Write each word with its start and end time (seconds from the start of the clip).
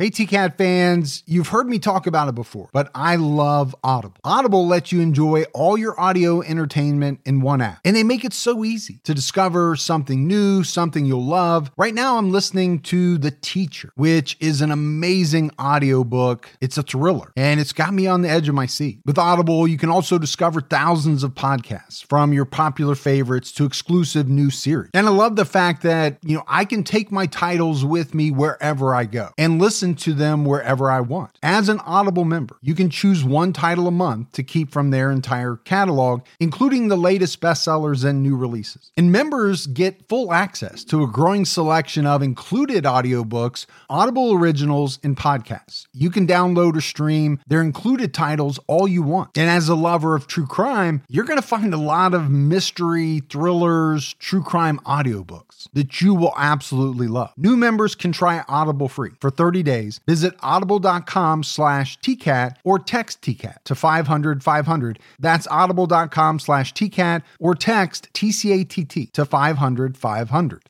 Hey, 0.00 0.08
TCAT 0.08 0.56
fans, 0.56 1.22
you've 1.26 1.48
heard 1.48 1.68
me 1.68 1.78
talk 1.78 2.06
about 2.06 2.26
it 2.26 2.34
before, 2.34 2.70
but 2.72 2.90
I 2.94 3.16
love 3.16 3.76
Audible. 3.84 4.16
Audible 4.24 4.66
lets 4.66 4.92
you 4.92 5.02
enjoy 5.02 5.42
all 5.52 5.76
your 5.76 6.00
audio 6.00 6.40
entertainment 6.40 7.20
in 7.26 7.42
one 7.42 7.60
app, 7.60 7.80
and 7.84 7.94
they 7.94 8.02
make 8.02 8.24
it 8.24 8.32
so 8.32 8.64
easy 8.64 9.00
to 9.04 9.12
discover 9.12 9.76
something 9.76 10.26
new, 10.26 10.64
something 10.64 11.04
you'll 11.04 11.26
love. 11.26 11.70
Right 11.76 11.92
now, 11.92 12.16
I'm 12.16 12.32
listening 12.32 12.78
to 12.84 13.18
The 13.18 13.30
Teacher, 13.30 13.92
which 13.94 14.38
is 14.40 14.62
an 14.62 14.70
amazing 14.70 15.50
audiobook. 15.60 16.48
It's 16.62 16.78
a 16.78 16.82
thriller, 16.82 17.30
and 17.36 17.60
it's 17.60 17.74
got 17.74 17.92
me 17.92 18.06
on 18.06 18.22
the 18.22 18.30
edge 18.30 18.48
of 18.48 18.54
my 18.54 18.64
seat. 18.64 19.00
With 19.04 19.18
Audible, 19.18 19.68
you 19.68 19.76
can 19.76 19.90
also 19.90 20.16
discover 20.16 20.62
thousands 20.62 21.22
of 21.22 21.34
podcasts 21.34 22.02
from 22.06 22.32
your 22.32 22.46
popular 22.46 22.94
favorites 22.94 23.52
to 23.52 23.66
exclusive 23.66 24.30
new 24.30 24.48
series. 24.48 24.92
And 24.94 25.06
I 25.06 25.10
love 25.10 25.36
the 25.36 25.44
fact 25.44 25.82
that, 25.82 26.16
you 26.24 26.38
know, 26.38 26.44
I 26.48 26.64
can 26.64 26.84
take 26.84 27.12
my 27.12 27.26
titles 27.26 27.84
with 27.84 28.14
me 28.14 28.30
wherever 28.30 28.94
I 28.94 29.04
go 29.04 29.28
and 29.36 29.60
listen 29.60 29.89
to 29.96 30.12
them 30.12 30.44
wherever 30.44 30.90
I 30.90 31.00
want. 31.00 31.38
As 31.42 31.68
an 31.68 31.80
Audible 31.80 32.24
member, 32.24 32.56
you 32.60 32.74
can 32.74 32.90
choose 32.90 33.24
one 33.24 33.52
title 33.52 33.86
a 33.86 33.90
month 33.90 34.32
to 34.32 34.42
keep 34.42 34.70
from 34.70 34.90
their 34.90 35.10
entire 35.10 35.56
catalog, 35.56 36.22
including 36.38 36.88
the 36.88 36.96
latest 36.96 37.40
bestsellers 37.40 38.04
and 38.04 38.22
new 38.22 38.36
releases. 38.36 38.92
And 38.96 39.12
members 39.12 39.66
get 39.66 40.08
full 40.08 40.32
access 40.32 40.84
to 40.84 41.02
a 41.02 41.06
growing 41.06 41.44
selection 41.44 42.06
of 42.06 42.22
included 42.22 42.84
audiobooks, 42.84 43.66
Audible 43.88 44.32
originals, 44.32 44.98
and 45.02 45.16
podcasts. 45.16 45.86
You 45.92 46.10
can 46.10 46.26
download 46.26 46.76
or 46.76 46.80
stream 46.80 47.40
their 47.46 47.62
included 47.62 48.14
titles 48.14 48.58
all 48.66 48.86
you 48.88 49.02
want. 49.02 49.36
And 49.36 49.48
as 49.48 49.68
a 49.68 49.74
lover 49.74 50.14
of 50.14 50.26
true 50.26 50.46
crime, 50.46 51.02
you're 51.08 51.24
going 51.24 51.40
to 51.40 51.46
find 51.46 51.72
a 51.74 51.78
lot 51.78 52.14
of 52.14 52.30
mystery, 52.30 53.22
thrillers, 53.28 54.14
true 54.14 54.42
crime 54.42 54.78
audiobooks 54.86 55.68
that 55.72 56.00
you 56.00 56.14
will 56.14 56.34
absolutely 56.36 57.06
love. 57.06 57.32
New 57.36 57.56
members 57.56 57.94
can 57.94 58.12
try 58.12 58.42
Audible 58.48 58.88
free 58.88 59.10
for 59.20 59.30
30 59.30 59.62
days. 59.62 59.79
Visit 60.06 60.34
audible.com 60.40 61.42
slash 61.42 61.98
TCAT 62.00 62.56
or 62.64 62.78
text 62.78 63.22
TCAT 63.22 63.64
to 63.64 63.74
500 63.74 64.42
500. 64.42 64.98
That's 65.18 65.46
audible.com 65.48 66.38
slash 66.38 66.72
TCAT 66.74 67.22
or 67.38 67.54
text 67.54 68.12
TCATT 68.12 69.12
to 69.12 69.24
500 69.24 69.96
500. 69.96 70.69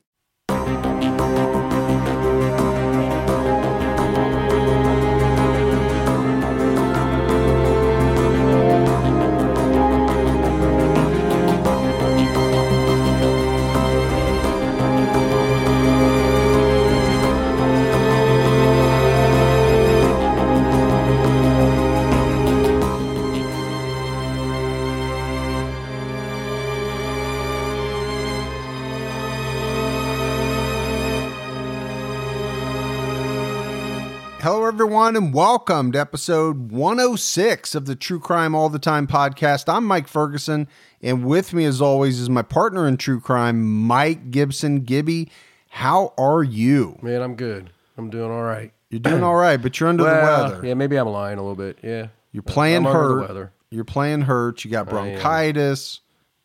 Everyone, 34.71 35.17
and 35.17 35.33
welcome 35.33 35.91
to 35.91 35.99
episode 35.99 36.71
106 36.71 37.75
of 37.75 37.85
the 37.87 37.93
True 37.95 38.21
Crime 38.21 38.55
All 38.55 38.69
the 38.69 38.79
Time 38.79 39.05
podcast. 39.05 39.65
I'm 39.67 39.85
Mike 39.85 40.07
Ferguson, 40.07 40.65
and 41.01 41.25
with 41.25 41.51
me, 41.53 41.65
as 41.65 41.81
always, 41.81 42.21
is 42.21 42.29
my 42.29 42.41
partner 42.41 42.87
in 42.87 42.95
true 42.95 43.19
crime, 43.19 43.61
Mike 43.85 44.31
Gibson. 44.31 44.79
Gibby, 44.85 45.29
how 45.67 46.13
are 46.17 46.41
you? 46.41 46.97
Man, 47.01 47.21
I'm 47.21 47.35
good. 47.35 47.71
I'm 47.97 48.09
doing 48.09 48.31
all 48.31 48.43
right. 48.43 48.71
You're 48.89 49.01
doing 49.01 49.23
all 49.23 49.35
right, 49.35 49.61
but 49.61 49.77
you're 49.77 49.89
under 49.89 50.05
Well, 50.05 50.47
the 50.47 50.53
weather. 50.53 50.67
Yeah, 50.67 50.73
maybe 50.75 50.95
I'm 50.95 51.09
lying 51.09 51.37
a 51.37 51.41
little 51.41 51.55
bit. 51.55 51.77
Yeah. 51.83 52.07
You're 52.31 52.43
playing 52.43 52.85
I'm 52.85 52.87
under 52.87 53.07
the 53.09 53.13
hurt. 53.15 53.27
weather. 53.27 53.51
You're 53.71 53.83
playing 53.83 54.21
hurt. 54.21 54.63
You 54.63 54.71
got 54.71 54.87
bronchitis. 54.87 55.99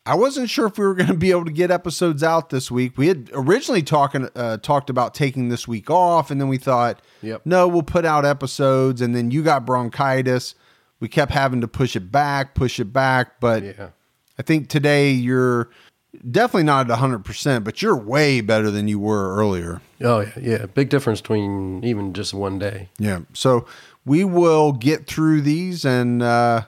I 0.07 0.15
wasn't 0.15 0.49
sure 0.49 0.67
if 0.67 0.77
we 0.77 0.85
were 0.85 0.93
going 0.95 1.07
to 1.09 1.13
be 1.17 1.31
able 1.31 1.45
to 1.45 1.51
get 1.51 1.69
episodes 1.69 2.23
out 2.23 2.49
this 2.49 2.71
week. 2.71 2.97
We 2.97 3.07
had 3.07 3.29
originally 3.33 3.83
talking 3.83 4.29
uh, 4.35 4.57
talked 4.57 4.89
about 4.89 5.13
taking 5.13 5.49
this 5.49 5.67
week 5.67 5.89
off, 5.89 6.31
and 6.31 6.39
then 6.39 6.47
we 6.47 6.57
thought, 6.57 7.01
Yep. 7.21 7.41
no, 7.45 7.67
we'll 7.67 7.83
put 7.83 8.05
out 8.05 8.25
episodes. 8.25 9.01
And 9.01 9.15
then 9.15 9.31
you 9.31 9.43
got 9.43 9.65
bronchitis. 9.65 10.55
We 10.99 11.07
kept 11.09 11.31
having 11.31 11.61
to 11.61 11.67
push 11.67 11.95
it 11.95 12.11
back, 12.11 12.55
push 12.55 12.79
it 12.79 12.93
back. 12.93 13.39
But 13.39 13.63
Yeah. 13.63 13.89
I 14.39 14.43
think 14.43 14.69
today 14.69 15.11
you're 15.11 15.69
definitely 16.31 16.63
not 16.63 16.89
at 16.89 16.97
100%, 16.97 17.63
but 17.63 17.81
you're 17.81 17.95
way 17.95 18.39
better 18.41 18.71
than 18.71 18.87
you 18.87 18.99
were 18.99 19.35
earlier. 19.35 19.81
Oh 20.01 20.21
yeah, 20.21 20.31
yeah. 20.41 20.65
Big 20.67 20.89
difference 20.89 21.21
between 21.21 21.83
even 21.83 22.13
just 22.13 22.33
one 22.33 22.57
day. 22.59 22.89
Yeah. 22.97 23.19
So 23.33 23.65
we 24.05 24.23
will 24.23 24.71
get 24.71 25.07
through 25.07 25.41
these 25.41 25.83
and 25.85 26.23
uh, 26.23 26.61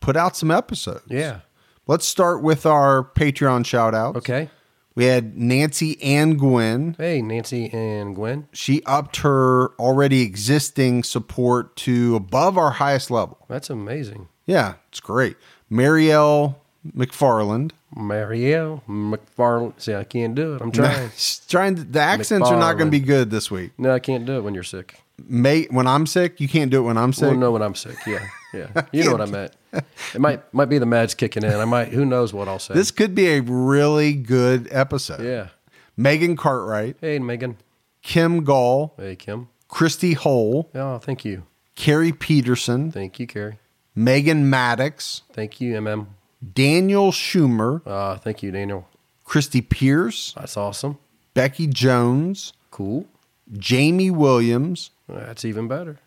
put 0.00 0.16
out 0.16 0.36
some 0.36 0.50
episodes. 0.50 1.02
Yeah. 1.08 1.40
Let's 1.86 2.04
start 2.06 2.42
with 2.42 2.66
our 2.66 3.04
Patreon 3.14 3.64
shout 3.64 3.94
outs. 3.94 4.18
Okay. 4.18 4.50
We 4.96 5.04
had 5.04 5.36
Nancy 5.36 6.02
and 6.02 6.38
Gwen. 6.38 6.96
Hey, 6.98 7.20
Nancy 7.20 7.68
and 7.72 8.14
Gwen. 8.16 8.48
She 8.52 8.82
upped 8.86 9.18
her 9.18 9.68
already 9.78 10.22
existing 10.22 11.04
support 11.04 11.76
to 11.76 12.16
above 12.16 12.56
our 12.56 12.70
highest 12.72 13.10
level. 13.10 13.38
That's 13.46 13.68
amazing. 13.68 14.28
Yeah, 14.46 14.74
it's 14.88 15.00
great. 15.00 15.36
Marielle 15.70 16.56
McFarland. 16.96 17.72
Marielle 17.94 18.82
McFarland. 18.88 19.80
See, 19.80 19.94
I 19.94 20.04
can't 20.04 20.34
do 20.34 20.54
it. 20.54 20.62
I'm 20.62 20.72
trying. 20.72 21.10
She's 21.16 21.40
trying 21.46 21.76
to, 21.76 21.84
the 21.84 22.00
accents 22.00 22.48
are 22.48 22.58
not 22.58 22.74
going 22.74 22.88
to 22.88 22.98
be 22.98 23.00
good 23.04 23.30
this 23.30 23.50
week. 23.50 23.72
no, 23.78 23.92
I 23.92 23.98
can't 23.98 24.24
do 24.26 24.38
it 24.38 24.40
when 24.42 24.54
you're 24.54 24.62
sick. 24.62 25.00
May, 25.28 25.64
when 25.64 25.86
I'm 25.86 26.06
sick, 26.06 26.40
you 26.40 26.48
can't 26.48 26.70
do 26.70 26.78
it 26.78 26.82
when 26.86 26.98
I'm 26.98 27.12
sick. 27.12 27.28
Well, 27.30 27.36
no, 27.36 27.52
when 27.52 27.62
I'm 27.62 27.74
sick. 27.74 27.96
Yeah, 28.06 28.26
yeah. 28.52 28.82
You 28.92 29.04
know 29.04 29.12
what 29.12 29.20
I 29.22 29.26
meant. 29.26 29.52
It 30.14 30.20
might 30.20 30.52
might 30.54 30.66
be 30.66 30.78
the 30.78 30.86
meds 30.86 31.16
kicking 31.16 31.42
in. 31.44 31.52
I 31.52 31.64
might. 31.64 31.88
Who 31.88 32.04
knows 32.04 32.32
what 32.32 32.48
I'll 32.48 32.58
say. 32.58 32.74
This 32.74 32.90
could 32.90 33.14
be 33.14 33.28
a 33.28 33.40
really 33.42 34.12
good 34.14 34.68
episode. 34.70 35.22
Yeah. 35.22 35.48
Megan 35.96 36.36
Cartwright, 36.36 36.96
Hey, 37.00 37.18
Megan. 37.18 37.56
Kim 38.02 38.44
Gall, 38.44 38.94
Hey, 38.98 39.16
Kim. 39.16 39.48
Christy 39.68 40.12
Hole, 40.12 40.70
Oh, 40.74 40.98
thank 40.98 41.24
you. 41.24 41.44
Carrie 41.74 42.12
Peterson, 42.12 42.92
Thank 42.92 43.18
you, 43.18 43.26
Carrie. 43.26 43.58
Megan 43.94 44.48
Maddox, 44.48 45.22
Thank 45.32 45.60
you, 45.60 45.74
MM. 45.74 46.06
Daniel 46.54 47.10
Schumer, 47.12 47.80
Uh, 47.86 48.16
thank 48.18 48.42
you, 48.42 48.50
Daniel. 48.52 48.86
Christy 49.24 49.60
Pierce, 49.62 50.34
That's 50.36 50.56
awesome. 50.56 50.98
Becky 51.34 51.66
Jones, 51.66 52.52
Cool. 52.70 53.06
Jamie 53.52 54.10
Williams. 54.10 54.90
That's 55.08 55.44
even 55.44 55.66
better. 55.68 55.98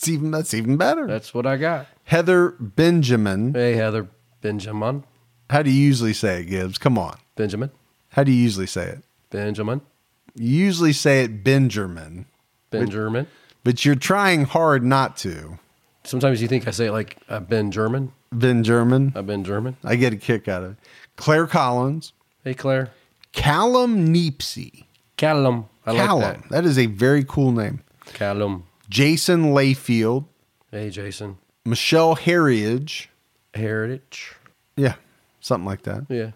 That's 0.00 0.08
even 0.08 0.30
that's 0.30 0.54
even 0.54 0.78
better. 0.78 1.06
That's 1.06 1.34
what 1.34 1.44
I 1.44 1.58
got. 1.58 1.86
Heather 2.04 2.52
Benjamin. 2.58 3.52
Hey, 3.52 3.74
Heather 3.74 4.08
Benjamin. 4.40 5.04
How 5.50 5.60
do 5.60 5.70
you 5.70 5.78
usually 5.78 6.14
say 6.14 6.40
it, 6.40 6.44
Gibbs? 6.44 6.78
Come 6.78 6.96
on. 6.96 7.18
Benjamin. 7.36 7.70
How 8.08 8.24
do 8.24 8.32
you 8.32 8.42
usually 8.42 8.66
say 8.66 8.86
it? 8.86 9.02
Benjamin. 9.28 9.82
You 10.34 10.56
usually 10.56 10.94
say 10.94 11.22
it 11.24 11.44
Benjamin, 11.44 12.24
Benjamin. 12.70 13.26
but 13.62 13.84
you're 13.84 13.94
trying 13.94 14.44
hard 14.46 14.82
not 14.82 15.18
to. 15.18 15.58
Sometimes 16.04 16.40
you 16.40 16.48
think 16.48 16.66
I 16.66 16.70
say 16.70 16.86
it 16.86 16.92
like 16.92 17.18
I've 17.28 17.46
been 17.50 17.70
German. 17.70 18.12
Benjamin. 18.32 19.12
I've 19.14 19.26
been 19.26 19.44
German. 19.44 19.76
I 19.84 19.96
get 19.96 20.14
a 20.14 20.16
kick 20.16 20.48
out 20.48 20.62
of 20.62 20.70
it. 20.72 20.76
Claire 21.16 21.46
Collins, 21.46 22.14
Hey, 22.42 22.54
Claire. 22.54 22.88
Callum 23.32 24.14
Neepsey. 24.14 24.84
Callum. 25.18 25.66
I 25.84 25.94
Callum. 25.94 26.22
like 26.22 26.48
that 26.48 26.64
is 26.64 26.78
a 26.78 26.86
very 26.86 27.22
cool 27.22 27.52
name. 27.52 27.82
Callum. 28.06 28.64
Jason 28.90 29.52
Layfield, 29.54 30.26
Hey, 30.70 30.90
Jason. 30.90 31.38
Michelle 31.64 32.14
Heriage. 32.16 33.08
Heritage. 33.54 34.34
Yeah, 34.76 34.94
something 35.40 35.64
like 35.66 35.82
that. 35.82 36.06
Yeah. 36.08 36.30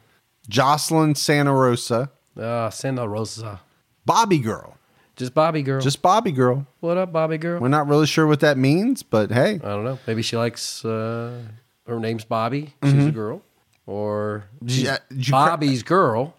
Jocelyn 0.49 1.15
Santa 1.15 1.53
Rosa. 1.53 2.11
Ah, 2.41 2.69
Santa 2.71 3.07
Rosa. 3.09 3.61
Bobby 4.07 4.39
Girl. 4.39 4.77
Just 5.17 5.33
Bobby 5.33 5.63
girl. 5.63 5.81
Just 5.81 6.03
Bobby 6.03 6.33
Girl. 6.33 6.67
what 6.81 6.97
up, 6.99 7.13
Bobby 7.13 7.39
girl? 7.39 7.61
We're 7.61 7.69
not 7.69 7.87
really 7.87 8.07
sure 8.07 8.27
what 8.27 8.41
that 8.41 8.59
means, 8.59 9.05
but 9.05 9.31
hey, 9.31 9.55
I 9.63 9.69
don't 9.69 9.85
know. 9.85 9.97
Maybe 10.09 10.23
she 10.23 10.37
likes 10.37 10.85
uh, 10.85 11.39
her 11.87 12.01
name's 12.01 12.25
Bobby. 12.25 12.75
She's 12.83 12.93
Mm-hmm. 12.95 13.09
a 13.09 13.13
girl, 13.13 13.43
or 13.87 14.47
she's 14.67 14.83
Yeah, 14.83 14.99
did 15.11 15.29
you 15.29 15.33
cra- 15.33 15.51
Bobby's 15.51 15.85
girl. 15.85 16.35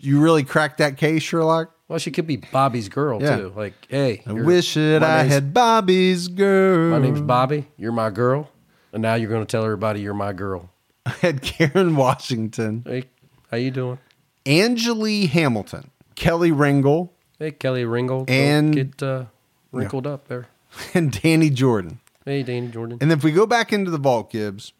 you 0.00 0.20
really 0.20 0.44
cracked 0.44 0.76
that 0.78 0.98
case, 0.98 1.22
Sherlock? 1.22 1.74
Well, 1.90 1.98
she 1.98 2.12
could 2.12 2.28
be 2.28 2.36
Bobby's 2.36 2.88
girl 2.88 3.20
Yeah. 3.20 3.36
too. 3.36 3.52
Like, 3.56 3.74
hey, 3.88 4.22
I 4.24 4.32
wish 4.32 4.74
that 4.74 5.02
I 5.02 5.24
had 5.24 5.52
Bobby's 5.52 6.28
girl. 6.28 6.92
My 6.92 7.00
name's 7.04 7.20
Bobby. 7.20 7.66
You're 7.76 7.90
my 7.90 8.10
girl, 8.10 8.48
and 8.92 9.02
now 9.02 9.14
you're 9.16 9.28
going 9.28 9.44
to 9.44 9.50
tell 9.50 9.64
everybody 9.64 10.00
you're 10.00 10.14
my 10.14 10.32
girl. 10.32 10.70
I 11.06 11.10
had 11.10 11.42
Karen 11.42 11.96
Washington, 11.96 12.84
Hey, 12.86 13.06
how 13.50 13.56
you 13.56 13.72
doing? 13.72 13.98
Angeli 14.46 15.26
Hamilton, 15.26 15.90
Kelly 16.14 16.52
Ringle, 16.52 17.12
Hey, 17.40 17.50
Kelly. 17.50 17.82
Don't 17.82 18.30
And- 18.30 18.72
get 18.72 19.02
uh, 19.02 19.24
wrinkled 19.72 20.06
up 20.06 20.28
there. 20.28 20.46
and 20.94 21.10
Danny 21.20 21.50
Jordan. 21.50 21.98
Hey, 22.24 22.44
Danny 22.44 22.68
Jordan. 22.68 22.98
And 23.00 23.10
if 23.10 23.24
we 23.24 23.32
go 23.32 23.46
back 23.46 23.72
into 23.72 23.90
the 23.90 23.98
vault, 23.98 24.30
Gibbs, 24.30 24.72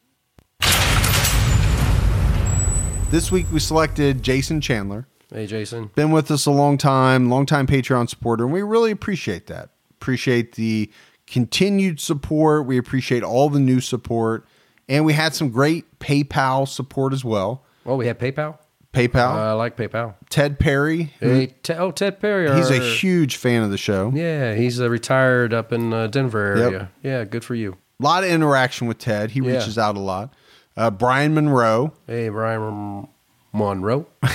this 3.11 3.33
week 3.33 3.47
we 3.51 3.59
selected 3.59 4.23
Jason 4.23 4.61
Chandler. 4.61 5.09
Hey, 5.33 5.47
Jason. 5.47 5.91
Been 5.95 6.11
with 6.11 6.31
us 6.31 6.47
a 6.47 6.51
long 6.51 6.77
time, 6.79 7.31
long 7.31 7.47
time 7.47 7.67
Patreon 7.67 8.09
supporter, 8.09 8.45
and 8.45 8.53
we 8.53 8.63
really 8.63 8.91
appreciate 8.91 9.47
that. 9.47 9.71
appreciate 10.01 10.55
the 10.55 10.91
continued 11.27 12.01
support. 12.01 12.67
We 12.67 12.79
appreciate 12.79 13.23
all 13.23 13.49
the 13.51 13.61
new 13.61 13.81
support. 13.81 14.47
And 14.89 15.05
we 15.05 15.13
had 15.13 15.35
some 15.35 15.51
great 15.51 15.99
PayPal 16.01 16.67
support 16.67 17.13
as 17.13 17.25
well. 17.25 17.65
Oh, 17.87 17.95
we 17.97 18.07
had 18.07 18.19
PayPal. 18.19 18.59
PayPal. 18.93 19.29
I 19.37 19.53
like 19.53 19.77
PayPal. 19.77 20.15
Ted 20.31 20.59
Perry. 20.59 21.13
Hey, 21.21 21.55
Te- 21.63 21.75
oh, 21.75 21.93
Ted 21.93 22.19
Perry. 22.19 22.53
he's 22.57 22.71
a 22.71 22.81
huge 22.81 23.37
fan 23.37 23.63
of 23.63 23.71
the 23.71 23.79
show. 23.79 24.11
Yeah, 24.13 24.55
he's 24.55 24.81
uh, 24.81 24.91
retired 24.91 25.55
up 25.55 25.73
in 25.73 25.93
uh, 25.93 26.09
Denver 26.09 26.57
Yep. 26.57 26.65
area. 26.67 26.91
Yeah, 27.05 27.25
good 27.25 27.45
for 27.45 27.55
you. 27.55 27.77
A 28.01 28.03
lot 28.05 28.25
of 28.25 28.31
interaction 28.31 28.89
with 28.89 28.99
Ted. 28.99 29.31
He 29.31 29.41
Yeah. 29.41 29.53
reaches 29.59 29.79
out 29.79 29.97
a 29.97 30.01
lot. 30.01 30.35
Uh, 30.77 30.91
Brian 30.91 31.35
Monroe. 31.35 31.93
Hey, 32.09 32.29
Brian 32.31 33.07
Monroe. 33.53 34.07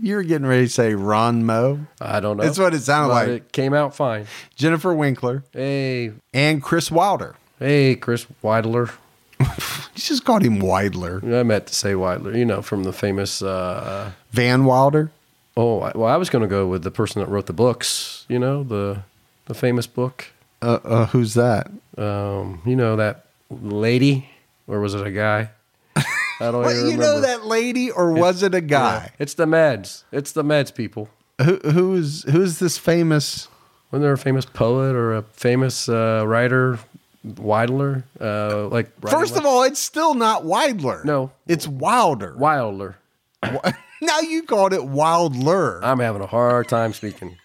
You're 0.00 0.22
getting 0.22 0.46
ready 0.46 0.66
to 0.66 0.72
say 0.72 0.94
Ron 0.94 1.44
Moe. 1.44 1.80
I 2.00 2.20
don't 2.20 2.36
know. 2.36 2.44
That's 2.44 2.58
what 2.58 2.74
it 2.74 2.80
sounded 2.82 3.08
But 3.08 3.14
like. 3.14 3.28
It 3.28 3.52
came 3.52 3.74
out 3.74 3.94
fine. 3.94 4.26
Jennifer 4.54 4.94
Winkler 4.94 5.42
Hey, 5.52 6.12
and 6.32 6.62
Chris 6.62 6.90
Wilder. 6.90 7.34
hey, 7.58 7.96
Chris 7.96 8.26
Weidler. 8.42 8.92
You 9.92 10.02
just 10.06 10.24
called 10.24 10.42
him 10.42 10.60
Weidler. 10.62 11.22
I 11.38 11.42
meant 11.42 11.66
to 11.66 11.74
say 11.74 11.92
Weidler. 11.92 12.34
You 12.34 12.44
know, 12.46 12.62
from 12.62 12.84
the 12.84 12.92
famous. 12.92 13.42
Uh, 13.42 14.12
Van 14.30 14.64
Wilder. 14.64 15.10
oh, 15.56 15.80
I- 15.80 15.92
well, 15.94 16.08
I 16.10 16.16
was 16.16 16.30
going 16.30 16.40
to 16.42 16.48
go 16.48 16.66
with 16.66 16.84
the 16.84 16.90
person 16.90 17.20
that 17.20 17.28
wrote 17.28 17.46
the 17.46 17.52
books. 17.52 18.24
You 18.28 18.38
know, 18.38 18.62
the 18.62 19.02
the 19.46 19.54
famous 19.54 19.86
book. 19.86 20.28
Uh, 20.62 20.78
uh, 20.84 21.06
who's 21.06 21.34
that? 21.34 21.70
Um, 21.98 22.62
you 22.64 22.76
know 22.76 22.96
that 22.96 23.26
lady, 23.50 24.30
or 24.68 24.80
was 24.80 24.94
it 24.94 25.06
a 25.06 25.10
guy? 25.10 25.50
I 25.96 26.04
don't 26.40 26.62
Well, 26.62 26.76
even 26.76 26.90
you 26.90 26.96
know 26.96 27.20
that 27.20 27.44
lady, 27.44 27.90
or 27.90 28.12
was 28.12 28.42
it 28.42 28.54
a 28.54 28.60
guy? 28.60 29.04
Yeah. 29.04 29.10
It's 29.18 29.34
the 29.34 29.46
meds. 29.46 30.04
It's 30.12 30.32
the 30.32 30.42
meds 30.42 30.74
people. 30.74 31.08
Who, 31.42 31.56
who's 31.58 32.24
who's 32.24 32.58
this 32.58 32.78
famous? 32.78 33.48
Wasn't 33.90 34.04
there 34.04 34.12
a 34.12 34.18
famous 34.18 34.44
poet 34.44 34.94
or 34.94 35.16
a 35.16 35.22
famous 35.22 35.88
uh, 35.88 36.24
writer, 36.26 36.78
Weidler? 37.26 38.04
Uh, 38.20 38.68
like 38.68 38.88
First 39.08 39.36
of 39.36 39.44
all, 39.44 39.64
it's 39.64 39.80
still 39.80 40.14
not 40.14 40.44
Weidler. 40.44 41.04
No. 41.04 41.32
it's 41.48 41.66
Wilder. 41.66 42.36
Wilder. 42.36 42.96
now 43.42 44.20
you 44.20 44.42
called 44.44 44.72
it 44.72 44.80
Wildler. 44.80 45.80
I'm 45.82 45.98
having 45.98 46.22
a 46.22 46.26
hard 46.26 46.68
time 46.68 46.92
speaking. 46.92 47.36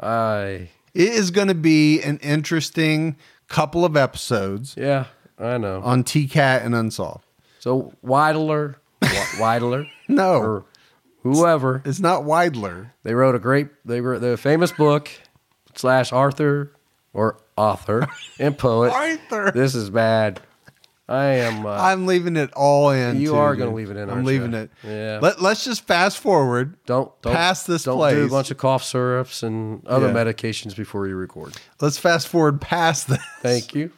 I 0.00 0.68
It 0.92 1.08
is 1.08 1.30
going 1.30 1.48
to 1.48 1.54
be 1.54 2.02
an 2.02 2.18
interesting 2.18 3.16
couple 3.48 3.84
of 3.84 3.96
episodes 3.96 4.74
yeah, 4.76 5.06
I 5.38 5.58
know. 5.58 5.80
on 5.82 6.04
TCAT 6.04 6.64
and 6.64 6.74
Unsolved. 6.74 7.24
So 7.58 7.92
Weidler, 8.04 8.76
Wa- 9.02 9.08
Weidler, 9.38 9.88
No, 10.08 10.36
or 10.40 10.64
whoever 11.22 11.82
it's 11.84 12.00
not 12.00 12.22
Weidler. 12.22 12.90
they 13.02 13.14
wrote 13.14 13.34
a 13.34 13.38
great 13.38 13.68
they 13.84 14.00
wrote 14.00 14.20
the 14.20 14.36
famous 14.36 14.70
book 14.72 15.10
slash 15.74 16.12
Arthur 16.12 16.72
or 17.12 17.38
author 17.56 18.06
and 18.38 18.56
poet. 18.58 18.92
Arthur. 18.92 19.50
This 19.52 19.74
is 19.74 19.90
bad. 19.90 20.40
I 21.06 21.24
am. 21.26 21.66
Uh, 21.66 21.70
I'm 21.70 22.06
leaving 22.06 22.36
it 22.36 22.50
all 22.54 22.88
in. 22.90 23.20
You 23.20 23.28
too, 23.32 23.36
are 23.36 23.54
gonna 23.56 23.74
leave 23.74 23.90
it 23.90 23.98
in, 23.98 24.08
I'm 24.08 24.24
leaving 24.24 24.52
you? 24.52 24.58
it. 24.58 24.70
Yeah. 24.82 25.18
Let, 25.20 25.40
let's 25.42 25.62
just 25.62 25.86
fast 25.86 26.16
forward. 26.18 26.76
don't 26.86 27.12
don't 27.20 27.34
past 27.34 27.66
this 27.66 27.84
Don't 27.84 27.96
do 27.96 27.98
place. 28.00 28.26
a 28.26 28.30
bunch 28.30 28.50
of 28.50 28.56
cough 28.56 28.82
syrups 28.82 29.42
and 29.42 29.86
other 29.86 30.06
Yeah. 30.08 30.14
medications 30.14 30.74
before 30.74 31.06
you 31.06 31.14
record. 31.16 31.54
Let's 31.80 31.98
fast 31.98 32.26
forward 32.28 32.58
past 32.60 33.08
this. 33.08 33.18
Thank 33.40 33.74
you. 33.74 33.90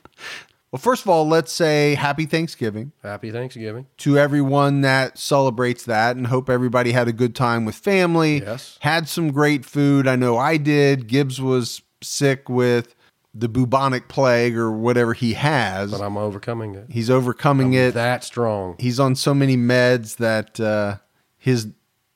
Well, 0.73 0.81
first 0.81 1.03
of 1.03 1.09
all, 1.09 1.27
let's 1.27 1.53
say 1.53 1.95
happy 1.95 2.27
Thanksgiving 2.27 2.93
Happy 3.03 3.31
Thanksgiving. 3.31 3.87
to 3.99 4.19
everyone 4.19 4.81
that 4.83 5.17
celebrates 5.17 5.85
that 5.85 6.17
and 6.17 6.27
hope 6.27 6.51
everybody 6.51 6.93
had 6.93 7.09
a 7.09 7.13
good 7.13 7.35
time 7.35 7.65
with 7.65 7.77
family. 7.77 8.41
Yes. 8.41 8.79
Had 8.81 9.09
some 9.09 9.33
great 9.33 9.65
food. 9.65 10.07
I 10.07 10.17
know 10.17 10.37
I 10.37 10.57
did. 10.57 11.07
Gibbs 11.07 11.41
was 11.41 11.83
sick 12.03 12.49
with 12.49 12.95
the 13.33 13.49
bubonic 13.49 14.09
plague 14.09 14.57
or 14.57 14.73
whatever 14.73 15.13
he 15.13 15.35
has. 15.35 15.91
But 15.93 16.01
I'm 16.01 16.17
overcoming 16.17 16.75
it. 16.75 16.87
He's 16.91 17.11
overcoming 17.11 17.75
it. 17.75 17.95
That 17.95 18.25
strong. 18.25 18.77
He's 18.79 18.99
on 18.99 19.15
so 19.15 19.35
many 19.35 19.57
meds 19.57 20.17
that 20.17 20.59
uh, 20.59 20.97
his 21.39 21.69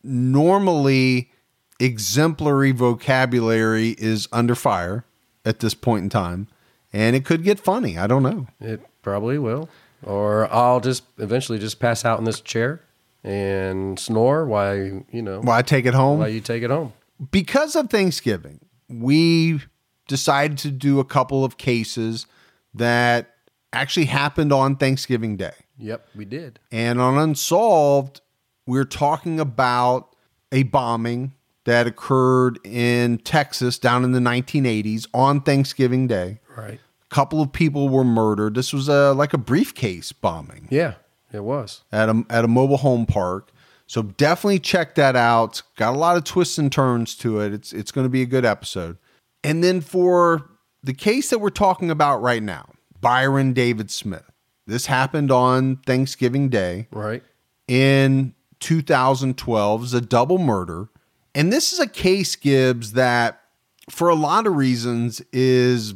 normally 0.02 1.30
exemplary 1.78 2.72
vocabulary 2.72 3.90
is 3.98 4.28
under 4.32 4.54
fire 4.54 5.04
at 5.44 5.60
this 5.60 5.74
point 5.74 6.04
in 6.04 6.08
time. 6.10 6.48
And 6.92 7.14
it 7.14 7.24
could 7.24 7.42
get 7.44 7.60
funny. 7.60 7.96
I 7.98 8.06
don't 8.06 8.22
know. 8.22 8.48
It 8.60 8.80
probably 9.02 9.38
will. 9.38 9.68
Or 10.02 10.52
I'll 10.52 10.80
just 10.80 11.04
eventually 11.18 11.58
just 11.58 11.78
pass 11.78 12.04
out 12.04 12.18
in 12.18 12.24
this 12.24 12.40
chair 12.40 12.80
and 13.22 13.98
snore 13.98 14.46
while 14.46 14.74
you, 14.76 15.04
know 15.22 15.40
Well, 15.40 15.54
I 15.56 15.62
take 15.62 15.84
it 15.86 15.94
home. 15.94 16.20
while 16.20 16.28
you 16.28 16.40
take 16.40 16.62
it 16.62 16.70
home. 16.70 16.92
because 17.30 17.76
of 17.76 17.90
Thanksgiving, 17.90 18.60
we 18.88 19.60
decided 20.08 20.58
to 20.58 20.70
do 20.70 20.98
a 21.00 21.04
couple 21.04 21.44
of 21.44 21.58
cases 21.58 22.26
that 22.74 23.34
actually 23.72 24.06
happened 24.06 24.52
on 24.52 24.74
Thanksgiving 24.76 25.36
Day. 25.36 25.52
Yep, 25.78 26.08
we 26.16 26.24
did. 26.24 26.58
And 26.72 27.00
on 27.00 27.16
Unsolved, 27.18 28.20
we're 28.66 28.84
talking 28.84 29.38
about 29.38 30.14
a 30.50 30.62
bombing 30.64 31.34
that 31.64 31.86
occurred 31.86 32.58
in 32.64 33.18
Texas 33.18 33.78
down 33.78 34.02
in 34.02 34.12
the 34.12 34.18
1980s 34.18 35.06
on 35.14 35.40
Thanksgiving 35.42 36.06
Day. 36.06 36.40
Right. 36.60 36.80
A 37.10 37.14
couple 37.14 37.40
of 37.42 37.52
people 37.52 37.88
were 37.88 38.04
murdered. 38.04 38.54
This 38.54 38.72
was 38.72 38.88
a 38.88 39.12
like 39.12 39.32
a 39.32 39.38
briefcase 39.38 40.12
bombing 40.12 40.68
Yeah, 40.70 40.94
it 41.32 41.42
was. 41.44 41.82
at 41.92 42.08
a 42.08 42.24
at 42.30 42.44
a 42.44 42.48
mobile 42.48 42.76
home 42.78 43.06
park. 43.06 43.50
So 43.86 44.02
definitely 44.02 44.60
check 44.60 44.94
that 44.94 45.16
out. 45.16 45.62
Got 45.76 45.94
a 45.96 45.98
lot 45.98 46.16
of 46.16 46.22
twists 46.24 46.58
and 46.58 46.70
turns 46.70 47.16
to 47.16 47.40
it. 47.40 47.52
It's 47.52 47.72
it's 47.72 47.90
going 47.90 48.04
to 48.04 48.08
be 48.10 48.22
a 48.22 48.26
good 48.26 48.44
episode. 48.44 48.98
And 49.42 49.64
then 49.64 49.80
for 49.80 50.48
the 50.82 50.94
case 50.94 51.30
that 51.30 51.38
we're 51.40 51.50
talking 51.50 51.90
about 51.90 52.22
right 52.22 52.42
now, 52.42 52.70
Byron 53.00 53.52
David 53.52 53.90
Smith. 53.90 54.24
This 54.66 54.86
happened 54.86 55.32
on 55.32 55.76
Thanksgiving 55.86 56.48
Day 56.48 56.86
Right. 56.92 57.24
in 57.66 58.34
2012 58.60 59.84
is 59.84 59.94
a 59.94 60.00
double 60.00 60.38
murder. 60.38 60.88
And 61.34 61.52
this 61.52 61.72
is 61.72 61.80
a 61.80 61.86
case, 61.88 62.36
Gibbs, 62.36 62.92
that 62.92 63.40
for 63.88 64.08
a 64.08 64.14
lot 64.14 64.46
of 64.46 64.54
reasons 64.54 65.20
is 65.32 65.94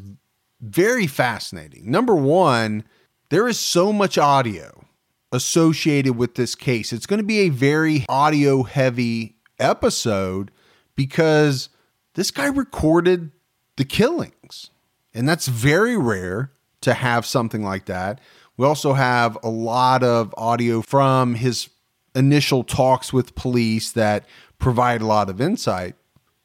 very 0.61 1.07
fascinating. 1.07 1.91
Number 1.91 2.15
one, 2.15 2.85
there 3.31 3.49
is 3.49 3.59
so 3.59 3.93
much 3.93 4.19
audio 4.19 4.85
associated 5.33 6.17
with 6.17 6.37
this 6.37 6.55
case. 6.55 6.93
It's 6.93 7.07
going 7.07 7.19
to 7.19 7.27
be 7.27 7.41
a 7.41 7.49
very 7.49 8.05
audio 8.09 8.63
heavy 8.63 9.37
episode 9.59 10.51
because 10.95 11.69
this 12.15 12.31
guy 12.31 12.47
recorded 12.47 13.33
the 13.77 13.85
killings. 13.85 14.71
And 15.13 15.29
that's 15.29 15.49
very 15.49 15.97
rare 15.97 16.53
to 16.83 16.95
have 16.95 17.27
something 17.27 17.63
like 17.63 17.87
that. 17.87 18.21
We 18.57 18.67
also 18.67 18.93
have 18.93 19.37
a 19.43 19.49
lot 19.49 20.03
of 20.03 20.33
audio 20.37 20.83
from 20.83 21.35
his 21.35 21.69
initial 22.15 22.63
talks 22.63 23.13
with 23.13 23.35
police 23.35 23.91
that 23.93 24.27
provide 24.59 25.03
a 25.03 25.07
lot 25.07 25.29
of 25.29 25.41
insight. 25.41 25.97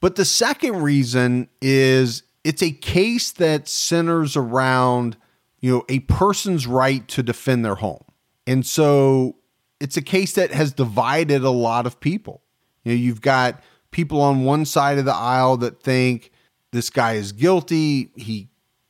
But 0.02 0.16
the 0.16 0.26
second 0.26 0.82
reason 0.82 1.50
is 1.62 2.24
it's 2.44 2.62
a 2.62 2.72
case 2.72 3.32
that 3.32 3.68
centers 3.68 4.36
around, 4.36 5.18
you 5.60 5.72
know, 5.72 5.86
a 5.90 6.00
person's 6.02 6.68
right 6.68 7.08
to 7.10 7.24
defend 7.24 7.66
their 7.66 7.76
home. 7.76 8.04
And 8.48 8.66
so 8.66 9.38
it's 9.80 9.98
a 9.98 10.02
case 10.02 10.34
that 10.34 10.52
has 10.52 10.74
divided 10.74 11.44
a 11.44 11.50
lot 11.50 11.86
of 11.86 12.00
people. 12.00 12.42
You 12.84 12.94
know, 12.94 12.98
you've 12.98 13.22
got 13.22 13.62
people 13.92 14.22
on 14.22 14.44
one 14.44 14.66
side 14.66 14.98
of 14.98 15.06
the 15.06 15.14
aisle 15.14 15.58
that 15.58 15.84
think 15.84 16.32
this 16.72 16.90
guy 16.90 17.14
is 17.14 17.32
guilty. 17.32 18.12
He 18.16 18.50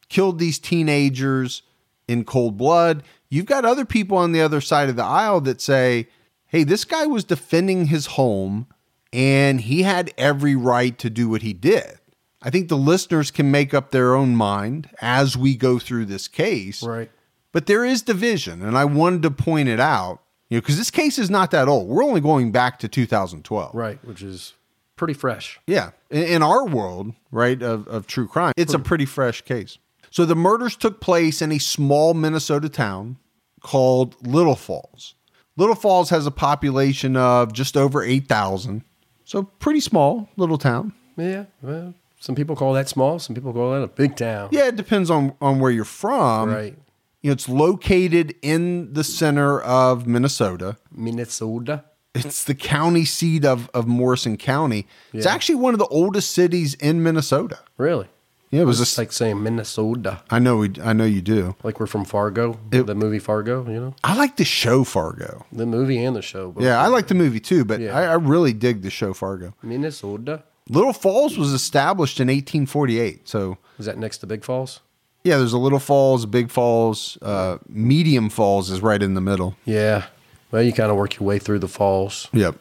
killed 0.09 0.39
these 0.39 0.59
teenagers 0.59 1.63
in 2.07 2.23
cold 2.23 2.57
blood. 2.57 3.03
You've 3.29 3.45
got 3.45 3.65
other 3.65 3.85
people 3.85 4.17
on 4.17 4.31
the 4.31 4.41
other 4.41 4.61
side 4.61 4.89
of 4.89 4.95
the 4.95 5.03
aisle 5.03 5.41
that 5.41 5.61
say, 5.61 6.07
hey, 6.47 6.63
this 6.63 6.83
guy 6.83 7.05
was 7.05 7.23
defending 7.23 7.85
his 7.85 8.07
home 8.07 8.67
and 9.13 9.61
he 9.61 9.83
had 9.83 10.11
every 10.17 10.55
right 10.55 10.97
to 10.99 11.09
do 11.09 11.29
what 11.29 11.43
he 11.43 11.53
did. 11.53 11.98
I 12.41 12.49
think 12.49 12.69
the 12.69 12.77
listeners 12.77 13.31
can 13.31 13.51
make 13.51 13.73
up 13.73 13.91
their 13.91 14.15
own 14.15 14.35
mind 14.35 14.89
as 15.01 15.35
we 15.35 15.55
go 15.55 15.77
through 15.79 16.05
this 16.05 16.27
case. 16.27 16.81
Right. 16.81 17.11
But 17.51 17.65
there 17.65 17.83
is 17.83 18.01
division, 18.01 18.61
and 18.61 18.77
I 18.77 18.85
wanted 18.85 19.23
to 19.23 19.31
point 19.31 19.69
it 19.69 19.79
out, 19.79 20.21
you 20.49 20.57
know, 20.57 20.61
because 20.61 20.77
this 20.77 20.91
case 20.91 21.17
is 21.17 21.29
not 21.29 21.51
that 21.51 21.67
old. 21.67 21.87
We're 21.87 22.03
only 22.03 22.21
going 22.21 22.51
back 22.51 22.79
to 22.79 22.87
2012. 22.87 23.73
Right. 23.73 24.03
Which 24.05 24.21
is 24.21 24.53
pretty 24.95 25.15
fresh. 25.15 25.59
Yeah. 25.65 25.91
In, 26.09 26.23
in 26.23 26.43
our 26.43 26.65
world, 26.65 27.13
right, 27.31 27.61
of, 27.61 27.87
of 27.87 28.07
true 28.07 28.27
crime, 28.27 28.53
it's 28.55 28.73
a 28.73 28.79
pretty 28.79 29.05
fresh 29.05 29.41
case. 29.41 29.77
So 30.11 30.25
the 30.25 30.35
murders 30.35 30.75
took 30.75 31.01
place 31.01 31.41
in 31.41 31.51
a 31.51 31.59
small 31.59 32.13
Minnesota 32.13 32.69
town 32.69 33.17
called 33.61 34.15
Little 34.25 34.55
Falls. 34.55 35.15
Little 35.57 35.75
Falls 35.75 36.09
has 36.09 36.25
a 36.25 36.31
population 36.31 37.15
of 37.17 37.51
just 37.53 37.75
over 37.75 38.03
8,000. 38.03 38.83
So 39.25 39.43
pretty 39.43 39.81
small 39.81 40.29
little 40.37 40.57
town. 40.57 40.93
Yeah. 41.17 41.45
Well, 41.61 41.93
some 42.19 42.35
people 42.35 42.55
call 42.55 42.73
that 42.73 42.87
small. 42.89 43.17
Some 43.19 43.33
people 43.35 43.53
call 43.53 43.71
that 43.73 43.81
a 43.81 43.87
big 43.87 44.15
town. 44.15 44.49
Yeah, 44.51 44.67
it 44.67 44.75
depends 44.75 45.09
on, 45.09 45.33
on 45.41 45.59
where 45.59 45.71
you're 45.71 45.85
from. 45.85 46.49
Right. 46.49 46.77
You 47.21 47.29
know, 47.29 47.33
it's 47.33 47.49
located 47.49 48.35
in 48.41 48.93
the 48.93 49.03
center 49.03 49.59
of 49.61 50.07
Minnesota. 50.07 50.77
Minnesota. 50.91 51.83
It's 52.15 52.43
the 52.43 52.55
county 52.55 53.05
seat 53.05 53.45
of, 53.45 53.69
of 53.73 53.87
Morrison 53.87 54.35
County. 54.37 54.87
It's 55.13 55.25
actually 55.25 55.55
one 55.55 55.73
of 55.73 55.79
the 55.79 55.85
oldest 55.87 56.31
cities 56.31 56.73
in 56.75 57.03
Minnesota. 57.03 57.59
Really? 57.77 58.07
Yeah, 58.51 58.61
it 58.61 58.65
was 58.65 58.97
a, 58.97 58.99
like 59.01 59.11
saying 59.11 59.43
Minnesota, 59.43 60.23
I 60.31 60.39
know 60.39 60.57
we 60.57 60.71
I 60.83 60.91
know 60.91 61.05
you 61.05 61.21
do. 61.21 61.55
like 61.61 61.79
we're 61.79 61.85
from 61.85 62.03
Fargo, 62.03 62.57
It- 62.71 62.87
the 62.87 62.95
movie 62.95 63.19
Fargo. 63.19 63.63
You 63.69 63.79
know, 63.79 63.95
I 64.03 64.15
like 64.17 64.37
the 64.37 64.43
show 64.43 64.83
Fargo. 64.83 65.45
the 65.51 65.67
movie 65.67 66.03
and 66.03 66.15
the 66.15 66.23
show. 66.23 66.55
Yeah, 66.57 66.81
I 66.81 66.87
like 66.87 67.09
the 67.09 67.13
movie 67.13 67.39
too, 67.39 67.63
but 67.63 67.79
Yeah. 67.79 67.95
I, 67.95 68.05
I 68.05 68.13
really 68.15 68.53
dig 68.53 68.81
the 68.81 68.89
show 68.89 69.13
Fargo. 69.13 69.53
Minnesota. 69.61 70.41
Little 70.69 70.93
Falls 70.93 71.37
was 71.37 71.51
established 71.51 72.19
in 72.19 72.27
1848. 72.27 73.27
So, 73.27 73.57
Is 73.77 73.85
that 73.85 73.97
next 73.97 74.19
to 74.19 74.27
Big 74.27 74.43
Falls? 74.43 74.81
yeah, 75.23 75.37
there's 75.37 75.53
a 75.53 75.57
Little 75.57 75.79
Falls, 75.79 76.25
Big 76.25 76.49
Falls, 76.49 77.17
uh, 77.21 77.57
Medium 77.67 78.29
Falls 78.29 78.69
is 78.71 78.81
right 78.81 79.01
in 79.03 79.15
the 79.15 79.21
middle. 79.21 79.55
Yeah. 79.65 80.05
Well, 80.51 80.63
you 80.63 80.71
kind 80.73 80.89
of 80.89 80.97
work 80.97 81.19
your 81.19 81.27
way 81.27 81.37
through 81.39 81.59
the 81.59 81.67
falls. 81.67 82.27
Yep. 82.33 82.55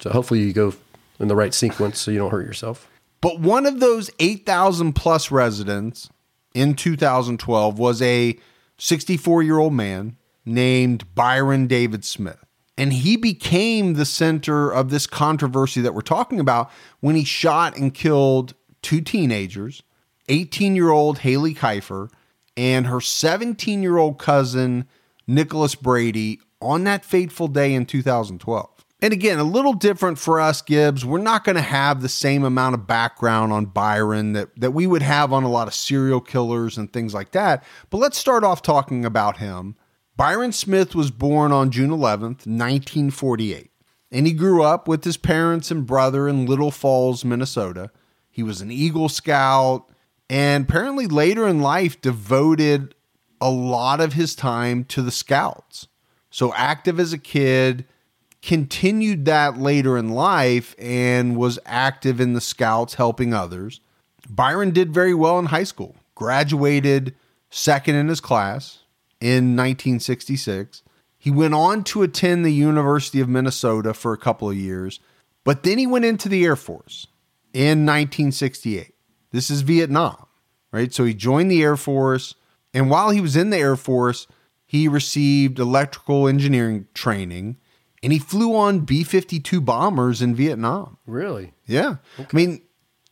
So 0.00 0.10
hopefully 0.10 0.40
you 0.40 0.52
go 0.52 0.72
in 1.20 1.28
the 1.28 1.34
right 1.36 1.52
sequence 1.52 2.00
so 2.00 2.10
you 2.10 2.18
don't 2.18 2.30
hurt 2.30 2.46
yourself. 2.46 2.88
But 3.20 3.40
one 3.40 3.66
of 3.66 3.80
those 3.80 4.10
8,000 4.18 4.92
plus 4.94 5.30
residents 5.30 6.08
in 6.54 6.74
2012 6.74 7.78
was 7.78 8.00
a 8.00 8.38
64 8.78 9.42
year 9.42 9.58
old 9.58 9.72
man 9.74 10.16
named 10.46 11.14
Byron 11.14 11.66
David 11.66 12.04
Smith. 12.04 12.43
And 12.76 12.92
he 12.92 13.16
became 13.16 13.94
the 13.94 14.04
center 14.04 14.70
of 14.70 14.90
this 14.90 15.06
controversy 15.06 15.80
that 15.82 15.94
we're 15.94 16.00
talking 16.00 16.40
about 16.40 16.70
when 17.00 17.14
he 17.14 17.24
shot 17.24 17.76
and 17.76 17.94
killed 17.94 18.54
two 18.82 19.00
teenagers 19.00 19.82
18 20.28 20.74
year 20.74 20.90
old 20.90 21.18
Hailee 21.20 21.56
Kifer 21.56 22.08
and 22.56 22.86
her 22.86 23.00
17 23.00 23.82
year 23.82 23.98
old 23.98 24.18
cousin 24.18 24.86
Nicholas 25.26 25.74
Brady 25.74 26.40
on 26.60 26.84
that 26.84 27.04
fateful 27.04 27.48
day 27.48 27.74
in 27.74 27.86
2012. 27.86 28.70
And 29.02 29.12
again, 29.12 29.38
a 29.38 29.44
little 29.44 29.74
different 29.74 30.18
for 30.18 30.40
us, 30.40 30.62
Gibbs. 30.62 31.04
We're 31.04 31.18
not 31.18 31.44
going 31.44 31.56
to 31.56 31.62
have 31.62 32.00
the 32.00 32.08
same 32.08 32.42
amount 32.42 32.74
of 32.74 32.86
background 32.86 33.52
on 33.52 33.66
Byron 33.66 34.32
that, 34.32 34.58
that 34.58 34.70
we 34.70 34.86
would 34.86 35.02
have 35.02 35.30
on 35.30 35.42
a 35.42 35.50
lot 35.50 35.68
of 35.68 35.74
serial 35.74 36.22
killers 36.22 36.78
and 36.78 36.90
things 36.90 37.12
like 37.12 37.32
that. 37.32 37.64
But 37.90 37.98
let's 37.98 38.16
start 38.16 38.44
off 38.44 38.62
talking 38.62 39.04
about 39.04 39.36
him. 39.36 39.76
Byron 40.16 40.52
Smith 40.52 40.94
was 40.94 41.10
born 41.10 41.50
on 41.50 41.72
June 41.72 41.90
11th, 41.90 42.46
1948, 42.46 43.70
and 44.12 44.26
he 44.28 44.32
grew 44.32 44.62
up 44.62 44.86
with 44.86 45.02
his 45.02 45.16
parents 45.16 45.72
and 45.72 45.86
brother 45.86 46.28
in 46.28 46.46
Little 46.46 46.70
Falls, 46.70 47.24
Minnesota. 47.24 47.90
He 48.30 48.42
was 48.42 48.60
an 48.60 48.70
Eagle 48.70 49.08
Scout 49.08 49.90
and 50.30 50.64
apparently 50.64 51.08
later 51.08 51.48
in 51.48 51.60
life 51.60 52.00
devoted 52.00 52.94
a 53.40 53.50
lot 53.50 54.00
of 54.00 54.12
his 54.12 54.36
time 54.36 54.84
to 54.84 55.02
the 55.02 55.10
Scouts. 55.10 55.88
So 56.30 56.54
active 56.54 57.00
as 57.00 57.12
a 57.12 57.18
kid, 57.18 57.84
continued 58.40 59.24
that 59.24 59.58
later 59.58 59.98
in 59.98 60.10
life 60.10 60.76
and 60.78 61.36
was 61.36 61.58
active 61.66 62.20
in 62.20 62.34
the 62.34 62.40
Scouts 62.40 62.94
helping 62.94 63.34
others. 63.34 63.80
Byron 64.28 64.70
did 64.70 64.94
very 64.94 65.12
well 65.12 65.40
in 65.40 65.46
high 65.46 65.64
school, 65.64 65.96
graduated 66.14 67.16
second 67.50 67.96
in 67.96 68.06
his 68.08 68.20
class 68.20 68.83
in 69.20 69.56
1966. 69.56 70.82
He 71.16 71.30
went 71.30 71.54
on 71.54 71.84
to 71.84 72.02
attend 72.02 72.44
the 72.44 72.52
University 72.52 73.20
of 73.20 73.28
Minnesota 73.28 73.94
for 73.94 74.12
a 74.12 74.18
couple 74.18 74.50
of 74.50 74.56
years, 74.56 75.00
but 75.42 75.62
then 75.62 75.78
he 75.78 75.86
went 75.86 76.04
into 76.04 76.28
the 76.28 76.44
Air 76.44 76.56
Force 76.56 77.06
in 77.52 77.86
1968. 77.86 78.94
This 79.30 79.50
is 79.50 79.62
Vietnam, 79.62 80.26
right? 80.72 80.92
So 80.92 81.04
he 81.04 81.14
joined 81.14 81.50
the 81.50 81.62
Air 81.62 81.76
Force, 81.76 82.34
and 82.74 82.90
while 82.90 83.10
he 83.10 83.20
was 83.20 83.36
in 83.36 83.50
the 83.50 83.56
Air 83.56 83.76
Force, 83.76 84.26
he 84.66 84.88
received 84.88 85.58
electrical 85.58 86.28
engineering 86.28 86.86
training 86.94 87.58
and 88.02 88.12
he 88.12 88.18
flew 88.18 88.54
on 88.54 88.80
B 88.80 89.02
52 89.02 89.62
bombers 89.62 90.20
in 90.20 90.34
Vietnam. 90.34 90.98
Really? 91.06 91.54
Yeah. 91.66 91.96
I 92.18 92.26
mean, 92.34 92.60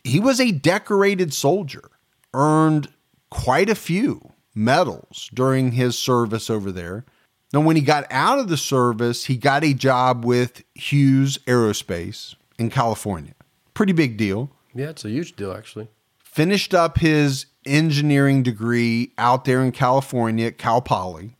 he 0.04 0.20
was 0.20 0.38
a 0.38 0.50
decorated 0.50 1.32
soldier, 1.32 1.90
earned 2.34 2.88
quite 3.30 3.70
a 3.70 3.74
few 3.74 4.31
medals 4.54 5.30
during 5.32 5.72
his 5.72 5.98
service 5.98 6.50
over 6.50 6.72
there. 6.72 7.04
Now, 7.52 7.60
when 7.60 7.76
he 7.76 7.82
got 7.82 8.06
out 8.10 8.38
of 8.38 8.48
the 8.48 8.56
service, 8.56 9.26
he 9.26 9.36
got 9.36 9.64
a 9.64 9.74
job 9.74 10.24
with 10.24 10.62
Hughes 10.74 11.38
Aerospace 11.46 12.34
in 12.58 12.70
California. 12.70 13.34
Pretty 13.74 13.92
big 13.92 14.16
deal. 14.16 14.50
Yeah, 14.74 14.88
it's 14.88 15.04
a 15.04 15.10
huge 15.10 15.36
deal, 15.36 15.52
actually. 15.52 15.88
Finished 16.18 16.72
up 16.72 16.98
his 16.98 17.46
engineering 17.66 18.42
degree 18.42 19.12
out 19.18 19.44
there 19.44 19.62
in 19.62 19.72
California 19.72 20.46
at 20.46 20.58
Cal 20.58 20.80
Poly. 20.80 21.36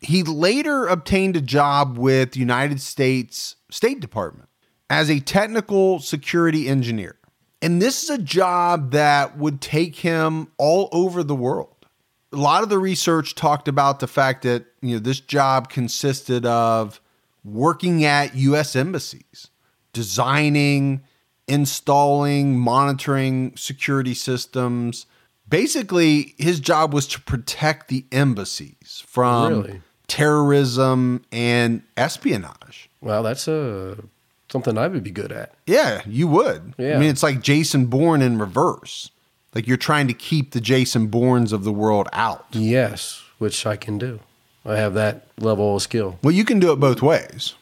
He 0.00 0.22
later 0.22 0.86
obtained 0.86 1.36
a 1.36 1.40
job 1.40 1.96
with 1.96 2.36
United 2.36 2.80
States 2.80 3.56
State 3.70 4.00
Department 4.00 4.48
as 4.90 5.10
a 5.10 5.20
technical 5.20 5.98
security 6.00 6.68
engineer. 6.68 7.16
And 7.62 7.80
this 7.80 8.02
is 8.04 8.10
a 8.10 8.18
job 8.18 8.90
that 8.92 9.38
would 9.38 9.60
take 9.60 9.96
him 9.96 10.48
all 10.58 10.88
over 10.92 11.22
the 11.22 11.34
world. 11.34 11.75
A 12.36 12.38
lot 12.38 12.62
of 12.62 12.68
the 12.68 12.78
research 12.78 13.34
talked 13.34 13.66
about 13.66 14.00
the 14.00 14.06
fact 14.06 14.42
that, 14.42 14.66
you 14.82 14.94
know, 14.94 14.98
this 14.98 15.20
job 15.20 15.70
consisted 15.70 16.44
of 16.44 17.00
working 17.44 18.04
at 18.04 18.34
US 18.34 18.76
embassies, 18.76 19.48
designing, 19.94 21.00
installing, 21.48 22.58
monitoring 22.58 23.56
security 23.56 24.12
systems. 24.12 25.06
Basically, 25.48 26.34
his 26.36 26.60
job 26.60 26.92
was 26.92 27.06
to 27.08 27.20
protect 27.22 27.88
the 27.88 28.04
embassies 28.12 29.02
from 29.06 29.48
Really? 29.48 29.80
terrorism 30.06 31.24
and 31.32 31.82
espionage. 31.96 32.90
Well, 33.00 33.22
that's 33.22 33.48
uh, 33.48 33.96
something 34.52 34.76
I 34.76 34.88
would 34.88 35.02
be 35.04 35.10
good 35.10 35.32
at. 35.32 35.54
Yeah, 35.66 36.02
you 36.04 36.28
would. 36.28 36.74
I 36.78 36.82
mean, 36.98 37.04
it's 37.04 37.22
like 37.22 37.40
Jason 37.40 37.86
Bourne 37.86 38.20
in 38.20 38.38
reverse. 38.38 39.10
Like 39.56 39.66
you're 39.66 39.78
trying 39.78 40.06
to 40.08 40.12
keep 40.12 40.50
the 40.50 40.60
Jason 40.60 41.06
Bournes 41.06 41.50
of 41.50 41.64
the 41.64 41.72
world 41.72 42.10
out. 42.12 42.44
Yes, 42.52 43.22
which 43.38 43.64
I 43.64 43.76
can 43.76 43.96
do. 43.96 44.20
I 44.66 44.76
have 44.76 44.92
that 44.92 45.28
level 45.38 45.76
of 45.76 45.80
skill. 45.80 46.18
Well, 46.22 46.32
you 46.34 46.44
can 46.44 46.58
do 46.60 46.72
it 46.72 46.76
both 46.76 47.00
ways. 47.00 47.54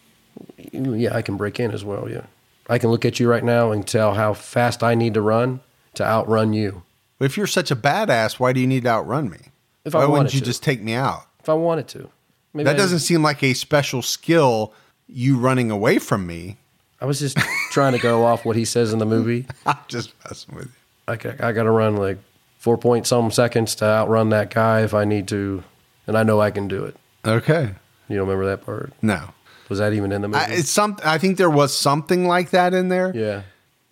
Yeah, 0.72 1.14
I 1.14 1.22
can 1.22 1.36
break 1.36 1.60
in 1.60 1.70
as 1.70 1.84
well. 1.84 2.10
Yeah. 2.10 2.22
I 2.68 2.78
can 2.78 2.90
look 2.90 3.04
at 3.04 3.20
you 3.20 3.30
right 3.30 3.44
now 3.44 3.70
and 3.70 3.86
tell 3.86 4.14
how 4.14 4.34
fast 4.34 4.82
I 4.82 4.96
need 4.96 5.14
to 5.14 5.20
run 5.20 5.60
to 5.94 6.02
outrun 6.04 6.52
you. 6.52 6.82
But 7.20 7.26
if 7.26 7.36
you're 7.36 7.46
such 7.46 7.70
a 7.70 7.76
badass, 7.76 8.40
why 8.40 8.52
do 8.52 8.58
you 8.58 8.66
need 8.66 8.82
to 8.82 8.88
outrun 8.88 9.30
me? 9.30 9.38
If 9.84 9.94
why 9.94 10.04
wouldn't 10.04 10.34
you 10.34 10.40
to. 10.40 10.46
just 10.46 10.64
take 10.64 10.82
me 10.82 10.94
out? 10.94 11.26
If 11.38 11.48
I 11.48 11.54
wanted 11.54 11.86
to. 11.90 12.10
Maybe 12.52 12.64
That 12.64 12.74
I- 12.74 12.78
doesn't 12.78 12.98
seem 13.00 13.22
like 13.22 13.40
a 13.44 13.54
special 13.54 14.02
skill. 14.02 14.72
You 15.06 15.38
running 15.38 15.70
away 15.70 16.00
from 16.00 16.26
me. 16.26 16.56
I 17.00 17.04
was 17.06 17.20
just 17.20 17.38
trying 17.70 17.92
to 17.92 18.00
go 18.00 18.24
off 18.24 18.44
what 18.44 18.56
he 18.56 18.64
says 18.64 18.92
in 18.92 18.98
the 18.98 19.06
movie. 19.06 19.46
I'm 19.66 19.78
just 19.86 20.12
messing 20.24 20.56
with 20.56 20.64
you. 20.66 20.72
I, 21.06 21.12
I 21.14 21.52
got 21.52 21.64
to 21.64 21.70
run 21.70 21.96
like 21.96 22.18
four 22.58 22.78
point 22.78 23.06
some 23.06 23.30
seconds 23.30 23.74
to 23.76 23.84
outrun 23.84 24.30
that 24.30 24.50
guy 24.50 24.82
if 24.82 24.94
I 24.94 25.04
need 25.04 25.28
to, 25.28 25.62
and 26.06 26.16
I 26.16 26.22
know 26.22 26.40
I 26.40 26.50
can 26.50 26.68
do 26.68 26.84
it. 26.84 26.96
Okay. 27.26 27.70
You 28.08 28.16
don't 28.16 28.26
remember 28.28 28.46
that 28.46 28.64
part? 28.66 28.92
No, 29.02 29.30
Was 29.68 29.78
that 29.78 29.92
even 29.94 30.12
in 30.12 30.22
the 30.22 30.28
movie? 30.28 30.40
I, 30.44 30.48
it's 30.50 30.68
some. 30.70 30.96
I 31.04 31.18
think 31.18 31.36
there 31.38 31.50
was 31.50 31.76
something 31.76 32.26
like 32.26 32.50
that 32.50 32.74
in 32.74 32.88
there. 32.88 33.12
yeah, 33.14 33.42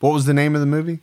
What 0.00 0.12
was 0.12 0.26
the 0.26 0.34
name 0.34 0.54
of 0.54 0.60
the 0.60 0.66
movie? 0.66 1.00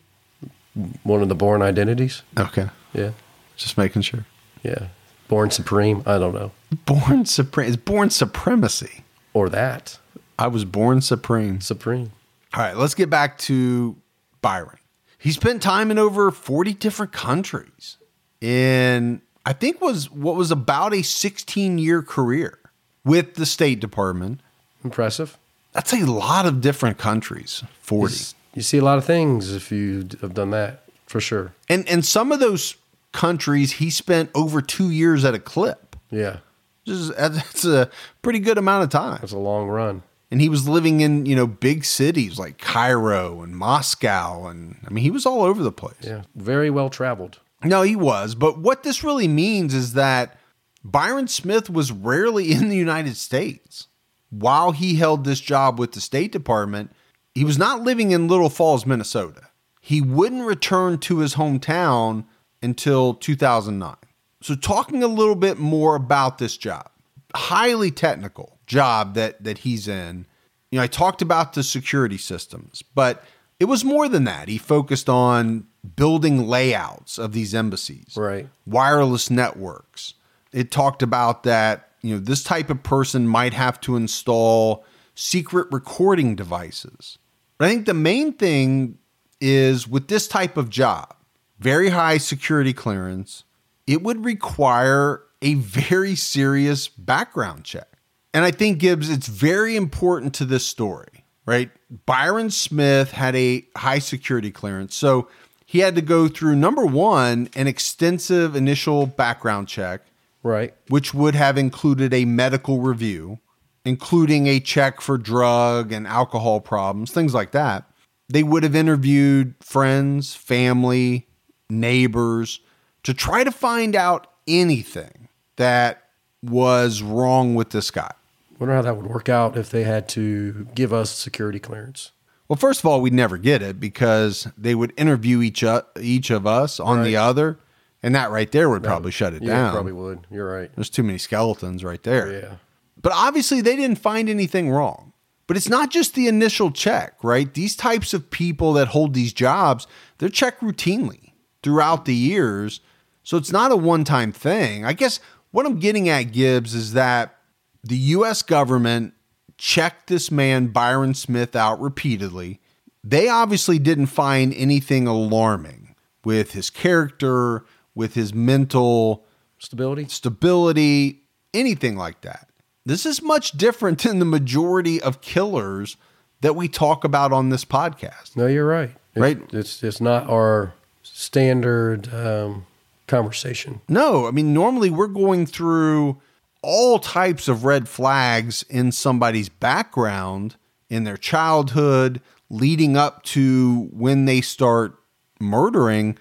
one 1.03 1.21
of 1.21 1.27
the 1.29 1.35
Bourne 1.35 1.61
Identities. 1.61 2.21
Okay, 2.37 2.69
Yeah, 2.93 3.11
just 3.57 3.77
making 3.77 4.03
sure. 4.03 4.25
yeah. 4.63 4.87
Born 5.27 5.51
Supreme. 5.51 6.01
I 6.07 6.17
don't 6.17 6.33
know, 6.33 6.51
Born 6.85 7.23
supreme. 7.25 7.67
It's 7.67 7.75
Bourne 7.77 8.09
Supremacy. 8.09 9.03
or 9.33 9.47
that 9.49 9.99
I 10.39 10.47
was 10.47 10.65
born 10.65 11.01
supreme. 11.01 11.61
Supreme. 11.61 12.11
All 12.55 12.63
right, 12.63 12.75
let's 12.75 12.95
get 12.95 13.09
back 13.11 13.37
to 13.39 13.95
Byron. 14.41 14.77
He 15.19 15.31
spent 15.31 15.61
time 15.61 15.91
in 15.91 15.99
over 15.99 16.31
40 16.31 16.73
different 16.73 17.11
countries 17.11 17.97
in 18.41 19.21
I 19.45 19.53
think 19.53 19.81
was 19.81 20.09
what 20.09 20.35
was 20.35 20.49
about 20.51 20.93
a 20.93 21.01
16 21.03 21.77
year 21.77 22.01
career 22.01 22.57
with 23.03 23.35
the 23.35 23.45
State 23.45 23.79
Department. 23.79 24.39
Impressive. 24.83 25.37
That's 25.73 25.93
a 25.93 26.05
lot 26.05 26.45
of 26.45 26.61
different 26.61 26.97
countries. 26.97 27.63
40. 27.81 28.13
You, 28.13 28.19
you 28.55 28.61
see 28.61 28.77
a 28.77 28.83
lot 28.83 28.97
of 28.97 29.05
things 29.05 29.53
if 29.53 29.71
you 29.71 30.07
have 30.21 30.33
done 30.33 30.51
that 30.51 30.83
for 31.05 31.19
sure. 31.19 31.53
And 31.67 31.87
and 31.89 32.05
some 32.05 32.31
of 32.31 32.39
those 32.39 32.75
countries 33.11 33.73
he 33.73 33.89
spent 33.89 34.29
over 34.35 34.61
2 34.61 34.89
years 34.89 35.25
at 35.25 35.33
a 35.33 35.39
clip. 35.39 35.95
Yeah, 36.11 36.37
Just 36.85 37.15
that's 37.17 37.65
a 37.65 37.89
pretty 38.21 38.39
good 38.39 38.57
amount 38.57 38.83
of 38.83 38.89
time. 38.89 39.17
that's 39.21 39.31
a 39.33 39.37
long 39.37 39.67
run. 39.67 40.01
And 40.31 40.41
he 40.41 40.49
was 40.49 40.69
living 40.69 41.01
in, 41.01 41.25
you 41.25 41.35
know, 41.35 41.47
big 41.47 41.83
cities 41.83 42.37
like 42.37 42.59
Cairo 42.59 43.41
and 43.41 43.55
Moscow 43.55 44.45
and 44.45 44.77
I 44.85 44.91
mean 44.91 45.03
he 45.03 45.11
was 45.11 45.25
all 45.25 45.41
over 45.41 45.63
the 45.63 45.71
place. 45.71 45.95
Yeah, 46.01 46.23
very 46.35 46.69
well 46.69 46.89
traveled. 46.89 47.39
No, 47.63 47.81
he 47.81 47.95
was. 47.95 48.35
But 48.35 48.59
what 48.59 48.83
this 48.83 49.03
really 49.03 49.27
means 49.27 49.73
is 49.73 49.93
that 49.93 50.37
Byron 50.83 51.27
Smith 51.27 51.69
was 51.69 51.91
rarely 51.91 52.51
in 52.51 52.69
the 52.69 52.77
United 52.77 53.17
States. 53.17 53.87
While 54.29 54.71
he 54.71 54.95
held 54.95 55.25
this 55.25 55.41
job 55.41 55.79
with 55.79 55.93
the 55.93 56.01
State 56.01 56.31
Department, 56.31 56.91
he 57.33 57.43
was 57.43 57.57
not 57.57 57.81
living 57.81 58.11
in 58.11 58.27
Little 58.27 58.49
Falls, 58.49 58.85
Minnesota. 58.85 59.47
He 59.81 60.01
wouldn't 60.01 60.45
return 60.45 60.99
to 60.99 61.19
his 61.19 61.35
hometown 61.35 62.25
until 62.61 63.15
2009. 63.15 63.95
So, 64.41 64.55
talking 64.55 65.03
a 65.03 65.07
little 65.07 65.35
bit 65.35 65.57
more 65.57 65.95
about 65.95 66.37
this 66.37 66.57
job, 66.57 66.91
highly 67.33 67.91
technical 67.91 68.58
job 68.69 69.15
that, 69.15 69.43
that 69.43 69.59
he's 69.59 69.87
in. 69.89 70.25
You 70.71 70.77
know, 70.77 70.83
I 70.83 70.87
talked 70.87 71.21
about 71.21 71.53
the 71.53 71.63
security 71.63 72.17
systems, 72.17 72.81
but 72.95 73.25
it 73.59 73.65
was 73.65 73.83
more 73.83 74.07
than 74.07 74.23
that. 74.23 74.47
He 74.47 74.57
focused 74.57 75.09
on 75.09 75.65
building 75.97 76.47
layouts 76.47 77.17
of 77.17 77.33
these 77.33 77.53
embassies, 77.53 78.13
Right. 78.15 78.47
wireless 78.65 79.29
networks. 79.29 80.13
It 80.53 80.71
talked 80.71 81.01
about 81.03 81.43
that, 81.43 81.89
you 82.01 82.13
know, 82.13 82.19
this 82.21 82.43
type 82.43 82.69
of 82.69 82.83
person 82.83 83.27
might 83.27 83.53
have 83.53 83.81
to 83.81 83.95
install 83.97 84.85
secret 85.15 85.67
recording 85.71 86.35
devices. 86.35 87.17
But 87.57 87.65
I 87.65 87.69
think 87.69 87.85
the 87.87 87.93
main 87.93 88.33
thing 88.33 88.97
is 89.41 89.87
with 89.87 90.07
this 90.07 90.27
type 90.27 90.55
of 90.55 90.69
job, 90.69 91.15
very 91.59 91.89
high 91.89 92.17
security 92.19 92.73
clearance, 92.73 93.43
it 93.87 94.01
would 94.03 94.23
require 94.23 95.23
a 95.41 95.55
very 95.55 96.15
serious 96.15 96.87
background 96.87 97.63
check. 97.63 97.88
And 98.33 98.45
I 98.45 98.51
think 98.51 98.77
Gibbs, 98.79 99.09
it's 99.09 99.27
very 99.27 99.75
important 99.75 100.33
to 100.35 100.45
this 100.45 100.65
story, 100.65 101.25
right? 101.45 101.71
Byron 102.05 102.51
Smith 102.51 103.11
had 103.11 103.35
a 103.35 103.65
high 103.75 103.99
security 103.99 104.51
clearance. 104.51 104.95
So 104.95 105.27
he 105.65 105.79
had 105.79 105.95
to 105.95 106.01
go 106.01 106.27
through 106.27 106.55
number 106.55 106.85
one, 106.85 107.49
an 107.55 107.67
extensive 107.67 108.55
initial 108.55 109.05
background 109.05 109.67
check, 109.67 110.01
Right. 110.43 110.73
which 110.87 111.13
would 111.13 111.35
have 111.35 111.57
included 111.57 112.13
a 112.13 112.25
medical 112.25 112.79
review, 112.81 113.39
including 113.83 114.47
a 114.47 114.59
check 114.59 115.01
for 115.01 115.17
drug 115.17 115.91
and 115.91 116.07
alcohol 116.07 116.61
problems, 116.61 117.11
things 117.11 117.33
like 117.33 117.51
that. 117.51 117.85
They 118.29 118.43
would 118.43 118.63
have 118.63 118.75
interviewed 118.75 119.55
friends, 119.59 120.35
family, 120.35 121.27
neighbors 121.69 122.59
to 123.03 123.13
try 123.13 123.43
to 123.43 123.51
find 123.51 123.95
out 123.95 124.27
anything 124.47 125.29
that 125.55 126.03
was 126.43 127.01
wrong 127.01 127.55
with 127.55 127.71
this 127.71 127.91
guy. 127.91 128.11
Wonder 128.59 128.75
how 128.75 128.81
that 128.81 128.97
would 128.97 129.07
work 129.07 129.29
out 129.29 129.57
if 129.57 129.69
they 129.69 129.83
had 129.83 130.07
to 130.09 130.67
give 130.75 130.91
us 130.93 131.11
security 131.11 131.59
clearance. 131.59 132.11
Well, 132.47 132.57
first 132.57 132.79
of 132.81 132.85
all, 132.87 132.99
we'd 132.99 133.13
never 133.13 133.37
get 133.37 133.61
it 133.61 133.79
because 133.79 134.47
they 134.57 134.75
would 134.75 134.91
interview 134.97 135.41
each 135.41 135.63
each 135.99 136.29
of 136.29 136.45
us 136.45 136.79
on 136.79 137.03
the 137.03 137.15
other, 137.15 137.59
and 138.03 138.13
that 138.15 138.31
right 138.31 138.51
there 138.51 138.69
would 138.69 138.83
probably 138.83 139.11
shut 139.11 139.33
it 139.33 139.43
Yeah, 139.43 139.53
down. 139.53 139.73
probably 139.73 139.91
would. 139.93 140.27
You're 140.31 140.51
right. 140.51 140.71
There's 140.75 140.89
too 140.89 141.03
many 141.03 141.17
skeletons 141.19 141.83
right 141.83 142.01
there. 142.03 142.31
Yeah. 142.31 142.55
But 143.01 143.13
obviously, 143.15 143.61
they 143.61 143.75
didn't 143.75 143.99
find 143.99 144.29
anything 144.29 144.69
wrong. 144.71 145.13
But 145.47 145.57
it's 145.57 145.69
not 145.69 145.89
just 145.89 146.13
the 146.13 146.27
initial 146.27 146.69
check, 146.69 147.15
right? 147.23 147.51
These 147.51 147.75
types 147.75 148.13
of 148.13 148.29
people 148.29 148.73
that 148.73 148.89
hold 148.89 149.15
these 149.15 149.33
jobs, 149.33 149.87
they're 150.19 150.29
checked 150.29 150.61
routinely 150.61 151.31
throughout 151.63 152.05
the 152.05 152.13
years. 152.13 152.81
So 153.23 153.35
it's 153.37 153.51
not 153.51 153.71
a 153.71 153.75
one 153.75 154.03
time 154.03 154.31
thing. 154.31 154.85
I 154.85 154.93
guess 154.93 155.19
what 155.49 155.65
I'm 155.65 155.79
getting 155.79 156.07
at, 156.07 156.31
Gibbs, 156.33 156.75
is 156.75 156.93
that 156.93 157.35
the 157.83 157.97
US 157.97 158.41
government 158.41 159.13
checked 159.57 160.07
this 160.07 160.31
man, 160.31 160.67
Byron 160.67 161.13
Smith, 161.13 161.55
out 161.55 161.79
repeatedly. 161.81 162.59
They 163.03 163.27
obviously 163.29 163.79
didn't 163.79 164.07
find 164.07 164.53
anything 164.53 165.07
alarming 165.07 165.95
with 166.23 166.51
his 166.51 166.69
character, 166.69 167.65
with 167.95 168.13
his 168.13 168.33
mental 168.33 169.25
Stability. 169.57 170.07
stability, 170.07 171.23
anything 171.53 171.95
like 171.97 172.21
that. 172.21 172.49
This 172.85 173.05
is 173.05 173.21
much 173.21 173.51
different 173.51 173.99
than 174.03 174.19
the 174.19 174.25
majority 174.25 175.01
of 175.01 175.21
killers 175.21 175.97
that 176.41 176.55
we 176.55 176.67
talk 176.67 177.03
about 177.03 177.31
on 177.33 177.49
this 177.49 177.65
podcast. 177.65 178.35
No, 178.35 178.47
you're 178.47 178.65
right. 178.65 178.91
It's, 179.13 179.21
Right. 179.21 179.39
It's 179.51 179.83
it's 179.83 179.99
not 179.99 180.29
our 180.29 180.73
standard 181.03 182.13
um, 182.13 182.65
conversation. 183.07 183.81
No, 183.89 184.27
I 184.27 184.31
mean, 184.31 184.53
normally 184.53 184.89
we're 184.89 185.07
going 185.07 185.45
through 185.45 186.21
all 186.61 186.99
types 186.99 187.47
of 187.47 187.63
red 187.65 187.87
flags 187.87 188.63
in 188.69 188.91
somebody's 188.91 189.49
background, 189.49 190.55
in 190.89 191.03
their 191.03 191.17
childhood, 191.17 192.21
leading 192.49 192.97
up 192.97 193.23
to 193.23 193.89
when 193.91 194.25
they 194.25 194.41
start 194.41 194.99
murdering. 195.39 196.17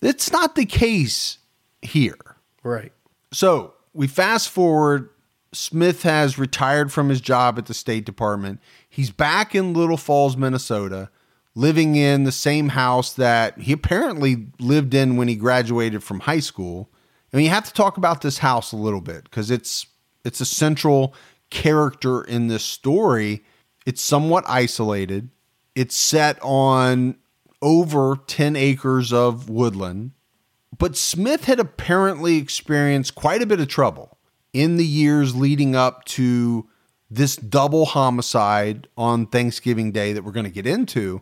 It's 0.00 0.32
not 0.32 0.54
the 0.54 0.64
case 0.66 1.38
here. 1.82 2.36
Right. 2.62 2.92
So 3.32 3.74
we 3.92 4.06
fast 4.06 4.48
forward. 4.48 5.10
Smith 5.52 6.02
has 6.02 6.38
retired 6.38 6.90
from 6.90 7.08
his 7.10 7.20
job 7.20 7.58
at 7.58 7.66
the 7.66 7.74
State 7.74 8.06
Department. 8.06 8.60
He's 8.88 9.10
back 9.10 9.54
in 9.54 9.74
Little 9.74 9.98
Falls, 9.98 10.36
Minnesota, 10.36 11.10
living 11.54 11.94
in 11.94 12.24
the 12.24 12.32
same 12.32 12.70
house 12.70 13.12
that 13.12 13.58
he 13.58 13.72
apparently 13.72 14.46
lived 14.58 14.94
in 14.94 15.16
when 15.16 15.28
he 15.28 15.36
graduated 15.36 16.02
from 16.02 16.20
high 16.20 16.40
school. 16.40 16.88
And 17.32 17.42
you 17.42 17.48
have 17.48 17.64
to 17.64 17.72
talk 17.72 17.96
about 17.96 18.20
this 18.20 18.38
house 18.38 18.72
a 18.72 18.76
little 18.76 19.00
bit 19.00 19.24
because 19.24 19.50
it's 19.50 19.86
it's 20.24 20.40
a 20.40 20.46
central 20.46 21.14
character 21.50 22.22
in 22.22 22.48
this 22.48 22.64
story. 22.64 23.44
It's 23.86 24.02
somewhat 24.02 24.44
isolated. 24.46 25.30
It's 25.74 25.96
set 25.96 26.38
on 26.42 27.16
over 27.60 28.18
10 28.26 28.56
acres 28.56 29.12
of 29.12 29.48
woodland. 29.48 30.12
But 30.76 30.96
Smith 30.96 31.44
had 31.44 31.60
apparently 31.60 32.36
experienced 32.36 33.14
quite 33.14 33.42
a 33.42 33.46
bit 33.46 33.60
of 33.60 33.68
trouble 33.68 34.18
in 34.52 34.76
the 34.76 34.86
years 34.86 35.34
leading 35.34 35.76
up 35.76 36.04
to 36.04 36.68
this 37.10 37.36
double 37.36 37.84
homicide 37.84 38.88
on 38.96 39.26
Thanksgiving 39.26 39.92
Day 39.92 40.12
that 40.12 40.24
we're 40.24 40.32
going 40.32 40.46
to 40.46 40.50
get 40.50 40.66
into. 40.66 41.20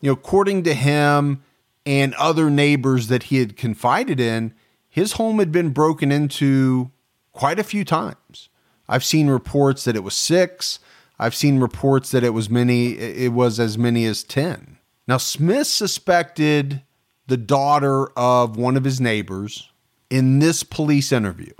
You 0.00 0.10
know, 0.10 0.12
according 0.12 0.62
to 0.64 0.74
him 0.74 1.42
and 1.84 2.14
other 2.14 2.48
neighbors 2.48 3.08
that 3.08 3.24
he 3.24 3.38
had 3.38 3.56
confided 3.56 4.20
in, 4.20 4.54
his 4.92 5.12
home 5.12 5.38
had 5.38 5.50
been 5.50 5.70
broken 5.70 6.12
into 6.12 6.90
quite 7.32 7.58
a 7.58 7.64
few 7.64 7.82
times. 7.82 8.50
I've 8.86 9.02
seen 9.02 9.28
reports 9.28 9.84
that 9.84 9.96
it 9.96 10.04
was 10.04 10.14
six. 10.14 10.80
I've 11.18 11.34
seen 11.34 11.60
reports 11.60 12.10
that 12.10 12.22
it 12.22 12.34
was 12.34 12.50
many 12.50 12.98
it 12.98 13.32
was 13.32 13.58
as 13.58 13.78
many 13.78 14.04
as 14.04 14.22
10. 14.22 14.76
Now 15.08 15.16
Smith 15.16 15.66
suspected 15.66 16.82
the 17.26 17.38
daughter 17.38 18.08
of 18.18 18.58
one 18.58 18.76
of 18.76 18.84
his 18.84 19.00
neighbors 19.00 19.70
in 20.10 20.40
this 20.40 20.62
police 20.62 21.10
interview. 21.10 21.54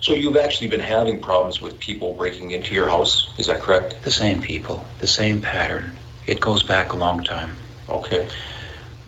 So 0.00 0.14
you've 0.14 0.36
actually 0.36 0.68
been 0.68 0.78
having 0.78 1.20
problems 1.20 1.60
with 1.60 1.80
people 1.80 2.14
breaking 2.14 2.52
into 2.52 2.76
your 2.76 2.88
house, 2.88 3.34
is 3.38 3.48
that 3.48 3.60
correct? 3.60 3.96
The 4.04 4.12
same 4.12 4.40
people, 4.40 4.86
the 5.00 5.08
same 5.08 5.40
pattern. 5.40 5.90
It 6.28 6.38
goes 6.38 6.62
back 6.62 6.92
a 6.92 6.96
long 6.96 7.24
time. 7.24 7.56
Okay. 7.88 8.28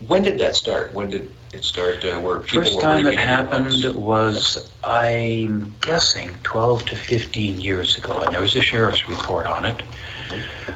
When 0.09 0.25
did 0.25 0.41
that 0.41 0.57
start? 0.57 0.93
When 0.93 1.09
did 1.09 1.33
it 1.53 1.65
start 1.65 2.05
uh, 2.05 2.19
where 2.21 2.41
people 2.41 2.63
First 2.63 2.81
time 2.81 3.01
it 3.01 3.03
breaking 3.03 3.19
into 3.19 3.23
your 3.23 3.37
happened 3.37 3.95
was, 3.97 4.71
I'm 4.85 5.75
guessing, 5.81 6.35
12 6.43 6.87
to 6.87 6.97
15 6.97 7.61
years 7.61 7.97
ago, 7.97 8.21
and 8.21 8.35
there 8.35 8.41
was 8.41 8.55
a 8.55 8.63
sheriff's 8.63 9.09
report 9.09 9.47
on 9.47 9.65
it 9.65 9.83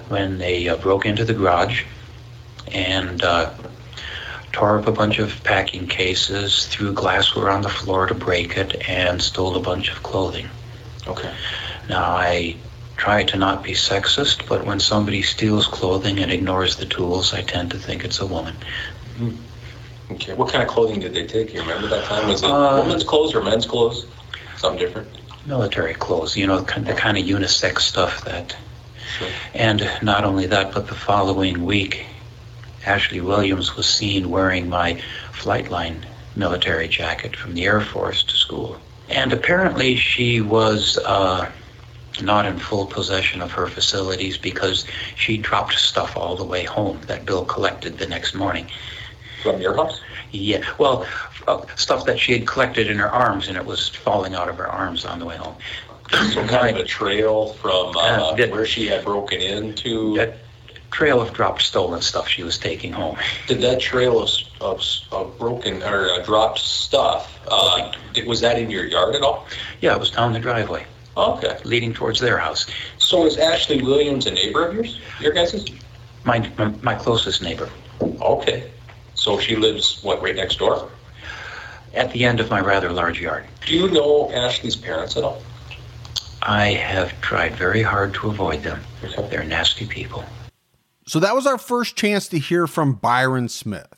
when 0.09 0.39
they 0.39 0.69
uh, 0.69 0.77
broke 0.77 1.07
into 1.07 1.25
the 1.25 1.35
garage 1.35 1.85
and 2.73 3.23
uh, 3.23 3.53
tore 4.53 4.79
up 4.79 4.89
a 4.89 4.93
bunch 4.93 5.19
of 5.19 5.43
packing 5.45 5.87
cases, 5.87 6.67
threw 6.67 6.93
glassware 6.93 7.51
on 7.51 7.63
the 7.63 7.69
floor 7.69 8.07
to 8.07 8.15
break 8.15 8.57
it, 8.57 8.89
and 8.89 9.23
stole 9.23 9.57
a 9.57 9.61
bunch 9.61 9.91
of 9.91 10.03
clothing. 10.03 10.49
Okay. 11.07 11.33
Now, 11.89 12.03
I 12.03 12.57
try 12.97 13.23
to 13.25 13.37
not 13.37 13.63
be 13.63 13.73
sexist, 13.73 14.49
but 14.49 14.65
when 14.65 14.81
somebody 14.81 15.23
steals 15.23 15.67
clothing 15.67 16.19
and 16.19 16.33
ignores 16.33 16.77
the 16.77 16.87
tools, 16.87 17.35
I 17.35 17.43
tend 17.43 17.71
to 17.73 17.79
think 17.79 18.05
it's 18.05 18.21
a 18.21 18.27
woman. 18.27 18.55
Okay. 20.11 20.35
What 20.35 20.51
kind 20.53 20.63
of 20.63 20.69
clothing 20.69 21.01
did 21.01 21.15
they 21.15 21.27
take? 21.27 21.55
You 21.55 21.61
remember 21.61 21.89
that 21.89 22.05
time? 22.05 22.29
Was 22.29 22.43
it 22.43 22.51
Uh, 22.51 22.83
women's 22.83 23.05
clothes 23.05 23.35
or 23.35 23.43
men's 23.43 23.67
clothes? 23.67 24.07
Something 24.57 24.79
different. 24.79 25.09
Military 25.47 25.95
clothes, 25.95 26.37
you 26.37 26.47
know, 26.47 26.61
the 26.61 26.95
kind 26.95 27.19
of 27.19 27.25
unisex 27.25 27.81
stuff 27.81 28.25
that. 28.25 28.57
Sure. 29.19 29.29
And 29.55 29.89
not 30.03 30.25
only 30.25 30.47
that, 30.47 30.73
but 30.73 30.89
the 30.89 30.95
following 30.95 31.65
week, 31.65 32.05
Ashley 32.87 33.21
Williams 33.21 33.77
was 33.77 33.87
seen 33.87 34.31
wearing 34.31 34.69
my 34.69 35.01
Flightline 35.33 36.05
military 36.37 36.89
jacket 36.89 37.37
from 37.37 37.55
the 37.55 37.65
Air 37.65 37.81
Force 37.81 38.23
to 38.25 38.33
school. 38.35 38.79
And 39.09 39.33
apparently 39.33 39.97
she 39.97 40.41
was 40.41 40.99
uh, 41.05 41.51
not 42.23 42.47
in 42.47 42.59
full 42.59 42.87
possession 42.87 43.43
of 43.43 43.53
her 43.53 43.67
facilities 43.67 44.39
because 44.39 44.87
she 45.17 45.37
dropped 45.37 45.75
stuff 45.75 46.17
all 46.17 46.37
the 46.37 46.45
way 46.45 46.65
home 46.65 47.01
that 47.07 47.25
Bill 47.27 47.45
collected 47.45 47.99
the 47.99 48.07
next 48.07 48.35
morning. 48.35 48.67
From 49.45 49.61
your 49.61 49.77
house? 49.77 50.01
Yeah, 50.33 50.65
well, 50.79 51.07
uh, 51.47 51.61
stuff 51.77 52.07
that 52.07 52.19
she 52.19 52.33
had 52.33 52.47
collected 52.47 52.89
in 52.89 52.97
her 52.99 53.11
arms 53.11 53.47
and 53.49 53.57
it 53.59 53.65
was 53.67 53.91
falling 53.91 54.35
out 54.35 54.49
of 54.49 54.57
her 54.57 54.67
arms 54.67 55.05
on 55.05 55.19
the 55.19 55.27
way 55.27 55.37
home. 55.37 55.55
So 56.33 56.47
kind 56.47 56.77
of 56.77 56.83
a 56.83 56.89
trail 56.89 57.53
from 57.55 57.95
uh, 57.97 58.01
Uh, 58.01 58.35
did- 58.37 58.51
where 58.51 58.65
she 58.67 58.87
had 58.87 59.05
broken 59.05 59.41
into. 59.43 60.17
That 60.17 60.39
trail 60.91 61.21
of 61.21 61.35
dropped 61.35 61.61
stolen 61.61 62.01
stuff 62.01 62.27
she 62.27 62.43
was 62.43 62.57
taking 62.57 62.93
home. 62.93 63.19
Did 63.49 63.61
that 63.61 63.81
trail 63.81 64.23
of, 64.23 64.31
of, 64.63 64.83
of 65.13 65.39
broken 65.39 65.83
or 65.83 66.09
uh, 66.09 66.21
dropped 66.25 66.61
stuff, 66.61 67.39
uh, 67.51 67.93
did, 68.15 68.27
was 68.27 68.41
that 68.41 68.59
in 68.59 68.71
your 68.71 68.85
yard 68.87 69.15
at 69.15 69.21
all? 69.23 69.47
Yeah, 69.83 69.95
it 69.95 70.01
was 70.01 70.11
down 70.11 70.33
the 70.33 70.39
driveway 70.39 70.87
Okay. 71.19 71.59
leading 71.65 71.93
towards 71.93 72.19
their 72.19 72.39
house. 72.39 72.67
So 72.99 73.27
is 73.27 73.37
Ashley 73.37 73.83
Williams 73.83 74.27
a 74.27 74.31
neighbor 74.31 74.67
of 74.67 74.75
yours? 74.75 75.01
Your 75.21 75.33
guys's? 75.33 75.67
My, 76.25 76.39
my, 76.57 76.73
my 76.83 76.95
closest 76.95 77.43
neighbor. 77.43 77.69
Okay. 78.01 78.71
So 79.25 79.39
she 79.39 79.57
lives, 79.57 80.01
what, 80.03 80.21
right 80.21 80.37
next 80.37 80.59
door? 80.59 80.91
At 81.95 82.13
the 82.13 82.27
end 82.27 82.41
of 82.41 82.51
my 82.51 82.61
rather 82.61 82.93
large 82.93 83.19
yard. 83.23 83.47
Do 83.65 83.75
you 83.75 83.89
know 83.91 84.31
Ashley's 84.31 84.77
parents 84.77 85.17
at 85.17 85.25
all? 85.25 85.43
I 86.43 86.73
have 86.75 87.19
tried 87.23 87.57
very 87.57 87.81
hard 87.81 88.13
to 88.17 88.29
avoid 88.29 88.63
them. 88.63 88.83
Okay. 89.03 89.27
They're 89.31 89.43
nasty 89.45 89.87
people. 89.87 90.27
So 91.07 91.21
that 91.21 91.35
was 91.35 91.47
our 91.47 91.57
first 91.57 91.97
chance 91.97 92.29
to 92.29 92.39
hear 92.39 92.67
from 92.67 92.97
Byron 92.97 93.49
Smith. 93.49 93.97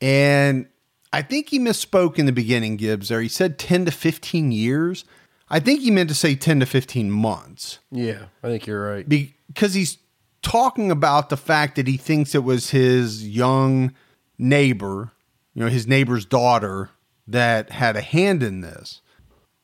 And 0.00 0.66
I 1.12 1.22
think 1.22 1.48
he 1.48 1.58
misspoke 1.58 2.16
in 2.16 2.26
the 2.26 2.32
beginning, 2.32 2.76
Gibbs, 2.76 3.08
there. 3.08 3.20
He 3.20 3.28
said 3.28 3.58
10 3.58 3.86
to 3.86 3.90
15 3.90 4.52
years. 4.52 5.04
I 5.48 5.58
think 5.58 5.80
he 5.80 5.90
meant 5.90 6.10
to 6.10 6.14
say 6.14 6.36
10 6.36 6.60
to 6.60 6.66
15 6.66 7.10
months 7.10 7.80
Yeah, 7.90 8.26
I 8.44 8.46
think 8.46 8.68
you're 8.68 8.88
right. 8.88 9.08
because 9.08 9.74
he's 9.74 9.98
talking 10.42 10.92
about 10.92 11.28
the 11.28 11.36
fact 11.36 11.74
that 11.74 11.88
he 11.88 11.96
thinks 11.96 12.36
it 12.36 12.44
was 12.44 12.70
his 12.70 13.26
young 13.26 13.92
neighbor, 14.40 15.12
you 15.54 15.62
know, 15.62 15.68
his 15.68 15.86
neighbor's 15.86 16.24
daughter 16.24 16.90
that 17.28 17.70
had 17.70 17.96
a 17.96 18.00
hand 18.00 18.42
in 18.42 18.60
this. 18.60 19.02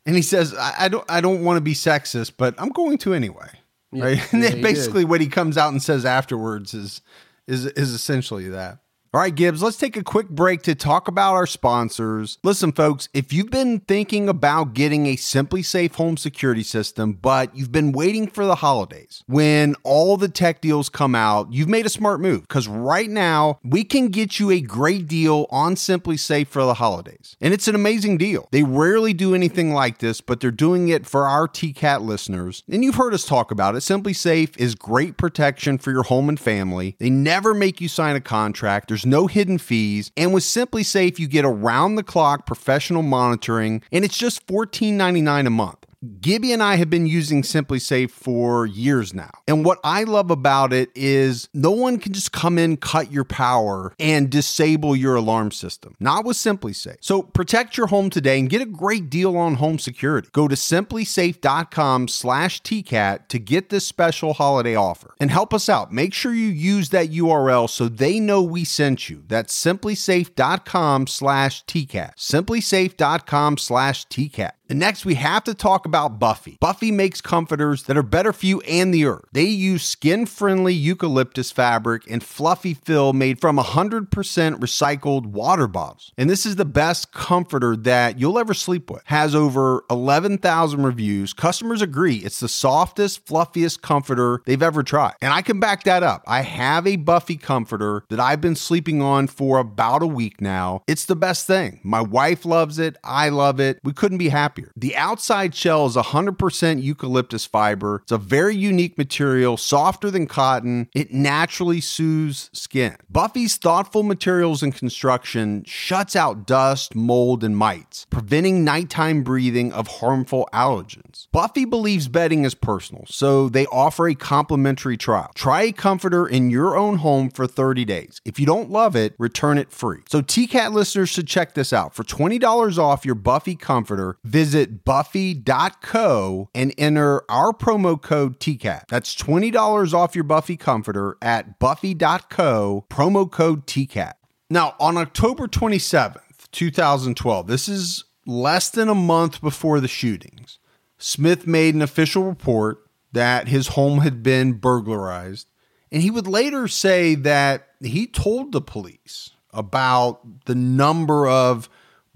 And 0.04 0.14
he 0.14 0.22
says, 0.22 0.54
I, 0.54 0.84
I 0.84 0.88
don't 0.88 1.04
I 1.10 1.20
don't 1.20 1.42
want 1.42 1.56
to 1.56 1.60
be 1.60 1.74
sexist, 1.74 2.34
but 2.36 2.54
I'm 2.58 2.68
going 2.68 2.98
to 2.98 3.14
anyway. 3.14 3.48
right? 3.92 4.20
And 4.32 4.42
yeah, 4.42 4.54
basically 4.54 5.02
did. 5.02 5.10
what 5.10 5.20
he 5.20 5.26
comes 5.26 5.58
out 5.58 5.72
and 5.72 5.82
says 5.82 6.04
afterwards 6.04 6.74
is 6.74 7.00
is 7.48 7.66
is 7.66 7.92
essentially 7.92 8.48
that. 8.50 8.78
All 9.16 9.22
right, 9.22 9.34
Gibbs, 9.34 9.62
let's 9.62 9.78
take 9.78 9.96
a 9.96 10.04
quick 10.04 10.28
break 10.28 10.60
to 10.64 10.74
talk 10.74 11.08
about 11.08 11.32
our 11.32 11.46
sponsors. 11.46 12.36
Listen, 12.42 12.70
folks, 12.70 13.08
if 13.14 13.32
you've 13.32 13.50
been 13.50 13.80
thinking 13.80 14.28
about 14.28 14.74
getting 14.74 15.06
a 15.06 15.16
SimpliSafe 15.16 15.94
home 15.94 16.18
security 16.18 16.62
system, 16.62 17.14
but 17.14 17.56
you've 17.56 17.72
been 17.72 17.92
waiting 17.92 18.26
for 18.26 18.44
the 18.44 18.56
holidays, 18.56 19.24
when 19.26 19.74
all 19.84 20.18
the 20.18 20.28
tech 20.28 20.60
deals 20.60 20.90
come 20.90 21.14
out, 21.14 21.50
you've 21.50 21.66
made 21.66 21.86
a 21.86 21.88
smart 21.88 22.20
move 22.20 22.42
because 22.42 22.68
right 22.68 23.08
now 23.08 23.58
we 23.64 23.84
can 23.84 24.08
get 24.08 24.38
you 24.38 24.50
a 24.50 24.60
great 24.60 25.08
deal 25.08 25.46
on 25.48 25.76
SimpliSafe 25.76 26.48
for 26.48 26.66
the 26.66 26.74
holidays. 26.74 27.38
And 27.40 27.54
it's 27.54 27.68
an 27.68 27.74
amazing 27.74 28.18
deal. 28.18 28.48
They 28.52 28.64
rarely 28.64 29.14
do 29.14 29.34
anything 29.34 29.72
like 29.72 29.96
this, 29.96 30.20
but 30.20 30.40
they're 30.40 30.50
doing 30.50 30.90
it 30.90 31.06
for 31.06 31.26
our 31.26 31.48
TCAT 31.48 32.02
listeners. 32.02 32.64
And 32.68 32.84
you've 32.84 32.96
heard 32.96 33.14
us 33.14 33.24
talk 33.24 33.50
about 33.50 33.76
it. 33.76 33.78
SimpliSafe 33.78 34.58
is 34.58 34.74
great 34.74 35.16
protection 35.16 35.78
for 35.78 35.90
your 35.90 36.02
home 36.02 36.28
and 36.28 36.38
family. 36.38 36.96
They 36.98 37.08
never 37.08 37.54
make 37.54 37.80
you 37.80 37.88
sign 37.88 38.14
a 38.14 38.20
contract. 38.20 38.88
There's 38.88 39.05
no 39.06 39.26
hidden 39.26 39.58
fees. 39.58 40.10
And 40.16 40.34
with 40.34 40.42
SimpliSafe, 40.42 41.18
you 41.18 41.28
get 41.28 41.44
around 41.44 41.94
the 41.94 42.02
clock 42.02 42.46
professional 42.46 43.02
monitoring, 43.02 43.82
and 43.90 44.04
it's 44.04 44.18
just 44.18 44.46
$14.99 44.46 45.46
a 45.46 45.50
month. 45.50 45.85
Gibby 46.06 46.52
and 46.52 46.62
I 46.62 46.76
have 46.76 46.90
been 46.90 47.06
using 47.06 47.42
SimpliSafe 47.42 48.10
for 48.10 48.66
years 48.66 49.12
now. 49.14 49.30
And 49.48 49.64
what 49.64 49.78
I 49.82 50.04
love 50.04 50.30
about 50.30 50.72
it 50.72 50.90
is 50.94 51.48
no 51.52 51.70
one 51.70 51.98
can 51.98 52.12
just 52.12 52.32
come 52.32 52.58
in, 52.58 52.76
cut 52.76 53.10
your 53.10 53.24
power, 53.24 53.94
and 53.98 54.30
disable 54.30 54.94
your 54.94 55.16
alarm 55.16 55.50
system. 55.50 55.94
Not 56.00 56.24
with 56.24 56.36
SimpliSafe. 56.36 56.98
So 57.00 57.22
protect 57.22 57.76
your 57.76 57.88
home 57.88 58.10
today 58.10 58.38
and 58.38 58.50
get 58.50 58.62
a 58.62 58.66
great 58.66 59.10
deal 59.10 59.36
on 59.36 59.54
home 59.54 59.78
security. 59.78 60.28
Go 60.32 60.48
to 60.48 60.54
simplisafe.com 60.54 62.08
slash 62.08 62.62
TCAT 62.62 63.28
to 63.28 63.38
get 63.38 63.70
this 63.70 63.86
special 63.86 64.34
holiday 64.34 64.74
offer. 64.74 65.14
And 65.20 65.30
help 65.30 65.54
us 65.54 65.68
out. 65.68 65.92
Make 65.92 66.14
sure 66.14 66.32
you 66.32 66.48
use 66.48 66.90
that 66.90 67.10
URL 67.10 67.68
so 67.68 67.88
they 67.88 68.20
know 68.20 68.42
we 68.42 68.64
sent 68.64 69.08
you. 69.08 69.24
That's 69.26 69.58
simplisafe.com 69.58 71.06
slash 71.06 71.64
TCAT. 71.64 72.16
Simplisafe.com 72.16 73.58
slash 73.58 74.06
TCAT. 74.08 74.52
And 74.68 74.78
next, 74.80 75.04
we 75.04 75.14
have 75.14 75.44
to 75.44 75.54
talk 75.54 75.86
about 75.86 76.18
Buffy. 76.18 76.58
Buffy 76.60 76.90
makes 76.90 77.20
comforters 77.20 77.84
that 77.84 77.96
are 77.96 78.02
better 78.02 78.32
for 78.32 78.46
you 78.46 78.60
and 78.62 78.92
the 78.92 79.04
earth. 79.04 79.24
They 79.32 79.44
use 79.44 79.84
skin 79.84 80.26
friendly 80.26 80.74
eucalyptus 80.74 81.52
fabric 81.52 82.02
and 82.10 82.22
fluffy 82.22 82.74
fill 82.74 83.12
made 83.12 83.40
from 83.40 83.58
100% 83.58 84.08
recycled 84.08 85.26
water 85.26 85.68
bottles. 85.68 86.12
And 86.18 86.28
this 86.28 86.44
is 86.44 86.56
the 86.56 86.64
best 86.64 87.12
comforter 87.12 87.76
that 87.76 88.18
you'll 88.18 88.38
ever 88.38 88.54
sleep 88.54 88.90
with. 88.90 89.02
Has 89.04 89.34
over 89.34 89.84
11,000 89.88 90.82
reviews. 90.82 91.32
Customers 91.32 91.80
agree 91.80 92.16
it's 92.16 92.40
the 92.40 92.48
softest, 92.48 93.24
fluffiest 93.24 93.82
comforter 93.82 94.42
they've 94.46 94.62
ever 94.62 94.82
tried. 94.82 95.14
And 95.20 95.32
I 95.32 95.42
can 95.42 95.60
back 95.60 95.84
that 95.84 96.02
up. 96.02 96.24
I 96.26 96.42
have 96.42 96.86
a 96.86 96.96
Buffy 96.96 97.36
comforter 97.36 98.04
that 98.08 98.18
I've 98.18 98.40
been 98.40 98.56
sleeping 98.56 99.00
on 99.00 99.28
for 99.28 99.58
about 99.58 100.02
a 100.02 100.06
week 100.06 100.40
now. 100.40 100.82
It's 100.88 101.04
the 101.04 101.16
best 101.16 101.46
thing. 101.46 101.80
My 101.84 102.00
wife 102.00 102.44
loves 102.44 102.78
it. 102.80 102.96
I 103.04 103.28
love 103.28 103.60
it. 103.60 103.78
We 103.84 103.92
couldn't 103.92 104.18
be 104.18 104.30
happier. 104.30 104.55
The 104.76 104.96
outside 104.96 105.54
shell 105.54 105.86
is 105.86 105.96
100% 105.96 106.82
eucalyptus 106.82 107.46
fiber. 107.46 108.00
It's 108.02 108.12
a 108.12 108.18
very 108.18 108.56
unique 108.56 108.96
material, 108.98 109.56
softer 109.56 110.10
than 110.10 110.26
cotton. 110.26 110.88
It 110.94 111.12
naturally 111.12 111.80
soothes 111.80 112.50
skin. 112.52 112.96
Buffy's 113.10 113.56
thoughtful 113.56 114.02
materials 114.02 114.62
and 114.62 114.74
construction 114.74 115.64
shuts 115.66 116.16
out 116.16 116.46
dust, 116.46 116.94
mold, 116.94 117.44
and 117.44 117.56
mites, 117.56 118.06
preventing 118.10 118.64
nighttime 118.64 119.22
breathing 119.22 119.72
of 119.72 119.86
harmful 119.86 120.48
allergens. 120.52 121.28
Buffy 121.32 121.64
believes 121.64 122.08
bedding 122.08 122.44
is 122.44 122.54
personal, 122.54 123.04
so 123.06 123.48
they 123.48 123.66
offer 123.66 124.08
a 124.08 124.14
complimentary 124.14 124.96
trial. 124.96 125.30
Try 125.34 125.62
a 125.62 125.72
comforter 125.72 126.26
in 126.26 126.50
your 126.50 126.76
own 126.76 126.96
home 126.96 127.30
for 127.30 127.46
30 127.46 127.84
days. 127.84 128.20
If 128.24 128.38
you 128.40 128.46
don't 128.46 128.70
love 128.70 128.96
it, 128.96 129.14
return 129.18 129.58
it 129.58 129.70
free. 129.70 130.00
So 130.08 130.22
TCAT 130.22 130.72
listeners 130.72 131.08
should 131.08 131.26
check 131.26 131.54
this 131.54 131.72
out. 131.72 131.94
For 131.94 132.04
$20 132.04 132.78
off 132.78 133.04
your 133.04 133.14
Buffy 133.14 133.56
comforter, 133.56 134.16
visit 134.24 134.45
buffy.co 134.84 136.50
and 136.54 136.74
enter 136.78 137.22
our 137.30 137.52
promo 137.52 138.00
code 138.00 138.38
TCAT. 138.38 138.84
That's 138.88 139.14
$20 139.14 139.94
off 139.94 140.14
your 140.14 140.24
Buffy 140.24 140.56
comforter 140.56 141.16
at 141.20 141.58
buffy.co, 141.58 142.86
promo 142.90 143.30
code 143.30 143.66
TCAT. 143.66 144.14
Now, 144.48 144.74
on 144.78 144.96
October 144.96 145.48
27th, 145.48 146.50
2012, 146.52 147.46
this 147.46 147.68
is 147.68 148.04
less 148.26 148.70
than 148.70 148.88
a 148.88 148.94
month 148.94 149.40
before 149.40 149.80
the 149.80 149.88
shootings, 149.88 150.58
Smith 150.98 151.46
made 151.46 151.74
an 151.74 151.82
official 151.82 152.24
report 152.24 152.78
that 153.12 153.48
his 153.48 153.68
home 153.68 154.00
had 154.00 154.22
been 154.22 154.54
burglarized. 154.54 155.48
And 155.92 156.02
he 156.02 156.10
would 156.10 156.26
later 156.26 156.68
say 156.68 157.14
that 157.14 157.68
he 157.80 158.06
told 158.06 158.52
the 158.52 158.60
police 158.60 159.30
about 159.52 160.44
the 160.46 160.54
number 160.54 161.28
of 161.28 161.68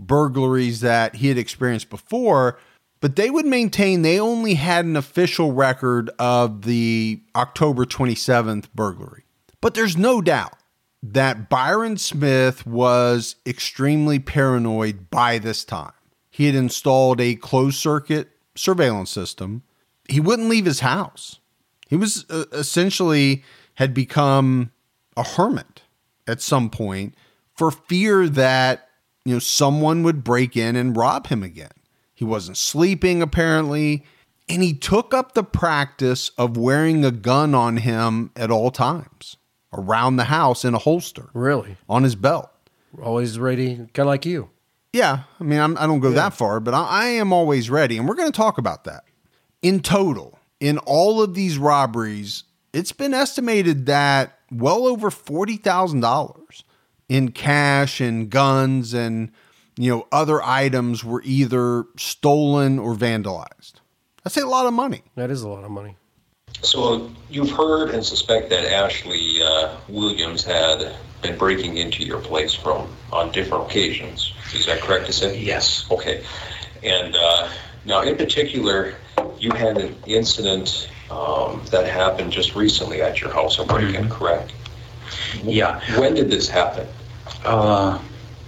burglaries 0.07 0.81
that 0.81 1.17
he 1.17 1.29
had 1.29 1.39
experienced 1.39 1.91
before, 1.91 2.59
but 3.01 3.17
they 3.17 3.31
would 3.31 3.47
maintain 3.47 4.03
they 4.03 4.21
only 4.21 4.55
had 4.55 4.85
an 4.85 4.97
official 4.97 5.53
record 5.53 6.11
of 6.19 6.63
the 6.63 7.23
October 7.35 7.85
27th 7.85 8.67
burglary. 8.75 9.25
But 9.61 9.75
there's 9.75 9.97
no 9.97 10.21
doubt 10.21 10.55
that 11.03 11.49
Byron 11.49 11.97
Smith 11.97 12.67
was 12.67 13.37
extremely 13.47 14.19
paranoid 14.19 15.11
by 15.11 15.39
this 15.39 15.65
time. 15.65 15.93
He 16.31 16.47
had 16.47 16.55
installed 16.55 17.21
a 17.21 17.37
closed 17.37 17.79
circuit 17.79 18.31
surveillance 18.55 19.11
system. 19.11 19.63
He 20.09 20.21
wouldn't 20.21 20.49
leave 20.49 20.67
his 20.67 20.81
house. 20.81 21.39
He 21.89 21.97
was 21.97 22.27
uh, 22.31 22.45
essentially 22.53 23.45
had 23.75 23.95
become 23.95 24.71
a 25.17 25.25
hermit 25.25 25.83
at 26.27 26.41
some 26.41 26.71
point 26.71 27.15
for 27.55 27.71
fear 27.71 28.29
that 28.29 28.90
you 29.25 29.35
know 29.35 29.39
someone 29.39 30.03
would 30.03 30.25
break 30.25 30.57
in 30.57 30.77
and 30.77 30.97
rob 30.97 31.27
him 31.29 31.43
again. 31.43 31.71
He 32.15 32.25
wasn't 32.25 32.57
sleeping 32.57 33.23
apparently, 33.23 34.05
and 34.49 34.63
he 34.63 34.75
took 34.75 35.15
up 35.15 35.33
the 35.35 35.43
practice 35.45 36.31
of 36.37 36.57
wearing 36.57 37.05
a 37.05 37.11
gun 37.11 37.55
on 37.55 37.79
him 37.79 38.31
at 38.37 38.51
all 38.51 38.71
times 38.71 39.37
around 39.73 40.17
the 40.17 40.25
house 40.25 40.65
in 40.65 40.75
a 40.75 40.79
holster 40.79 41.31
Really? 41.33 41.77
on 41.89 42.03
his 42.03 42.17
belt. 42.17 42.51
Always 43.01 43.39
ready, 43.39 43.77
kind 43.77 44.01
of 44.01 44.07
like 44.07 44.27
you. 44.27 44.51
Yeah, 44.93 45.21
I 45.39 45.45
mean, 45.45 45.61
I'm, 45.61 45.79
I 45.79 45.87
don't 45.87 46.01
go 46.01 46.11
that 46.11 46.35
far, 46.35 46.59
but 46.59 46.75
I, 46.75 46.85
I 46.85 47.05
am 47.07 47.33
always 47.33 47.71
ready, 47.71 47.97
and 47.97 48.09
we're 48.09 48.17
going 48.17 48.31
to 48.33 48.37
talk 48.37 48.59
about 48.59 48.83
that. 48.85 49.05
In 49.63 49.81
total, 49.81 50.39
in 50.59 50.79
all 50.79 51.23
of 51.23 51.35
these 51.35 51.57
robberies, 51.59 52.43
it's 52.73 52.91
been 52.91 53.15
estimated 53.15 53.87
that 53.87 54.37
well 54.51 54.87
over 54.87 55.11
forty 55.11 55.57
thousand 55.57 56.01
dollars 56.01 56.65
in 57.11 57.33
cash 57.33 58.01
and 58.01 58.31
guns 58.31 58.95
and 58.95 59.33
you 59.77 59.91
know 59.91 60.07
other 60.13 60.41
items 60.43 61.05
were 61.05 61.21
either 61.25 61.85
stolen 61.99 62.79
or 62.79 62.95
vandalized. 62.95 63.75
That's 64.23 64.37
a 64.37 64.47
lot 64.47 64.67
of 64.67 64.73
money. 64.73 65.03
That 65.17 65.31
is 65.31 65.43
a 65.43 65.49
lot 65.49 65.65
of 65.65 65.71
money. 65.71 65.97
So 66.63 67.11
you've 67.29 67.51
heard 67.51 67.91
and 67.91 68.05
suspect 68.05 68.51
that 68.51 68.65
Ashley 68.65 69.43
uh, 69.43 69.77
Williams 69.89 70.45
had 70.45 70.95
been 71.21 71.37
breaking 71.37 71.79
into 71.79 72.05
your 72.05 72.21
place 72.21 72.55
from 72.55 72.89
on 73.13 73.33
different 73.33 73.65
occasions. 73.67 74.33
Is 74.55 74.67
that 74.67 74.81
correct 74.81 75.07
to 75.07 75.13
say? 75.13 75.39
Yes. 75.39 75.87
Okay. 75.91 76.23
And 76.83 77.17
uh, 77.17 77.49
now, 77.85 78.03
in 78.03 78.17
particular, 78.17 78.95
you 79.39 79.51
had 79.53 79.79
an 79.79 79.97
incident 80.07 80.89
um, 81.11 81.63
that 81.71 81.87
happened 81.87 82.31
just 82.31 82.55
recently 82.55 83.03
at 83.03 83.21
your 83.21 83.33
house, 83.33 83.59
a 83.59 83.65
break-in, 83.65 84.09
correct? 84.09 84.53
Yeah. 85.43 85.81
When 85.99 86.15
did 86.15 86.31
this 86.31 86.49
happen? 86.49 86.87
Uh, 87.45 87.99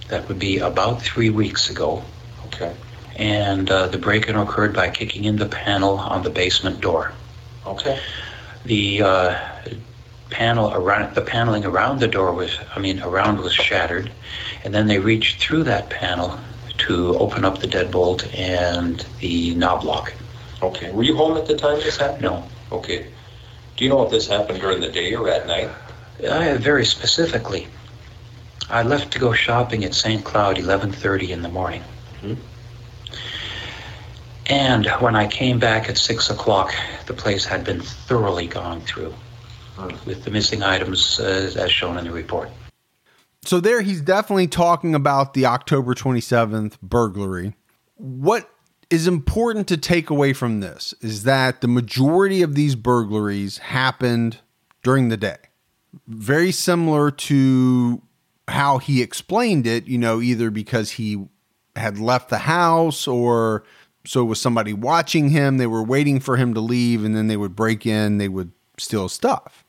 that 0.09 0.27
would 0.27 0.39
be 0.39 0.59
about 0.59 1.01
three 1.01 1.29
weeks 1.29 1.69
ago. 1.69 2.03
Okay. 2.47 2.75
And 3.15 3.69
uh, 3.69 3.87
the 3.87 3.97
break-in 3.97 4.35
occurred 4.35 4.73
by 4.73 4.89
kicking 4.89 5.25
in 5.25 5.37
the 5.37 5.45
panel 5.45 5.97
on 5.97 6.23
the 6.23 6.29
basement 6.29 6.81
door. 6.81 7.11
Okay. 7.65 7.99
The 8.65 9.03
uh, 9.03 9.39
panel 10.29 10.73
around 10.73 11.15
the 11.15 11.21
paneling 11.21 11.65
around 11.65 11.99
the 11.99 12.07
door 12.07 12.33
was, 12.33 12.57
I 12.75 12.79
mean, 12.79 13.01
around 13.01 13.39
was 13.39 13.53
shattered, 13.53 14.11
and 14.63 14.73
then 14.73 14.87
they 14.87 14.99
reached 14.99 15.41
through 15.41 15.63
that 15.63 15.89
panel 15.89 16.39
to 16.79 17.17
open 17.17 17.45
up 17.45 17.59
the 17.59 17.67
deadbolt 17.67 18.27
and 18.37 19.05
the 19.19 19.53
knob 19.55 19.83
lock. 19.83 20.13
Okay. 20.61 20.91
Were 20.91 21.03
you 21.03 21.15
home 21.15 21.37
at 21.37 21.45
the 21.45 21.55
time 21.55 21.77
this 21.77 21.97
happened? 21.97 22.23
No, 22.23 22.43
Okay. 22.73 23.05
Do 23.77 23.83
you 23.83 23.89
know 23.89 24.03
if 24.03 24.11
this 24.11 24.27
happened 24.27 24.59
during 24.59 24.81
the 24.81 24.89
day 24.89 25.13
or 25.13 25.29
at 25.29 25.47
night? 25.47 25.69
Uh, 26.23 26.57
very 26.59 26.85
specifically, 26.85 27.67
I 28.69 28.83
left 28.83 29.11
to 29.13 29.19
go 29.19 29.33
shopping 29.33 29.83
at 29.83 29.93
St. 29.93 30.23
Cloud 30.23 30.57
11:30 30.57 31.29
in 31.29 31.41
the 31.41 31.49
morning. 31.49 31.83
And 34.47 34.87
when 34.99 35.15
I 35.15 35.27
came 35.27 35.57
back 35.57 35.89
at 35.89 35.97
six 35.97 36.29
o'clock, 36.29 36.73
the 37.05 37.13
place 37.13 37.45
had 37.45 37.63
been 37.63 37.79
thoroughly 37.79 38.47
gone 38.47 38.81
through, 38.81 39.13
with 40.05 40.23
the 40.25 40.31
missing 40.31 40.63
items 40.63 41.19
uh, 41.19 41.53
as 41.55 41.71
shown 41.71 41.97
in 41.97 42.03
the 42.03 42.11
report. 42.11 42.49
So 43.45 43.59
there 43.59 43.81
he's 43.81 44.01
definitely 44.01 44.47
talking 44.47 44.95
about 44.95 45.33
the 45.33 45.45
October 45.45 45.93
27th 45.93 46.79
burglary. 46.81 47.55
What 47.95 48.49
is 48.89 49.07
important 49.07 49.67
to 49.69 49.77
take 49.77 50.09
away 50.09 50.33
from 50.33 50.59
this 50.59 50.93
is 51.01 51.23
that 51.23 51.61
the 51.61 51.67
majority 51.67 52.41
of 52.41 52.55
these 52.55 52.75
burglaries 52.75 53.57
happened 53.57 54.39
during 54.83 55.09
the 55.09 55.17
day. 55.17 55.37
Very 56.07 56.51
similar 56.51 57.11
to 57.11 58.01
how 58.47 58.77
he 58.77 59.01
explained 59.01 59.65
it, 59.67 59.87
you 59.87 59.97
know, 59.97 60.21
either 60.21 60.49
because 60.51 60.91
he 60.91 61.25
had 61.75 61.97
left 61.97 62.29
the 62.29 62.39
house 62.39 63.07
or 63.07 63.63
so 64.05 64.23
was 64.25 64.39
somebody 64.39 64.73
watching 64.73 65.29
him, 65.29 65.57
they 65.57 65.67
were 65.67 65.83
waiting 65.83 66.19
for 66.19 66.35
him 66.37 66.53
to 66.53 66.59
leave 66.59 67.03
and 67.05 67.15
then 67.15 67.27
they 67.27 67.37
would 67.37 67.55
break 67.55 67.85
in, 67.85 68.17
they 68.17 68.27
would 68.27 68.51
steal 68.77 69.07
stuff. 69.09 69.63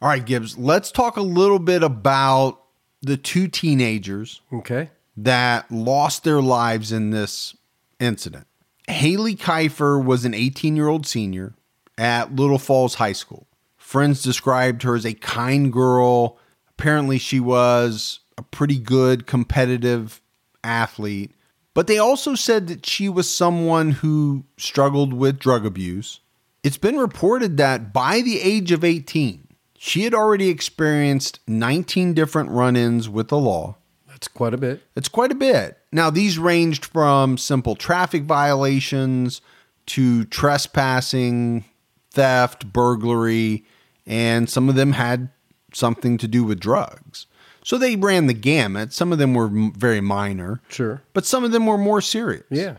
All 0.00 0.08
right, 0.08 0.24
Gibbs, 0.24 0.56
let's 0.56 0.90
talk 0.90 1.16
a 1.16 1.22
little 1.22 1.58
bit 1.58 1.82
about 1.82 2.60
the 3.02 3.16
two 3.16 3.48
teenagers 3.48 4.40
Okay. 4.52 4.90
that 5.16 5.70
lost 5.70 6.24
their 6.24 6.40
lives 6.40 6.92
in 6.92 7.10
this 7.10 7.56
incident. 7.98 8.46
Hailee 8.88 9.36
Kifer 9.36 10.02
was 10.02 10.24
an 10.24 10.34
18 10.34 10.76
year 10.76 10.88
old 10.88 11.06
senior 11.06 11.54
at 11.98 12.34
Little 12.34 12.58
Falls 12.58 12.94
High 12.94 13.12
School. 13.12 13.46
Friends 13.76 14.22
described 14.22 14.82
her 14.84 14.94
as 14.94 15.04
a 15.04 15.14
kind 15.14 15.72
girl. 15.72 16.38
Apparently, 16.80 17.18
she 17.18 17.40
was 17.40 18.20
a 18.38 18.42
pretty 18.42 18.78
good 18.78 19.26
competitive 19.26 20.22
athlete, 20.64 21.32
but 21.74 21.86
they 21.86 21.98
also 21.98 22.34
said 22.34 22.68
that 22.68 22.86
she 22.86 23.06
was 23.06 23.28
someone 23.28 23.90
who 23.90 24.44
struggled 24.56 25.12
with 25.12 25.38
drug 25.38 25.66
abuse. 25.66 26.20
It's 26.62 26.78
been 26.78 26.96
reported 26.96 27.58
that 27.58 27.92
by 27.92 28.22
the 28.22 28.40
age 28.40 28.72
of 28.72 28.82
18, 28.82 29.46
she 29.76 30.04
had 30.04 30.14
already 30.14 30.48
experienced 30.48 31.40
19 31.46 32.14
different 32.14 32.48
run 32.48 32.76
ins 32.76 33.10
with 33.10 33.28
the 33.28 33.38
law. 33.38 33.76
That's 34.08 34.28
quite 34.28 34.54
a 34.54 34.58
bit. 34.58 34.82
It's 34.96 35.08
quite 35.08 35.32
a 35.32 35.34
bit. 35.34 35.76
Now, 35.92 36.08
these 36.08 36.38
ranged 36.38 36.86
from 36.86 37.36
simple 37.36 37.74
traffic 37.74 38.22
violations 38.22 39.42
to 39.86 40.24
trespassing, 40.24 41.66
theft, 42.10 42.72
burglary, 42.72 43.66
and 44.06 44.48
some 44.48 44.70
of 44.70 44.76
them 44.76 44.92
had 44.92 45.28
something 45.74 46.18
to 46.18 46.28
do 46.28 46.44
with 46.44 46.60
drugs. 46.60 47.26
So 47.62 47.76
they 47.78 47.94
ran 47.96 48.26
the 48.26 48.34
gamut. 48.34 48.92
Some 48.92 49.12
of 49.12 49.18
them 49.18 49.34
were 49.34 49.46
m- 49.46 49.72
very 49.72 50.00
minor, 50.00 50.60
Sure. 50.68 51.02
but 51.12 51.26
some 51.26 51.44
of 51.44 51.52
them 51.52 51.66
were 51.66 51.76
more 51.78 52.00
serious. 52.00 52.44
Yeah. 52.50 52.76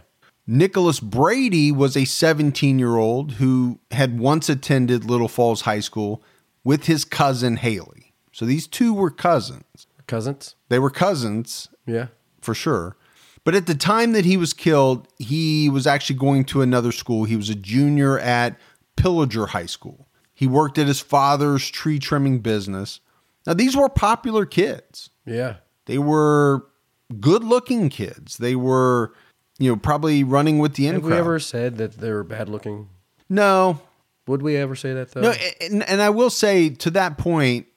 Nicholas 0.47 0.99
Brady 0.99 1.71
was 1.71 1.95
a 1.95 2.05
17 2.05 2.79
year 2.79 2.95
old 2.97 3.33
who 3.33 3.79
had 3.91 4.19
once 4.19 4.49
attended 4.49 5.05
Little 5.05 5.27
Falls 5.27 5.61
High 5.61 5.79
School 5.81 6.23
with 6.63 6.85
his 6.85 7.05
cousin 7.05 7.57
Hailee. 7.57 8.11
So 8.31 8.45
these 8.45 8.65
two 8.67 8.93
were 8.93 9.11
cousins. 9.11 9.87
Cousins. 10.07 10.55
They 10.69 10.79
were 10.79 10.89
cousins 10.89 11.69
Yeah. 11.85 12.07
for 12.41 12.53
sure. 12.55 12.97
But 13.43 13.55
at 13.55 13.65
the 13.65 13.75
time 13.75 14.11
that 14.13 14.25
he 14.25 14.35
was 14.37 14.53
killed, 14.53 15.07
he 15.19 15.69
was 15.69 15.87
actually 15.87 16.17
going 16.17 16.43
to 16.45 16.61
another 16.61 16.91
school. 16.91 17.23
He 17.23 17.35
was 17.35 17.49
a 17.49 17.55
junior 17.55 18.19
at 18.19 18.57
Pillager 18.95 19.47
High 19.47 19.65
School. 19.67 20.07
He 20.41 20.47
worked 20.47 20.79
at 20.79 20.87
his 20.87 20.99
father's 20.99 21.69
tree 21.69 21.99
trimming 21.99 22.39
business. 22.39 22.99
Now, 23.45 23.53
these 23.53 23.77
were 23.77 23.87
popular 23.89 24.47
kids. 24.47 25.11
Yeah. 25.23 25.57
They 25.85 25.99
were 25.99 26.65
good 27.19 27.43
looking 27.43 27.89
kids. 27.89 28.37
They 28.37 28.55
were, 28.55 29.13
you 29.59 29.69
know, 29.69 29.75
probably 29.75 30.23
running 30.23 30.57
with 30.57 30.73
the 30.73 30.87
in 30.87 30.95
Have 30.95 31.03
we 31.03 31.13
ever 31.13 31.37
said 31.37 31.77
that 31.77 31.99
they 31.99 32.09
were 32.09 32.23
bad 32.23 32.49
looking? 32.49 32.89
no, 33.29 33.81
Would 34.25 34.41
we 34.41 34.57
ever 34.57 34.75
say 34.75 34.93
that 34.95 35.11
though? 35.11 35.21
No, 35.21 35.33
and, 35.61 35.87
and 35.87 36.01
I 36.01 36.09
will 36.09 36.31
say 36.31 36.69
to 36.69 36.89
that 36.89 37.19
point, 37.19 37.67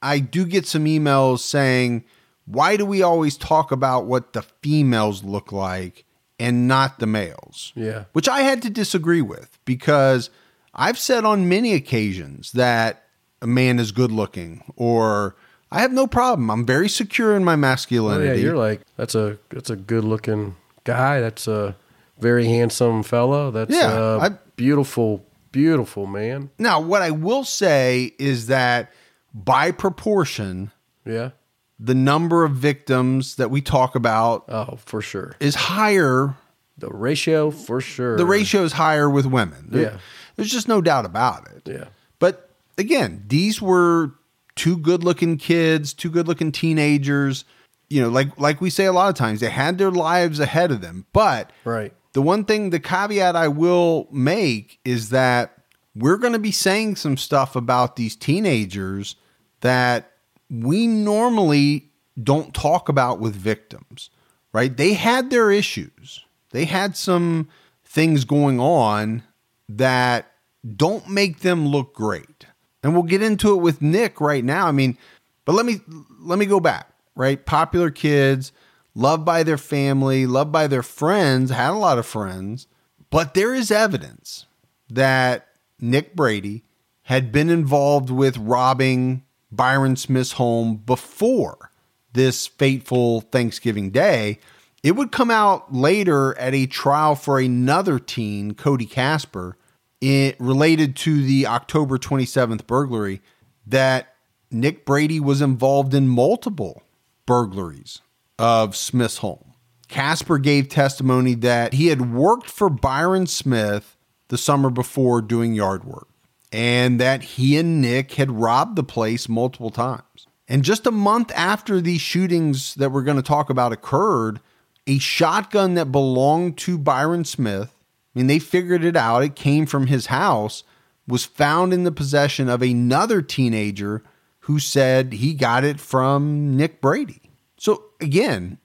I 0.00 0.18
do 0.18 0.46
get 0.46 0.66
some 0.66 0.86
emails 0.86 1.40
saying, 1.40 2.02
why 2.46 2.78
do 2.78 2.86
we 2.86 3.02
always 3.02 3.36
talk 3.36 3.72
about 3.72 4.06
what 4.06 4.32
the 4.32 4.40
females 4.62 5.22
look 5.22 5.52
like 5.52 6.06
and 6.40 6.66
not 6.66 6.98
the 6.98 7.06
males? 7.06 7.74
Yeah. 7.76 8.04
Which 8.14 8.26
I 8.26 8.40
had 8.40 8.62
to 8.62 8.70
disagree 8.70 9.20
with 9.20 9.58
because 9.66 10.30
I've 10.76 10.98
said 10.98 11.24
on 11.24 11.48
many 11.48 11.72
occasions 11.74 12.52
that 12.52 13.04
a 13.42 13.46
man 13.46 13.78
is 13.78 13.92
good 13.92 14.12
looking 14.12 14.62
or 14.76 15.34
I 15.72 15.80
have 15.80 15.92
no 15.92 16.06
problem. 16.06 16.50
I'm 16.50 16.64
very 16.66 16.88
secure 16.88 17.34
in 17.34 17.44
my 17.44 17.52
Oh, 17.52 17.54
yeah, 17.54 17.60
masculinity. 17.60 18.40
you're 18.42 18.56
like 18.56 18.82
that's 18.96 19.14
a 19.14 19.38
that's 19.50 19.70
a 19.70 19.76
good 19.76 20.04
looking 20.04 20.54
guy. 20.84 21.20
That's 21.20 21.48
a 21.48 21.74
very 22.18 22.46
handsome 22.46 23.02
fellow. 23.02 23.50
That's 23.50 23.72
Yeah, 23.74 24.18
I- 24.20 24.28
beautiful, 24.56 25.24
beautiful 25.52 26.06
man. 26.06 26.50
now, 26.58 26.80
what 26.80 27.02
I 27.02 27.10
will 27.10 27.44
say 27.44 28.12
is 28.18 28.46
that 28.46 28.92
by 29.34 29.70
proportion, 29.70 30.70
Yeah. 31.04 31.30
the 31.78 31.94
number 31.94 32.44
of 32.44 32.52
victims 32.52 33.36
that 33.36 33.50
we 33.50 33.60
talk 33.60 33.94
about 33.94 34.44
Oh, 34.48 34.78
for 34.84 35.02
sure. 35.02 35.34
is 35.40 35.54
higher. 35.54 36.34
The 36.78 36.88
ratio, 36.90 37.50
for 37.50 37.80
sure. 37.80 38.16
The 38.18 38.26
ratio 38.26 38.62
is 38.62 38.72
higher 38.72 39.08
with 39.10 39.24
women. 39.26 39.70
Yeah. 39.72 39.96
There's 40.36 40.50
just 40.50 40.68
no 40.68 40.80
doubt 40.80 41.04
about 41.04 41.48
it. 41.48 41.62
Yeah. 41.66 41.84
But 42.18 42.50
again, 42.78 43.24
these 43.26 43.60
were 43.60 44.12
two 44.54 44.76
good-looking 44.76 45.38
kids, 45.38 45.92
two 45.94 46.10
good-looking 46.10 46.52
teenagers. 46.52 47.44
You 47.88 48.02
know, 48.02 48.08
like 48.08 48.38
like 48.38 48.60
we 48.60 48.70
say 48.70 48.84
a 48.86 48.92
lot 48.92 49.08
of 49.08 49.14
times, 49.14 49.40
they 49.40 49.50
had 49.50 49.78
their 49.78 49.90
lives 49.90 50.40
ahead 50.40 50.70
of 50.70 50.80
them. 50.80 51.06
But 51.12 51.50
Right. 51.64 51.92
the 52.12 52.22
one 52.22 52.44
thing, 52.44 52.70
the 52.70 52.80
caveat 52.80 53.36
I 53.36 53.48
will 53.48 54.08
make 54.10 54.78
is 54.84 55.10
that 55.10 55.52
we're 55.94 56.18
going 56.18 56.32
to 56.32 56.38
be 56.38 56.52
saying 56.52 56.96
some 56.96 57.16
stuff 57.16 57.56
about 57.56 57.96
these 57.96 58.16
teenagers 58.16 59.16
that 59.60 60.10
we 60.50 60.86
normally 60.86 61.90
don't 62.22 62.52
talk 62.54 62.88
about 62.88 63.18
with 63.20 63.34
victims, 63.34 64.10
right? 64.52 64.76
They 64.76 64.92
had 64.94 65.30
their 65.30 65.50
issues, 65.50 66.24
they 66.50 66.64
had 66.66 66.96
some 66.96 67.48
things 67.84 68.24
going 68.24 68.60
on 68.60 69.22
that 69.68 70.32
don't 70.76 71.08
make 71.08 71.40
them 71.40 71.66
look 71.66 71.94
great. 71.94 72.46
And 72.82 72.94
we'll 72.94 73.02
get 73.02 73.22
into 73.22 73.52
it 73.52 73.62
with 73.62 73.82
Nick 73.82 74.20
right 74.20 74.44
now. 74.44 74.66
I 74.66 74.72
mean, 74.72 74.96
but 75.44 75.54
let 75.54 75.66
me 75.66 75.80
let 76.20 76.38
me 76.38 76.46
go 76.46 76.60
back, 76.60 76.92
right? 77.14 77.44
Popular 77.44 77.90
kids, 77.90 78.52
loved 78.94 79.24
by 79.24 79.42
their 79.42 79.58
family, 79.58 80.26
loved 80.26 80.52
by 80.52 80.66
their 80.66 80.82
friends, 80.82 81.50
had 81.50 81.70
a 81.70 81.78
lot 81.78 81.98
of 81.98 82.06
friends, 82.06 82.66
but 83.10 83.34
there 83.34 83.54
is 83.54 83.70
evidence 83.70 84.46
that 84.88 85.48
Nick 85.80 86.14
Brady 86.14 86.64
had 87.02 87.30
been 87.32 87.50
involved 87.50 88.10
with 88.10 88.36
robbing 88.36 89.22
Byron 89.52 89.96
Smith's 89.96 90.32
home 90.32 90.76
before 90.76 91.70
this 92.12 92.46
fateful 92.46 93.20
Thanksgiving 93.20 93.90
day. 93.90 94.38
It 94.86 94.94
would 94.94 95.10
come 95.10 95.32
out 95.32 95.74
later 95.74 96.38
at 96.38 96.54
a 96.54 96.66
trial 96.66 97.16
for 97.16 97.40
another 97.40 97.98
teen, 97.98 98.54
Cody 98.54 98.86
Casper, 98.86 99.56
it 100.00 100.36
related 100.38 100.94
to 100.98 101.24
the 101.24 101.44
October 101.48 101.98
27th 101.98 102.68
burglary 102.68 103.20
that 103.66 104.14
Nick 104.48 104.86
Brady 104.86 105.18
was 105.18 105.42
involved 105.42 105.92
in 105.92 106.06
multiple 106.06 106.84
burglaries 107.26 108.00
of 108.38 108.76
Smith's 108.76 109.18
home. 109.18 109.54
Casper 109.88 110.38
gave 110.38 110.68
testimony 110.68 111.34
that 111.34 111.72
he 111.72 111.88
had 111.88 112.12
worked 112.14 112.48
for 112.48 112.70
Byron 112.70 113.26
Smith 113.26 113.96
the 114.28 114.38
summer 114.38 114.70
before 114.70 115.20
doing 115.20 115.52
yard 115.52 115.82
work 115.82 116.06
and 116.52 117.00
that 117.00 117.24
he 117.24 117.58
and 117.58 117.82
Nick 117.82 118.12
had 118.12 118.30
robbed 118.30 118.76
the 118.76 118.84
place 118.84 119.28
multiple 119.28 119.70
times. 119.70 120.28
And 120.46 120.62
just 120.62 120.86
a 120.86 120.92
month 120.92 121.32
after 121.34 121.80
these 121.80 122.00
shootings 122.00 122.76
that 122.76 122.92
we're 122.92 123.02
going 123.02 123.16
to 123.16 123.22
talk 123.24 123.50
about 123.50 123.72
occurred, 123.72 124.38
a 124.86 124.98
shotgun 124.98 125.74
that 125.74 125.92
belonged 125.92 126.58
to 126.58 126.78
Byron 126.78 127.24
Smith, 127.24 127.72
I 128.14 128.18
mean, 128.18 128.26
they 128.26 128.38
figured 128.38 128.84
it 128.84 128.96
out, 128.96 129.22
it 129.22 129.36
came 129.36 129.66
from 129.66 129.88
his 129.88 130.06
house, 130.06 130.62
was 131.06 131.24
found 131.24 131.72
in 131.72 131.84
the 131.84 131.92
possession 131.92 132.48
of 132.48 132.62
another 132.62 133.22
teenager 133.22 134.02
who 134.40 134.58
said 134.58 135.12
he 135.14 135.34
got 135.34 135.64
it 135.64 135.80
from 135.80 136.56
Nick 136.56 136.80
Brady. 136.80 137.20
So, 137.58 137.84
again, 138.00 138.58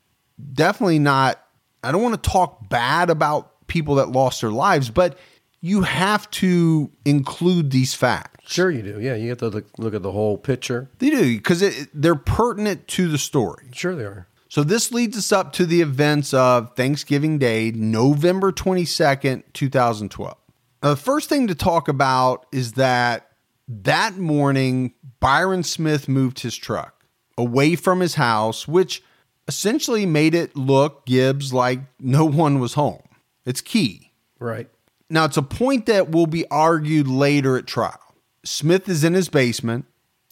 definitely 0.53 0.99
not, 0.99 1.43
I 1.84 1.91
don't 1.91 2.03
want 2.03 2.21
to 2.21 2.29
talk 2.29 2.69
bad 2.69 3.10
about 3.10 3.67
people 3.67 3.95
that 3.95 4.10
lost 4.10 4.41
their 4.41 4.51
lives, 4.51 4.89
but 4.89 5.17
you 5.60 5.81
have 5.81 6.29
to 6.31 6.91
include 7.05 7.71
these 7.71 7.93
facts. 7.93 8.51
Sure, 8.51 8.69
you 8.71 8.81
do. 8.81 8.99
Yeah, 8.99 9.15
you 9.15 9.29
have 9.29 9.38
to 9.39 9.49
look, 9.49 9.67
look 9.77 9.93
at 9.93 10.01
the 10.01 10.12
whole 10.12 10.38
picture. 10.38 10.89
They 10.99 11.10
do 11.10 11.38
because 11.38 11.88
they're 11.93 12.15
pertinent 12.15 12.88
to 12.89 13.07
the 13.07 13.17
story. 13.17 13.69
Sure, 13.71 13.95
they 13.95 14.03
are. 14.03 14.27
So 14.51 14.65
this 14.65 14.91
leads 14.91 15.17
us 15.17 15.31
up 15.31 15.53
to 15.53 15.65
the 15.65 15.79
events 15.79 16.33
of 16.33 16.75
Thanksgiving 16.75 17.37
Day, 17.37 17.71
November 17.71 18.51
22nd, 18.51 19.43
2012. 19.53 20.35
Now, 20.83 20.89
the 20.89 20.95
first 20.97 21.29
thing 21.29 21.47
to 21.47 21.55
talk 21.55 21.87
about 21.87 22.45
is 22.51 22.73
that 22.73 23.31
That 23.69 24.17
morning, 24.17 24.93
Byron 25.21 25.63
Smith 25.63 26.09
moved 26.09 26.41
his 26.41 26.57
truck 26.57 27.05
away 27.37 27.77
from 27.77 28.01
his 28.01 28.15
house, 28.15 28.67
which 28.67 29.01
essentially 29.47 30.05
made 30.05 30.35
it 30.35 30.53
look 30.57 31.05
Gibbs 31.05 31.53
like 31.53 31.79
no 31.97 32.25
one 32.25 32.59
was 32.59 32.73
home. 32.73 33.03
It's 33.45 33.61
key. 33.61 34.11
Right. 34.37 34.69
Now, 35.09 35.23
it's 35.23 35.37
a 35.37 35.41
point 35.41 35.85
that 35.85 36.11
will 36.11 36.27
be 36.27 36.45
argued 36.51 37.07
later 37.07 37.55
at 37.55 37.67
trial. 37.67 38.15
Smith 38.43 38.89
is 38.89 39.05
in 39.05 39.13
his 39.13 39.29
basement. 39.29 39.85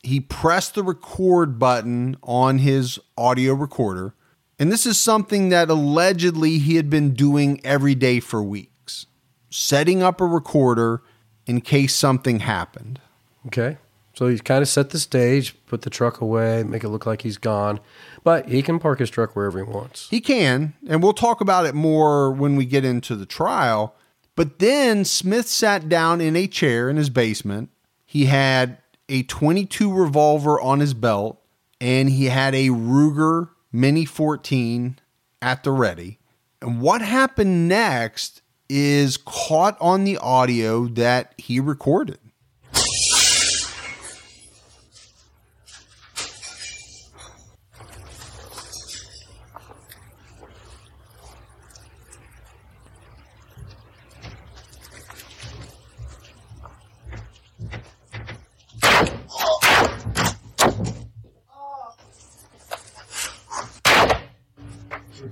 He 0.03 0.19
pressed 0.19 0.75
the 0.75 0.83
record 0.83 1.59
button 1.59 2.17
on 2.23 2.59
his 2.59 2.99
audio 3.17 3.53
recorder. 3.53 4.13
And 4.57 4.71
this 4.71 4.85
is 4.85 4.99
something 4.99 5.49
that 5.49 5.69
allegedly 5.69 6.57
he 6.57 6.75
had 6.75 6.89
been 6.89 7.13
doing 7.13 7.61
every 7.63 7.95
day 7.95 8.19
for 8.19 8.43
weeks, 8.43 9.05
setting 9.49 10.03
up 10.03 10.19
a 10.19 10.25
recorder 10.25 11.01
in 11.45 11.61
case 11.61 11.95
something 11.95 12.39
happened. 12.41 12.99
Okay. 13.47 13.77
So 14.13 14.27
he's 14.27 14.41
kind 14.41 14.61
of 14.61 14.67
set 14.67 14.89
the 14.89 14.99
stage, 14.99 15.55
put 15.67 15.83
the 15.83 15.89
truck 15.89 16.19
away, 16.19 16.63
make 16.63 16.83
it 16.83 16.89
look 16.89 17.05
like 17.05 17.21
he's 17.21 17.37
gone. 17.37 17.79
But 18.23 18.49
he 18.49 18.61
can 18.61 18.77
park 18.77 18.99
his 18.99 19.09
truck 19.09 19.33
wherever 19.33 19.63
he 19.63 19.63
wants. 19.63 20.09
He 20.09 20.19
can, 20.19 20.73
and 20.87 21.01
we'll 21.01 21.13
talk 21.13 21.39
about 21.39 21.65
it 21.65 21.73
more 21.73 22.29
when 22.29 22.57
we 22.57 22.65
get 22.65 22.83
into 22.83 23.15
the 23.15 23.25
trial. 23.25 23.95
But 24.35 24.59
then 24.59 25.05
Smith 25.05 25.47
sat 25.47 25.87
down 25.87 26.19
in 26.19 26.35
a 26.35 26.47
chair 26.47 26.89
in 26.89 26.97
his 26.97 27.09
basement. 27.09 27.69
He 28.05 28.25
had 28.25 28.79
a 29.09 29.23
22 29.23 29.91
revolver 29.91 30.59
on 30.61 30.79
his 30.79 30.93
belt, 30.93 31.41
and 31.81 32.09
he 32.09 32.25
had 32.25 32.55
a 32.55 32.67
Ruger 32.67 33.49
Mini 33.71 34.05
14 34.05 34.99
at 35.41 35.63
the 35.63 35.71
ready. 35.71 36.19
And 36.61 36.81
what 36.81 37.01
happened 37.01 37.67
next 37.67 38.41
is 38.69 39.17
caught 39.17 39.77
on 39.81 40.03
the 40.03 40.17
audio 40.17 40.87
that 40.87 41.33
he 41.37 41.59
recorded. 41.59 42.19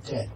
You're 0.06 0.26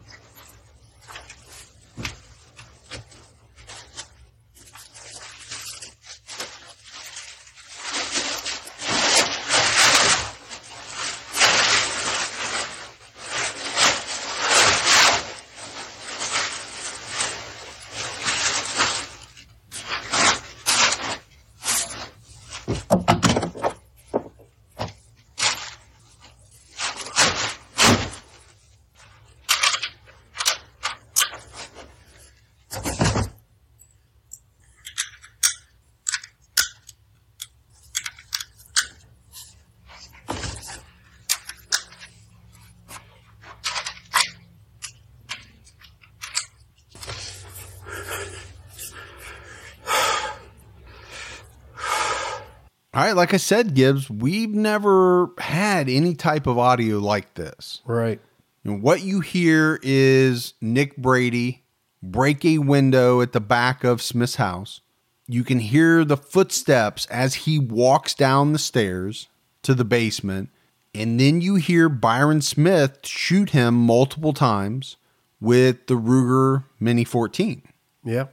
All 53.03 53.09
right, 53.09 53.17
like 53.17 53.35
I 53.35 53.39
said, 53.39 53.75
Gibbs, 53.75 54.09
we've 54.09 54.55
never 54.55 55.31
had 55.39 55.89
any 55.89 56.15
type 56.15 56.47
of 56.47 56.57
audio 56.57 57.01
like 57.01 57.35
this. 57.35 57.83
Right. 57.85 58.21
And 58.63 58.81
what 58.81 59.03
you 59.03 59.19
hear 59.19 59.81
is 59.83 60.55
Nick 60.61 60.97
Brady 60.97 61.65
break 62.01 62.45
a 62.45 62.59
window 62.59 63.21
at 63.21 63.33
the 63.33 63.41
back 63.41 63.83
of 63.83 64.01
Smith's 64.01 64.37
house. 64.37 64.83
You 65.27 65.43
can 65.43 65.59
hear 65.59 66.05
the 66.05 66.17
footsteps 66.17 67.07
as 67.07 67.35
he 67.35 67.59
walks 67.59 68.15
down 68.15 68.53
the 68.53 68.59
stairs 68.61 69.27
to 69.63 69.75
the 69.75 69.85
basement. 69.85 70.51
And 70.95 71.19
then 71.19 71.41
you 71.41 71.57
hear 71.57 71.89
Byron 71.89 72.41
Smith 72.41 73.05
shoot 73.05 73.51
him 73.51 73.75
multiple 73.75 74.33
times 74.33 74.97
with 75.41 75.89
the 75.89 75.95
Ruger 75.95 76.67
Mini 76.79 77.03
14. 77.03 77.63
Yeah. 78.05 78.27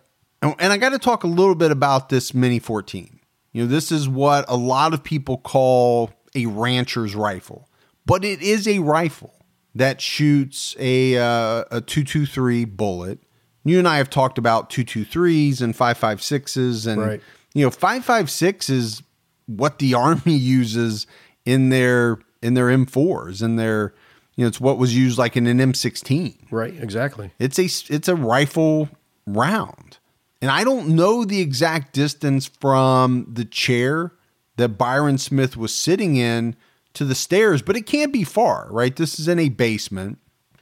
And, 0.44 0.54
and 0.60 0.72
I 0.72 0.78
got 0.78 0.90
to 0.90 1.00
talk 1.00 1.24
a 1.24 1.28
little 1.28 1.56
bit 1.56 1.72
about 1.72 2.10
this 2.10 2.36
Mini 2.36 2.60
14. 2.60 3.19
You 3.60 3.66
know, 3.66 3.72
this 3.72 3.92
is 3.92 4.08
what 4.08 4.46
a 4.48 4.56
lot 4.56 4.94
of 4.94 5.04
people 5.04 5.38
call 5.38 6.12
a 6.34 6.46
rancher's 6.46 7.14
rifle, 7.14 7.68
but 8.06 8.24
it 8.24 8.42
is 8.42 8.70
a 8.70 8.80
rifle 8.80 9.34
that 9.76 10.00
shoots 10.00 10.78
a 10.80 11.18
uh, 11.18 11.66
a 11.70 11.82
223 11.82 12.64
bullet. 12.64 13.20
You 13.66 13.78
and 13.78 13.86
I 13.86 13.98
have 13.98 14.10
talked 14.10 14.38
about 14.38 14.70
223s 14.70 15.62
and 15.62 15.76
556s 15.76 16.88
and 16.88 17.02
Right. 17.02 17.22
you 17.54 17.66
know 17.66 17.70
556 17.70 18.70
is 18.70 19.04
what 19.48 19.80
the 19.80 19.94
army 20.06 20.38
uses 20.38 21.06
in 21.44 21.68
their 21.68 22.18
in 22.42 22.54
their 22.54 22.68
M4s 22.68 23.42
and 23.42 23.60
their 23.60 23.94
you 24.38 24.46
know 24.46 24.48
it's 24.48 24.62
what 24.62 24.78
was 24.78 24.96
used 24.96 25.18
like 25.18 25.36
in 25.36 25.48
an 25.48 25.58
M16. 25.58 26.50
Right. 26.50 26.82
Exactly. 26.82 27.32
It's 27.40 27.60
a 27.60 27.66
it's 27.94 28.08
a 28.08 28.16
rifle 28.16 28.88
round. 29.28 29.98
And 30.42 30.50
I 30.50 30.64
don't 30.64 30.90
know 30.90 31.26
the 31.26 31.42
exact 31.42 31.94
distance 31.94 32.48
from 32.48 33.28
the 33.32 33.46
chair 33.46 34.14
that 34.56 34.78
Byron 34.78 35.18
Smith 35.18 35.58
was 35.58 35.74
sitting 35.74 36.16
in 36.16 36.56
to 36.94 37.06
the 37.06 37.16
stairs, 37.16 37.62
but 37.62 37.76
it 37.76 37.86
can't 37.86 38.14
be 38.14 38.24
far, 38.24 38.68
right? 38.72 38.96
This 38.96 39.20
is 39.20 39.28
in 39.28 39.40
a 39.40 39.50
basement. 39.50 40.18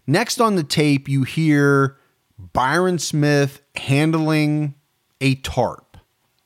Next 0.06 0.40
on 0.40 0.56
the 0.56 0.64
tape, 0.64 1.08
you 1.08 1.24
hear 1.24 1.98
Byron 2.38 3.00
Smith 3.00 3.62
handling 3.76 4.76
a 5.22 5.36
tarp. 5.36 5.98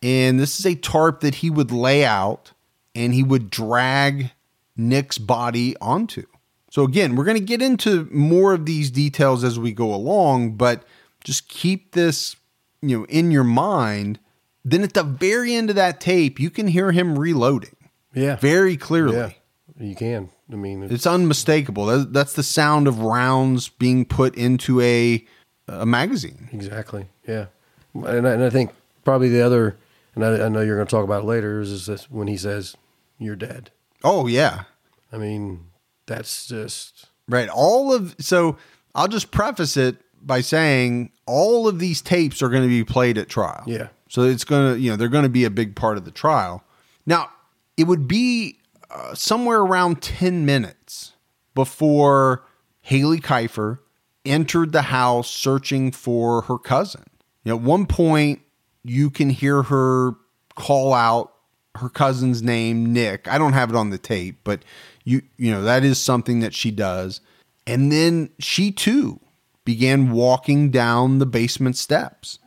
And 0.02 0.40
this 0.40 0.60
is 0.60 0.66
a 0.66 0.76
tarp 0.76 1.20
that 1.22 1.36
he 1.36 1.50
would 1.50 1.72
lay 1.72 2.04
out 2.04 2.54
and 2.96 3.14
he 3.14 3.24
would 3.24 3.50
drag 3.50 4.32
Nick's 4.76 5.18
body 5.18 5.76
onto. 5.80 6.26
So, 6.72 6.84
again, 6.84 7.16
we're 7.16 7.26
going 7.26 7.38
to 7.38 7.44
get 7.44 7.62
into 7.62 8.08
more 8.12 8.54
of 8.54 8.66
these 8.66 8.90
details 8.90 9.44
as 9.44 9.60
we 9.60 9.74
go 9.74 9.94
along, 9.94 10.54
but 10.54 10.84
just 11.24 11.50
keep 11.50 11.92
this, 11.92 12.36
you 12.82 13.00
know, 13.00 13.06
in 13.06 13.32
your 13.32 13.44
mind. 13.44 14.20
Then 14.64 14.84
at 14.84 14.94
the 14.94 15.04
very 15.04 15.56
end 15.56 15.70
of 15.72 15.76
that 15.76 16.00
tape, 16.00 16.40
you 16.40 16.50
can 16.52 16.68
hear 16.68 16.92
him 16.92 17.18
reloading 17.18 17.76
Yeah. 18.14 18.36
very 18.36 18.78
clearly. 18.78 19.16
Yeah. 19.18 19.32
You 19.80 19.96
can. 19.96 20.30
I 20.52 20.56
mean, 20.56 20.84
It's 20.84 21.08
unmistakable. 21.08 21.86
That, 21.88 22.14
that's 22.14 22.34
the 22.34 22.44
sound 22.44 22.88
of 22.88 23.00
rounds 23.00 23.70
being 23.70 24.06
put 24.06 24.36
into 24.36 24.80
a 24.82 25.26
a 25.68 25.86
magazine. 25.86 26.50
Exactly. 26.52 27.08
Yeah. 27.28 27.46
And 27.94 28.28
I, 28.28 28.34
and 28.34 28.44
I 28.44 28.50
think 28.50 28.72
probably 29.06 29.30
the 29.30 29.42
other, 29.42 29.78
and 30.16 30.26
I, 30.26 30.46
I 30.46 30.50
know 30.50 30.62
you're 30.62 30.76
going 30.76 30.88
to 30.88 30.92
talk 30.92 31.06
about 31.06 31.24
it 31.24 31.26
later, 31.28 31.62
is, 31.62 31.72
is 31.72 31.86
this 31.86 32.12
when 32.12 32.28
he 32.28 32.36
says, 32.38 32.76
you're 33.18 33.36
dead. 33.38 33.72
Oh 34.04 34.28
yeah, 34.28 34.64
I 35.12 35.18
mean, 35.18 35.68
that's 36.08 36.48
just, 36.48 37.08
right. 37.30 37.48
All 37.50 37.94
of 37.94 38.16
so 38.20 38.58
I'll 38.94 39.08
just 39.08 39.32
preface 39.32 39.78
it 39.78 40.02
by 40.26 40.42
saying 40.42 41.12
all 41.26 41.68
of 41.68 41.80
these 41.80 42.02
tapes 42.02 42.42
are 42.42 42.50
going 42.50 42.64
to 42.64 42.70
be 42.70 42.84
played 42.84 43.18
at 43.18 43.30
trial. 43.30 43.64
Yeah. 43.66 43.88
So 44.10 44.24
it's 44.24 44.44
going 44.44 44.74
to 44.74 44.80
you 44.80 44.90
know 44.90 44.96
they're 44.96 45.08
going 45.08 45.24
to 45.24 45.30
be 45.30 45.46
a 45.46 45.50
big 45.50 45.76
part 45.76 45.98
of 45.98 46.06
the 46.06 46.12
trial. 46.12 46.64
Now 47.06 47.30
it 47.78 47.86
would 47.86 48.08
be 48.08 48.60
uh, 48.90 49.16
somewhere 49.16 49.60
around 49.60 50.02
ten 50.02 50.46
minutes 50.46 51.14
before 51.56 52.44
Hailee 52.90 53.22
Kifer 53.22 53.80
entered 54.26 54.72
the 54.72 54.84
house 54.84 55.30
searching 55.30 55.92
for 55.92 56.44
her 56.44 56.58
cousin. 56.58 57.06
You 57.44 57.52
know, 57.52 57.58
at 57.58 57.64
one 57.64 57.86
point, 57.86 58.42
you 58.84 59.10
can 59.10 59.30
hear 59.30 59.64
her 59.64 60.14
call 60.56 60.94
out 60.94 61.34
her 61.76 61.90
cousin's 61.90 62.44
name, 62.44 62.92
Nick. 62.92 63.28
I 63.28 63.38
don't 63.38 63.54
have 63.54 63.70
it 63.70 63.76
on 63.76 63.90
the 63.90 63.98
tape, 63.98 64.40
but 64.44 64.64
you 65.04 65.22
you 65.38 65.52
know 65.52 65.64
that 65.64 65.84
is 65.84 66.00
something 66.00 66.42
that 66.42 66.54
she 66.54 66.72
does. 66.72 67.22
And 67.68 67.92
then 67.92 68.30
she 68.40 68.72
too 68.72 69.20
began 69.66 70.12
walking 70.12 70.72
down 70.72 71.20
the 71.20 71.26
basement 71.26 71.78
steps. 71.78 72.40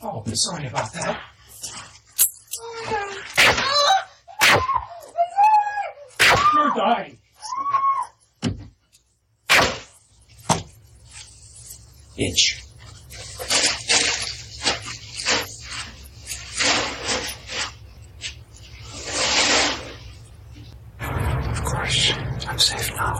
Oh, 0.00 0.24
sorry 0.32 0.66
about 0.66 0.92
that. 0.92 1.20
You're 6.54 6.70
dying. 6.74 7.18
inch. 12.18 12.67
I'm 22.58 22.62
safe 22.62 22.92
now. 22.96 23.14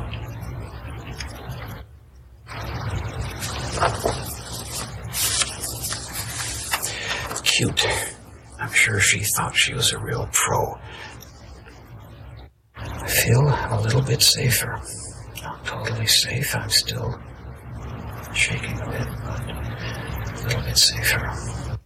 Cute. 7.45 7.87
I'm 8.59 8.73
sure 8.73 8.99
she 8.99 9.21
thought 9.21 9.55
she 9.55 9.75
was 9.75 9.93
a 9.93 9.99
real 10.01 10.29
pro. 10.33 10.81
I 12.75 13.07
feel 13.07 13.43
a 13.43 13.81
little 13.81 14.03
bit 14.03 14.23
safer. 14.23 14.83
Not 15.41 15.65
totally 15.65 16.09
safe. 16.09 16.57
I'm 16.57 16.69
still 16.69 17.21
shaking 18.35 18.81
a 18.81 18.91
bit, 18.91 19.07
but 19.25 19.41
a 19.41 20.43
little 20.49 20.63
bit 20.63 20.77
safer. 20.77 21.79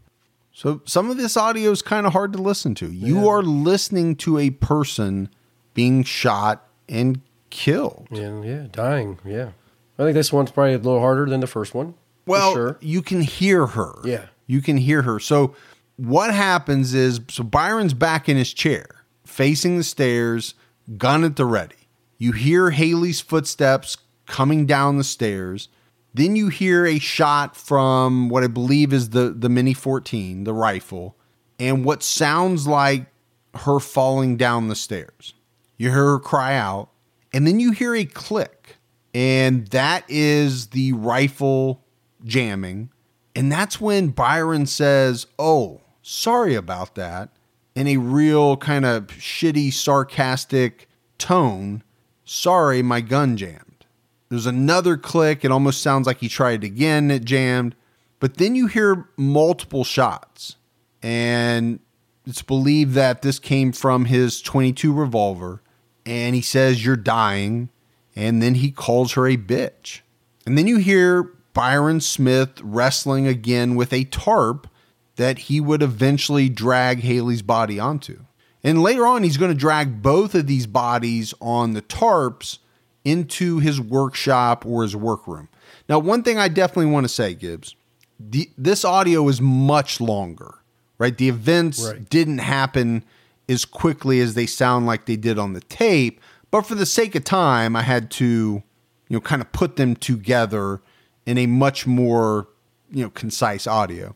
So 0.54 0.80
some 0.86 1.10
of 1.10 1.18
this 1.18 1.36
audio 1.36 1.70
is 1.70 1.82
kind 1.82 2.06
of 2.06 2.14
hard 2.14 2.32
to 2.32 2.40
listen 2.40 2.74
to. 2.76 2.90
You 2.90 3.28
are 3.28 3.42
listening 3.42 4.16
to 4.16 4.38
a 4.38 4.48
person 4.48 5.28
being 5.74 6.02
shot 6.02 6.66
and 6.88 7.20
killed. 7.52 8.08
And 8.10 8.44
yeah, 8.44 8.66
dying. 8.72 9.18
Yeah. 9.24 9.50
I 9.98 10.04
think 10.04 10.14
this 10.14 10.32
one's 10.32 10.50
probably 10.50 10.74
a 10.74 10.78
little 10.78 11.00
harder 11.00 11.26
than 11.26 11.40
the 11.40 11.46
first 11.46 11.74
one. 11.74 11.94
Well, 12.26 12.54
sure. 12.54 12.78
you 12.80 13.02
can 13.02 13.20
hear 13.20 13.66
her. 13.66 13.94
Yeah. 14.04 14.26
You 14.46 14.60
can 14.60 14.78
hear 14.78 15.02
her. 15.02 15.20
So 15.20 15.54
what 15.96 16.32
happens 16.34 16.94
is 16.94 17.20
so 17.28 17.44
Byron's 17.44 17.94
back 17.94 18.28
in 18.28 18.36
his 18.36 18.52
chair, 18.52 18.86
facing 19.24 19.76
the 19.76 19.84
stairs, 19.84 20.54
gun 20.96 21.24
at 21.24 21.36
the 21.36 21.44
ready. 21.44 21.76
You 22.18 22.32
hear 22.32 22.70
Hailee's 22.70 23.20
footsteps 23.20 23.96
coming 24.26 24.66
down 24.66 24.96
the 24.96 25.04
stairs. 25.04 25.68
Then 26.14 26.36
you 26.36 26.48
hear 26.48 26.86
a 26.86 26.98
shot 26.98 27.56
from 27.56 28.28
what 28.28 28.44
I 28.44 28.46
believe 28.46 28.92
is 28.92 29.10
the 29.10 29.30
the 29.30 29.48
Mini 29.48 29.74
14, 29.74 30.44
the 30.44 30.54
rifle, 30.54 31.16
and 31.58 31.84
what 31.84 32.02
sounds 32.02 32.66
like 32.66 33.06
her 33.54 33.78
falling 33.78 34.36
down 34.36 34.68
the 34.68 34.76
stairs. 34.76 35.34
You 35.76 35.90
hear 35.90 36.04
her 36.04 36.18
cry 36.18 36.54
out, 36.56 36.90
and 37.32 37.46
then 37.46 37.60
you 37.60 37.72
hear 37.72 37.94
a 37.94 38.04
click, 38.04 38.76
and 39.14 39.66
that 39.68 40.04
is 40.08 40.68
the 40.68 40.92
rifle 40.92 41.84
jamming. 42.24 42.90
And 43.34 43.50
that's 43.50 43.80
when 43.80 44.08
Byron 44.08 44.66
says, 44.66 45.26
Oh, 45.38 45.80
sorry 46.02 46.54
about 46.54 46.94
that, 46.96 47.30
in 47.74 47.86
a 47.86 47.96
real 47.96 48.56
kind 48.56 48.84
of 48.84 49.06
shitty, 49.06 49.72
sarcastic 49.72 50.88
tone. 51.18 51.82
Sorry, 52.24 52.82
my 52.82 53.00
gun 53.00 53.36
jammed. 53.36 53.86
There's 54.28 54.46
another 54.46 54.96
click. 54.96 55.44
It 55.44 55.50
almost 55.50 55.82
sounds 55.82 56.06
like 56.06 56.18
he 56.18 56.28
tried 56.28 56.64
again, 56.64 57.10
it 57.10 57.24
jammed. 57.24 57.74
But 58.18 58.36
then 58.36 58.54
you 58.54 58.66
hear 58.66 59.08
multiple 59.16 59.84
shots. 59.84 60.56
And 61.02 61.80
it's 62.26 62.42
believed 62.42 62.94
that 62.94 63.22
this 63.22 63.38
came 63.38 63.72
from 63.72 64.06
his 64.06 64.40
22 64.40 64.92
revolver. 64.92 65.61
And 66.04 66.34
he 66.34 66.40
says, 66.42 66.84
You're 66.84 66.96
dying. 66.96 67.68
And 68.14 68.42
then 68.42 68.56
he 68.56 68.70
calls 68.70 69.12
her 69.12 69.26
a 69.26 69.36
bitch. 69.36 70.00
And 70.44 70.58
then 70.58 70.66
you 70.66 70.76
hear 70.78 71.22
Byron 71.54 72.00
Smith 72.00 72.60
wrestling 72.62 73.26
again 73.26 73.74
with 73.74 73.92
a 73.92 74.04
tarp 74.04 74.68
that 75.16 75.38
he 75.38 75.60
would 75.60 75.82
eventually 75.82 76.48
drag 76.48 77.00
Hailee's 77.00 77.42
body 77.42 77.78
onto. 77.78 78.20
And 78.64 78.82
later 78.82 79.06
on, 79.06 79.22
he's 79.22 79.36
going 79.36 79.50
to 79.50 79.56
drag 79.58 80.02
both 80.02 80.34
of 80.34 80.46
these 80.46 80.66
bodies 80.66 81.34
on 81.40 81.72
the 81.72 81.82
tarps 81.82 82.58
into 83.04 83.58
his 83.58 83.80
workshop 83.80 84.64
or 84.64 84.82
his 84.82 84.94
workroom. 84.94 85.48
Now, 85.88 85.98
one 85.98 86.22
thing 86.22 86.38
I 86.38 86.48
definitely 86.48 86.92
want 86.92 87.04
to 87.04 87.08
say, 87.08 87.34
Gibbs, 87.34 87.74
the, 88.20 88.48
this 88.56 88.84
audio 88.84 89.26
is 89.28 89.40
much 89.40 90.00
longer, 90.00 90.54
right? 90.98 91.16
The 91.16 91.28
events 91.28 91.84
Right. 91.84 92.08
didn't 92.08 92.38
happen 92.38 93.04
as 93.52 93.64
quickly 93.64 94.20
as 94.20 94.34
they 94.34 94.46
sound 94.46 94.86
like 94.86 95.06
they 95.06 95.16
did 95.16 95.38
on 95.38 95.52
the 95.52 95.60
tape, 95.60 96.20
but 96.50 96.66
for 96.66 96.74
the 96.74 96.86
sake 96.86 97.14
of 97.14 97.24
time, 97.24 97.76
I 97.76 97.82
had 97.82 98.10
to, 98.12 98.24
you 98.24 98.62
know, 99.08 99.20
kind 99.20 99.40
of 99.40 99.52
put 99.52 99.76
them 99.76 99.94
together 99.94 100.80
in 101.24 101.38
a 101.38 101.46
much 101.46 101.86
more, 101.86 102.48
you 102.90 103.04
know, 103.04 103.10
concise 103.10 103.66
audio. 103.66 104.14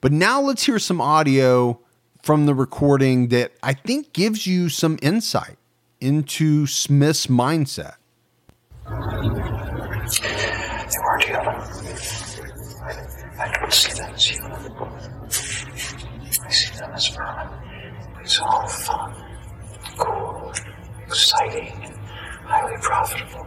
But 0.00 0.12
now 0.12 0.40
let's 0.40 0.64
hear 0.64 0.78
some 0.78 1.00
audio 1.00 1.80
from 2.22 2.46
the 2.46 2.54
recording 2.54 3.28
that 3.28 3.52
I 3.62 3.74
think 3.74 4.12
gives 4.12 4.46
you 4.46 4.68
some 4.68 4.98
insight 5.02 5.58
into 6.00 6.66
Smith's 6.66 7.26
mindset. 7.28 7.96
They 8.84 8.92
weren't. 11.02 11.30
I 13.38 13.52
don't 13.52 13.72
see 13.72 13.92
them 13.92 14.14
as 14.14 14.24
human. 14.24 14.52
I 16.44 16.50
see 16.50 16.78
them 16.78 16.90
as 16.94 17.08
vermin. 17.08 17.55
It's 18.26 18.40
all 18.40 18.66
fun, 18.66 19.14
cool, 19.98 20.52
exciting, 21.06 21.80
and 21.84 21.96
highly 22.44 22.76
profitable 22.82 23.46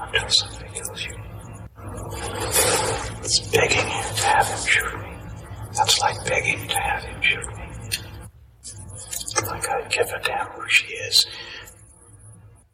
until 0.00 0.28
somebody 0.30 0.70
kills 0.72 1.04
you. 1.04 1.14
It's 3.22 3.40
begging 3.50 3.84
to 3.84 4.22
have 4.24 4.46
him 4.46 4.66
shoot 4.66 4.98
me. 5.00 5.12
That's 5.76 6.00
like 6.00 6.24
begging 6.24 6.66
to 6.66 6.78
have 6.78 7.04
him 7.04 7.20
shoot 7.20 7.46
me. 7.46 7.68
Like 9.46 9.68
I'd 9.68 9.90
give 9.90 10.08
a 10.08 10.20
damn 10.22 10.46
who 10.46 10.66
she 10.66 10.86
is. 10.94 11.26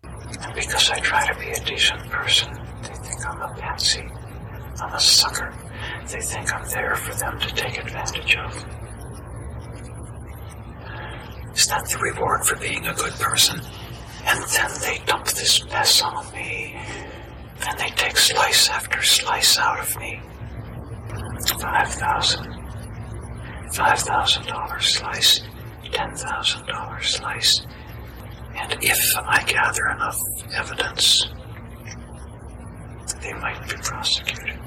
And 0.05 0.55
because 0.55 0.91
I 0.91 1.01
try 1.01 1.27
to 1.27 1.41
be 1.41 1.51
a 1.51 1.65
decent 1.65 2.09
person, 2.09 2.53
they 2.83 2.95
think 2.95 3.27
I'm 3.27 3.43
a 3.43 3.53
patsy. 3.57 4.09
I'm 4.81 4.95
a 4.95 5.01
sucker. 5.01 5.53
They 6.07 6.21
think 6.21 6.55
I'm 6.55 6.69
there 6.69 6.95
for 6.95 7.15
them 7.15 7.41
to 7.41 7.49
take 7.53 7.79
advantage 7.79 8.37
of. 8.37 8.86
Is 11.57 11.67
that 11.69 11.89
the 11.89 11.99
reward 11.99 12.45
for 12.45 12.57
being 12.57 12.87
a 12.87 12.93
good 12.93 13.15
person? 13.15 13.61
And 14.27 14.45
then 14.51 14.71
they 14.83 15.03
dump 15.07 15.25
this 15.25 15.65
mess 15.67 16.03
on 16.03 16.31
me. 16.35 16.77
And 17.67 17.79
they 17.79 17.89
take 17.97 18.19
slice 18.19 18.69
after 18.69 19.03
slice 19.03 19.59
out 19.59 19.81
of 19.81 19.97
me. 19.99 20.21
Five 21.59 21.89
thousand. 21.89 22.55
Five 23.73 23.99
thousand 24.01 24.47
dollar 24.47 24.81
slice. 24.81 25.41
Ten 25.93 26.15
thousand 26.15 26.67
dollar 26.67 27.01
slice. 27.01 27.63
And 28.55 28.77
if 28.83 29.17
I 29.17 29.43
gather 29.45 29.89
enough 29.89 30.19
evidence, 30.55 31.27
they 33.23 33.33
might 33.33 33.63
be 33.67 33.77
prosecuted. 33.83 34.59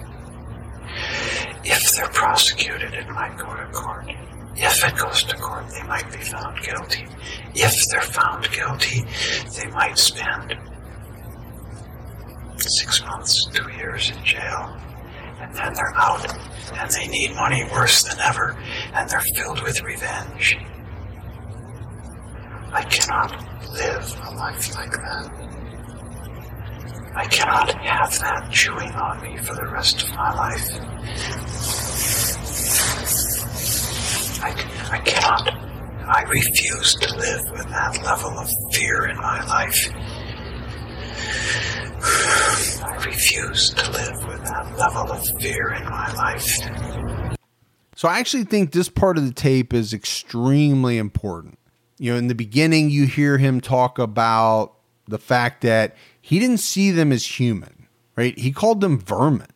If 1.63 1.95
they're 1.95 2.09
prosecuted, 2.09 2.93
it 2.95 3.07
might 3.09 3.37
go 3.37 3.55
to 3.55 3.65
court. 3.71 4.07
If 4.61 4.83
it 4.85 4.97
goes 4.97 5.23
to 5.23 5.37
court, 5.37 5.69
they 5.69 5.83
might 5.83 6.11
be 6.11 6.17
found 6.17 6.61
guilty. 6.61 7.07
If 7.55 7.73
they're 7.89 8.01
found 8.01 8.51
guilty, 8.51 9.05
they 9.57 9.67
might 9.71 9.97
spend 9.97 10.53
six 12.57 13.01
months, 13.05 13.45
two 13.53 13.71
years 13.71 14.11
in 14.11 14.21
jail. 14.23 14.77
And 15.39 15.53
then 15.55 15.73
they're 15.73 15.95
out, 15.95 16.27
and 16.77 16.91
they 16.91 17.07
need 17.07 17.33
money 17.35 17.63
worse 17.71 18.03
than 18.03 18.19
ever, 18.19 18.57
and 18.93 19.09
they're 19.09 19.21
filled 19.21 19.63
with 19.63 19.81
revenge. 19.81 20.57
I 22.73 22.83
cannot 22.83 23.31
live 23.71 24.19
a 24.25 24.35
life 24.35 24.75
like 24.75 24.91
that. 24.91 25.31
I 27.15 27.25
cannot 27.25 27.73
have 27.81 28.19
that 28.19 28.51
chewing 28.51 28.91
on 28.91 29.21
me 29.21 29.37
for 29.37 29.55
the 29.55 29.65
rest 29.67 30.03
of 30.03 30.13
my 30.15 30.33
life. 30.33 30.69
I, 34.41 34.51
I 34.91 34.97
cannot. 34.99 35.53
I 36.07 36.23
refuse 36.23 36.95
to 36.95 37.15
live 37.17 37.51
with 37.51 37.67
that 37.69 38.01
level 38.03 38.39
of 38.39 38.49
fear 38.71 39.05
in 39.07 39.17
my 39.17 39.45
life. 39.45 39.89
I 42.83 43.03
refuse 43.05 43.73
to 43.73 43.91
live 43.91 44.27
with 44.27 44.43
that 44.45 44.77
level 44.77 45.11
of 45.11 45.25
fear 45.39 45.73
in 45.73 45.83
my 45.83 46.13
life. 46.13 47.37
So 47.95 48.07
I 48.07 48.19
actually 48.19 48.45
think 48.45 48.71
this 48.71 48.87
part 48.87 49.17
of 49.17 49.25
the 49.25 49.33
tape 49.33 49.73
is 49.73 49.93
extremely 49.93 50.97
important. 50.97 51.59
You 51.97 52.13
know, 52.13 52.17
in 52.17 52.27
the 52.27 52.35
beginning, 52.35 52.89
you 52.89 53.05
hear 53.05 53.37
him 53.37 53.59
talk 53.59 53.99
about 53.99 54.75
the 55.05 55.19
fact 55.19 55.61
that 55.63 55.97
he 56.21 56.39
didn't 56.39 56.59
see 56.59 56.91
them 56.91 57.11
as 57.11 57.39
human, 57.39 57.87
right? 58.15 58.37
He 58.39 58.53
called 58.53 58.79
them 58.79 58.99
vermin. 58.99 59.47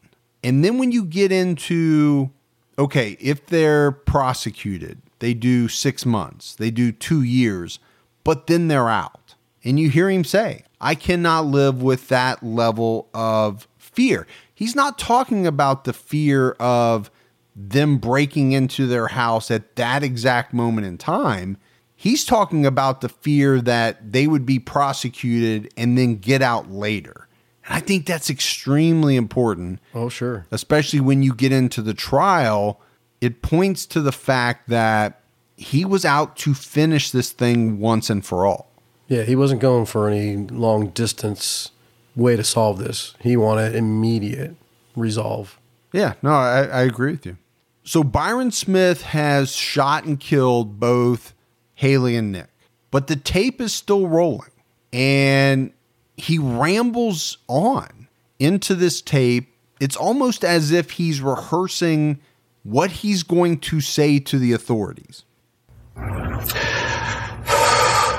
And 0.44 0.64
then 0.64 0.78
when 0.78 0.92
you 0.92 1.06
get 1.06 1.32
into, 1.32 2.32
okay, 2.78 3.18
if 3.20 3.46
they're 3.48 3.92
prosecuted, 3.92 5.02
they 5.20 5.34
do 5.34 5.68
six 5.68 6.06
months, 6.06 6.56
they 6.56 6.72
do 6.72 6.92
two 6.92 7.22
years, 7.22 7.80
but 8.24 8.48
then 8.48 8.68
they're 8.68 8.90
out. 8.90 9.36
And 9.64 9.80
you 9.80 9.90
hear 9.90 10.10
him 10.10 10.24
say, 10.24 10.64
I 10.82 10.96
cannot 10.96 11.46
live 11.46 11.82
with 11.82 12.10
that 12.10 12.44
level 12.44 13.10
of 13.14 13.68
fear. 13.78 14.28
He's 14.54 14.76
not 14.76 15.00
talking 15.00 15.48
about 15.48 15.86
the 15.86 15.94
fear 15.94 16.52
of 16.60 17.10
them 17.56 17.98
breaking 17.98 18.52
into 18.52 18.88
their 18.88 19.08
house 19.08 19.52
at 19.52 19.76
that 19.76 20.04
exact 20.04 20.54
moment 20.54 20.88
in 20.88 20.98
time. 20.98 21.58
He's 21.96 22.26
talking 22.26 22.66
about 22.66 23.02
the 23.02 23.10
fear 23.10 23.62
that 23.62 24.12
they 24.12 24.28
would 24.28 24.46
be 24.46 24.60
prosecuted 24.60 25.72
and 25.78 25.98
then 25.98 26.16
get 26.16 26.42
out 26.42 26.70
later. 26.70 27.23
And 27.66 27.76
I 27.78 27.80
think 27.80 28.06
that's 28.06 28.30
extremely 28.30 29.16
important, 29.16 29.80
Oh, 29.94 30.10
sure. 30.10 30.46
especially 30.52 31.00
when 31.00 31.24
you 31.24 31.34
get 31.34 31.52
into 31.52 31.82
the 31.82 31.94
trial. 31.94 32.80
It 33.22 33.42
points 33.42 33.86
to 33.88 34.02
the 34.02 34.12
fact 34.12 34.68
that 34.70 35.22
he 35.56 35.86
was 35.86 36.04
out 36.04 36.36
to 36.38 36.54
finish 36.54 37.10
this 37.12 37.32
thing 37.32 37.80
once 37.80 38.10
and 38.10 38.26
for 38.26 38.46
all. 38.46 38.70
Yeah, 39.08 39.24
he 39.24 39.36
wasn't 39.36 39.62
going 39.62 39.86
for 39.86 40.10
any 40.10 40.36
long 40.36 40.88
distance 40.90 41.72
way 42.16 42.36
to 42.36 42.44
solve 42.44 42.80
this. 42.80 43.14
He 43.22 43.38
wanted 43.38 43.76
immediate 43.76 44.56
resolve. 44.96 45.58
Yeah, 45.94 46.14
no, 46.22 46.32
I, 46.32 46.64
I 46.64 46.82
agree 46.82 47.12
with 47.12 47.26
you. 47.26 47.38
So 47.86 48.04
Byron 48.04 48.52
Smith 48.52 49.02
has 49.04 49.54
shot 49.56 50.06
and 50.06 50.20
killed 50.20 50.80
both 50.80 51.34
Hailee 51.82 52.18
and 52.18 52.32
Nick, 52.32 52.48
but 52.92 53.08
the 53.08 53.16
tape 53.16 53.60
is 53.62 53.74
still 53.74 54.08
rolling. 54.08 54.52
And 54.92 55.72
he 56.18 56.38
rambles 56.38 57.38
on 57.48 58.08
into 58.40 58.76
this 58.76 59.02
tape. 59.02 59.50
It's 59.80 59.96
almost 59.96 60.44
as 60.44 60.72
if 60.72 60.92
he's 60.92 61.22
rehearsing 61.22 62.20
what 62.64 62.92
he's 62.92 63.24
going 63.24 63.60
to 63.60 63.82
say 63.82 64.20
to 64.20 64.38
the 64.38 64.54
authorities. 64.54 65.24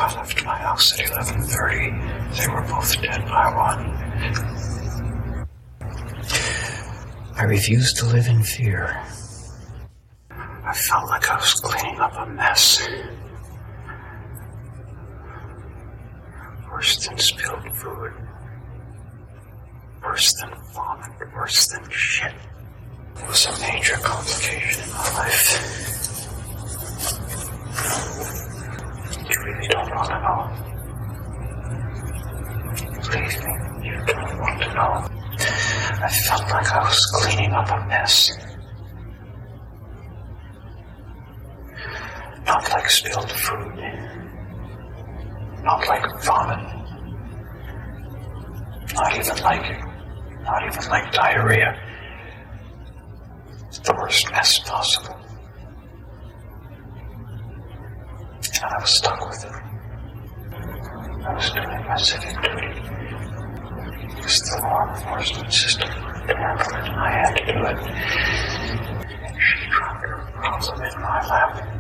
I 0.06 0.14
left 0.16 0.44
my 0.44 0.56
house 0.56 0.98
at 1.00 1.06
11.30. 1.06 2.36
They 2.36 2.48
were 2.52 2.62
both 2.62 3.00
dead 3.00 3.24
by 3.26 3.54
one. 3.54 4.04
I 7.36 7.42
refused 7.44 7.96
to 7.98 8.06
live 8.06 8.26
in 8.26 8.42
fear. 8.42 9.00
I 10.30 10.72
felt 10.72 11.08
like 11.08 11.30
I 11.30 11.36
was 11.36 11.54
cleaning 11.54 12.00
up 12.00 12.14
a 12.16 12.26
mess. 12.26 12.88
Worse 16.74 17.06
than 17.06 17.16
spilled 17.18 17.76
food. 17.76 18.12
Worse 20.02 20.34
than 20.40 20.50
vomit. 20.72 21.32
Worse 21.32 21.68
than 21.68 21.88
shit. 21.88 22.34
It 23.16 23.28
was 23.28 23.46
a 23.46 23.52
major 23.60 23.94
complication 23.98 24.82
in 24.82 24.90
my 24.90 25.08
life. 25.14 25.48
You 29.30 29.36
really 29.44 29.68
don't 29.68 29.88
want 29.94 30.08
to 30.08 30.18
know. 30.24 30.50
Believe 33.02 33.38
me, 33.44 33.52
you 33.86 33.96
don't 34.06 34.40
want 34.40 34.60
to 34.62 34.68
know. 34.74 34.92
I 36.02 36.08
felt 36.26 36.42
like 36.50 36.72
I 36.72 36.82
was 36.82 37.06
cleaning 37.06 37.52
up 37.52 37.70
a 37.70 37.86
mess. 37.86 38.32
Not 42.44 42.68
like 42.68 42.90
spilled 42.90 43.30
food. 43.30 44.03
Not 45.64 45.88
like 45.88 46.22
vomit. 46.22 46.60
Not 48.94 49.16
even 49.16 49.36
like, 49.42 49.80
not 50.42 50.62
even 50.66 50.90
like 50.90 51.10
diarrhea. 51.10 51.80
It's 53.66 53.78
the 53.78 53.94
worst 53.98 54.30
mess 54.30 54.58
possible. 54.58 55.16
And 58.54 58.62
I 58.62 58.78
was 58.78 58.90
stuck 58.90 59.26
with 59.26 59.44
it. 59.44 59.52
I 61.26 61.34
was 61.34 61.50
doing 61.50 61.84
my 61.88 61.96
civic 61.96 62.42
duty. 62.42 62.66
It 64.06 64.22
was 64.22 64.40
the 64.42 64.60
law 64.62 64.94
enforcement 64.94 65.50
system 65.52 65.88
to 65.88 66.36
handle 66.36 66.68
it, 66.68 66.84
and 66.84 66.94
I 66.94 67.10
had 67.10 67.34
to 67.36 67.44
do 67.46 67.58
it. 67.64 67.78
And 69.24 69.36
she 69.40 69.70
dropped 69.70 70.02
her 70.02 70.30
problem 70.34 70.82
in 70.84 71.00
my 71.00 71.26
lap. 71.26 71.73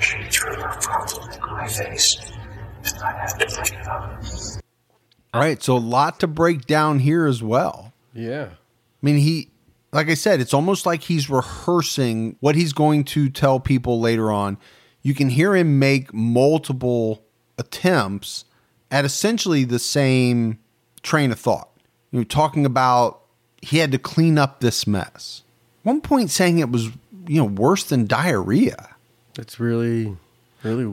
She 0.00 0.22
threw 0.30 0.54
her 0.54 0.76
problem 0.80 1.30
in 1.30 1.40
my 1.40 1.66
face. 1.66 2.16
And 2.84 3.02
I 3.02 3.12
had 3.12 3.26
to 3.38 3.46
pick 3.46 3.72
it 3.72 3.86
up. 3.86 4.22
All 5.34 5.40
right, 5.40 5.62
so 5.62 5.76
a 5.76 5.78
lot 5.78 6.20
to 6.20 6.26
break 6.26 6.66
down 6.66 7.00
here 7.00 7.26
as 7.26 7.42
well. 7.42 7.92
Yeah. 8.14 8.48
I 8.52 8.56
mean, 9.02 9.18
he, 9.18 9.50
like 9.92 10.08
I 10.08 10.14
said, 10.14 10.40
it's 10.40 10.54
almost 10.54 10.86
like 10.86 11.02
he's 11.02 11.28
rehearsing 11.28 12.36
what 12.40 12.54
he's 12.54 12.72
going 12.72 13.04
to 13.04 13.28
tell 13.28 13.60
people 13.60 14.00
later 14.00 14.32
on. 14.32 14.58
You 15.02 15.14
can 15.14 15.28
hear 15.28 15.54
him 15.54 15.78
make 15.78 16.12
multiple 16.14 17.22
attempts 17.58 18.44
at 18.90 19.04
essentially 19.04 19.64
the 19.64 19.78
same 19.78 20.58
train 21.02 21.30
of 21.30 21.38
thought. 21.38 21.68
You 22.10 22.20
know, 22.20 22.24
talking 22.24 22.64
about 22.64 23.20
he 23.60 23.78
had 23.78 23.92
to 23.92 23.98
clean 23.98 24.38
up 24.38 24.60
this 24.60 24.86
mess. 24.86 25.42
One 25.82 26.00
point 26.00 26.30
saying 26.30 26.58
it 26.58 26.70
was, 26.70 26.86
you 27.26 27.40
know, 27.40 27.44
worse 27.44 27.84
than 27.84 28.06
diarrhea. 28.06 28.96
It's 29.38 29.58
really, 29.60 30.16
really 30.62 30.84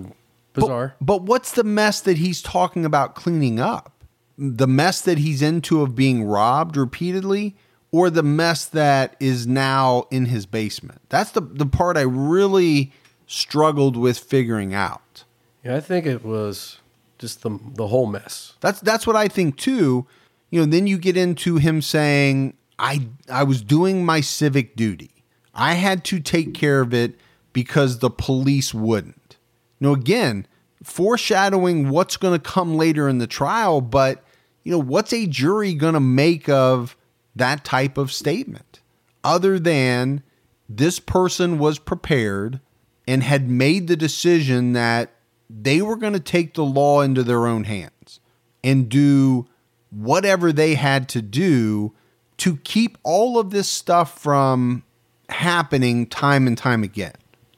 But- 0.54 0.62
bizarre. 0.62 0.96
But, 1.02 1.24
what's 1.24 1.52
the 1.52 1.64
mess 1.64 2.00
that 2.02 2.18
he's 2.18 2.42
talking 2.42 2.86
about 2.86 3.16
cleaning 3.16 3.60
up? 3.60 3.92
The 4.38 4.68
mess 4.68 5.02
that 5.02 5.18
he's 5.18 5.42
into 5.42 5.82
of 5.82 5.96
being 5.96 6.24
robbed 6.24 6.78
repeatedly, 6.78 7.56
or 7.92 8.10
the 8.10 8.24
mess 8.24 8.66
that 8.66 9.16
is 9.20 9.48
now 9.48 10.06
in 10.12 10.26
his 10.28 10.46
basement? 10.46 11.02
That's 11.10 11.32
the 11.32 11.42
the 11.42 11.66
part 11.66 11.98
I 11.98 12.02
really 12.02 12.92
struggled 13.28 13.98
with 13.98 14.18
figuring 14.20 14.74
out. 14.74 15.24
yeah, 15.64 15.76
I 15.76 15.80
think 15.80 16.06
it 16.06 16.24
was 16.24 16.78
just 17.18 17.42
the 17.42 17.58
the 17.76 17.88
whole 17.88 18.06
mess. 18.06 18.54
That's 18.62 18.80
that's 18.82 19.08
what 19.08 19.16
I 19.16 19.28
think 19.28 19.58
too. 19.58 20.06
You 20.52 20.60
know, 20.60 20.66
then 20.66 20.86
you 20.86 20.98
get 20.98 21.18
into 21.18 21.56
him 21.58 21.82
saying, 21.82 22.54
"I 22.78 23.08
I 23.30 23.44
was 23.44 23.62
doing 23.62 24.06
my 24.06 24.22
civic 24.22 24.76
duty. 24.76 25.12
I 25.54 25.74
had 25.74 26.04
to 26.06 26.20
take 26.20 26.54
care 26.54 26.82
of 26.82 26.94
it 26.94 27.18
because 27.56 28.00
the 28.00 28.12
police 28.12 28.72
wouldn't." 28.74 29.38
Now, 29.80 29.94
again, 29.94 30.46
foreshadowing 30.84 31.90
what's 31.90 32.18
going 32.18 32.40
to 32.40 32.50
come 32.50 32.76
later 32.76 33.10
in 33.10 33.18
the 33.18 33.28
trial, 33.28 33.82
but 33.82 34.24
you 34.64 34.72
know, 34.72 34.82
what's 34.82 35.14
a 35.14 35.26
jury 35.26 35.74
going 35.74 35.94
to 35.94 36.00
make 36.00 36.50
of 36.50 36.98
that 37.36 37.64
type 37.64 37.98
of 37.98 38.12
statement 38.12 38.82
other 39.24 39.58
than 39.60 40.24
this 40.68 41.00
person 41.00 41.60
was 41.60 41.80
prepared 41.80 42.60
and 43.08 43.24
had 43.24 43.50
made 43.50 43.88
the 43.88 43.96
decision 43.96 44.74
that 44.74 45.12
they 45.50 45.82
were 45.82 45.96
going 45.96 46.14
to 46.14 46.20
take 46.20 46.56
the 46.56 46.66
law 46.66 47.02
into 47.02 47.24
their 47.24 47.46
own 47.46 47.64
hands 47.64 48.20
and 48.64 48.90
do 48.90 49.48
whatever 49.92 50.52
they 50.52 50.74
had 50.74 51.08
to 51.10 51.22
do 51.22 51.94
to 52.38 52.58
keep 52.58 52.98
all 53.04 53.38
of 53.38 53.52
this 53.52 53.70
stuff 53.70 54.20
from 54.20 54.84
happening 55.30 56.08
time 56.08 56.48
and 56.48 56.58
time 56.58 56.84
again. 56.84 57.14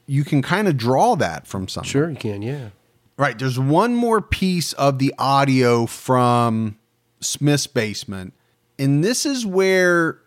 You 0.07 0.23
can 0.23 0.41
kind 0.41 0.67
of 0.67 0.77
draw 0.77 1.15
that 1.15 1.45
from 1.45 1.67
something. 1.67 1.89
Sure, 1.89 2.09
you 2.09 2.15
can. 2.15 2.41
Yeah. 2.41 2.69
Right. 3.17 3.37
There's 3.37 3.59
one 3.59 3.93
more 3.95 4.21
piece 4.21 4.73
of 4.73 4.99
the 4.99 5.13
audio 5.19 5.85
from 5.85 6.79
Smith's 7.19 7.67
basement. 7.67 8.33
And 8.79 9.03
this 9.03 9.25
is 9.25 9.45
where 9.45 10.19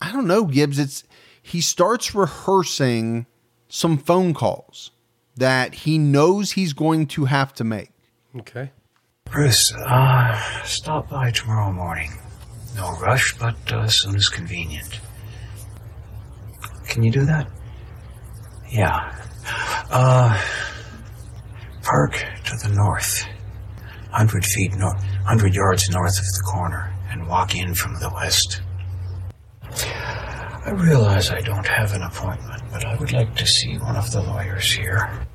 I 0.00 0.12
don't 0.12 0.26
know, 0.26 0.44
Gibbs, 0.44 0.78
it's 0.78 1.04
he 1.40 1.60
starts 1.60 2.14
rehearsing 2.14 3.26
some 3.68 3.98
phone 3.98 4.34
calls 4.34 4.90
that 5.36 5.74
he 5.74 5.98
knows 5.98 6.52
he's 6.52 6.72
going 6.72 7.06
to 7.06 7.26
have 7.26 7.52
to 7.54 7.64
make. 7.64 7.90
Okay. 8.36 8.70
Bruce, 9.24 9.72
uh, 9.74 10.62
stop 10.64 11.10
by 11.10 11.30
tomorrow 11.30 11.72
morning. 11.72 12.12
No 12.76 12.96
rush, 12.98 13.36
but 13.38 13.56
uh, 13.72 13.80
as 13.80 13.96
soon 13.96 14.16
as 14.16 14.28
convenient. 14.28 15.00
Can 16.86 17.02
you 17.02 17.10
do 17.10 17.24
that? 17.24 17.48
Yeah. 18.70 19.14
Uh, 19.90 20.40
park 21.82 22.12
to 22.44 22.56
the 22.68 22.74
north. 22.74 23.24
Hundred 24.10 24.44
feet 24.44 24.74
north, 24.74 25.02
hundred 25.24 25.54
yards 25.54 25.90
north 25.90 26.18
of 26.18 26.24
the 26.24 26.42
corner, 26.50 26.94
and 27.10 27.28
walk 27.28 27.54
in 27.54 27.74
from 27.74 27.94
the 28.00 28.10
west. 28.14 28.62
I 29.62 30.70
realize 30.70 31.30
I 31.30 31.40
don't 31.40 31.66
have 31.66 31.92
an 31.94 32.02
appointment, 32.02 32.62
but 32.70 32.84
I 32.84 32.96
would 32.96 33.12
like 33.12 33.34
to 33.36 33.46
see 33.46 33.76
one 33.78 33.96
of 33.96 34.10
the 34.12 34.22
lawyers 34.22 34.72
here. 34.72 35.26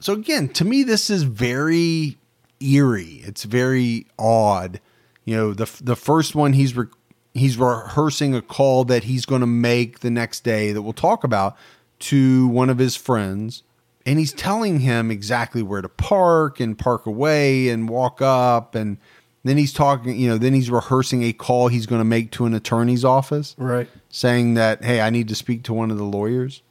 So 0.00 0.12
again, 0.12 0.48
to 0.50 0.64
me, 0.64 0.82
this 0.84 1.10
is 1.10 1.24
very 1.24 2.18
eerie. 2.60 3.22
It's 3.24 3.44
very 3.44 4.06
odd. 4.18 4.80
You 5.24 5.36
know, 5.36 5.54
the 5.54 5.70
the 5.82 5.96
first 5.96 6.34
one 6.34 6.52
he's 6.52 6.76
re- 6.76 6.86
he's 7.34 7.56
rehearsing 7.58 8.34
a 8.34 8.42
call 8.42 8.84
that 8.84 9.04
he's 9.04 9.24
going 9.24 9.40
to 9.40 9.46
make 9.46 10.00
the 10.00 10.10
next 10.10 10.44
day 10.44 10.72
that 10.72 10.82
we'll 10.82 10.92
talk 10.92 11.24
about 11.24 11.56
to 12.00 12.48
one 12.48 12.70
of 12.70 12.78
his 12.78 12.96
friends, 12.96 13.62
and 14.06 14.18
he's 14.18 14.32
telling 14.32 14.80
him 14.80 15.10
exactly 15.10 15.62
where 15.62 15.82
to 15.82 15.88
park 15.88 16.60
and 16.60 16.78
park 16.78 17.06
away 17.06 17.68
and 17.68 17.88
walk 17.88 18.22
up, 18.22 18.74
and 18.74 18.98
then 19.44 19.56
he's 19.56 19.72
talking. 19.72 20.18
You 20.18 20.28
know, 20.30 20.38
then 20.38 20.54
he's 20.54 20.70
rehearsing 20.70 21.22
a 21.22 21.32
call 21.32 21.68
he's 21.68 21.86
going 21.86 22.00
to 22.00 22.04
make 22.04 22.30
to 22.32 22.46
an 22.46 22.54
attorney's 22.54 23.04
office 23.04 23.54
Right. 23.58 23.88
saying 24.10 24.54
that, 24.54 24.84
hey, 24.84 25.00
I 25.00 25.10
need 25.10 25.28
to 25.28 25.34
speak 25.34 25.62
to 25.64 25.74
one 25.74 25.90
of 25.90 25.96
the 25.98 26.04
lawyers. 26.04 26.62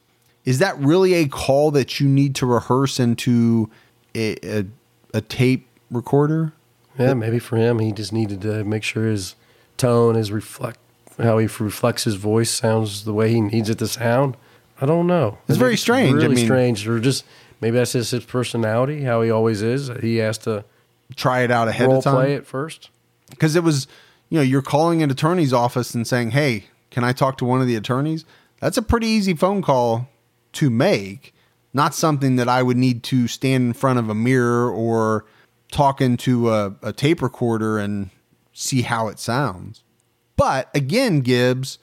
Is 0.45 0.59
that 0.59 0.78
really 0.80 1.13
a 1.15 1.28
call 1.28 1.71
that 1.71 1.99
you 1.99 2.07
need 2.07 2.34
to 2.36 2.45
rehearse 2.45 2.99
into 2.99 3.69
a, 4.15 4.59
a, 4.59 4.65
a 5.13 5.21
tape 5.21 5.67
recorder? 5.91 6.53
Yeah, 6.97 7.13
maybe 7.13 7.38
for 7.39 7.57
him, 7.57 7.80
he 7.80 7.91
just 7.91 8.11
needed 8.13 8.41
to 8.41 8.63
make 8.63 8.84
sure 8.84 9.05
his 9.05 9.36
tone, 9.75 10.15
his 10.15 10.32
reflect, 10.32 10.80
how 11.21 11.38
he 11.38 11.47
reflects 11.59 12.05
his 12.05 12.15
voice 12.15 12.49
sounds 12.49 13.03
the 13.05 13.13
way 13.13 13.30
he 13.32 13.41
needs 13.41 13.69
it 13.69 13.78
to 13.80 13.88
sound. 13.88 14.38
I 14.80 14.86
don't 14.86 15.07
know. 15.07 15.38
It's 15.47 15.57
I 15.57 15.59
very 15.59 15.78
strange. 15.78 16.11
I 16.13 16.17
Really 16.23 16.36
mean- 16.36 16.45
strange, 16.45 16.88
or 16.88 16.99
just 16.99 17.25
maybe 17.61 17.78
that's 17.78 17.93
just 17.93 18.11
his 18.11 18.25
personality, 18.25 19.03
how 19.03 19.21
he 19.21 19.32
always 19.32 19.61
is. 19.61 19.89
He 20.01 20.17
has 20.17 20.38
to 20.39 20.63
Try 21.15 21.39
it 21.41 21.51
out 21.51 21.67
ahead 21.69 21.89
of 21.89 22.03
time. 22.03 22.15
play 22.15 22.34
it 22.34 22.45
first. 22.45 22.89
because 23.30 23.55
it 23.55 23.63
was, 23.63 23.88
you 24.30 24.38
know, 24.38 24.43
you're 24.43 24.61
calling 24.61 25.01
an 25.01 25.09
attorney's 25.09 25.53
office 25.53 25.95
and 25.95 26.05
saying, 26.05 26.32
"Hey, 26.32 26.65
can 26.91 27.03
I 27.05 27.13
talk 27.13 27.38
to 27.38 27.45
one 27.45 27.61
of 27.61 27.67
the 27.67 27.75
attorneys?" 27.78 28.25
That's 28.59 28.78
a 28.78 28.82
pretty 28.82 29.07
easy 29.07 29.34
phone 29.34 29.61
call 29.61 30.09
to 30.53 30.69
make. 30.69 31.34
Not 31.73 31.93
something 31.95 32.36
that 32.38 32.49
I 32.49 32.61
would 32.63 32.75
need 32.78 33.03
to 33.03 33.28
stand 33.28 33.63
in 33.67 33.73
front 33.73 33.99
of 33.99 34.09
a 34.09 34.15
mirror 34.15 34.69
or 34.69 35.25
talk 35.71 36.01
into 36.01 36.49
a, 36.51 36.73
a 36.82 36.91
tape 36.91 37.21
recorder 37.21 37.78
and 37.78 38.09
see 38.53 38.82
how 38.82 39.07
it 39.09 39.19
sounds. 39.19 39.84
But 40.36 40.69
again, 40.75 41.21
Gibbs, 41.21 41.78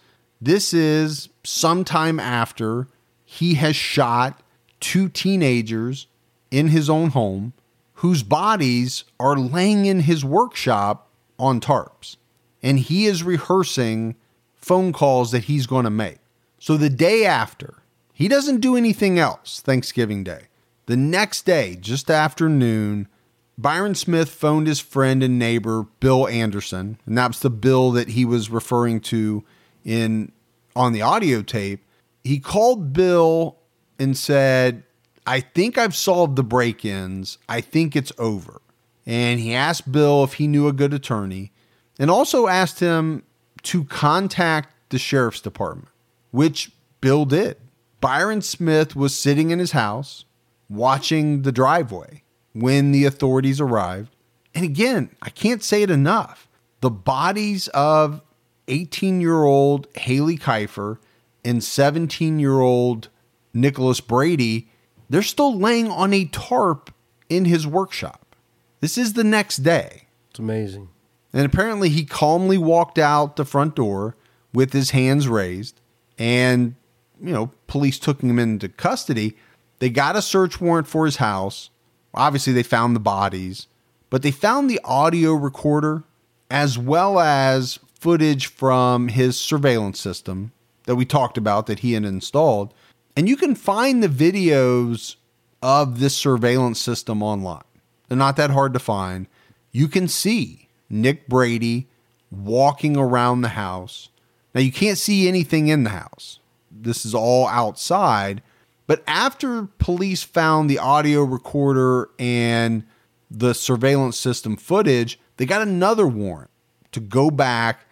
this 0.45 0.74
is 0.74 1.28
sometime 1.42 2.20
after 2.20 2.88
he 3.24 3.55
has 3.55 3.74
shot 3.74 4.42
two 4.80 5.09
teenagers 5.09 6.07
in 6.51 6.68
his 6.68 6.90
own 6.90 7.11
home 7.11 7.53
whose 7.95 8.22
bodies 8.22 9.05
are 9.18 9.36
laying 9.36 9.86
in 9.86 10.01
his 10.01 10.24
workshop 10.24 11.09
on 11.38 11.61
tarps. 11.61 12.16
And 12.62 12.78
he 12.78 13.07
is 13.07 13.22
rehearsing 13.22 14.16
phone 14.55 14.92
calls 14.92 15.30
that 15.32 15.45
he's 15.45 15.66
going 15.66 15.84
to 15.84 15.90
make. 15.90 16.18
So 16.59 16.76
the 16.76 16.90
day 16.90 17.24
after, 17.24 17.82
he 18.12 18.28
doesn't 18.28 18.61
do 18.61 18.76
anything 18.76 19.18
else 19.18 19.61
Thanksgiving 19.61 20.24
Day. 20.24 20.45
The 20.86 20.97
next 20.97 21.47
day, 21.47 21.76
just 21.80 22.11
after 22.11 22.49
noon, 22.49 23.09
Byron 23.57 23.95
Smith 23.95 24.30
phoned 24.30 24.66
his 24.66 24.80
friend 24.80 25.22
and 25.22 25.38
neighbor 25.38 25.86
Bill 26.01 26.26
Anderson, 26.28 26.99
and 27.07 27.16
that's 27.16 27.38
the 27.38 27.51
Bill 27.51 27.90
that 27.92 28.09
he 28.09 28.24
was 28.24 28.51
referring 28.51 29.01
to 29.01 29.45
in 29.84 30.32
on 30.76 30.92
the 30.92 31.02
audio 31.02 31.42
tape. 31.42 31.84
He 32.22 32.38
called 32.38 32.92
Bill 32.92 33.56
and 33.98 34.16
said, 34.16 34.84
"I 35.26 35.40
think 35.40 35.78
I've 35.78 35.94
solved 35.94 36.36
the 36.36 36.42
break-ins. 36.42 37.38
I 37.48 37.60
think 37.60 37.94
it's 37.94 38.12
over." 38.18 38.60
And 39.06 39.38
he 39.40 39.54
asked 39.54 39.92
Bill 39.92 40.24
if 40.24 40.34
he 40.34 40.46
knew 40.46 40.66
a 40.66 40.72
good 40.72 40.94
attorney, 40.94 41.52
and 41.98 42.10
also 42.10 42.46
asked 42.46 42.80
him 42.80 43.22
to 43.64 43.84
contact 43.84 44.74
the 44.90 44.98
sheriff's 44.98 45.40
department, 45.40 45.88
which 46.30 46.72
Bill 47.00 47.24
did. 47.24 47.56
Byron 48.00 48.42
Smith 48.42 48.96
was 48.96 49.14
sitting 49.16 49.50
in 49.50 49.58
his 49.58 49.72
house 49.72 50.24
watching 50.68 51.42
the 51.42 51.52
driveway 51.52 52.22
when 52.52 52.92
the 52.92 53.04
authorities 53.04 53.60
arrived. 53.60 54.14
And 54.54 54.64
again, 54.64 55.10
I 55.20 55.30
can't 55.30 55.62
say 55.62 55.82
it 55.82 55.90
enough. 55.90 56.48
The 56.80 56.90
bodies 56.90 57.68
of 57.68 58.22
18 58.68 59.20
year 59.20 59.42
old 59.42 59.92
Hailee 59.94 60.40
Kifer 60.40 60.98
and 61.44 61.62
17 61.62 62.38
year 62.38 62.60
old 62.60 63.08
Nicholas 63.52 64.00
Brady, 64.00 64.68
they're 65.08 65.22
still 65.22 65.56
laying 65.56 65.90
on 65.90 66.12
a 66.12 66.24
tarp 66.26 66.92
in 67.28 67.44
his 67.44 67.66
workshop. 67.66 68.36
This 68.80 68.98
is 68.98 69.14
the 69.14 69.24
next 69.24 69.58
day. 69.58 70.08
It's 70.30 70.38
amazing. 70.38 70.88
And 71.32 71.44
apparently, 71.44 71.88
he 71.88 72.04
calmly 72.04 72.58
walked 72.58 72.98
out 72.98 73.36
the 73.36 73.44
front 73.44 73.74
door 73.74 74.14
with 74.52 74.72
his 74.72 74.90
hands 74.90 75.26
raised. 75.26 75.80
And, 76.18 76.76
you 77.20 77.32
know, 77.32 77.50
police 77.66 77.98
took 77.98 78.20
him 78.20 78.38
into 78.38 78.68
custody. 78.68 79.36
They 79.80 79.90
got 79.90 80.16
a 80.16 80.22
search 80.22 80.60
warrant 80.60 80.86
for 80.86 81.06
his 81.06 81.16
house. 81.16 81.70
Obviously, 82.14 82.52
they 82.52 82.62
found 82.62 82.94
the 82.94 83.00
bodies, 83.00 83.66
but 84.10 84.22
they 84.22 84.30
found 84.30 84.70
the 84.70 84.80
audio 84.84 85.32
recorder 85.32 86.04
as 86.50 86.78
well 86.78 87.18
as 87.18 87.80
footage 88.05 88.48
from 88.48 89.09
his 89.09 89.40
surveillance 89.40 89.98
system 89.98 90.52
that 90.84 90.94
we 90.94 91.07
talked 91.07 91.38
about 91.38 91.64
that 91.64 91.78
he 91.78 91.94
had 91.94 92.05
installed. 92.05 92.74
And 93.16 93.30
you 93.30 93.34
can 93.34 93.55
find 93.55 94.02
the 94.02 94.09
videos 94.09 95.16
of 95.62 96.00
this 96.00 96.14
surveillance 96.14 96.78
system 96.78 97.22
online. 97.22 97.64
They're 98.07 98.18
not 98.18 98.36
that 98.36 98.50
hard 98.50 98.74
to 98.74 98.78
find. 98.78 99.26
You 99.72 99.88
can 99.88 100.07
see 100.07 100.68
Nick 100.90 101.26
Brady 101.28 101.88
walking 102.30 102.94
around 102.94 103.40
the 103.40 103.48
house. 103.48 104.11
Now, 104.55 104.61
you 104.61 104.70
can't 104.70 104.98
see 104.98 105.26
anything 105.26 105.68
in 105.68 105.84
the 105.84 105.90
house, 105.90 106.40
this 106.70 107.07
is 107.07 107.14
all 107.14 107.48
outside. 107.48 108.42
But 108.86 109.02
after 109.07 109.64
police 109.78 110.22
found 110.22 110.68
the 110.68 110.78
audio 110.78 111.22
recorder 111.22 112.11
and 112.18 112.84
the 113.30 113.55
surveillance 113.55 114.18
system 114.18 114.59
footage, 114.59 115.18
they 115.38 115.46
got 115.46 115.62
another 115.62 116.07
warrant 116.07 116.50
to 116.92 117.00
go 117.00 117.30
back 117.30 117.86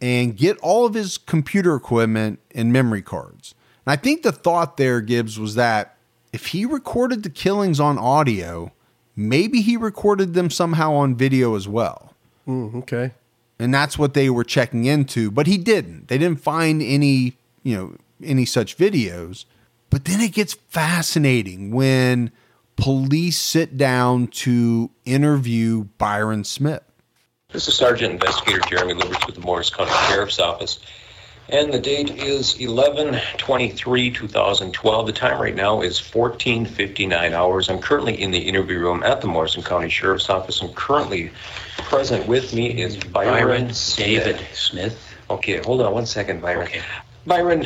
and 0.00 0.36
get 0.36 0.58
all 0.58 0.86
of 0.86 0.94
his 0.94 1.18
computer 1.18 1.74
equipment 1.74 2.40
and 2.54 2.72
memory 2.72 3.02
cards. 3.02 3.54
And 3.84 3.92
I 3.92 3.96
think 3.96 4.22
the 4.22 4.32
thought 4.32 4.76
there, 4.76 5.00
Gibbs, 5.00 5.38
was 5.38 5.54
that 5.54 5.96
if 6.32 6.46
he 6.48 6.66
recorded 6.66 7.22
the 7.22 7.30
killings 7.30 7.80
on 7.80 7.98
audio, 7.98 8.72
maybe 9.14 9.62
he 9.62 9.76
recorded 9.76 10.34
them 10.34 10.50
somehow 10.50 10.92
on 10.94 11.14
video 11.14 11.56
as 11.56 11.66
well. 11.66 12.14
Mm, 12.46 12.74
okay. 12.76 13.12
And 13.58 13.72
that's 13.72 13.98
what 13.98 14.14
they 14.14 14.28
were 14.28 14.44
checking 14.44 14.84
into, 14.84 15.30
but 15.30 15.46
he 15.46 15.56
didn't. 15.56 16.08
They 16.08 16.18
didn't 16.18 16.42
find 16.42 16.82
any, 16.82 17.36
you 17.62 17.76
know, 17.76 17.96
any 18.22 18.44
such 18.44 18.76
videos. 18.76 19.46
But 19.88 20.04
then 20.04 20.20
it 20.20 20.32
gets 20.32 20.54
fascinating 20.54 21.70
when 21.70 22.32
police 22.76 23.38
sit 23.38 23.78
down 23.78 24.26
to 24.28 24.90
interview 25.04 25.84
Byron 25.96 26.44
Smith. 26.44 26.82
This 27.52 27.68
is 27.68 27.74
Sergeant 27.76 28.12
Investigator 28.12 28.58
Jeremy 28.68 28.94
Luberts 28.94 29.24
with 29.24 29.36
the 29.36 29.40
Morris 29.40 29.70
County 29.70 29.92
Sheriff's 30.08 30.40
Office. 30.40 30.80
And 31.48 31.72
the 31.72 31.78
date 31.78 32.10
is 32.10 32.60
11 32.60 33.20
23 33.38 34.10
2012. 34.10 35.06
The 35.06 35.12
time 35.12 35.40
right 35.40 35.54
now 35.54 35.80
is 35.80 36.00
1459 36.12 37.32
hours. 37.32 37.70
I'm 37.70 37.78
currently 37.78 38.20
in 38.20 38.32
the 38.32 38.40
interview 38.40 38.80
room 38.80 39.04
at 39.04 39.20
the 39.20 39.28
Morrison 39.28 39.62
County 39.62 39.88
Sheriff's 39.88 40.28
Office. 40.28 40.60
And 40.60 40.74
currently 40.74 41.30
present 41.78 42.26
with 42.26 42.52
me 42.52 42.82
is 42.82 42.96
Byron, 42.96 43.44
Byron. 43.44 43.66
David 43.96 44.44
Smith. 44.52 45.00
Okay, 45.30 45.58
hold 45.58 45.80
on 45.82 45.94
one 45.94 46.04
second, 46.06 46.42
Byron. 46.42 46.66
Okay. 46.66 46.82
Byron, 47.28 47.64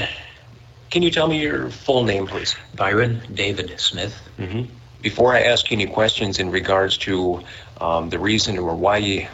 can 0.90 1.02
you 1.02 1.10
tell 1.10 1.26
me 1.26 1.40
your 1.40 1.70
full 1.70 2.04
name, 2.04 2.26
please? 2.26 2.54
Byron 2.76 3.22
David 3.32 3.80
Smith. 3.80 4.14
hmm 4.36 4.64
Before 5.00 5.34
I 5.34 5.40
ask 5.40 5.70
you 5.70 5.76
any 5.78 5.86
questions 5.86 6.38
in 6.38 6.50
regards 6.50 6.98
to 6.98 7.42
um, 7.80 8.10
the 8.10 8.18
reason 8.18 8.58
or 8.58 8.76
why 8.76 8.98
you, 8.98 9.26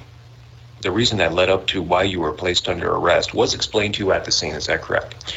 the 0.82 0.90
reason 0.90 1.18
that 1.18 1.32
led 1.32 1.48
up 1.50 1.66
to 1.68 1.82
why 1.82 2.02
you 2.02 2.20
were 2.20 2.32
placed 2.32 2.68
under 2.68 2.90
arrest 2.90 3.34
was 3.34 3.54
explained 3.54 3.94
to 3.94 4.04
you 4.04 4.12
at 4.12 4.24
the 4.24 4.32
scene. 4.32 4.54
Is 4.54 4.66
that 4.66 4.82
correct? 4.82 5.34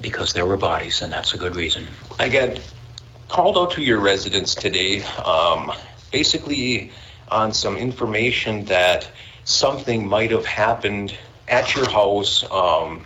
Because 0.00 0.32
there 0.32 0.46
were 0.46 0.56
bodies, 0.56 1.02
and 1.02 1.12
that's 1.12 1.34
a 1.34 1.38
good 1.38 1.54
reason. 1.56 1.86
I 2.18 2.28
got 2.28 2.58
called 3.28 3.58
out 3.58 3.72
to 3.72 3.82
your 3.82 3.98
residence 4.00 4.54
today, 4.54 5.02
um, 5.24 5.72
basically 6.10 6.90
on 7.28 7.52
some 7.52 7.76
information 7.76 8.64
that 8.66 9.08
something 9.44 10.06
might 10.06 10.30
have 10.30 10.46
happened 10.46 11.16
at 11.48 11.74
your 11.74 11.88
house 11.88 12.44
um, 12.50 13.04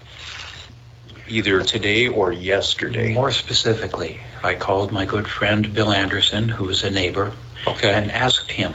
either 1.29 1.63
today 1.63 2.09
or 2.09 2.33
yesterday. 2.33 3.13
More 3.15 3.33
specifically, 3.33 4.21
I 4.43 4.55
called 4.55 4.93
my 4.93 5.05
good 5.05 5.27
friend 5.27 5.73
Bill 5.73 5.93
Anderson, 5.93 6.49
who 6.49 6.69
is 6.69 6.85
a 6.85 6.91
neighbor, 6.91 7.33
Okay. 7.67 7.93
and 7.93 8.13
asked 8.13 8.51
him 8.53 8.75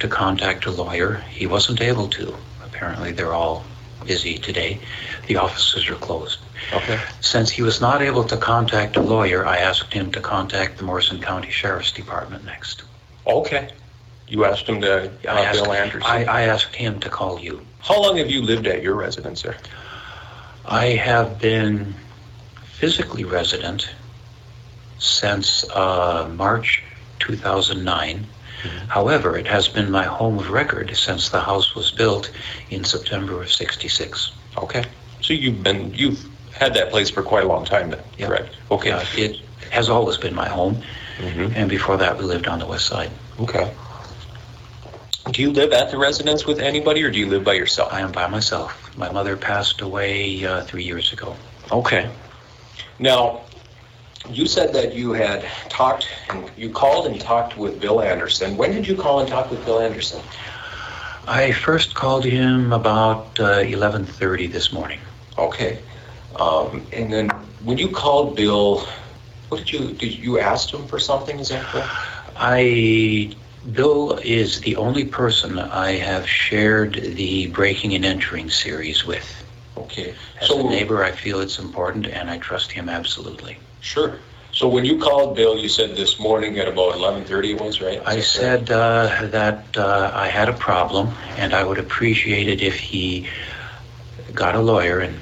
to 0.00 0.08
contact 0.08 0.66
a 0.66 0.70
lawyer. 0.70 1.16
He 1.30 1.46
wasn't 1.46 1.80
able 1.80 2.08
to. 2.08 2.34
Apparently, 2.64 3.12
they're 3.12 3.34
all 3.34 3.64
busy 4.06 4.38
today. 4.38 4.80
The 5.26 5.36
offices 5.36 5.88
are 5.88 5.94
closed. 5.94 6.38
Okay. 6.72 7.00
Since 7.20 7.50
he 7.50 7.62
was 7.62 7.80
not 7.80 8.02
able 8.02 8.24
to 8.24 8.36
contact 8.36 8.96
a 8.96 9.00
lawyer, 9.00 9.46
I 9.46 9.58
asked 9.58 9.92
him 9.92 10.12
to 10.12 10.20
contact 10.20 10.78
the 10.78 10.84
Morrison 10.84 11.20
County 11.20 11.50
Sheriff's 11.50 11.92
Department 11.92 12.44
next. 12.44 12.82
Okay. 13.26 13.70
You 14.28 14.44
asked 14.44 14.66
him 14.66 14.80
to, 14.80 15.10
I 15.28 15.28
uh, 15.28 15.44
asked, 15.44 15.62
Bill 15.62 15.72
Anderson. 15.72 16.02
I, 16.02 16.24
I 16.24 16.42
asked 16.42 16.74
him 16.74 17.00
to 17.00 17.08
call 17.08 17.38
you. 17.38 17.64
How 17.80 18.00
long 18.00 18.16
have 18.16 18.30
you 18.30 18.42
lived 18.42 18.66
at 18.66 18.82
your 18.82 18.94
residence, 18.94 19.42
sir? 19.42 19.56
I 20.64 20.86
have 20.86 21.38
been 21.38 21.94
physically 22.64 23.24
resident 23.24 23.90
since 24.98 25.68
uh, 25.70 26.30
March 26.34 26.82
2009. 27.18 28.26
However, 28.88 29.36
it 29.36 29.46
has 29.46 29.68
been 29.68 29.90
my 29.90 30.04
home 30.04 30.38
of 30.38 30.50
record 30.50 30.94
since 30.96 31.28
the 31.30 31.40
house 31.40 31.74
was 31.74 31.90
built 31.92 32.30
in 32.70 32.84
September 32.84 33.42
of 33.42 33.52
66. 33.52 34.32
Okay. 34.58 34.84
So 35.20 35.32
you've 35.34 35.62
been 35.62 35.92
you've 35.94 36.24
had 36.52 36.74
that 36.74 36.90
place 36.90 37.10
for 37.10 37.22
quite 37.22 37.44
a 37.44 37.48
long 37.48 37.64
time 37.64 37.90
then, 37.90 38.00
Yeah. 38.18 38.26
correct? 38.28 38.54
Okay. 38.70 38.90
Yeah, 38.90 39.04
it 39.16 39.40
has 39.70 39.88
always 39.88 40.16
been 40.18 40.34
my 40.34 40.48
home, 40.48 40.82
Mhm. 41.18 41.52
and 41.56 41.68
before 41.68 41.96
that, 41.96 42.16
we 42.18 42.24
lived 42.24 42.46
on 42.46 42.58
the 42.60 42.66
west 42.66 42.86
side. 42.86 43.10
Okay. 43.40 43.70
Do 45.30 45.40
you 45.42 45.50
live 45.50 45.72
at 45.72 45.90
the 45.90 45.96
residence 45.98 46.44
with 46.46 46.60
anybody, 46.60 47.02
or 47.02 47.10
do 47.10 47.18
you 47.18 47.26
live 47.26 47.44
by 47.44 47.54
yourself? 47.54 47.92
I 47.92 48.00
am 48.00 48.12
by 48.12 48.26
myself. 48.28 48.90
My 48.96 49.10
mother 49.10 49.36
passed 49.36 49.80
away 49.80 50.44
uh, 50.44 50.62
three 50.64 50.84
years 50.84 51.12
ago. 51.12 51.34
Okay. 51.72 52.10
Now, 52.98 53.40
you 54.30 54.46
said 54.46 54.72
that 54.72 54.94
you 54.94 55.12
had 55.12 55.44
talked, 55.68 56.08
and 56.30 56.50
you 56.56 56.70
called 56.70 57.06
and 57.06 57.20
talked 57.20 57.56
with 57.56 57.80
Bill 57.80 58.00
Anderson. 58.00 58.56
When 58.56 58.72
did 58.72 58.86
you 58.86 58.96
call 58.96 59.20
and 59.20 59.28
talk 59.28 59.50
with 59.50 59.64
Bill 59.64 59.80
Anderson? 59.80 60.22
I 61.26 61.52
first 61.52 61.94
called 61.94 62.24
him 62.24 62.72
about 62.72 63.38
uh, 63.40 63.62
11:30 63.62 64.50
this 64.50 64.72
morning. 64.72 65.00
Okay. 65.38 65.78
Um, 66.36 66.86
and 66.92 67.12
then 67.12 67.28
when 67.62 67.78
you 67.78 67.88
called 67.88 68.36
Bill, 68.36 68.86
what 69.48 69.58
did 69.58 69.72
you 69.72 69.92
did 69.92 70.14
you 70.14 70.38
ask 70.38 70.72
him 70.72 70.86
for 70.86 70.98
something? 70.98 71.38
Is 71.38 71.48
that 71.48 71.64
correct? 71.64 71.90
I 72.36 73.34
Bill 73.72 74.18
is 74.22 74.60
the 74.60 74.76
only 74.76 75.04
person 75.04 75.58
I 75.58 75.92
have 75.92 76.28
shared 76.28 76.94
the 76.94 77.46
breaking 77.48 77.94
and 77.94 78.04
entering 78.04 78.50
series 78.50 79.06
with. 79.06 79.42
Okay. 79.76 80.14
As 80.40 80.48
so 80.48 80.66
a 80.66 80.70
neighbor, 80.70 81.02
I 81.02 81.12
feel 81.12 81.40
it's 81.40 81.58
important 81.58 82.06
and 82.06 82.30
I 82.30 82.38
trust 82.38 82.72
him 82.72 82.88
absolutely. 82.88 83.56
Sure. 83.84 84.18
So 84.50 84.66
when 84.66 84.86
you 84.86 84.98
called 84.98 85.36
Bill, 85.36 85.58
you 85.58 85.68
said 85.68 85.94
this 85.94 86.18
morning 86.18 86.58
at 86.58 86.66
about 86.66 86.94
11:30 86.94 87.50
it 87.50 87.60
was, 87.60 87.82
right? 87.82 88.00
I 88.06 88.20
said 88.20 88.70
uh, 88.70 89.26
that 89.26 89.76
uh, 89.76 90.10
I 90.14 90.28
had 90.28 90.48
a 90.48 90.54
problem 90.54 91.14
and 91.36 91.52
I 91.52 91.64
would 91.64 91.78
appreciate 91.78 92.48
it 92.48 92.62
if 92.62 92.78
he 92.78 93.28
got 94.32 94.54
a 94.54 94.60
lawyer 94.60 95.00
and 95.00 95.14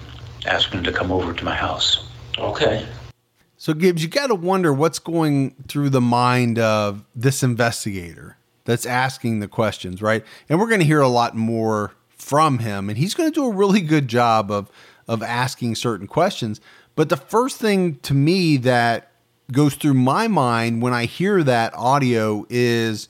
asked 0.47 0.73
him 0.73 0.85
to 0.85 0.93
come 0.93 1.11
over 1.11 1.33
to 1.33 1.45
my 1.45 1.57
house. 1.57 2.09
Okay. 2.39 2.87
So, 3.57 3.75
Gibbs, 3.75 4.03
you 4.03 4.09
got 4.09 4.29
to 4.29 4.35
wonder 4.37 4.73
what's 4.73 5.01
going 5.01 5.57
through 5.67 5.91
the 5.91 6.01
mind 6.01 6.61
of 6.61 7.05
this 7.17 7.43
investigator 7.43 8.37
that's 8.65 8.87
asking 8.87 9.41
the 9.41 9.49
questions, 9.49 10.01
right? 10.01 10.25
And 10.49 10.61
we're 10.61 10.69
going 10.69 10.81
to 10.81 10.87
hear 10.87 11.01
a 11.01 11.09
lot 11.09 11.35
more 11.35 11.95
from 12.11 12.61
him, 12.61 12.89
and 12.89 12.97
he's 12.97 13.15
going 13.15 13.31
to 13.31 13.35
do 13.35 13.47
a 13.47 13.53
really 13.53 13.81
good 13.81 14.07
job 14.07 14.53
of 14.53 14.71
of 15.09 15.23
asking 15.23 15.75
certain 15.75 16.07
questions. 16.07 16.61
But 16.95 17.09
the 17.09 17.17
first 17.17 17.59
thing 17.59 17.97
to 18.01 18.15
me 18.15 18.57
that 18.59 19.11
goes 19.51 19.75
through 19.75 19.95
my 19.95 20.29
mind 20.29 20.83
when 20.83 20.93
I 20.93 21.05
hear 21.07 21.43
that 21.43 21.75
audio 21.75 22.47
is 22.49 23.09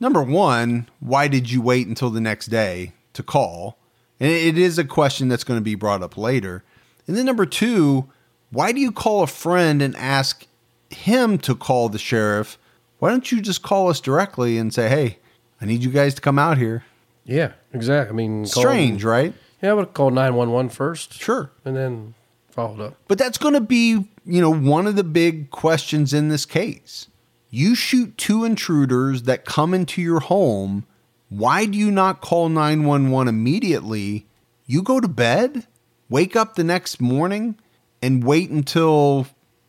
number 0.00 0.22
one, 0.22 0.88
why 1.00 1.28
did 1.28 1.50
you 1.50 1.60
wait 1.62 1.86
until 1.86 2.10
the 2.10 2.20
next 2.20 2.46
day 2.46 2.92
to 3.14 3.22
call? 3.22 3.78
And 4.20 4.30
it 4.30 4.56
is 4.56 4.78
a 4.78 4.84
question 4.84 5.28
that's 5.28 5.44
going 5.44 5.58
to 5.58 5.64
be 5.64 5.74
brought 5.74 6.02
up 6.02 6.16
later. 6.16 6.62
And 7.06 7.16
then 7.16 7.26
number 7.26 7.46
two, 7.46 8.08
why 8.50 8.72
do 8.72 8.80
you 8.80 8.92
call 8.92 9.22
a 9.22 9.26
friend 9.26 9.82
and 9.82 9.96
ask 9.96 10.46
him 10.90 11.38
to 11.38 11.54
call 11.54 11.88
the 11.88 11.98
sheriff? 11.98 12.58
Why 12.98 13.10
don't 13.10 13.32
you 13.32 13.40
just 13.40 13.62
call 13.62 13.88
us 13.88 14.00
directly 14.00 14.58
and 14.58 14.72
say, 14.72 14.88
hey, 14.88 15.18
I 15.60 15.64
need 15.64 15.82
you 15.82 15.90
guys 15.90 16.14
to 16.14 16.20
come 16.20 16.38
out 16.38 16.58
here? 16.58 16.84
Yeah, 17.24 17.52
exactly. 17.72 18.12
I 18.12 18.16
mean, 18.16 18.44
call- 18.46 18.62
Strange, 18.62 19.04
right? 19.04 19.34
Yeah, 19.62 19.70
I 19.70 19.74
would 19.74 19.94
called 19.94 20.12
911 20.14 20.70
first. 20.70 21.14
Sure. 21.14 21.50
And 21.64 21.76
then 21.76 22.14
followed 22.52 22.80
up. 22.80 22.96
But 23.08 23.18
that's 23.18 23.38
going 23.38 23.54
to 23.54 23.60
be, 23.60 24.08
you 24.24 24.40
know, 24.40 24.52
one 24.52 24.86
of 24.86 24.96
the 24.96 25.04
big 25.04 25.50
questions 25.50 26.12
in 26.12 26.28
this 26.28 26.46
case. 26.46 27.08
You 27.50 27.74
shoot 27.74 28.16
two 28.16 28.44
intruders 28.44 29.24
that 29.24 29.44
come 29.44 29.74
into 29.74 30.00
your 30.00 30.20
home. 30.20 30.86
Why 31.28 31.66
do 31.66 31.76
you 31.76 31.90
not 31.90 32.20
call 32.20 32.48
911 32.48 33.28
immediately? 33.28 34.26
You 34.66 34.82
go 34.82 35.00
to 35.00 35.08
bed, 35.08 35.66
wake 36.08 36.34
up 36.36 36.54
the 36.54 36.64
next 36.64 37.00
morning, 37.00 37.58
and 38.00 38.24
wait 38.24 38.50
until 38.50 39.26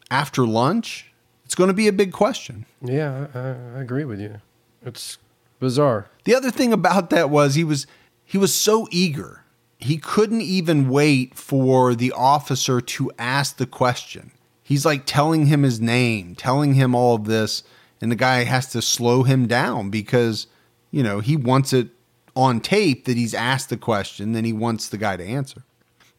after 0.10 0.46
lunch? 0.46 1.12
It's 1.46 1.56
going 1.56 1.68
to 1.68 1.74
be 1.74 1.88
a 1.88 1.94
big 1.94 2.14
question. 2.14 2.66
Yeah, 2.82 3.28
I, 3.34 3.78
I 3.78 3.82
agree 3.82 4.06
with 4.06 4.20
you. 4.20 4.42
It's 4.86 5.18
bizarre. 5.60 6.10
The 6.24 6.36
other 6.36 6.52
thing 6.52 6.74
about 6.74 7.10
that 7.10 7.30
was 7.30 7.56
he 7.56 7.64
was 7.64 7.88
he 8.26 8.38
was 8.38 8.54
so 8.54 8.88
eager. 8.92 9.43
He 9.84 9.98
couldn't 9.98 10.42
even 10.42 10.88
wait 10.88 11.36
for 11.36 11.94
the 11.94 12.14
officer 12.14 12.80
to 12.80 13.12
ask 13.20 13.58
the 13.58 13.66
question. 13.66 14.32
He's 14.64 14.86
like 14.86 15.06
telling 15.06 15.48
him 15.48 15.64
his 15.64 15.82
name, 15.82 16.36
telling 16.36 16.76
him 16.76 16.96
all 16.96 17.16
of 17.16 17.26
this, 17.26 17.64
and 18.00 18.10
the 18.10 18.16
guy 18.16 18.46
has 18.46 18.68
to 18.72 18.82
slow 18.82 19.24
him 19.24 19.46
down 19.46 19.90
because, 19.90 20.48
you 20.90 21.04
know, 21.04 21.20
he 21.20 21.36
wants 21.36 21.74
it 21.74 21.90
on 22.34 22.62
tape 22.62 23.04
that 23.06 23.18
he's 23.18 23.34
asked 23.34 23.70
the 23.70 23.78
question, 23.78 24.32
then 24.32 24.46
he 24.46 24.54
wants 24.54 24.88
the 24.88 24.98
guy 24.98 25.18
to 25.18 25.24
answer. 25.24 25.64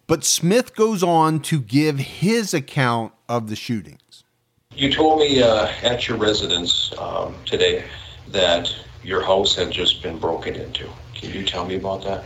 But 0.07 0.25
Smith 0.25 0.77
goes 0.77 1.03
on 1.03 1.41
to 1.41 1.59
give 1.59 1.99
his 1.99 2.53
account 2.53 3.15
of 3.31 3.49
the 3.49 3.57
shootings. 3.57 4.25
You 4.73 4.93
told 4.93 5.21
me 5.21 5.43
uh, 5.43 5.73
at 5.83 6.07
your 6.07 6.19
residence 6.19 6.93
um, 6.99 7.35
today 7.47 7.85
that 8.29 8.75
your 9.03 9.23
house 9.23 9.57
had 9.57 9.71
just 9.71 10.03
been 10.03 10.19
broken 10.19 10.55
into. 10.55 10.87
Can 11.15 11.33
you 11.33 11.45
tell 11.45 11.65
me 11.65 11.77
about 11.77 12.05
that? 12.05 12.25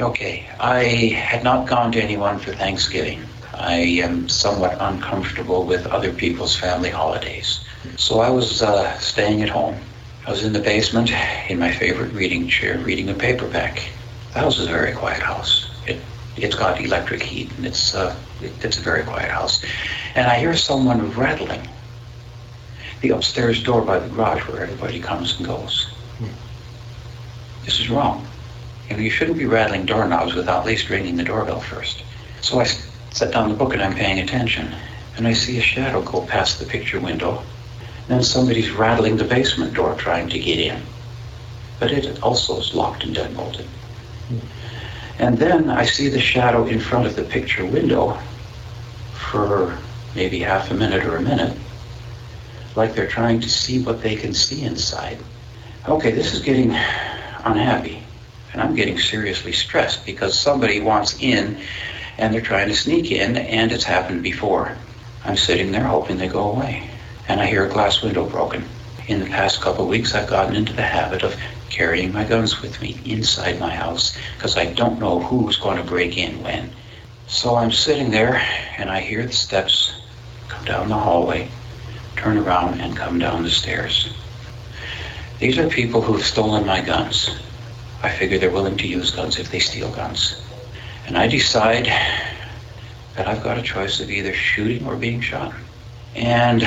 Okay, 0.00 0.46
I 0.58 0.84
had 1.14 1.44
not 1.44 1.68
gone 1.68 1.92
to 1.92 2.00
anyone 2.00 2.38
for 2.38 2.54
Thanksgiving. 2.54 3.22
I 3.52 3.74
am 4.02 4.30
somewhat 4.30 4.78
uncomfortable 4.80 5.64
with 5.64 5.86
other 5.86 6.10
people's 6.10 6.56
family 6.56 6.88
holidays. 6.88 7.60
So 7.98 8.20
I 8.20 8.30
was 8.30 8.62
uh, 8.62 8.98
staying 8.98 9.42
at 9.42 9.50
home. 9.50 9.78
I 10.26 10.30
was 10.30 10.42
in 10.42 10.54
the 10.54 10.58
basement 10.58 11.10
in 11.50 11.58
my 11.58 11.70
favorite 11.70 12.14
reading 12.14 12.48
chair 12.48 12.78
reading 12.78 13.10
a 13.10 13.14
paperback. 13.14 13.90
The 14.32 14.38
house 14.38 14.58
is 14.58 14.68
a 14.68 14.70
very 14.70 14.92
quiet 14.92 15.20
house. 15.20 15.70
It, 15.86 16.00
it's 16.34 16.54
got 16.54 16.80
electric 16.80 17.22
heat 17.22 17.50
and 17.58 17.66
it's, 17.66 17.94
uh, 17.94 18.16
it, 18.40 18.52
it's 18.64 18.78
a 18.78 18.82
very 18.82 19.02
quiet 19.02 19.30
house. 19.30 19.62
And 20.14 20.26
I 20.26 20.38
hear 20.38 20.56
someone 20.56 21.10
rattling 21.12 21.68
the 23.02 23.10
upstairs 23.10 23.62
door 23.62 23.82
by 23.82 23.98
the 23.98 24.08
garage 24.08 24.48
where 24.48 24.62
everybody 24.62 24.98
comes 24.98 25.36
and 25.36 25.46
goes. 25.46 25.92
This 27.66 27.80
is 27.80 27.90
wrong. 27.90 28.26
You 28.90 28.96
know, 28.96 29.02
you 29.02 29.10
shouldn't 29.10 29.38
be 29.38 29.46
rattling 29.46 29.86
doorknobs 29.86 30.34
without 30.34 30.60
at 30.60 30.66
least 30.66 30.90
ringing 30.90 31.16
the 31.16 31.22
doorbell 31.22 31.60
first. 31.60 32.02
So 32.40 32.60
I 32.60 32.64
set 33.10 33.32
down 33.32 33.48
the 33.48 33.54
book 33.54 33.72
and 33.72 33.82
I'm 33.82 33.94
paying 33.94 34.18
attention. 34.18 34.74
And 35.16 35.26
I 35.26 35.32
see 35.32 35.58
a 35.58 35.62
shadow 35.62 36.02
go 36.02 36.26
past 36.26 36.58
the 36.58 36.66
picture 36.66 36.98
window. 37.00 37.42
Then 38.08 38.22
somebody's 38.22 38.70
rattling 38.70 39.16
the 39.16 39.24
basement 39.24 39.74
door 39.74 39.94
trying 39.94 40.28
to 40.30 40.38
get 40.38 40.58
in. 40.58 40.82
But 41.78 41.92
it 41.92 42.20
also 42.22 42.58
is 42.58 42.74
locked 42.74 43.04
and 43.04 43.14
deadbolted. 43.14 43.66
And 45.20 45.38
then 45.38 45.70
I 45.70 45.84
see 45.84 46.08
the 46.08 46.20
shadow 46.20 46.66
in 46.66 46.80
front 46.80 47.06
of 47.06 47.14
the 47.14 47.22
picture 47.22 47.64
window 47.64 48.18
for 49.12 49.78
maybe 50.14 50.40
half 50.40 50.70
a 50.70 50.74
minute 50.74 51.04
or 51.04 51.16
a 51.16 51.22
minute, 51.22 51.56
like 52.74 52.94
they're 52.94 53.06
trying 53.06 53.40
to 53.40 53.48
see 53.48 53.82
what 53.82 54.02
they 54.02 54.16
can 54.16 54.34
see 54.34 54.62
inside. 54.62 55.18
Okay, 55.88 56.10
this 56.10 56.34
is 56.34 56.40
getting 56.40 56.70
unhappy. 56.70 57.99
And 58.52 58.60
I'm 58.60 58.74
getting 58.74 58.98
seriously 58.98 59.52
stressed 59.52 60.04
because 60.04 60.38
somebody 60.38 60.80
wants 60.80 61.16
in 61.20 61.60
and 62.18 62.34
they're 62.34 62.40
trying 62.40 62.68
to 62.68 62.74
sneak 62.74 63.10
in 63.10 63.36
and 63.36 63.72
it's 63.72 63.84
happened 63.84 64.22
before. 64.22 64.76
I'm 65.24 65.36
sitting 65.36 65.72
there 65.72 65.84
hoping 65.84 66.18
they 66.18 66.28
go 66.28 66.50
away. 66.50 66.90
And 67.28 67.40
I 67.40 67.46
hear 67.46 67.64
a 67.64 67.70
glass 67.70 68.02
window 68.02 68.26
broken. 68.26 68.64
In 69.06 69.20
the 69.20 69.26
past 69.26 69.60
couple 69.60 69.84
of 69.84 69.90
weeks, 69.90 70.14
I've 70.14 70.28
gotten 70.28 70.56
into 70.56 70.72
the 70.72 70.82
habit 70.82 71.22
of 71.22 71.36
carrying 71.68 72.12
my 72.12 72.24
guns 72.24 72.60
with 72.60 72.80
me 72.80 73.00
inside 73.04 73.60
my 73.60 73.74
house 73.74 74.16
because 74.36 74.56
I 74.56 74.66
don't 74.66 74.98
know 74.98 75.20
who's 75.20 75.56
going 75.56 75.76
to 75.76 75.84
break 75.84 76.16
in 76.16 76.42
when. 76.42 76.70
So 77.26 77.54
I'm 77.54 77.70
sitting 77.70 78.10
there 78.10 78.42
and 78.76 78.90
I 78.90 79.00
hear 79.00 79.24
the 79.24 79.32
steps 79.32 79.94
come 80.48 80.64
down 80.64 80.88
the 80.88 80.96
hallway, 80.96 81.48
turn 82.16 82.36
around, 82.36 82.80
and 82.80 82.96
come 82.96 83.18
down 83.18 83.44
the 83.44 83.50
stairs. 83.50 84.12
These 85.38 85.58
are 85.58 85.68
people 85.68 86.02
who've 86.02 86.24
stolen 86.24 86.66
my 86.66 86.80
guns. 86.80 87.30
I 88.02 88.10
figure 88.10 88.38
they're 88.38 88.50
willing 88.50 88.78
to 88.78 88.86
use 88.86 89.10
guns 89.10 89.38
if 89.38 89.50
they 89.50 89.58
steal 89.58 89.90
guns. 89.92 90.40
And 91.06 91.18
I 91.18 91.26
decide 91.26 91.86
that 93.16 93.28
I've 93.28 93.42
got 93.42 93.58
a 93.58 93.62
choice 93.62 94.00
of 94.00 94.10
either 94.10 94.32
shooting 94.32 94.86
or 94.86 94.96
being 94.96 95.20
shot. 95.20 95.52
And 96.14 96.62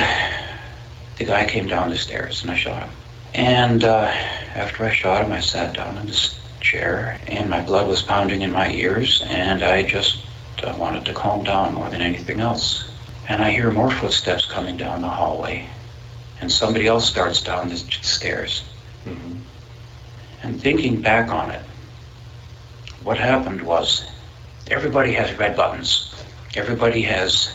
the 1.16 1.24
guy 1.24 1.46
came 1.46 1.66
down 1.66 1.90
the 1.90 1.98
stairs 1.98 2.42
and 2.42 2.50
I 2.50 2.56
shot 2.56 2.82
him. 2.82 2.90
And 3.34 3.82
uh, 3.82 4.12
after 4.54 4.84
I 4.84 4.92
shot 4.92 5.24
him, 5.24 5.32
I 5.32 5.40
sat 5.40 5.74
down 5.74 5.96
in 5.98 6.06
this 6.06 6.38
chair 6.60 7.20
and 7.26 7.50
my 7.50 7.60
blood 7.62 7.88
was 7.88 8.02
pounding 8.02 8.42
in 8.42 8.52
my 8.52 8.70
ears 8.70 9.22
and 9.26 9.62
I 9.62 9.82
just 9.82 10.24
uh, 10.62 10.74
wanted 10.78 11.04
to 11.06 11.14
calm 11.14 11.44
down 11.44 11.74
more 11.74 11.90
than 11.90 12.00
anything 12.00 12.40
else. 12.40 12.90
And 13.28 13.42
I 13.42 13.50
hear 13.50 13.70
more 13.70 13.90
footsteps 13.90 14.46
coming 14.46 14.76
down 14.76 15.02
the 15.02 15.08
hallway. 15.08 15.68
And 16.40 16.50
somebody 16.52 16.86
else 16.86 17.08
starts 17.08 17.42
down 17.42 17.70
the 17.70 17.76
stairs. 17.76 18.64
And 20.44 20.60
thinking 20.60 21.00
back 21.00 21.30
on 21.30 21.50
it, 21.52 21.62
what 23.02 23.16
happened 23.16 23.62
was 23.62 24.06
everybody 24.70 25.14
has 25.14 25.32
red 25.38 25.56
buttons. 25.56 26.14
Everybody 26.54 27.00
has 27.00 27.50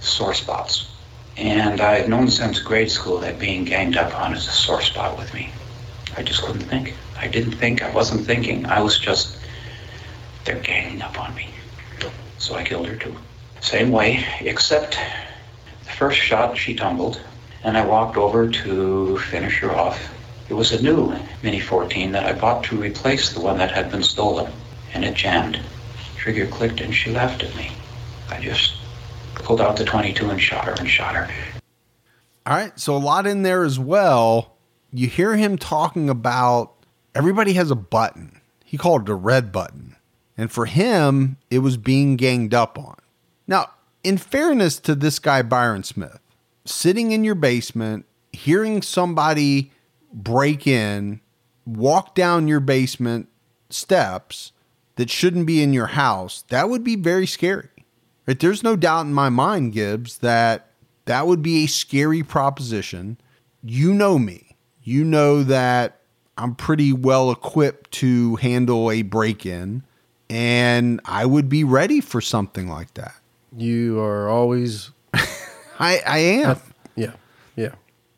sore 0.00 0.34
spots. 0.34 0.90
And 1.38 1.80
I've 1.80 2.06
known 2.06 2.28
since 2.28 2.58
grade 2.58 2.90
school 2.90 3.20
that 3.20 3.38
being 3.38 3.64
ganged 3.64 3.96
up 3.96 4.14
on 4.14 4.34
is 4.34 4.46
a 4.46 4.50
sore 4.50 4.82
spot 4.82 5.16
with 5.16 5.32
me. 5.32 5.50
I 6.18 6.22
just 6.22 6.42
couldn't 6.42 6.60
think. 6.60 6.92
I 7.18 7.28
didn't 7.28 7.52
think. 7.52 7.82
I 7.82 7.90
wasn't 7.92 8.26
thinking. 8.26 8.66
I 8.66 8.82
was 8.82 8.98
just, 8.98 9.38
they're 10.44 10.60
ganging 10.60 11.00
up 11.00 11.18
on 11.18 11.34
me. 11.34 11.48
So 12.36 12.56
I 12.56 12.62
killed 12.62 12.88
her 12.88 12.96
too. 12.96 13.16
Same 13.62 13.90
way, 13.90 14.22
except 14.40 14.98
the 15.84 15.90
first 15.92 16.18
shot, 16.18 16.58
she 16.58 16.74
tumbled, 16.74 17.22
and 17.64 17.78
I 17.78 17.86
walked 17.86 18.18
over 18.18 18.50
to 18.50 19.18
finish 19.18 19.60
her 19.60 19.74
off. 19.74 20.10
It 20.48 20.54
was 20.54 20.72
a 20.72 20.82
new 20.82 21.14
Mini 21.42 21.60
14 21.60 22.12
that 22.12 22.24
I 22.24 22.32
bought 22.32 22.64
to 22.64 22.76
replace 22.76 23.32
the 23.32 23.40
one 23.40 23.58
that 23.58 23.70
had 23.70 23.90
been 23.90 24.02
stolen, 24.02 24.50
and 24.94 25.04
it 25.04 25.14
jammed. 25.14 25.60
Trigger 26.16 26.46
clicked, 26.46 26.80
and 26.80 26.94
she 26.94 27.10
laughed 27.10 27.42
at 27.42 27.54
me. 27.54 27.70
I 28.30 28.40
just 28.40 28.74
pulled 29.34 29.60
out 29.60 29.76
the 29.76 29.84
22 29.84 30.30
and 30.30 30.40
shot 30.40 30.64
her 30.64 30.72
and 30.72 30.88
shot 30.88 31.14
her. 31.14 31.28
All 32.46 32.54
right. 32.54 32.78
So 32.80 32.96
a 32.96 32.98
lot 32.98 33.26
in 33.26 33.42
there 33.42 33.62
as 33.62 33.78
well. 33.78 34.56
You 34.90 35.06
hear 35.06 35.36
him 35.36 35.58
talking 35.58 36.08
about 36.08 36.72
everybody 37.14 37.52
has 37.54 37.70
a 37.70 37.76
button. 37.76 38.40
He 38.64 38.78
called 38.78 39.02
it 39.02 39.12
a 39.12 39.14
red 39.14 39.52
button. 39.52 39.96
And 40.36 40.50
for 40.50 40.66
him, 40.66 41.36
it 41.50 41.58
was 41.58 41.76
being 41.76 42.16
ganged 42.16 42.54
up 42.54 42.78
on. 42.78 42.96
Now, 43.46 43.70
in 44.02 44.16
fairness 44.16 44.78
to 44.80 44.94
this 44.94 45.18
guy, 45.18 45.42
Byron 45.42 45.82
Smith, 45.82 46.20
sitting 46.64 47.10
in 47.12 47.24
your 47.24 47.34
basement, 47.34 48.06
hearing 48.32 48.80
somebody 48.80 49.72
break 50.12 50.66
in 50.66 51.20
walk 51.68 52.14
down 52.14 52.48
your 52.48 52.60
basement 52.60 53.28
steps 53.70 54.52
that 54.96 55.10
shouldn't 55.10 55.46
be 55.46 55.62
in 55.62 55.72
your 55.72 55.88
house, 55.88 56.42
that 56.48 56.68
would 56.68 56.82
be 56.82 56.96
very 56.96 57.26
scary. 57.26 57.68
Right? 58.26 58.38
There's 58.38 58.62
no 58.62 58.76
doubt 58.76 59.06
in 59.06 59.14
my 59.14 59.28
mind, 59.28 59.72
Gibbs, 59.72 60.18
that 60.18 60.70
that 61.04 61.26
would 61.26 61.42
be 61.42 61.64
a 61.64 61.68
scary 61.68 62.22
proposition. 62.22 63.18
You 63.62 63.94
know 63.94 64.18
me. 64.18 64.56
You 64.82 65.04
know 65.04 65.42
that 65.44 66.00
I'm 66.36 66.54
pretty 66.54 66.92
well 66.92 67.30
equipped 67.30 67.90
to 67.92 68.36
handle 68.36 68.90
a 68.90 69.02
break 69.02 69.44
in, 69.44 69.82
and 70.30 71.00
I 71.04 71.26
would 71.26 71.48
be 71.48 71.64
ready 71.64 72.00
for 72.00 72.20
something 72.20 72.68
like 72.68 72.94
that. 72.94 73.14
You 73.56 74.00
are 74.00 74.28
always. 74.28 74.90
I, 75.78 76.00
I 76.06 76.18
am. 76.18 76.60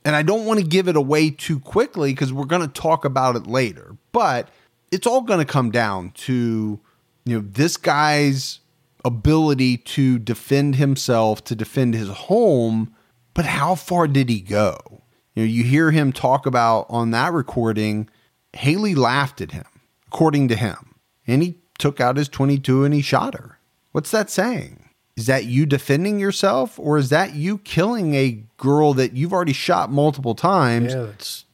And 0.05 0.17
I 0.17 0.23
don't 0.23 0.47
want 0.47 0.61
to 0.61 0.67
give 0.67 0.89
it 0.89 0.97
away 0.97 1.31
too 1.31 1.61
quickly 1.61 2.13
because 2.13 2.33
we're 2.33 2.45
going 2.45 2.67
to 2.67 2.81
talk 2.81 3.05
about 3.05 3.37
it 3.37 3.47
later. 3.47 3.97
But 4.13 4.49
it's 4.91 5.07
all 5.07 5.21
going 5.21 5.41
to 5.41 5.45
come 5.45 5.71
down 5.71 6.13
to 6.13 6.81
you 7.25 7.37
know 7.37 7.47
this 7.47 7.77
guy's 7.77 8.61
ability 9.05 9.79
to 9.79 10.19
defend 10.19 10.77
himself, 10.77 11.45
to 11.45 11.55
defend 11.55 11.95
his 11.95 12.09
home. 12.09 12.95
But 13.35 13.45
how 13.47 13.75
far 13.75 14.09
did 14.09 14.29
he 14.29 14.41
go? 14.41 15.03
You 15.35 15.45
know, 15.45 15.49
you 15.49 15.65
hear 15.65 15.91
him 15.91 16.13
talk 16.13 16.47
about 16.47 16.87
on 16.89 17.11
that 17.13 17.33
recording. 17.33 18.09
Hailee 18.55 18.97
laughed 18.97 19.41
at 19.41 19.53
him, 19.53 19.67
according 20.09 20.49
to 20.49 20.57
him, 20.57 20.97
and 21.27 21.43
he 21.43 21.59
took 21.79 22.01
out 22.01 22.17
his 22.17 22.29
22 22.29 22.85
and 22.85 22.93
he 22.93 23.01
shot 23.01 23.35
her. 23.35 23.59
What's 23.93 24.11
that 24.11 24.29
saying? 24.29 24.80
Is 25.17 25.27
that 25.27 25.45
you 25.45 25.67
defending 25.67 26.19
yourself, 26.19 26.79
or 26.79 26.97
is 26.97 27.11
that 27.11 27.35
you 27.35 27.59
killing 27.59 28.15
a 28.15 28.43
girl 28.57 28.95
that 28.95 29.13
you've 29.13 29.33
already 29.33 29.53
shot 29.53 29.91
multiple 29.91 30.35
times 30.35 30.95
Yeah, 30.95 31.09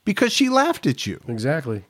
because 0.04 0.32
she 0.32 0.48
laughed 0.48 0.86
at 0.86 1.06
you? 1.06 1.20
exactly. 1.26 1.84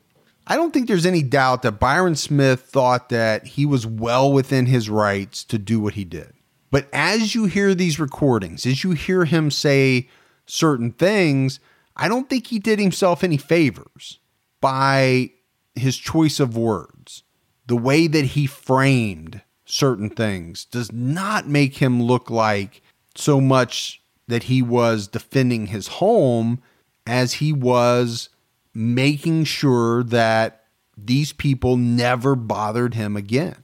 I 0.49 0.55
don't 0.55 0.73
think 0.73 0.87
there's 0.87 1.05
any 1.05 1.23
doubt 1.23 1.61
that 1.63 1.73
Byron 1.79 2.15
Smith 2.15 2.61
thought 2.61 3.09
that 3.09 3.45
he 3.45 3.65
was 3.65 3.85
well 3.85 4.31
within 4.31 4.65
his 4.65 4.89
rights 4.89 5.43
to 5.43 5.57
do 5.57 5.79
what 5.81 5.95
he 5.95 6.05
did. 6.05 6.31
But 6.71 6.87
as 6.93 7.35
you 7.35 7.45
hear 7.45 7.75
these 7.75 7.99
recordings, 7.99 8.65
as 8.65 8.83
you 8.83 8.91
hear 8.91 9.25
him 9.25 9.51
say 9.51 10.07
certain 10.45 10.91
things, 10.93 11.59
I 11.97 12.07
don't 12.07 12.29
think 12.29 12.47
he 12.47 12.59
did 12.59 12.79
himself 12.79 13.23
any 13.25 13.35
favors 13.37 14.19
by 14.61 15.31
his 15.75 15.97
choice 15.97 16.39
of 16.39 16.55
words. 16.57 17.23
The 17.67 17.75
way 17.75 18.07
that 18.07 18.25
he 18.25 18.47
framed 18.47 19.41
certain 19.67 20.09
things 20.09 20.65
does 20.65 20.91
not 20.91 21.47
make 21.47 21.77
him 21.77 22.01
look 22.01 22.29
like 22.29 22.81
so 23.15 23.41
much 23.41 24.01
that 24.27 24.43
he 24.43 24.61
was 24.61 25.07
defending 25.07 25.67
his 25.67 25.87
home 25.87 26.61
as 27.05 27.33
he 27.33 27.51
was 27.51 28.29
making 28.73 29.43
sure 29.43 30.03
that 30.03 30.63
these 30.97 31.33
people 31.33 31.77
never 31.77 32.35
bothered 32.35 32.93
him 32.93 33.15
again. 33.15 33.63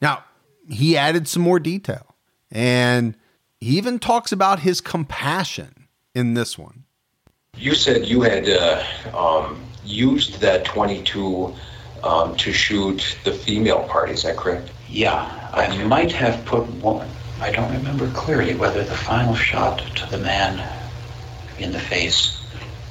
Now, 0.00 0.24
he 0.68 0.96
added 0.96 1.28
some 1.28 1.42
more 1.42 1.60
detail 1.60 2.14
and 2.50 3.14
he 3.60 3.76
even 3.76 3.98
talks 3.98 4.32
about 4.32 4.60
his 4.60 4.80
compassion 4.80 5.88
in 6.14 6.34
this 6.34 6.58
one. 6.58 6.84
You 7.56 7.74
said 7.74 8.06
you 8.06 8.22
had 8.22 8.48
uh, 8.48 8.82
um, 9.14 9.60
used 9.84 10.40
that 10.40 10.64
22 10.64 11.54
um, 12.02 12.36
to 12.36 12.52
shoot 12.52 13.16
the 13.24 13.32
female 13.32 13.84
party. 13.88 14.12
Is 14.12 14.22
that 14.22 14.36
correct? 14.36 14.70
Yeah, 14.94 15.50
I 15.52 15.82
might 15.82 16.12
have 16.12 16.44
put 16.44 16.68
one. 16.74 17.08
I 17.40 17.50
don't 17.50 17.72
remember 17.72 18.08
clearly 18.12 18.54
whether 18.54 18.84
the 18.84 18.94
final 18.94 19.34
shot 19.34 19.78
to 19.96 20.06
the 20.06 20.18
man 20.18 20.62
in 21.58 21.72
the 21.72 21.80
face 21.80 22.40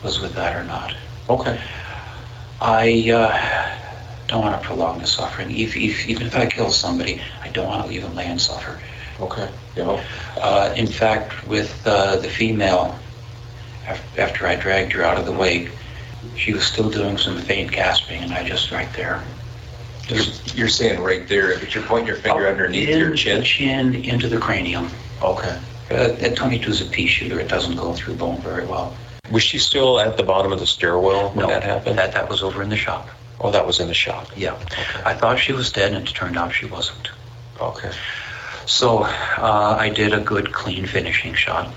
was 0.03 0.19
with 0.19 0.33
that 0.33 0.53
or 0.53 0.65
not. 0.65 0.93
Okay. 1.29 1.57
I 2.59 3.09
uh, 3.09 3.77
don't 4.27 4.41
want 4.41 4.61
to 4.61 4.67
prolong 4.67 4.99
the 4.99 5.07
suffering. 5.07 5.57
If, 5.57 5.77
if, 5.77 6.09
even 6.09 6.27
if 6.27 6.35
I 6.35 6.45
kill 6.45 6.71
somebody, 6.71 7.21
I 7.41 7.47
don't 7.47 7.67
want 7.67 7.85
to 7.85 7.89
leave 7.89 8.01
them 8.01 8.15
lay 8.15 8.25
and 8.25 8.41
suffer. 8.41 8.81
Okay. 9.21 9.49
Yeah. 9.77 10.03
Uh, 10.35 10.73
in 10.75 10.87
fact, 10.87 11.47
with 11.47 11.87
uh, 11.87 12.17
the 12.17 12.29
female, 12.29 12.99
af- 13.87 14.19
after 14.19 14.45
I 14.45 14.57
dragged 14.57 14.91
her 14.91 15.03
out 15.03 15.17
of 15.17 15.25
the 15.25 15.31
way, 15.31 15.69
she 16.35 16.51
was 16.51 16.65
still 16.65 16.89
doing 16.89 17.17
some 17.17 17.37
faint 17.37 17.71
gasping, 17.71 18.21
and 18.23 18.33
I 18.33 18.43
just 18.43 18.71
right 18.71 18.91
there. 18.91 19.23
You're, 20.13 20.55
you're 20.55 20.67
saying 20.69 21.01
right 21.01 21.27
there, 21.27 21.57
but 21.59 21.73
you're 21.73 21.83
pointing 21.83 22.07
your 22.07 22.15
finger 22.17 22.47
underneath 22.47 22.89
in 22.89 22.99
your 22.99 23.09
the 23.11 23.17
chin. 23.17 23.43
chin 23.43 23.95
into 23.95 24.27
the 24.27 24.37
cranium. 24.37 24.89
Okay. 25.21 25.59
Uh, 25.91 26.07
that 26.13 26.35
22 26.35 26.69
is 26.71 26.81
a 26.81 26.85
pea 26.85 27.07
shooter. 27.07 27.39
It 27.39 27.47
doesn't 27.49 27.75
go 27.75 27.93
through 27.93 28.15
bone 28.15 28.41
very 28.41 28.65
well. 28.65 28.95
Was 29.31 29.43
she 29.43 29.57
still 29.57 29.99
at 29.99 30.17
the 30.17 30.23
bottom 30.23 30.51
of 30.51 30.59
the 30.59 30.67
stairwell 30.67 31.29
when 31.29 31.39
no, 31.39 31.47
that 31.47 31.63
happened? 31.63 31.97
That, 31.97 32.13
that 32.13 32.29
was 32.29 32.41
over 32.43 32.61
in 32.61 32.69
the 32.69 32.77
shop. 32.77 33.07
oh, 33.39 33.51
that 33.51 33.65
was 33.65 33.79
in 33.79 33.87
the 33.87 33.93
shop. 33.93 34.27
Yeah. 34.35 34.57
I 35.05 35.13
thought 35.13 35.39
she 35.39 35.53
was 35.53 35.71
dead, 35.71 35.93
and 35.93 36.07
it 36.07 36.13
turned 36.13 36.37
out 36.37 36.53
she 36.53 36.65
wasn't. 36.65 37.09
Okay. 37.59 37.91
So 38.65 39.03
uh, 39.03 39.77
I 39.79 39.89
did 39.89 40.13
a 40.13 40.19
good, 40.19 40.53
clean 40.53 40.85
finishing 40.87 41.33
shot, 41.33 41.73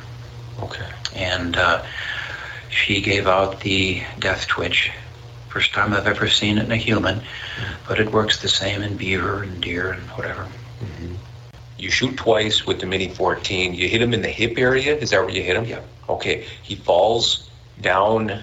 Okay. 0.63 0.87
and 1.15 1.57
uh, 1.57 1.85
she 2.71 3.01
gave 3.01 3.27
out 3.27 3.61
the 3.61 4.03
death 4.19 4.47
twitch. 4.47 4.91
First 5.57 5.73
time 5.73 5.95
I've 5.95 6.07
ever 6.07 6.29
seen 6.29 6.59
it 6.59 6.67
in 6.67 6.71
a 6.71 6.77
human, 6.77 7.23
but 7.89 7.99
it 7.99 8.13
works 8.13 8.43
the 8.43 8.49
same 8.49 8.83
in 8.83 8.99
beaver 8.99 9.43
and 9.43 9.59
deer 9.59 9.93
and 9.93 10.03
whatever. 10.11 10.47
You 11.79 11.91
shoot 11.91 12.15
twice 12.19 12.67
with 12.67 12.79
the 12.79 12.85
Mini 12.85 13.09
14. 13.09 13.73
You 13.73 13.89
hit 13.89 14.03
him 14.03 14.13
in 14.13 14.21
the 14.21 14.29
hip 14.29 14.59
area. 14.59 14.95
Is 14.95 15.13
that 15.13 15.23
where 15.23 15.31
you 15.31 15.43
hit 15.43 15.57
him? 15.57 15.65
Yeah. 15.65 15.81
Okay. 16.11 16.45
He 16.63 16.75
falls 16.75 17.49
down 17.81 18.43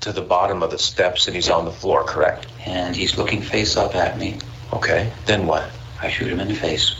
to 0.00 0.12
the 0.12 0.22
bottom 0.22 0.62
of 0.62 0.70
the 0.70 0.78
steps 0.78 1.26
and 1.26 1.36
he's 1.36 1.50
on 1.50 1.66
the 1.66 1.72
floor, 1.72 2.04
correct? 2.04 2.46
And 2.64 2.96
he's 2.96 3.18
looking 3.18 3.42
face 3.42 3.76
up 3.76 3.94
at 3.94 4.18
me. 4.18 4.38
Okay. 4.72 5.12
Then 5.26 5.46
what? 5.46 5.68
I 6.00 6.08
shoot 6.08 6.32
him 6.32 6.40
in 6.40 6.48
the 6.48 6.54
face. 6.54 6.94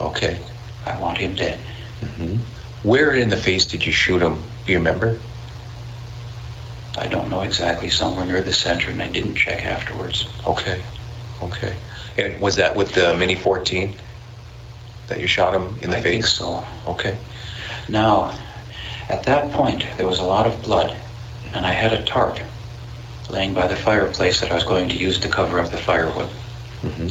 Okay. 0.00 0.38
I 0.86 0.96
want 1.00 1.18
him 1.18 1.34
dead. 1.34 1.58
Mm-hmm. 2.00 2.36
Where 2.88 3.12
in 3.12 3.28
the 3.28 3.36
face 3.36 3.66
did 3.66 3.84
you 3.84 3.90
shoot 3.90 4.22
him? 4.22 4.40
Do 4.66 4.70
you 4.70 4.78
remember? 4.78 5.18
I 6.96 7.06
don't 7.08 7.28
know 7.28 7.40
exactly, 7.40 7.90
somewhere 7.90 8.24
near 8.24 8.42
the 8.42 8.52
center, 8.52 8.90
and 8.90 9.02
I 9.02 9.08
didn't 9.08 9.34
check 9.34 9.64
afterwards. 9.64 10.28
Okay. 10.46 10.82
Okay. 11.42 11.76
And 12.16 12.40
was 12.40 12.56
that 12.56 12.76
with 12.76 12.92
the 12.92 13.16
Mini 13.16 13.34
14 13.34 13.94
that 15.08 15.20
you 15.20 15.26
shot 15.26 15.54
him 15.54 15.76
in 15.82 15.90
the 15.90 15.98
I 15.98 16.00
think 16.00 16.24
face? 16.24 16.32
so. 16.32 16.64
Okay. 16.86 17.18
Now, 17.88 18.38
at 19.08 19.24
that 19.24 19.52
point, 19.52 19.84
there 19.96 20.06
was 20.06 20.20
a 20.20 20.24
lot 20.24 20.46
of 20.46 20.62
blood, 20.62 20.96
and 21.52 21.66
I 21.66 21.72
had 21.72 21.92
a 21.92 22.04
tarp 22.04 22.38
laying 23.28 23.54
by 23.54 23.66
the 23.66 23.76
fireplace 23.76 24.40
that 24.40 24.50
I 24.50 24.54
was 24.54 24.64
going 24.64 24.88
to 24.90 24.96
use 24.96 25.18
to 25.20 25.28
cover 25.28 25.58
up 25.58 25.70
the 25.70 25.76
firewood. 25.76 26.28
Mm-hmm. 26.82 27.08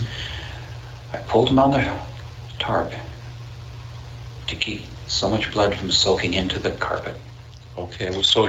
I 1.14 1.18
pulled 1.28 1.50
him 1.50 1.60
on 1.60 1.72
the 1.72 2.00
tarp 2.60 2.94
to 4.48 4.56
keep 4.56 4.84
so 5.08 5.30
much 5.30 5.52
blood 5.52 5.76
from 5.76 5.92
soaking 5.92 6.34
into 6.34 6.60
the 6.60 6.72
carpet. 6.72 7.16
Okay. 7.78 8.10
Well, 8.10 8.24
So 8.24 8.48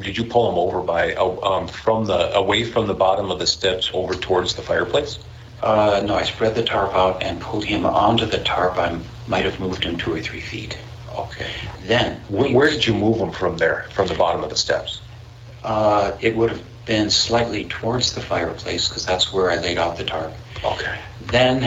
did, 0.00 0.16
you 0.16 0.24
pull 0.24 0.50
him 0.50 0.58
over 0.58 0.80
by 0.80 1.14
uh, 1.14 1.40
um, 1.40 1.68
from 1.68 2.04
the 2.04 2.34
away 2.34 2.64
from 2.64 2.86
the 2.86 2.94
bottom 2.94 3.30
of 3.30 3.38
the 3.38 3.46
steps 3.46 3.90
over 3.94 4.14
towards 4.14 4.54
the 4.54 4.62
fireplace? 4.62 5.18
Uh, 5.62 6.02
no, 6.04 6.14
I 6.14 6.24
spread 6.24 6.54
the 6.54 6.62
tarp 6.62 6.94
out 6.94 7.22
and 7.22 7.40
pulled 7.40 7.64
him 7.64 7.86
onto 7.86 8.26
the 8.26 8.38
tarp. 8.38 8.76
I 8.76 8.98
might 9.26 9.44
have 9.44 9.58
moved 9.60 9.84
him 9.84 9.96
two 9.96 10.12
or 10.14 10.20
three 10.20 10.40
feet. 10.40 10.76
Okay. 11.14 11.50
Then, 11.86 12.20
Where, 12.28 12.52
where 12.52 12.70
did 12.70 12.86
you 12.86 12.92
move 12.92 13.18
him 13.18 13.30
from 13.30 13.56
there? 13.56 13.86
From 13.94 14.08
the 14.08 14.14
bottom 14.14 14.42
of 14.42 14.50
the 14.50 14.56
steps? 14.56 15.00
uh, 15.64 16.16
it 16.20 16.36
would 16.36 16.50
have 16.50 16.62
been 16.84 17.10
slightly 17.10 17.64
towards 17.64 18.14
the 18.14 18.20
fireplace 18.20 18.88
because 18.88 19.06
that's 19.06 19.32
where 19.32 19.50
I 19.50 19.56
laid 19.56 19.78
out 19.78 19.96
the 19.96 20.04
tarp. 20.04 20.32
Okay. 20.62 20.98
Then 21.26 21.64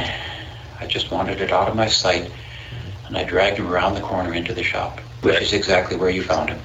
I 0.79 0.85
just 0.85 1.11
wanted 1.11 1.41
it 1.41 1.51
out 1.51 1.67
of 1.67 1.75
my 1.75 1.87
sight, 1.87 2.31
and 3.07 3.17
I 3.17 3.23
dragged 3.23 3.57
him 3.57 3.67
around 3.67 3.95
the 3.95 4.01
corner 4.01 4.33
into 4.33 4.53
the 4.53 4.63
shop, 4.63 4.99
which 5.21 5.41
is 5.41 5.53
exactly 5.53 5.97
where 5.97 6.11
you 6.11 6.21
found 6.21 6.49
him. 6.49 6.59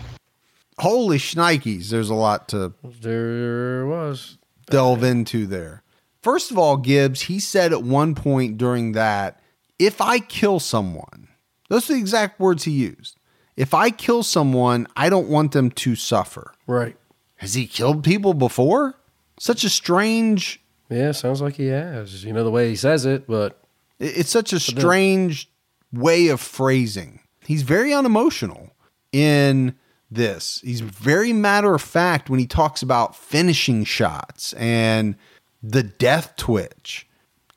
Holy 0.83 1.19
shnikes, 1.19 1.91
there's 1.91 2.11
a 2.11 2.15
lot 2.15 2.49
to 2.49 2.73
There 3.01 3.87
was. 3.87 4.37
delve 4.69 5.05
into 5.05 5.47
there. 5.47 5.85
First 6.23 6.51
of 6.51 6.59
all, 6.59 6.77
Gibbs, 6.77 7.23
he 7.23 7.39
said 7.39 7.73
at 7.73 7.85
one 7.85 8.17
point 8.17 8.59
during 8.59 8.93
that, 8.93 9.41
if 9.79 10.01
I 10.01 10.19
kill 10.19 10.59
someone, 10.59 11.29
those 11.69 11.89
are 11.89 11.95
the 11.95 12.01
exact 12.01 12.41
words 12.41 12.65
he 12.65 12.73
used. 12.73 13.17
If 13.57 13.75
I 13.75 13.91
kill 13.91 14.25
someone, 14.25 14.89
I 14.97 15.09
don't 15.09 15.29
want 15.29 15.53
them 15.53 15.71
to 15.71 15.95
suffer. 15.95 16.53
Right. 16.67 16.97
Has 17.37 17.55
he 17.55 17.67
killed 17.67 18.03
people 18.03 18.35
before? 18.35 18.95
Such 19.39 19.63
a 19.63 19.69
strange, 19.69 20.61
Yeah, 20.91 21.13
sounds 21.13 21.41
like 21.41 21.55
he 21.55 21.67
has. 21.67 22.25
You 22.25 22.33
know 22.33 22.43
the 22.45 22.51
way 22.51 22.69
he 22.69 22.77
says 22.77 23.07
it, 23.07 23.27
but 23.29 23.61
it's 24.01 24.31
such 24.31 24.53
a 24.53 24.59
strange 24.59 25.49
way 25.93 26.27
of 26.29 26.41
phrasing. 26.41 27.21
He's 27.45 27.63
very 27.63 27.95
unemotional 27.95 28.71
in 29.13 29.75
this. 30.15 30.61
He's 30.65 30.81
very 30.81 31.33
matter 31.33 31.75
of 31.75 31.83
fact 31.83 32.31
when 32.31 32.39
he 32.41 32.47
talks 32.47 32.83
about 32.83 33.17
finishing 33.17 33.85
shots 33.85 34.53
and 34.55 35.17
the 35.63 35.83
death 35.83 36.35
twitch, 36.37 37.07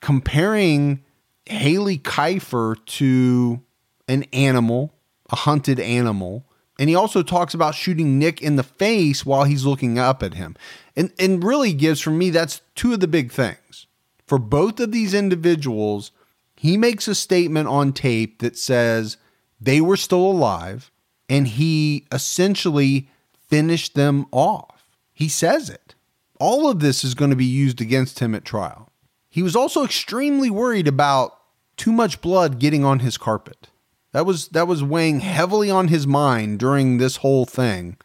comparing 0.00 1.02
Hailee 1.46 2.00
Kifer 2.00 2.76
to 2.86 3.60
an 4.08 4.24
animal, 4.32 4.94
a 5.30 5.36
hunted 5.36 5.80
animal. 5.80 6.44
And 6.78 6.88
he 6.88 6.94
also 6.94 7.22
talks 7.22 7.54
about 7.54 7.74
shooting 7.74 8.18
Nick 8.18 8.42
in 8.42 8.56
the 8.56 8.62
face 8.62 9.24
while 9.24 9.44
he's 9.44 9.64
looking 9.64 9.98
up 9.98 10.22
at 10.22 10.34
him. 10.34 10.56
And 10.94 11.12
and 11.18 11.42
really 11.42 11.72
gives 11.72 12.00
for 12.00 12.10
me 12.10 12.30
that's 12.30 12.60
two 12.74 12.92
of 12.92 13.00
the 13.00 13.08
big 13.08 13.32
things. 13.32 13.86
For 14.26 14.38
both 14.38 14.80
of 14.80 14.92
these 14.92 15.14
individuals, 15.14 16.10
he 16.56 16.76
makes 16.76 17.08
a 17.08 17.14
statement 17.14 17.68
on 17.68 17.92
tape 17.92 18.40
that 18.40 18.58
says 18.58 19.16
they 19.60 19.80
were 19.80 19.96
still 19.96 20.26
alive 20.26 20.90
and 21.28 21.48
he 21.48 22.06
essentially 22.12 23.08
finished 23.48 23.94
them 23.94 24.26
off. 24.32 24.86
He 25.12 25.28
says 25.28 25.70
it. 25.70 25.94
All 26.38 26.68
of 26.68 26.80
this 26.80 27.04
is 27.04 27.14
going 27.14 27.30
to 27.30 27.36
be 27.36 27.44
used 27.44 27.80
against 27.80 28.18
him 28.18 28.34
at 28.34 28.44
trial. 28.44 28.90
He 29.28 29.42
was 29.42 29.56
also 29.56 29.84
extremely 29.84 30.50
worried 30.50 30.88
about 30.88 31.38
too 31.76 31.92
much 31.92 32.20
blood 32.20 32.58
getting 32.58 32.84
on 32.84 33.00
his 33.00 33.16
carpet. 33.18 33.68
That 34.12 34.24
was 34.24 34.48
that 34.48 34.66
was 34.66 34.82
weighing 34.82 35.20
heavily 35.20 35.70
on 35.70 35.88
his 35.88 36.06
mind 36.06 36.58
during 36.58 36.98
this 36.98 37.16
whole 37.16 37.44
thing 37.44 37.98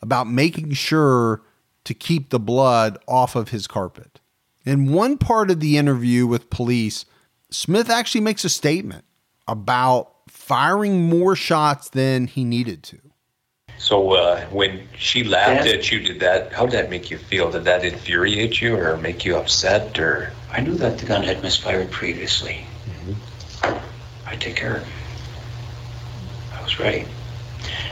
about 0.00 0.26
making 0.26 0.72
sure 0.72 1.42
to 1.84 1.94
keep 1.94 2.30
the 2.30 2.40
blood 2.40 2.98
off 3.06 3.36
of 3.36 3.50
his 3.50 3.66
carpet. 3.66 4.20
In 4.64 4.92
one 4.92 5.18
part 5.18 5.50
of 5.50 5.60
the 5.60 5.76
interview 5.76 6.26
with 6.26 6.50
police, 6.50 7.04
Smith 7.50 7.90
actually 7.90 8.20
makes 8.20 8.44
a 8.44 8.50
statement 8.50 9.04
about 9.46 10.12
firing 10.48 11.10
more 11.10 11.36
shots 11.36 11.90
than 11.90 12.26
he 12.26 12.42
needed 12.42 12.82
to. 12.82 12.98
So 13.76 14.12
uh, 14.14 14.46
when 14.46 14.88
she 14.96 15.22
laughed 15.22 15.66
Dad? 15.66 15.76
at 15.76 15.92
you, 15.92 16.00
did 16.00 16.20
that? 16.20 16.52
How 16.52 16.64
did 16.64 16.72
that 16.72 16.90
make 16.90 17.10
you 17.10 17.18
feel? 17.18 17.50
Did 17.50 17.64
that 17.64 17.84
infuriate 17.84 18.60
you, 18.60 18.74
or 18.76 18.96
make 18.96 19.24
you 19.26 19.36
upset, 19.36 19.98
or? 19.98 20.32
I 20.50 20.60
knew 20.62 20.74
that 20.76 20.98
the 20.98 21.06
gun 21.06 21.22
had 21.22 21.42
misfired 21.42 21.90
previously. 21.90 22.64
I 23.62 24.36
take 24.36 24.56
care 24.56 24.76
of 24.76 24.82
it. 24.82 24.88
I 26.58 26.62
was 26.64 26.80
ready. 26.80 27.04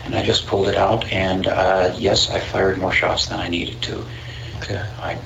And 0.04 0.14
I 0.14 0.24
just 0.24 0.46
pulled 0.46 0.68
it 0.68 0.76
out, 0.76 1.04
and 1.12 1.46
uh, 1.46 1.94
yes, 1.96 2.30
I 2.30 2.40
fired 2.40 2.78
more 2.78 2.92
shots 2.92 3.26
than 3.26 3.38
I 3.38 3.48
needed 3.48 3.82
to. 3.82 4.02
Okay. 4.58 4.82
I, 4.98 5.18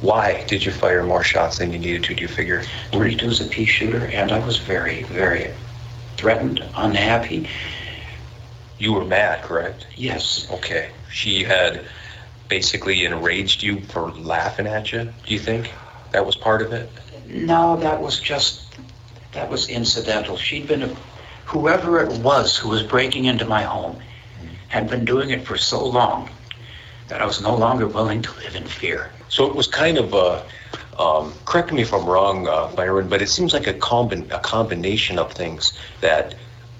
Why 0.00 0.44
did 0.44 0.64
you 0.64 0.70
fire 0.70 1.02
more 1.02 1.24
shots 1.24 1.58
than 1.58 1.72
you 1.72 1.78
needed 1.78 2.04
to? 2.04 2.14
Do 2.14 2.22
you 2.22 2.28
figure? 2.28 2.62
32 2.92 3.26
is 3.26 3.40
a 3.40 3.46
pea 3.46 3.64
shooter, 3.64 4.06
and 4.06 4.30
I 4.30 4.38
was 4.46 4.58
very, 4.58 5.02
very 5.04 5.52
threatened, 6.20 6.62
unhappy. 6.76 7.48
You 8.78 8.92
were 8.92 9.06
mad, 9.06 9.42
correct? 9.42 9.86
Yes, 9.96 10.46
Okay. 10.50 10.90
She 11.10 11.42
had 11.42 11.80
basically 12.48 13.04
enraged 13.04 13.62
you 13.62 13.80
for 13.80 14.12
laughing 14.12 14.66
at 14.66 14.92
you. 14.92 15.12
Do 15.26 15.34
you 15.34 15.40
think 15.40 15.72
that 16.12 16.24
was 16.24 16.36
part 16.36 16.60
of 16.62 16.72
it? 16.72 16.90
No, 17.26 17.76
that 17.78 18.00
was 18.00 18.20
just 18.20 18.62
that 19.32 19.48
was 19.48 19.68
incidental. 19.68 20.36
She'd 20.36 20.68
been 20.68 20.82
a, 20.82 20.94
whoever 21.46 22.02
it 22.02 22.12
was 22.20 22.56
who 22.56 22.68
was 22.68 22.82
breaking 22.82 23.24
into 23.24 23.44
my 23.44 23.62
home 23.62 23.96
mm-hmm. 23.96 24.54
had 24.68 24.90
been 24.90 25.04
doing 25.04 25.30
it 25.30 25.46
for 25.46 25.56
so 25.56 25.84
long 25.84 26.28
that 27.08 27.22
I 27.22 27.26
was 27.26 27.40
no 27.40 27.56
longer 27.56 27.86
willing 27.88 28.22
to 28.22 28.32
live 28.36 28.54
in 28.54 28.64
fear. 28.64 29.10
So 29.28 29.46
it 29.46 29.54
was 29.54 29.66
kind 29.66 29.96
of 29.96 30.12
a. 30.12 30.44
Um, 31.00 31.32
correct 31.46 31.72
me 31.72 31.80
if 31.80 31.94
I'm 31.94 32.04
wrong, 32.04 32.46
uh, 32.46 32.66
Byron, 32.76 33.08
but 33.08 33.22
it 33.22 33.28
seems 33.30 33.54
like 33.54 33.66
a, 33.66 33.72
combi- 33.74 34.30
a 34.30 34.38
combination 34.40 35.18
of 35.18 35.32
things 35.32 35.72
that 36.02 36.34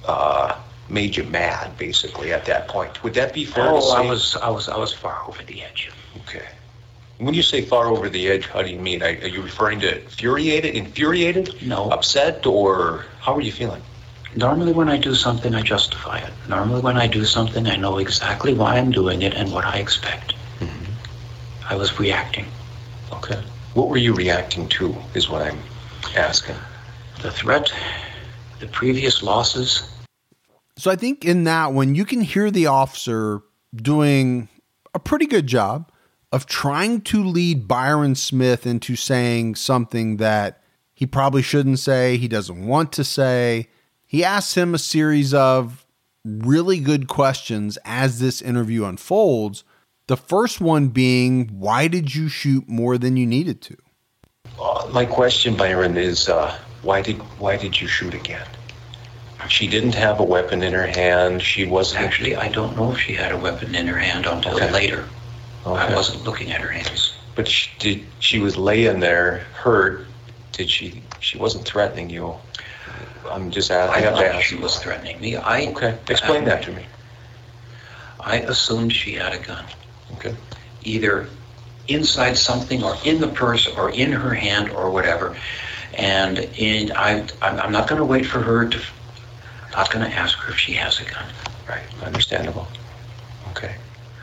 uh, 0.07 0.55
made 0.91 1.17
you 1.17 1.25
mad, 1.25 1.77
basically, 1.79 2.33
at 2.33 2.45
that 2.45 2.69
point. 2.69 3.03
Would 3.03 3.15
that 3.15 3.33
be 3.33 3.45
fair 3.47 3.65
to 3.65 3.71
Oh, 3.71 3.81
say? 3.81 3.97
I 3.97 4.01
was 4.13 4.37
I 4.37 4.51
was 4.51 4.69
I 4.69 4.77
was 4.77 4.93
far 4.93 5.19
over 5.27 5.43
the 5.43 5.63
edge. 5.63 5.91
Okay. 6.23 6.45
When 7.19 7.35
you 7.35 7.43
say 7.43 7.63
far 7.63 7.87
over 7.87 8.09
the 8.11 8.29
edge, 8.29 8.47
how 8.47 8.63
do 8.63 8.71
you 8.71 8.79
mean? 8.79 9.03
Are 9.03 9.15
are 9.25 9.33
you 9.37 9.41
referring 9.43 9.81
to 9.81 10.03
infuriated, 10.03 10.75
infuriated, 10.75 11.55
No. 11.67 11.89
upset, 11.91 12.47
or 12.47 13.07
how 13.21 13.35
are 13.35 13.41
you 13.49 13.53
feeling? 13.53 13.83
Normally 14.37 14.73
when 14.73 14.89
I 14.89 14.97
do 14.99 15.15
something 15.15 15.55
I 15.55 15.63
justify 15.63 16.19
it. 16.19 16.33
Normally 16.49 16.81
when 16.83 16.97
I 16.97 17.07
do 17.07 17.25
something 17.25 17.67
I 17.67 17.77
know 17.77 17.97
exactly 17.99 18.53
why 18.55 18.77
I'm 18.79 18.91
doing 18.91 19.23
it 19.23 19.35
and 19.35 19.51
what 19.53 19.65
I 19.65 19.79
expect. 19.79 20.35
I 21.69 21.75
was 21.77 21.99
reacting. 22.01 22.47
Okay. 23.13 23.41
What 23.75 23.89
were 23.89 23.97
you 23.97 24.15
reacting 24.15 24.69
to? 24.71 24.97
Is 25.15 25.29
what 25.29 25.43
I'm 25.43 25.59
asking. 26.17 26.57
The 27.23 27.31
threat, 27.31 27.73
the 28.59 28.67
previous 28.67 29.23
losses, 29.23 29.85
So 30.77 30.91
I 30.91 30.97
think 30.97 31.25
in 31.25 31.45
that 31.45 31.73
one, 31.73 31.95
you 31.95 32.05
can 32.05 32.23
hear 32.23 32.51
the 32.51 32.67
officer 32.67 33.43
doing 33.77 34.49
a 34.95 34.99
pretty 34.99 35.27
good 35.27 35.47
job 35.47 35.93
of 36.33 36.47
trying 36.47 37.03
to 37.03 37.23
lead 37.23 37.69
Byron 37.69 38.15
Smith 38.15 38.67
into 38.67 38.97
saying 38.97 39.57
something 39.57 40.17
that 40.17 40.63
he 40.95 41.07
probably 41.07 41.43
shouldn't 41.43 41.79
say, 41.79 42.17
he 42.17 42.29
doesn't 42.29 42.67
want 42.67 42.93
to 42.95 43.05
say. 43.05 43.69
He 44.07 44.25
asks 44.25 44.57
him 44.57 44.75
a 44.75 44.79
series 44.79 45.35
of 45.35 45.87
really 46.25 46.81
good 46.81 47.09
questions 47.09 47.79
as 47.85 48.19
this 48.19 48.41
interview 48.41 48.85
unfolds. 48.85 49.65
The 50.11 50.17
first 50.17 50.61
one 50.61 50.89
being, 50.89 51.47
why 51.61 51.87
did 51.87 52.13
you 52.17 52.29
shoot 52.29 52.69
more 52.69 52.99
than 52.99 53.17
you 53.17 53.25
needed 53.25 53.63
to? 53.63 53.77
Uh, 54.61 54.89
my 54.93 55.05
question, 55.05 55.57
Byron, 55.57 55.97
is 55.97 56.29
uh, 56.29 56.53
why 56.83 57.01
did 57.01 57.19
why 57.39 57.57
did 57.57 57.81
you 57.81 57.87
shoot 57.87 58.13
again? 58.13 58.45
She 59.49 59.69
didn't 59.69 59.95
have 59.95 60.19
a 60.19 60.25
weapon 60.25 60.65
in 60.65 60.73
her 60.73 60.85
hand. 60.89 61.41
She 61.43 61.65
wasn't 61.65 62.03
Actually, 62.03 62.35
I 62.35 62.49
don't 62.49 62.75
know 62.77 62.91
if 62.91 62.99
she 62.99 63.13
had 63.15 63.31
a 63.31 63.37
weapon 63.37 63.77
in 63.77 63.87
her 63.87 63.99
hand 63.99 64.27
until 64.27 64.57
Okay. 64.57 64.73
later. 64.73 65.09
I 65.65 65.95
wasn't 65.95 66.25
looking 66.25 66.51
at 66.51 66.61
her 66.61 66.73
hands. 66.73 67.15
But 67.37 67.47
she 67.47 67.71
did. 67.79 68.05
She 68.19 68.41
was 68.41 68.57
laying 68.57 68.99
there, 68.99 69.47
hurt. 69.55 70.07
Did 70.51 70.69
she? 70.69 71.05
She 71.21 71.39
wasn't 71.39 71.65
threatening 71.67 72.11
you. 72.11 72.35
I'm 73.31 73.53
just. 73.53 73.71
I, 73.71 73.87
I 73.87 74.01
have 74.01 74.15
to 74.17 74.23
thought 74.23 74.35
ask 74.35 74.47
she 74.47 74.57
you. 74.57 74.63
was 74.63 74.77
threatening 74.77 75.21
me. 75.21 75.37
I 75.37 75.69
Okay. 75.69 75.97
Explain 76.09 76.47
that 76.47 76.65
to 76.65 76.73
me. 76.73 76.85
I 78.19 78.39
assumed 78.39 78.93
she 78.93 79.13
had 79.15 79.33
a 79.35 79.39
gun, 79.39 79.65
Okay. 80.15 80.35
either 80.83 81.29
inside 81.89 82.37
something 82.39 82.83
or 82.83 82.97
in 83.05 83.21
the 83.21 83.29
purse 83.29 83.67
or 83.67 83.91
in 83.91 84.13
her 84.13 84.35
hand 84.35 84.71
or 84.71 84.91
whatever. 84.91 85.37
And 85.95 86.39
in 86.39 86.93
I, 86.93 87.27
I'm, 87.43 87.73
not 87.73 87.89
going 87.89 87.99
to 87.99 88.05
wait 88.05 88.27
for 88.27 88.41
her 88.41 88.69
to. 88.69 88.79
I'm 89.67 89.71
not 89.73 89.91
going 89.91 90.09
to 90.09 90.17
ask 90.17 90.39
her 90.39 90.53
if 90.53 90.59
she 90.59 90.73
has 90.75 91.01
a 91.01 91.05
gun. 91.05 91.27
Right. 91.69 91.83
Understandable. 92.03 92.69
Okay. 93.51 93.75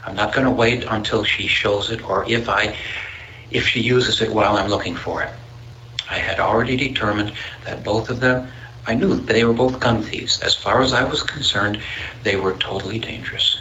I'm 0.06 0.16
not 0.16 0.34
going 0.34 0.46
to 0.46 0.52
wait 0.52 0.86
until 0.86 1.24
she 1.24 1.48
shows 1.48 1.92
it 1.92 2.08
or 2.08 2.30
if 2.30 2.48
I, 2.48 2.76
if 3.52 3.68
she 3.68 3.82
uses 3.82 4.22
it 4.22 4.32
while 4.32 4.56
I'm 4.56 4.70
looking 4.70 4.96
for 4.96 5.22
it. 5.24 5.32
I 6.10 6.18
had 6.18 6.40
already 6.40 6.78
determined 6.78 7.34
that 7.66 7.84
both 7.84 8.10
of 8.10 8.22
them, 8.22 8.50
I 8.86 8.94
knew 8.94 9.16
they 9.16 9.44
were 9.44 9.54
both 9.54 9.82
gun 9.82 10.02
thieves. 10.02 10.42
As 10.42 10.56
far 10.56 10.82
as 10.82 10.94
I 10.94 11.04
was 11.04 11.22
concerned, 11.22 11.82
they 12.24 12.38
were 12.38 12.54
totally 12.54 13.00
dangerous. 13.00 13.60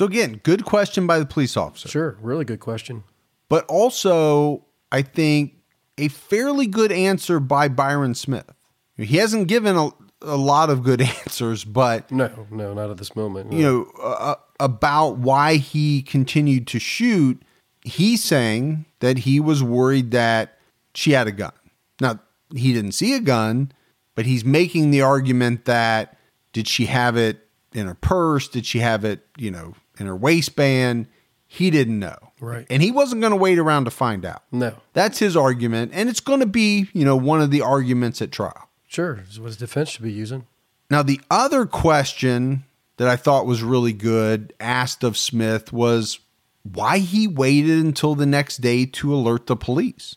So, 0.00 0.06
again, 0.06 0.40
good 0.42 0.64
question 0.64 1.06
by 1.06 1.18
the 1.18 1.26
police 1.26 1.58
officer. 1.58 1.86
Sure, 1.86 2.16
really 2.22 2.46
good 2.46 2.58
question. 2.60 3.04
but 3.50 3.66
also 3.66 4.64
I 4.90 5.02
think 5.02 5.56
a 5.98 6.08
fairly 6.08 6.66
good 6.66 6.90
answer 6.90 7.38
by 7.38 7.68
Byron 7.68 8.14
Smith. 8.14 8.50
He 8.96 9.18
hasn't 9.18 9.46
given 9.46 9.76
a, 9.76 9.90
a 10.22 10.38
lot 10.38 10.70
of 10.70 10.82
good 10.82 11.02
answers, 11.20 11.64
but 11.64 12.10
No, 12.10 12.46
no, 12.50 12.72
not 12.72 12.88
at 12.88 12.96
this 12.96 13.14
moment. 13.14 13.52
you 13.52 13.62
know 13.62 13.90
uh, 14.02 14.36
about 14.58 15.18
why 15.18 15.56
he 15.56 16.00
continued 16.00 16.66
to 16.68 16.78
shoot. 16.78 17.42
He's 17.82 18.24
saying 18.24 18.86
that 19.00 19.18
he 19.18 19.38
was 19.38 19.62
worried 19.62 20.12
that 20.12 20.56
she 20.94 21.10
had 21.10 21.26
a 21.26 21.32
gun. 21.32 21.52
Now 22.00 22.20
he 22.54 22.72
didn't 22.72 22.92
see 22.92 23.12
a 23.12 23.20
gun, 23.20 23.70
but 24.14 24.24
he's 24.24 24.46
making 24.46 24.92
the 24.92 25.02
argument 25.02 25.66
that 25.66 26.16
did 26.54 26.68
she 26.68 26.86
have 26.86 27.18
it 27.18 27.46
in 27.74 27.86
her 27.86 27.94
purse? 27.94 28.48
Did 28.48 28.64
she 28.64 28.78
have 28.78 29.04
it, 29.04 29.26
you 29.36 29.50
know, 29.50 29.74
in 30.00 30.06
her 30.06 30.16
waistband? 30.16 31.06
He 31.46 31.70
didn't 31.70 31.98
know. 31.98 32.16
Right. 32.40 32.66
And 32.70 32.82
he 32.82 32.90
wasn't 32.90 33.20
going 33.20 33.32
to 33.32 33.36
wait 33.36 33.58
around 33.58 33.84
to 33.84 33.90
find 33.90 34.24
out. 34.24 34.42
no, 34.52 34.74
That's 34.92 35.18
his 35.18 35.36
argument. 35.36 35.90
And 35.94 36.08
it's 36.08 36.20
going 36.20 36.40
to 36.40 36.46
be, 36.46 36.88
you 36.92 37.04
know, 37.04 37.16
one 37.16 37.40
of 37.40 37.50
the 37.50 37.60
arguments 37.62 38.22
at 38.22 38.30
trial. 38.32 38.68
sure, 38.86 39.24
is 39.28 39.38
what 39.38 39.46
his 39.46 39.56
defense 39.56 39.90
should 39.90 40.02
be 40.02 40.12
using. 40.12 40.46
Now, 40.90 41.02
the 41.02 41.20
other 41.30 41.66
question 41.66 42.64
that 42.96 43.08
I 43.08 43.16
thought 43.16 43.46
was 43.46 43.62
really 43.62 43.92
good 43.92 44.52
asked 44.60 45.02
of 45.04 45.16
Smith 45.16 45.72
was 45.72 46.20
why 46.62 46.98
he 46.98 47.26
waited 47.26 47.84
until 47.84 48.14
the 48.14 48.26
next 48.26 48.58
day 48.58 48.86
to 48.86 49.14
alert 49.14 49.46
the 49.46 49.56
police. 49.56 50.16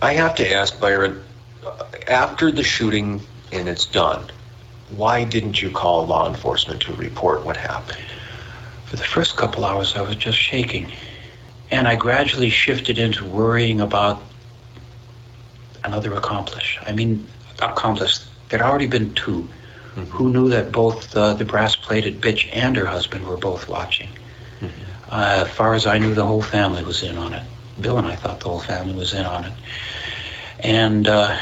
I 0.00 0.12
have 0.14 0.34
to 0.36 0.52
ask 0.52 0.78
Byron. 0.80 1.22
uh, 1.66 1.84
After 2.08 2.50
the 2.52 2.62
shooting 2.64 3.20
and 3.52 3.68
it's 3.68 3.86
done, 3.86 4.24
why 4.90 5.24
didn't 5.24 5.60
you 5.62 5.70
call 5.70 6.06
law 6.06 6.28
enforcement 6.28 6.82
to 6.82 6.94
report 6.94 7.44
what 7.44 7.56
happened? 7.56 7.98
For 8.92 8.98
the 8.98 9.04
first 9.04 9.38
couple 9.38 9.64
hours, 9.64 9.96
I 9.96 10.02
was 10.02 10.16
just 10.16 10.36
shaking. 10.36 10.92
And 11.70 11.88
I 11.88 11.96
gradually 11.96 12.50
shifted 12.50 12.98
into 12.98 13.24
worrying 13.24 13.80
about 13.80 14.20
another 15.82 16.12
accomplice. 16.12 16.76
I 16.86 16.92
mean, 16.92 17.26
accomplice. 17.62 18.28
There'd 18.50 18.60
already 18.60 18.86
been 18.86 19.14
2 19.14 19.48
Who 20.10 20.30
knew 20.30 20.50
that 20.50 20.72
both 20.72 21.16
uh, 21.16 21.32
the 21.32 21.46
brass 21.46 21.74
plated 21.74 22.20
bitch 22.20 22.50
and 22.52 22.76
her 22.76 22.84
husband 22.84 23.26
were 23.26 23.38
both 23.38 23.66
watching? 23.66 24.10
Uh, 25.10 25.44
as 25.46 25.48
far 25.48 25.72
as 25.72 25.86
I 25.86 25.96
knew, 25.96 26.12
the 26.12 26.26
whole 26.26 26.42
family 26.42 26.84
was 26.84 27.02
in 27.02 27.16
on 27.16 27.32
it. 27.32 27.44
Bill 27.80 27.96
and 27.96 28.06
I 28.06 28.14
thought 28.14 28.40
the 28.40 28.50
whole 28.50 28.60
family 28.60 28.92
was 28.92 29.14
in 29.14 29.24
on 29.24 29.46
it. 29.46 29.54
And 30.60 31.08
uh, 31.08 31.34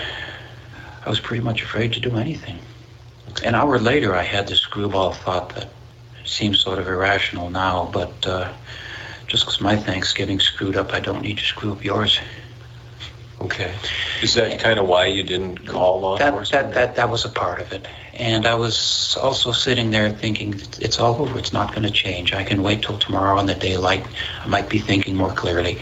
I 1.05 1.11
was 1.11 1.19
pretty 1.19 1.43
much 1.43 1.63
afraid 1.63 1.95
to 1.95 2.01
do 2.01 2.17
anything. 2.17 2.61
An 3.43 3.57
hour 3.57 3.81
later, 3.81 4.15
I 4.15 4.23
had 4.23 4.47
this 4.47 4.61
screwball 4.61 5.15
thought 5.15 5.53
that 5.57 5.69
seems 6.31 6.61
sort 6.61 6.79
of 6.79 6.87
irrational 6.87 7.51
now, 7.51 7.91
but 7.93 8.27
uh, 8.27 8.53
Just 9.27 9.45
because 9.45 9.61
my 9.61 9.77
Thanksgiving 9.77 10.41
screwed 10.41 10.77
up, 10.77 10.93
I 10.93 11.01
don't 11.01 11.23
need 11.23 11.39
to 11.39 11.45
screw 11.45 11.73
up 11.73 11.85
yours. 11.85 12.19
Okay. 13.41 13.73
Is 14.23 14.35
that 14.35 14.59
kind 14.61 14.79
of 14.79 14.87
why 14.87 15.07
you 15.07 15.23
didn't 15.23 15.67
call 15.67 16.01
law 16.01 16.19
That, 16.19 16.29
enforcement? 16.29 16.75
that, 16.75 16.75
that, 16.75 16.97
that 16.97 17.09
was 17.11 17.25
a 17.25 17.29
part 17.31 17.61
of 17.61 17.73
it. 17.73 17.87
And 18.15 18.45
I 18.47 18.55
was 18.55 19.17
also 19.23 19.53
sitting 19.53 19.91
there 19.93 20.11
thinking, 20.11 20.61
it's 20.81 20.99
all 20.99 21.15
over. 21.23 21.39
It's 21.39 21.53
not 21.53 21.71
going 21.71 21.85
to 21.85 21.91
change. 21.93 22.35
I 22.35 22.45
can 22.45 22.63
wait 22.63 22.83
till 22.83 22.99
tomorrow 22.99 23.39
in 23.39 23.47
the 23.47 23.55
daylight. 23.55 24.05
I 24.43 24.47
might 24.49 24.69
be 24.69 24.79
thinking 24.79 25.17
more 25.17 25.33
clearly. 25.33 25.79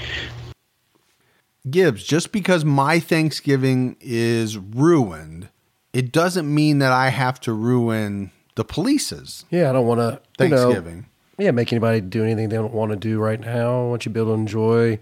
Gibbs, 1.69 2.05
just 2.05 2.31
because 2.33 2.65
my 2.65 3.01
Thanksgiving 3.01 3.97
is 4.01 4.57
ruined, 4.57 5.49
it 5.93 6.13
doesn't 6.13 6.53
mean 6.53 6.79
that 6.79 6.93
I 6.93 7.09
have 7.09 7.41
to 7.41 7.53
ruin 7.53 8.31
the 8.59 8.65
police's 8.65 9.45
Yeah, 9.51 9.71
I 9.71 9.73
don't 9.73 9.87
want 9.87 10.01
to 10.01 10.21
Thanksgiving. 10.37 11.07
yeah, 11.39 11.53
make 11.53 11.73
anybody 11.73 12.01
do 12.03 12.23
anything 12.25 12.49
they 12.51 12.57
don't 12.57 12.75
want 12.75 12.91
to 12.91 12.97
do 12.97 13.19
right 13.19 13.41
now. 13.41 13.85
I 13.85 13.89
want 13.89 14.05
you 14.05 14.11
to 14.11 14.15
be 14.15 14.21
able 14.21 14.35
to 14.35 14.41
enjoy. 14.41 14.93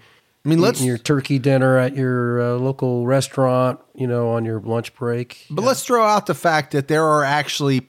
I 0.45 0.49
mean, 0.49 0.61
let's 0.61 0.79
eating 0.79 0.87
your 0.89 0.99
turkey 0.99 1.39
dinner 1.41 1.77
at 1.79 1.97
your 1.97 2.41
uh, 2.41 2.59
local 2.59 3.05
restaurant. 3.07 3.81
You 3.95 4.07
know, 4.07 4.29
on 4.31 4.45
your 4.45 4.61
lunch 4.61 4.95
break. 4.95 5.47
but 5.51 5.65
let's 5.65 5.83
throw 5.85 6.05
out 6.05 6.27
the 6.27 6.35
fact 6.35 6.71
that 6.73 6.87
there 6.87 7.05
are 7.05 7.25
actually 7.25 7.89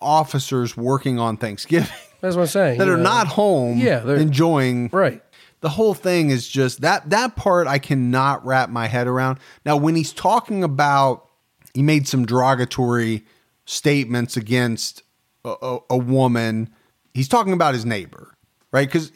officers 0.00 0.76
working 0.76 1.18
on 1.18 1.36
Thanksgiving 1.36 1.88
That's 2.20 2.34
what 2.36 2.42
I'm 2.42 2.48
saying. 2.48 2.78
that 2.78 2.86
you 2.86 2.92
are 2.94 2.96
know. 2.96 3.02
not 3.04 3.26
home 3.28 3.78
Yeah, 3.78 4.00
they're- 4.00 4.16
enjoying 4.16 4.90
right. 4.92 5.22
the 5.60 5.68
whole 5.70 5.94
thing 5.94 6.30
is 6.30 6.48
just 6.48 6.80
that 6.82 7.08
that 7.10 7.36
part 7.36 7.66
I 7.66 7.78
cannot 7.78 8.44
wrap 8.44 8.70
my 8.70 8.86
head 8.86 9.06
around. 9.06 9.38
Now, 9.64 9.76
when 9.76 9.94
he's 9.94 10.12
talking 10.12 10.62
about, 10.64 11.26
he 11.74 11.82
made 11.82 12.06
some 12.08 12.26
derogatory 12.26 13.24
statements 13.72 14.34
against 14.36 15.02
a, 15.44 15.54
a, 15.60 15.78
a 15.90 15.96
woman. 15.98 16.70
He's 17.12 17.28
talking 17.28 17.52
about 17.52 17.74
his 17.74 17.84
neighbor, 17.84 18.34
right? 18.72 18.88
Because 18.88 19.12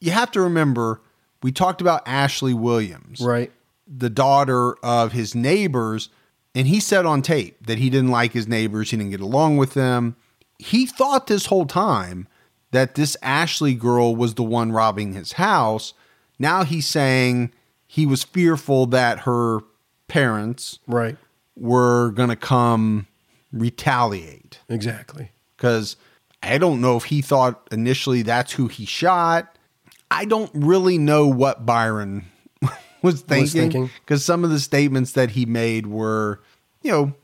you 0.00 0.10
have 0.10 0.30
to 0.32 0.42
remember, 0.42 1.00
we 1.42 1.50
talked 1.52 1.80
about 1.80 2.02
Ashley 2.06 2.52
Williams, 2.52 3.20
Right. 3.20 3.50
the 3.86 4.10
daughter 4.10 4.74
of 4.84 5.12
his 5.12 5.34
neighbors, 5.34 6.10
and 6.54 6.66
he 6.68 6.80
said 6.80 7.06
on 7.06 7.22
tape 7.22 7.66
that 7.66 7.78
he 7.78 7.88
didn't 7.88 8.10
like 8.10 8.32
his 8.32 8.46
neighbors, 8.46 8.90
he 8.90 8.96
didn't 8.98 9.10
get 9.12 9.20
along 9.20 9.56
with 9.56 9.72
them. 9.74 10.16
He 10.58 10.84
thought 10.86 11.26
this 11.26 11.46
whole 11.46 11.66
time 11.66 12.28
that 12.72 12.94
this 12.96 13.16
Ashley 13.22 13.74
girl 13.74 14.14
was 14.14 14.34
the 14.34 14.42
one 14.42 14.70
robbing 14.70 15.14
his 15.14 15.32
house. 15.32 15.94
Now 16.38 16.64
he's 16.64 16.86
saying 16.86 17.52
he 17.86 18.04
was 18.04 18.22
fearful 18.22 18.86
that 18.86 19.20
her 19.20 19.60
parents 20.08 20.78
Right. 20.86 21.16
were 21.56 22.10
going 22.10 22.28
to 22.28 22.36
come 22.36 23.06
retaliate 23.54 24.58
Exactly. 24.68 25.30
because 25.56 25.96
I 26.42 26.58
don't 26.58 26.80
know 26.80 26.96
if 26.96 27.04
he 27.04 27.22
thought 27.22 27.66
initially 27.72 28.22
that's 28.22 28.52
who 28.52 28.68
he 28.68 28.84
shot. 28.84 29.56
I 30.10 30.24
don't 30.26 30.50
really 30.52 30.98
know 30.98 31.26
what 31.26 31.64
Byron 31.64 32.26
was 33.02 33.22
thinking 33.22 33.90
because 34.00 34.24
some 34.24 34.44
of 34.44 34.50
the 34.50 34.60
statements 34.60 35.12
that 35.12 35.30
he 35.30 35.46
made 35.46 35.86
were, 35.86 36.42
you 36.82 36.90
know, 36.90 37.14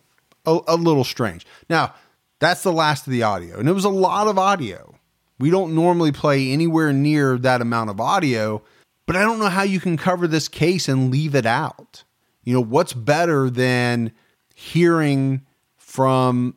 a, 0.46 0.60
a 0.68 0.76
little 0.76 1.04
strange. 1.04 1.46
Now, 1.68 1.94
that's 2.38 2.62
the 2.62 2.72
last 2.72 3.06
of 3.06 3.12
the 3.12 3.22
audio, 3.22 3.58
and 3.58 3.68
it 3.68 3.72
was 3.72 3.84
a 3.84 3.90
lot 3.90 4.26
of 4.26 4.38
audio. 4.38 4.94
We 5.38 5.50
don't 5.50 5.74
normally 5.74 6.12
play 6.12 6.50
anywhere 6.52 6.92
near 6.92 7.36
that 7.38 7.60
amount 7.60 7.90
of 7.90 8.00
audio, 8.00 8.62
but 9.06 9.16
I 9.16 9.22
don't 9.22 9.38
know 9.38 9.48
how 9.48 9.62
you 9.62 9.80
can 9.80 9.96
cover 9.98 10.26
this 10.26 10.48
case 10.48 10.88
and 10.88 11.10
leave 11.10 11.34
it 11.34 11.46
out. 11.46 12.04
You 12.44 12.54
know, 12.54 12.62
what's 12.62 12.94
better 12.94 13.50
than 13.50 14.12
hearing 14.54 15.42
from 15.90 16.54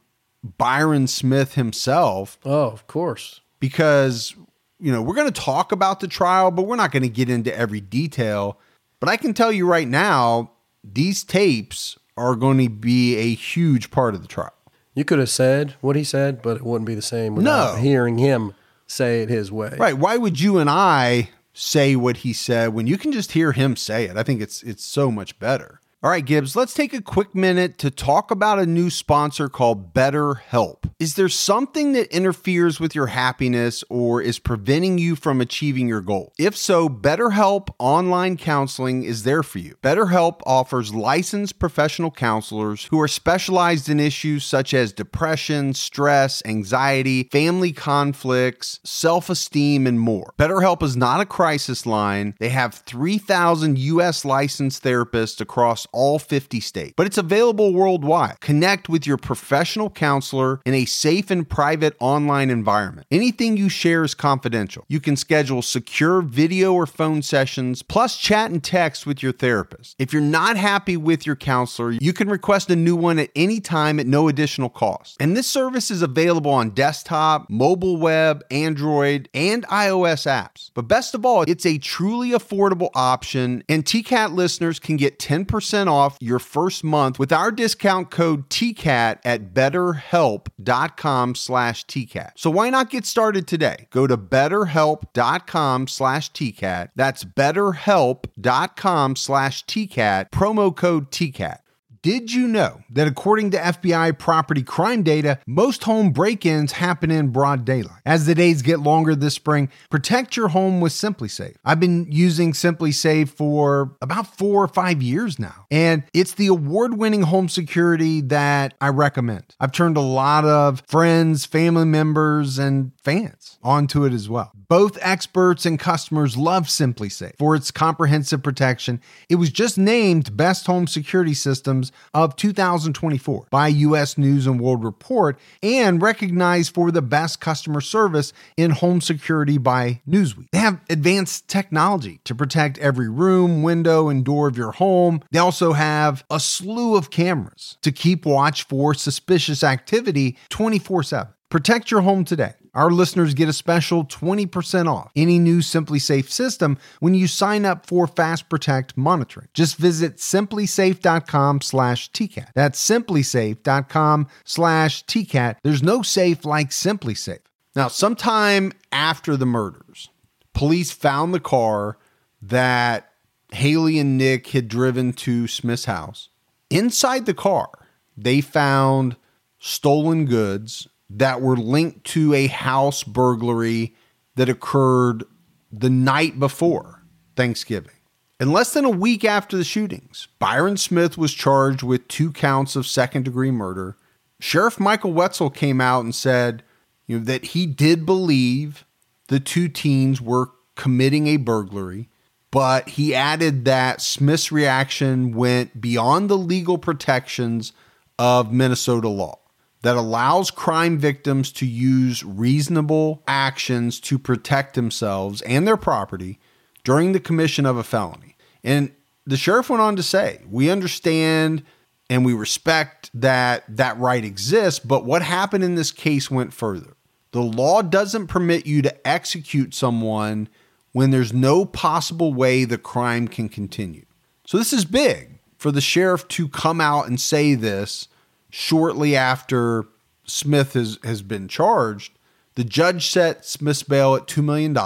Byron 0.57 1.07
Smith 1.07 1.55
himself 1.55 2.37
Oh, 2.45 2.67
of 2.67 2.85
course. 2.85 3.41
because 3.59 4.35
you 4.79 4.91
know 4.91 5.01
we're 5.01 5.15
going 5.15 5.31
to 5.31 5.41
talk 5.41 5.71
about 5.71 6.01
the 6.01 6.07
trial 6.07 6.51
but 6.51 6.63
we're 6.63 6.75
not 6.75 6.91
going 6.91 7.03
to 7.03 7.09
get 7.09 7.29
into 7.29 7.55
every 7.57 7.79
detail 7.81 8.59
but 8.99 9.07
i 9.09 9.15
can 9.17 9.33
tell 9.33 9.51
you 9.51 9.65
right 9.65 9.87
now 9.87 10.51
these 10.83 11.23
tapes 11.23 11.97
are 12.17 12.35
going 12.35 12.57
to 12.59 12.69
be 12.69 13.15
a 13.15 13.33
huge 13.33 13.89
part 13.89 14.13
of 14.13 14.21
the 14.21 14.27
trial 14.27 14.53
You 14.93 15.03
could 15.05 15.17
have 15.19 15.29
said 15.29 15.75
what 15.81 15.95
he 15.95 16.03
said, 16.03 16.41
but 16.43 16.57
it 16.57 16.63
wouldn't 16.63 16.85
be 16.85 16.93
the 16.95 17.01
same 17.01 17.35
without 17.35 17.75
No. 17.75 17.81
hearing 17.81 18.17
him 18.19 18.53
say 18.85 19.21
it 19.23 19.29
his 19.29 19.51
way. 19.51 19.73
right 19.79 19.97
why 19.97 20.17
would 20.17 20.39
you 20.39 20.57
and 20.59 20.69
i 20.69 21.29
say 21.53 21.95
what 21.95 22.17
he 22.17 22.33
said 22.33 22.73
when 22.73 22.85
you 22.87 22.97
can 22.97 23.11
just 23.11 23.31
hear 23.31 23.51
him 23.53 23.75
say 23.75 24.05
it 24.05 24.17
i 24.17 24.23
think 24.23 24.41
it's 24.41 24.61
it's 24.63 24.83
so 24.83 25.09
much 25.09 25.39
better 25.39 25.79
all 26.03 26.09
right, 26.09 26.25
Gibbs, 26.25 26.53
let's 26.53 26.73
take 26.73 26.93
a 26.93 27.01
quick 27.01 27.33
minute 27.33 27.77
to 27.77 27.89
talk 27.89 28.29
about 28.29 28.59
a 28.59 28.65
new 28.65 28.89
sponsor 28.89 29.47
called 29.47 29.93
BetterHelp. 29.93 30.91
Is 30.99 31.15
there 31.15 31.29
something 31.29 31.93
that 31.93 32.13
interferes 32.13 32.77
with 32.77 32.93
your 32.93 33.07
happiness 33.07 33.85
or 33.89 34.21
is 34.21 34.37
preventing 34.37 34.97
you 34.97 35.15
from 35.15 35.39
achieving 35.39 35.87
your 35.87 36.01
goal? 36.01 36.33
If 36.37 36.57
so, 36.57 36.89
BetterHelp 36.89 37.69
Online 37.79 38.35
Counseling 38.35 39.05
is 39.05 39.23
there 39.23 39.43
for 39.43 39.59
you. 39.59 39.75
BetterHelp 39.81 40.41
offers 40.45 40.93
licensed 40.93 41.57
professional 41.57 42.11
counselors 42.11 42.83
who 42.87 42.99
are 42.99 43.07
specialized 43.07 43.87
in 43.87 44.01
issues 44.01 44.43
such 44.43 44.73
as 44.73 44.91
depression, 44.91 45.73
stress, 45.73 46.43
anxiety, 46.43 47.29
family 47.31 47.71
conflicts, 47.71 48.81
self 48.83 49.29
esteem, 49.29 49.87
and 49.87 50.01
more. 50.01 50.33
BetterHelp 50.37 50.83
is 50.83 50.97
not 50.97 51.21
a 51.21 51.25
crisis 51.25 51.85
line. 51.85 52.35
They 52.39 52.49
have 52.49 52.73
3,000 52.73 53.79
U.S. 53.79 54.25
licensed 54.25 54.83
therapists 54.83 55.39
across 55.39 55.87
all 55.93 56.19
50 56.19 56.59
states, 56.59 56.93
but 56.97 57.07
it's 57.07 57.17
available 57.17 57.73
worldwide. 57.73 58.39
Connect 58.41 58.89
with 58.89 59.07
your 59.07 59.17
professional 59.17 59.89
counselor 59.89 60.61
in 60.65 60.73
a 60.73 60.85
safe 60.85 61.31
and 61.31 61.47
private 61.47 61.95
online 61.99 62.49
environment. 62.49 63.07
Anything 63.11 63.57
you 63.57 63.69
share 63.69 64.03
is 64.03 64.13
confidential. 64.13 64.85
You 64.87 64.99
can 64.99 65.15
schedule 65.15 65.61
secure 65.61 66.21
video 66.21 66.73
or 66.73 66.85
phone 66.85 67.21
sessions, 67.21 67.81
plus 67.81 68.17
chat 68.17 68.51
and 68.51 68.63
text 68.63 69.05
with 69.05 69.23
your 69.23 69.31
therapist. 69.31 69.95
If 69.99 70.11
you're 70.11 70.21
not 70.21 70.57
happy 70.57 70.97
with 70.97 71.25
your 71.25 71.35
counselor, 71.35 71.91
you 71.91 72.13
can 72.13 72.29
request 72.29 72.69
a 72.69 72.75
new 72.75 72.95
one 72.95 73.19
at 73.19 73.29
any 73.35 73.59
time 73.59 73.99
at 73.99 74.07
no 74.07 74.27
additional 74.27 74.69
cost. 74.69 75.17
And 75.19 75.37
this 75.37 75.47
service 75.47 75.91
is 75.91 76.01
available 76.01 76.51
on 76.51 76.71
desktop, 76.71 77.49
mobile 77.49 77.97
web, 77.97 78.43
Android, 78.51 79.29
and 79.33 79.65
iOS 79.67 80.25
apps. 80.25 80.71
But 80.73 80.87
best 80.87 81.13
of 81.13 81.25
all, 81.25 81.43
it's 81.43 81.65
a 81.65 81.77
truly 81.77 82.31
affordable 82.31 82.89
option, 82.95 83.63
and 83.69 83.85
TCAT 83.85 84.33
listeners 84.33 84.79
can 84.79 84.97
get 84.97 85.19
10% 85.19 85.82
off 85.87 86.17
your 86.19 86.39
first 86.39 86.83
month 86.83 87.19
with 87.19 87.31
our 87.31 87.51
discount 87.51 88.11
code 88.11 88.49
TCAT 88.49 89.19
at 89.23 89.53
betterhelp.com 89.53 91.35
slash 91.35 91.85
TCAT. 91.85 92.31
So 92.35 92.49
why 92.49 92.69
not 92.69 92.89
get 92.89 93.05
started 93.05 93.47
today? 93.47 93.87
Go 93.91 94.07
to 94.07 94.17
betterhelp.com 94.17 95.87
slash 95.87 96.31
TCAT. 96.31 96.89
That's 96.95 97.23
betterhelp.com 97.23 99.15
slash 99.15 99.65
TCAT, 99.65 100.31
promo 100.31 100.75
code 100.75 101.11
TCAT. 101.11 101.62
Did 102.03 102.33
you 102.33 102.49
know 102.49 102.81
that 102.89 103.07
according 103.07 103.51
to 103.51 103.57
FBI 103.57 104.19
property 104.19 104.61
crime 104.61 105.03
data, 105.03 105.39
most 105.47 105.85
home 105.85 106.11
break 106.11 106.45
ins 106.45 106.73
happen 106.73 107.09
in 107.09 107.29
broad 107.29 107.63
daylight? 107.63 108.01
As 108.05 108.25
the 108.25 108.35
days 108.35 108.61
get 108.61 108.81
longer 108.81 109.15
this 109.15 109.35
spring, 109.35 109.69
protect 109.89 110.35
your 110.35 110.49
home 110.49 110.81
with 110.81 110.91
SimpliSafe. 110.91 111.55
I've 111.63 111.79
been 111.79 112.11
using 112.11 112.51
SimpliSafe 112.51 113.29
for 113.29 113.95
about 114.01 114.37
four 114.37 114.61
or 114.65 114.67
five 114.67 115.01
years 115.01 115.39
now, 115.39 115.65
and 115.71 116.03
it's 116.13 116.33
the 116.33 116.47
award 116.47 116.97
winning 116.97 117.21
home 117.21 117.47
security 117.47 118.19
that 118.19 118.73
I 118.81 118.89
recommend. 118.89 119.55
I've 119.61 119.71
turned 119.71 119.95
a 119.95 120.01
lot 120.01 120.43
of 120.43 120.83
friends, 120.89 121.45
family 121.45 121.85
members, 121.85 122.59
and 122.59 122.91
fans 123.03 123.59
onto 123.61 124.05
it 124.05 124.13
as 124.13 124.29
well. 124.29 124.51
Both 124.67 124.97
experts 125.01 125.65
and 125.65 125.79
customers 125.79 126.37
love 126.37 126.65
SimpliSafe 126.65 127.37
for 127.37 127.55
its 127.55 127.71
comprehensive 127.71 128.41
protection. 128.41 129.01
It 129.29 129.35
was 129.35 129.51
just 129.51 129.77
named 129.77 130.35
Best 130.35 130.65
Home 130.67 130.87
Security 130.87 131.33
Systems 131.33 131.91
of 132.13 132.35
2024 132.35 133.47
by 133.51 133.67
US 133.67 134.17
News 134.17 134.47
and 134.47 134.59
World 134.59 134.83
Report 134.83 135.37
and 135.61 136.01
recognized 136.01 136.73
for 136.73 136.91
the 136.91 137.01
best 137.01 137.39
customer 137.39 137.81
service 137.81 138.33
in 138.57 138.71
home 138.71 139.01
security 139.01 139.57
by 139.57 140.01
Newsweek. 140.07 140.47
They 140.51 140.59
have 140.59 140.81
advanced 140.89 141.47
technology 141.47 142.19
to 142.23 142.33
protect 142.33 142.77
every 142.79 143.09
room, 143.09 143.63
window, 143.63 144.09
and 144.09 144.23
door 144.23 144.47
of 144.47 144.57
your 144.57 144.71
home. 144.71 145.21
They 145.31 145.39
also 145.39 145.73
have 145.73 146.23
a 146.29 146.39
slew 146.39 146.95
of 146.95 147.11
cameras 147.11 147.77
to 147.81 147.91
keep 147.91 148.25
watch 148.25 148.63
for 148.63 148.93
suspicious 148.93 149.63
activity 149.63 150.37
24 150.49 151.03
7. 151.03 151.33
Protect 151.49 151.91
your 151.91 152.01
home 152.01 152.25
today. 152.25 152.53
Our 152.73 152.89
listeners 152.89 153.35
get 153.35 153.49
a 153.49 153.53
special 153.53 154.03
20% 154.03 154.91
off 154.91 155.11
any 155.15 155.37
new 155.37 155.59
SimpliSafe 155.59 156.29
system 156.29 156.79
when 156.99 157.13
you 157.13 157.27
sign 157.27 157.65
up 157.65 157.85
for 157.85 158.07
Fast 158.07 158.49
Protect 158.49 158.97
monitoring. 158.97 159.47
Just 159.53 159.77
visit 159.77 160.17
simplisafe.com 160.17 161.61
slash 161.61 162.11
TCAT. 162.11 162.49
That's 162.55 162.89
simplisafe.com 162.89 164.27
slash 164.43 165.05
TCAT. 165.05 165.57
There's 165.63 165.83
no 165.83 166.01
safe 166.01 166.45
like 166.45 166.69
SimpliSafe. 166.69 167.39
Now, 167.75 167.87
sometime 167.87 168.71
after 168.91 169.37
the 169.37 169.45
murders, 169.45 170.09
police 170.53 170.91
found 170.91 171.33
the 171.33 171.39
car 171.39 171.97
that 172.41 173.11
Hailee 173.51 174.01
and 174.01 174.17
Nick 174.17 174.47
had 174.47 174.67
driven 174.67 175.13
to 175.13 175.47
Smith's 175.47 175.85
house. 175.85 176.29
Inside 176.69 177.25
the 177.25 177.33
car, 177.33 177.69
they 178.17 178.41
found 178.41 179.15
stolen 179.59 180.25
goods 180.25 180.87
that 181.17 181.41
were 181.41 181.57
linked 181.57 182.03
to 182.05 182.33
a 182.33 182.47
house 182.47 183.03
burglary 183.03 183.95
that 184.35 184.49
occurred 184.49 185.23
the 185.71 185.89
night 185.89 186.39
before 186.39 187.03
Thanksgiving. 187.35 187.91
In 188.39 188.51
less 188.51 188.73
than 188.73 188.83
a 188.83 188.89
week 188.89 189.23
after 189.23 189.55
the 189.55 189.63
shootings, 189.63 190.27
Byron 190.39 190.75
Smith 190.77 191.17
was 191.17 191.33
charged 191.33 191.83
with 191.83 192.07
two 192.07 192.31
counts 192.31 192.75
of 192.75 192.87
second 192.87 193.23
degree 193.23 193.51
murder. 193.51 193.95
Sheriff 194.39 194.79
Michael 194.79 195.13
Wetzel 195.13 195.49
came 195.49 195.79
out 195.79 196.03
and 196.03 196.13
said 196.13 196.63
you 197.05 197.19
know, 197.19 197.25
that 197.25 197.45
he 197.45 197.65
did 197.65 198.05
believe 198.05 198.85
the 199.27 199.39
two 199.39 199.69
teens 199.69 200.19
were 200.19 200.49
committing 200.75 201.27
a 201.27 201.37
burglary, 201.37 202.09
but 202.49 202.89
he 202.89 203.13
added 203.13 203.65
that 203.65 204.01
Smith's 204.01 204.51
reaction 204.51 205.33
went 205.33 205.79
beyond 205.79 206.29
the 206.29 206.37
legal 206.37 206.77
protections 206.77 207.71
of 208.17 208.51
Minnesota 208.51 209.07
law 209.07 209.39
that 209.83 209.97
allows 209.97 210.49
crime 210.49 210.97
victims 210.97 211.51
to 211.51 211.65
use 211.65 212.23
reasonable 212.23 213.21
actions 213.27 213.99
to 213.99 214.17
protect 214.17 214.75
themselves 214.75 215.41
and 215.43 215.67
their 215.67 215.77
property 215.77 216.39
during 216.83 217.11
the 217.11 217.19
commission 217.19 217.65
of 217.65 217.77
a 217.77 217.83
felony. 217.83 218.35
And 218.63 218.91
the 219.27 219.37
sheriff 219.37 219.69
went 219.69 219.81
on 219.81 219.95
to 219.97 220.03
say, 220.03 220.41
We 220.49 220.69
understand 220.69 221.63
and 222.09 222.25
we 222.25 222.33
respect 222.33 223.11
that 223.13 223.63
that 223.67 223.97
right 223.99 224.23
exists, 224.23 224.79
but 224.79 225.05
what 225.05 225.21
happened 225.21 225.63
in 225.63 225.75
this 225.75 225.91
case 225.91 226.31
went 226.31 226.53
further. 226.53 226.95
The 227.31 227.41
law 227.41 227.81
doesn't 227.81 228.27
permit 228.27 228.65
you 228.65 228.81
to 228.83 229.07
execute 229.07 229.73
someone 229.73 230.47
when 230.91 231.11
there's 231.11 231.33
no 231.33 231.65
possible 231.65 232.33
way 232.33 232.63
the 232.63 232.77
crime 232.77 233.27
can 233.27 233.49
continue. 233.49 234.05
So 234.45 234.57
this 234.57 234.71
is 234.71 234.85
big 234.85 235.39
for 235.57 235.71
the 235.71 235.81
sheriff 235.81 236.27
to 236.29 236.47
come 236.47 236.79
out 236.79 237.07
and 237.07 237.19
say 237.19 237.55
this 237.55 238.07
shortly 238.53 239.15
after 239.15 239.83
Smith 240.25 240.73
has, 240.73 240.99
has 241.03 241.23
been 241.23 241.47
charged. 241.47 242.13
The 242.53 242.63
judge 242.63 243.07
set 243.07 243.45
Smith's 243.45 243.81
bail 243.81 244.13
at 244.13 244.27
$2 244.27 244.43
million. 244.43 244.77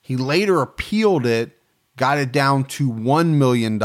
He 0.00 0.16
later 0.16 0.60
appealed 0.60 1.24
it 1.24 1.56
got 1.96 2.18
it 2.18 2.32
down 2.32 2.64
to 2.64 2.90
$1 2.90 3.34
million 3.34 3.78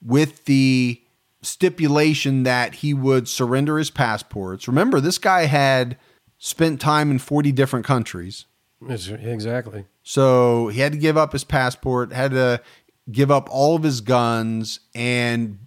with 0.00 0.46
the 0.46 1.02
stipulation 1.42 2.44
that 2.44 2.76
he 2.76 2.94
would 2.94 3.28
surrender 3.28 3.76
his 3.76 3.90
passports. 3.90 4.66
Remember, 4.66 5.00
this 5.00 5.18
guy 5.18 5.42
had 5.42 5.98
spent 6.38 6.80
time 6.80 7.10
in 7.10 7.18
40 7.18 7.52
different 7.52 7.84
countries. 7.84 8.46
Exactly. 8.88 9.84
So 10.02 10.68
he 10.68 10.80
had 10.80 10.92
to 10.92 10.98
give 10.98 11.18
up 11.18 11.32
his 11.32 11.44
passport, 11.44 12.12
had 12.14 12.30
to 12.30 12.62
give 13.10 13.30
up 13.30 13.48
all 13.50 13.76
of 13.76 13.82
his 13.82 14.00
guns, 14.00 14.80
and 14.94 15.58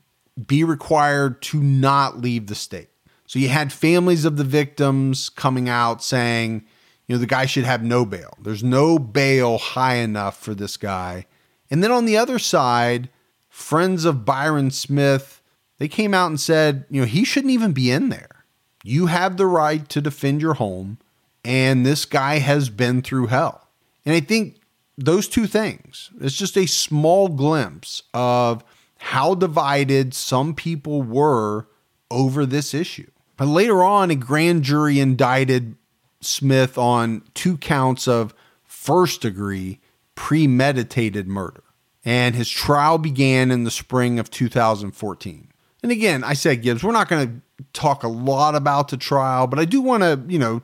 be 0.47 0.63
required 0.63 1.41
to 1.41 1.61
not 1.61 2.19
leave 2.19 2.47
the 2.47 2.55
state. 2.55 2.89
So 3.25 3.39
you 3.39 3.49
had 3.49 3.71
families 3.71 4.25
of 4.25 4.37
the 4.37 4.43
victims 4.43 5.29
coming 5.29 5.69
out 5.69 6.03
saying, 6.03 6.65
you 7.07 7.15
know, 7.15 7.19
the 7.19 7.25
guy 7.25 7.45
should 7.45 7.63
have 7.63 7.83
no 7.83 8.05
bail. 8.05 8.37
There's 8.41 8.63
no 8.63 8.99
bail 8.99 9.57
high 9.57 9.95
enough 9.95 10.41
for 10.41 10.53
this 10.53 10.77
guy. 10.77 11.25
And 11.69 11.83
then 11.83 11.91
on 11.91 12.05
the 12.05 12.17
other 12.17 12.39
side, 12.39 13.09
friends 13.49 14.05
of 14.05 14.25
Byron 14.25 14.71
Smith, 14.71 15.41
they 15.77 15.87
came 15.87 16.13
out 16.13 16.27
and 16.27 16.39
said, 16.39 16.85
you 16.89 17.01
know, 17.01 17.07
he 17.07 17.23
shouldn't 17.23 17.53
even 17.53 17.71
be 17.71 17.89
in 17.89 18.09
there. 18.09 18.45
You 18.83 19.07
have 19.07 19.37
the 19.37 19.45
right 19.45 19.87
to 19.89 20.01
defend 20.01 20.41
your 20.41 20.55
home, 20.55 20.97
and 21.45 21.85
this 21.85 22.05
guy 22.05 22.39
has 22.39 22.69
been 22.69 23.01
through 23.01 23.27
hell. 23.27 23.67
And 24.05 24.15
I 24.15 24.19
think 24.19 24.57
those 24.97 25.27
two 25.27 25.47
things, 25.47 26.11
it's 26.19 26.35
just 26.35 26.57
a 26.57 26.65
small 26.65 27.27
glimpse 27.27 28.03
of 28.13 28.63
how 29.01 29.33
divided 29.33 30.13
some 30.13 30.53
people 30.53 31.01
were 31.01 31.67
over 32.11 32.45
this 32.45 32.71
issue. 32.71 33.09
But 33.35 33.47
later 33.47 33.83
on, 33.83 34.11
a 34.11 34.15
grand 34.15 34.61
jury 34.61 34.99
indicted 34.99 35.75
Smith 36.19 36.77
on 36.77 37.23
two 37.33 37.57
counts 37.57 38.07
of 38.07 38.35
first 38.63 39.21
degree 39.21 39.79
premeditated 40.13 41.27
murder. 41.27 41.63
And 42.05 42.35
his 42.35 42.47
trial 42.47 42.99
began 42.99 43.49
in 43.49 43.63
the 43.63 43.71
spring 43.71 44.19
of 44.19 44.29
2014. 44.29 45.47
And 45.81 45.91
again, 45.91 46.23
I 46.23 46.33
said, 46.33 46.61
Gibbs, 46.61 46.83
we're 46.83 46.91
not 46.91 47.09
going 47.09 47.27
to 47.57 47.65
talk 47.73 48.03
a 48.03 48.07
lot 48.07 48.53
about 48.53 48.89
the 48.89 48.97
trial, 48.97 49.47
but 49.47 49.57
I 49.57 49.65
do 49.65 49.81
want 49.81 50.03
to, 50.03 50.21
you 50.27 50.37
know, 50.37 50.61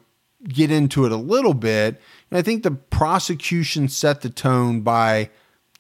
get 0.48 0.70
into 0.70 1.06
it 1.06 1.12
a 1.12 1.18
little 1.18 1.56
bit. 1.56 2.00
And 2.30 2.38
I 2.38 2.44
think 2.44 2.62
the 2.62 2.72
prosecution 2.72 3.90
set 3.90 4.22
the 4.22 4.30
tone 4.30 4.82
by 4.82 5.32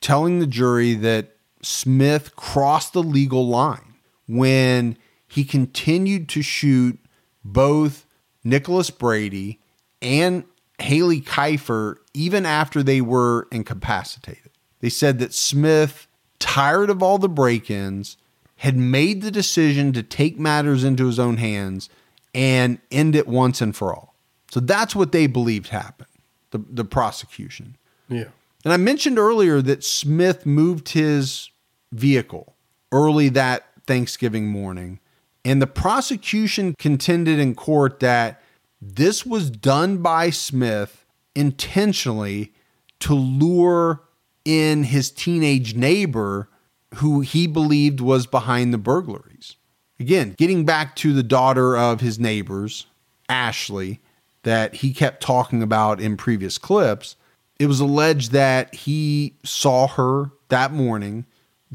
telling 0.02 0.40
the 0.40 0.48
jury 0.48 0.96
that 0.96 1.36
Smith 1.62 2.36
crossed 2.36 2.94
the 2.94 3.04
legal 3.04 3.48
line 3.48 3.96
when 4.28 4.98
he 5.28 5.44
continued 5.44 6.30
to 6.30 6.42
shoot 6.42 7.00
both 7.44 8.06
Nicholas 8.44 8.90
Brady 8.90 9.60
and 10.02 10.44
Hailee 10.80 11.24
Kifer 11.24 11.98
even 12.14 12.46
after 12.46 12.84
they 12.84 13.02
were 13.02 13.48
incapacitated. 13.52 14.52
They 14.80 14.90
said 14.90 15.20
that 15.20 15.34
Smith, 15.34 16.08
tired 16.40 16.90
of 16.90 17.02
all 17.02 17.18
the 17.18 17.30
break 17.30 17.72
ins, 17.72 18.18
had 18.58 18.78
made 18.78 19.22
the 19.22 19.32
decision 19.32 19.94
to 19.94 20.04
take 20.04 20.40
matters 20.40 20.84
into 20.84 21.06
his 21.08 21.20
own 21.20 21.38
hands 21.38 21.90
and 22.34 22.80
end 22.92 23.16
it 23.16 23.28
once 23.28 23.62
and 23.62 23.76
for 23.76 23.94
all. 23.94 24.16
So 24.50 24.60
that's 24.60 24.96
what 24.96 25.12
they 25.12 25.28
believed 25.28 25.70
happened, 25.70 26.10
the, 26.52 26.60
the 26.60 26.86
prosecution. 26.86 27.78
Yeah. 28.08 28.30
And 28.68 28.73
I 28.73 28.76
mentioned 28.76 29.18
earlier 29.18 29.61
that 29.61 29.81
Smith 29.81 30.45
moved 30.45 30.89
his 30.89 31.49
vehicle 31.94 32.53
early 32.91 33.30
that 33.30 33.64
Thanksgiving 33.85 34.48
morning. 34.48 34.99
And 35.45 35.61
the 35.61 35.68
prosecution 35.68 36.76
contended 36.77 37.39
in 37.39 37.56
court 37.56 38.02
that 38.02 38.44
this 38.81 39.26
was 39.26 39.49
done 39.49 39.99
by 39.99 40.31
Smith 40.31 41.06
intentionally 41.34 42.52
to 42.99 43.14
lure 43.14 44.03
in 44.44 44.84
his 44.84 45.11
teenage 45.11 45.73
neighbor 45.73 46.49
who 46.95 47.22
he 47.22 47.48
believed 47.48 48.02
was 48.02 48.27
behind 48.27 48.73
the 48.73 48.77
burglaries. 48.77 49.56
Again, 49.98 50.35
getting 50.38 50.65
back 50.65 50.94
to 50.98 51.14
the 51.14 51.23
daughter 51.23 51.77
of 51.77 52.02
his 52.02 52.19
neighbors, 52.19 52.85
Ashley, 53.30 54.02
that 54.44 54.76
he 54.76 54.94
kept 54.94 55.23
talking 55.23 55.64
about 55.64 56.02
in 56.02 56.18
previous 56.18 56.57
clips, 56.57 57.15
it 57.60 57.68
was 57.68 57.80
alleged 57.80 58.32
that 58.32 58.74
he 58.74 59.36
saw 59.44 59.88
her 59.88 60.32
that 60.50 60.72
morning 60.72 61.26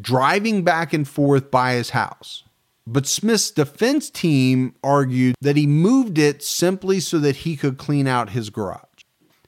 driving 0.01 0.63
back 0.63 0.93
and 0.93 1.07
forth 1.07 1.51
by 1.51 1.75
his 1.75 1.91
house. 1.91 2.45
But 2.87 3.07
Smith's 3.07 3.51
defense 3.51 4.11
team 4.11 4.75
argued 4.83 5.37
that 5.41 5.57
he 5.57 5.67
moved 5.67 6.19
it 6.19 6.43
simply 6.43 6.99
so 7.01 7.19
that 7.21 7.37
he 7.37 7.57
could 7.57 7.79
clean 7.79 8.09
out 8.09 8.31
his 8.31 8.51
garage. 8.51 8.81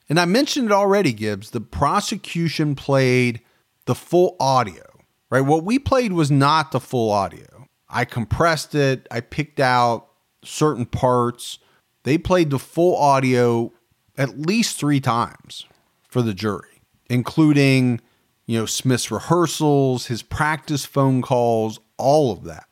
And 0.07 0.19
I 0.19 0.25
mentioned 0.25 0.67
it 0.67 0.71
already, 0.71 1.11
Gibbs. 1.11 1.49
The 1.49 1.61
prosecution 1.61 2.75
played 2.75 3.41
the 3.85 3.95
full 3.95 4.35
audio, 4.39 4.83
right? 5.29 5.41
What 5.41 5.63
we 5.63 5.79
played 5.79 6.13
was 6.13 6.31
not 6.31 6.71
the 6.71 6.79
full 6.79 7.11
audio. 7.11 7.67
I 7.89 8.05
compressed 8.05 8.75
it, 8.75 9.07
I 9.11 9.21
picked 9.21 9.59
out 9.59 10.07
certain 10.43 10.85
parts. 10.85 11.59
They 12.03 12.17
played 12.17 12.51
the 12.51 12.59
full 12.59 12.95
audio 12.95 13.73
at 14.17 14.39
least 14.39 14.79
three 14.79 15.01
times 15.01 15.65
for 16.15 16.21
the 16.21 16.33
jury, 16.33 16.81
including, 17.09 17.99
you 18.45 18.57
know, 18.57 18.65
Smith's 18.65 19.11
rehearsals, 19.11 20.05
his 20.05 20.23
practice 20.23 20.85
phone 20.85 21.21
calls, 21.21 21.77
all 21.97 22.31
of 22.31 22.45
that. 22.45 22.69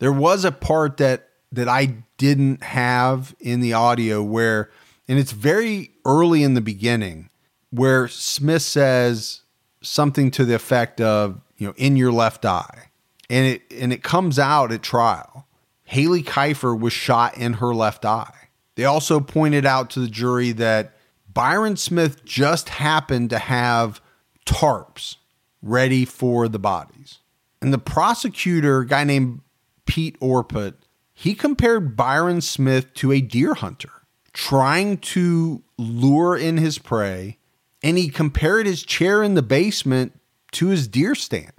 There 0.00 0.12
was 0.12 0.44
a 0.44 0.52
part 0.52 0.98
that 0.98 1.30
that 1.50 1.66
I 1.66 1.94
didn't 2.18 2.62
have 2.62 3.34
in 3.40 3.60
the 3.60 3.72
audio 3.72 4.22
where 4.22 4.70
and 5.08 5.18
it's 5.18 5.32
very 5.32 5.92
early 6.04 6.42
in 6.42 6.52
the 6.52 6.60
beginning 6.60 7.30
where 7.70 8.06
Smith 8.06 8.60
says 8.60 9.40
something 9.80 10.30
to 10.32 10.44
the 10.44 10.54
effect 10.54 11.00
of, 11.00 11.40
you 11.56 11.68
know, 11.68 11.74
in 11.78 11.96
your 11.96 12.12
left 12.12 12.44
eye. 12.44 12.90
And 13.30 13.46
it 13.46 13.62
and 13.80 13.94
it 13.94 14.02
comes 14.02 14.38
out 14.38 14.72
at 14.72 14.82
trial. 14.82 15.48
Hailee 15.90 16.22
Kifer 16.22 16.78
was 16.78 16.92
shot 16.92 17.38
in 17.38 17.54
her 17.54 17.74
left 17.74 18.04
eye. 18.04 18.50
They 18.74 18.84
also 18.84 19.20
pointed 19.20 19.64
out 19.64 19.88
to 19.92 20.00
the 20.00 20.06
jury 20.06 20.52
that 20.52 20.97
Byron 21.38 21.76
Smith 21.76 22.24
just 22.24 22.68
happened 22.68 23.30
to 23.30 23.38
have 23.38 24.00
tarps 24.44 25.18
ready 25.62 26.04
for 26.04 26.48
the 26.48 26.58
bodies. 26.58 27.20
And 27.62 27.72
the 27.72 27.78
prosecutor, 27.78 28.80
a 28.80 28.86
guy 28.88 29.04
named 29.04 29.42
Pete 29.86 30.16
Orput, 30.18 30.74
he 31.14 31.36
compared 31.36 31.96
Byron 31.96 32.40
Smith 32.40 32.92
to 32.94 33.12
a 33.12 33.20
deer 33.20 33.54
hunter 33.54 33.92
trying 34.32 34.98
to 34.98 35.62
lure 35.78 36.36
in 36.36 36.56
his 36.56 36.78
prey, 36.78 37.38
and 37.84 37.96
he 37.96 38.08
compared 38.08 38.66
his 38.66 38.82
chair 38.82 39.22
in 39.22 39.34
the 39.34 39.40
basement 39.40 40.18
to 40.50 40.66
his 40.66 40.88
deer 40.88 41.14
stand. 41.14 41.52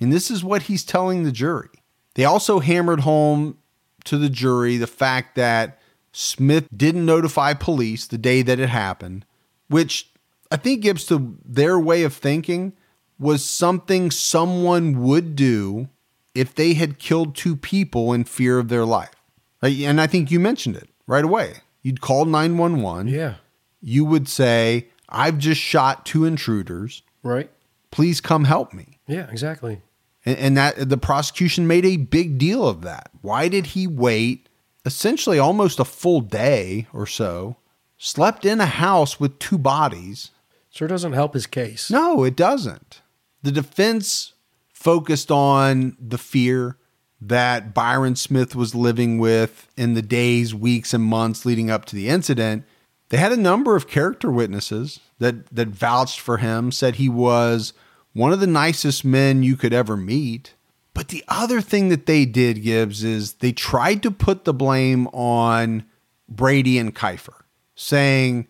And 0.00 0.12
this 0.12 0.32
is 0.32 0.42
what 0.42 0.62
he's 0.62 0.82
telling 0.82 1.22
the 1.22 1.30
jury. 1.30 1.70
They 2.16 2.24
also 2.24 2.58
hammered 2.58 3.00
home 3.00 3.58
to 4.02 4.18
the 4.18 4.28
jury 4.28 4.78
the 4.78 4.88
fact 4.88 5.36
that 5.36 5.78
Smith 6.12 6.68
didn't 6.76 7.06
notify 7.06 7.54
police 7.54 8.06
the 8.06 8.18
day 8.18 8.42
that 8.42 8.60
it 8.60 8.68
happened, 8.68 9.24
which 9.68 10.10
I 10.50 10.56
think 10.56 10.82
gives 10.82 11.06
to 11.06 11.36
their 11.44 11.78
way 11.78 12.02
of 12.04 12.12
thinking 12.12 12.74
was 13.18 13.44
something 13.44 14.10
someone 14.10 15.02
would 15.02 15.34
do 15.34 15.88
if 16.34 16.54
they 16.54 16.74
had 16.74 16.98
killed 16.98 17.34
two 17.34 17.56
people 17.56 18.12
in 18.12 18.24
fear 18.24 18.58
of 18.58 18.68
their 18.68 18.84
life. 18.84 19.14
And 19.62 20.00
I 20.00 20.06
think 20.06 20.30
you 20.30 20.40
mentioned 20.40 20.76
it 20.76 20.88
right 21.06 21.24
away. 21.24 21.54
You'd 21.82 22.00
call 22.00 22.24
911. 22.24 23.08
Yeah. 23.08 23.34
You 23.80 24.04
would 24.04 24.28
say, 24.28 24.88
I've 25.08 25.38
just 25.38 25.60
shot 25.60 26.04
two 26.04 26.24
intruders. 26.24 27.02
Right. 27.22 27.50
Please 27.90 28.20
come 28.20 28.44
help 28.44 28.72
me. 28.72 28.98
Yeah, 29.06 29.28
exactly. 29.30 29.82
And, 30.24 30.38
and 30.38 30.56
that 30.56 30.88
the 30.88 30.96
prosecution 30.96 31.66
made 31.66 31.84
a 31.84 31.96
big 31.96 32.38
deal 32.38 32.66
of 32.66 32.82
that. 32.82 33.10
Why 33.20 33.48
did 33.48 33.66
he 33.66 33.86
wait 33.86 34.48
essentially 34.84 35.38
almost 35.38 35.78
a 35.78 35.84
full 35.84 36.20
day 36.20 36.86
or 36.92 37.06
so, 37.06 37.56
slept 37.98 38.44
in 38.44 38.60
a 38.60 38.66
house 38.66 39.20
with 39.20 39.38
two 39.38 39.58
bodies? 39.58 40.30
Sure 40.70 40.88
doesn't 40.88 41.12
help 41.12 41.34
his 41.34 41.46
case. 41.46 41.90
No, 41.90 42.24
it 42.24 42.36
doesn't. 42.36 43.02
The 43.42 43.52
defense 43.52 44.32
focused 44.72 45.30
on 45.30 45.96
the 46.00 46.18
fear 46.18 46.76
that 47.20 47.72
Byron 47.72 48.16
Smith 48.16 48.56
was 48.56 48.74
living 48.74 49.18
with 49.18 49.68
in 49.76 49.94
the 49.94 50.02
days, 50.02 50.54
weeks, 50.54 50.92
and 50.92 51.04
months 51.04 51.46
leading 51.46 51.70
up 51.70 51.84
to 51.86 51.96
the 51.96 52.08
incident. 52.08 52.64
They 53.10 53.18
had 53.18 53.32
a 53.32 53.36
number 53.36 53.76
of 53.76 53.86
character 53.86 54.30
witnesses 54.30 54.98
that 55.18 55.46
that 55.54 55.68
vouched 55.68 56.18
for 56.18 56.38
him, 56.38 56.72
said 56.72 56.96
he 56.96 57.08
was 57.08 57.72
one 58.12 58.32
of 58.32 58.40
the 58.40 58.46
nicest 58.46 59.04
men 59.04 59.42
you 59.42 59.56
could 59.56 59.72
ever 59.72 59.96
meet. 59.96 60.54
But 60.94 61.08
the 61.08 61.24
other 61.28 61.60
thing 61.60 61.88
that 61.88 62.06
they 62.06 62.24
did, 62.24 62.62
Gibbs, 62.62 63.02
is 63.02 63.34
they 63.34 63.52
tried 63.52 64.02
to 64.02 64.10
put 64.10 64.44
the 64.44 64.52
blame 64.52 65.06
on 65.08 65.84
Brady 66.28 66.78
and 66.78 66.94
Kifer, 66.94 67.44
saying 67.74 68.46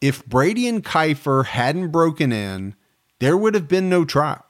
if 0.00 0.24
Brady 0.26 0.68
and 0.68 0.84
Kifer 0.84 1.44
hadn't 1.44 1.90
broken 1.90 2.32
in, 2.32 2.74
there 3.20 3.36
would 3.36 3.54
have 3.54 3.68
been 3.68 3.88
no 3.88 4.04
trial. 4.04 4.44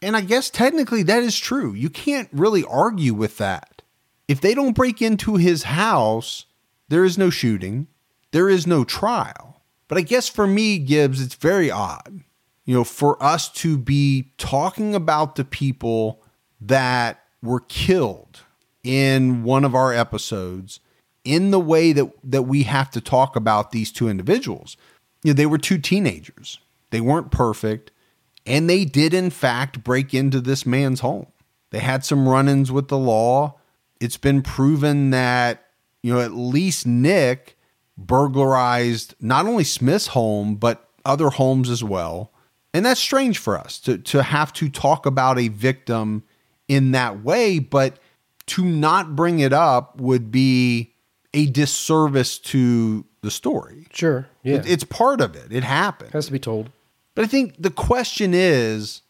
And 0.00 0.16
I 0.16 0.20
guess 0.20 0.50
technically 0.50 1.02
that 1.04 1.22
is 1.22 1.38
true. 1.38 1.72
You 1.72 1.90
can't 1.90 2.28
really 2.32 2.64
argue 2.64 3.14
with 3.14 3.38
that. 3.38 3.82
If 4.28 4.40
they 4.40 4.54
don't 4.54 4.74
break 4.74 5.02
into 5.02 5.36
his 5.36 5.64
house, 5.64 6.46
there 6.88 7.04
is 7.04 7.18
no 7.18 7.30
shooting, 7.30 7.88
there 8.30 8.48
is 8.48 8.66
no 8.66 8.84
trial. 8.84 9.62
But 9.88 9.98
I 9.98 10.02
guess 10.02 10.28
for 10.28 10.46
me, 10.46 10.78
Gibbs, 10.78 11.20
it's 11.20 11.34
very 11.34 11.70
odd, 11.70 12.20
you 12.64 12.74
know, 12.74 12.84
for 12.84 13.22
us 13.22 13.50
to 13.52 13.76
be 13.76 14.32
talking 14.38 14.94
about 14.94 15.36
the 15.36 15.44
people 15.44 16.23
that 16.66 17.22
were 17.42 17.60
killed 17.60 18.40
in 18.82 19.42
one 19.44 19.64
of 19.64 19.74
our 19.74 19.92
episodes 19.92 20.80
in 21.24 21.50
the 21.50 21.60
way 21.60 21.92
that, 21.92 22.10
that 22.22 22.42
we 22.42 22.64
have 22.64 22.90
to 22.90 23.00
talk 23.00 23.34
about 23.34 23.70
these 23.70 23.90
two 23.90 24.08
individuals. 24.08 24.76
You 25.22 25.32
know, 25.32 25.36
they 25.36 25.46
were 25.46 25.58
two 25.58 25.78
teenagers. 25.78 26.58
They 26.90 27.00
weren't 27.00 27.30
perfect. 27.30 27.90
And 28.46 28.68
they 28.68 28.84
did, 28.84 29.14
in 29.14 29.30
fact, 29.30 29.82
break 29.82 30.12
into 30.12 30.40
this 30.40 30.66
man's 30.66 31.00
home. 31.00 31.26
They 31.70 31.78
had 31.78 32.04
some 32.04 32.28
run 32.28 32.48
ins 32.48 32.70
with 32.70 32.88
the 32.88 32.98
law. 32.98 33.58
It's 34.00 34.18
been 34.18 34.42
proven 34.42 35.10
that, 35.10 35.64
you 36.02 36.12
know, 36.12 36.20
at 36.20 36.32
least 36.32 36.86
Nick 36.86 37.58
burglarized 37.96 39.14
not 39.18 39.46
only 39.46 39.64
Smith's 39.64 40.08
home, 40.08 40.56
but 40.56 40.90
other 41.04 41.30
homes 41.30 41.70
as 41.70 41.82
well. 41.82 42.32
And 42.74 42.84
that's 42.84 43.00
strange 43.00 43.38
for 43.38 43.58
us 43.58 43.78
to, 43.80 43.98
to 43.98 44.22
have 44.22 44.52
to 44.54 44.68
talk 44.68 45.06
about 45.06 45.38
a 45.38 45.48
victim 45.48 46.24
in 46.68 46.92
that 46.92 47.22
way, 47.22 47.58
but 47.58 47.98
to 48.46 48.64
not 48.64 49.16
bring 49.16 49.40
it 49.40 49.52
up 49.52 50.00
would 50.00 50.30
be 50.30 50.92
a 51.32 51.46
disservice 51.46 52.38
to 52.38 53.04
the 53.22 53.30
story. 53.30 53.86
Sure. 53.92 54.26
Yeah. 54.42 54.56
It- 54.56 54.66
it's 54.68 54.84
part 54.84 55.20
of 55.20 55.34
it. 55.34 55.50
It 55.50 55.64
happened. 55.64 56.12
Has 56.12 56.26
to 56.26 56.32
be 56.32 56.38
told. 56.38 56.70
But 57.14 57.24
I 57.24 57.28
think 57.28 57.54
the 57.58 57.70
question 57.70 58.32
is 58.34 59.02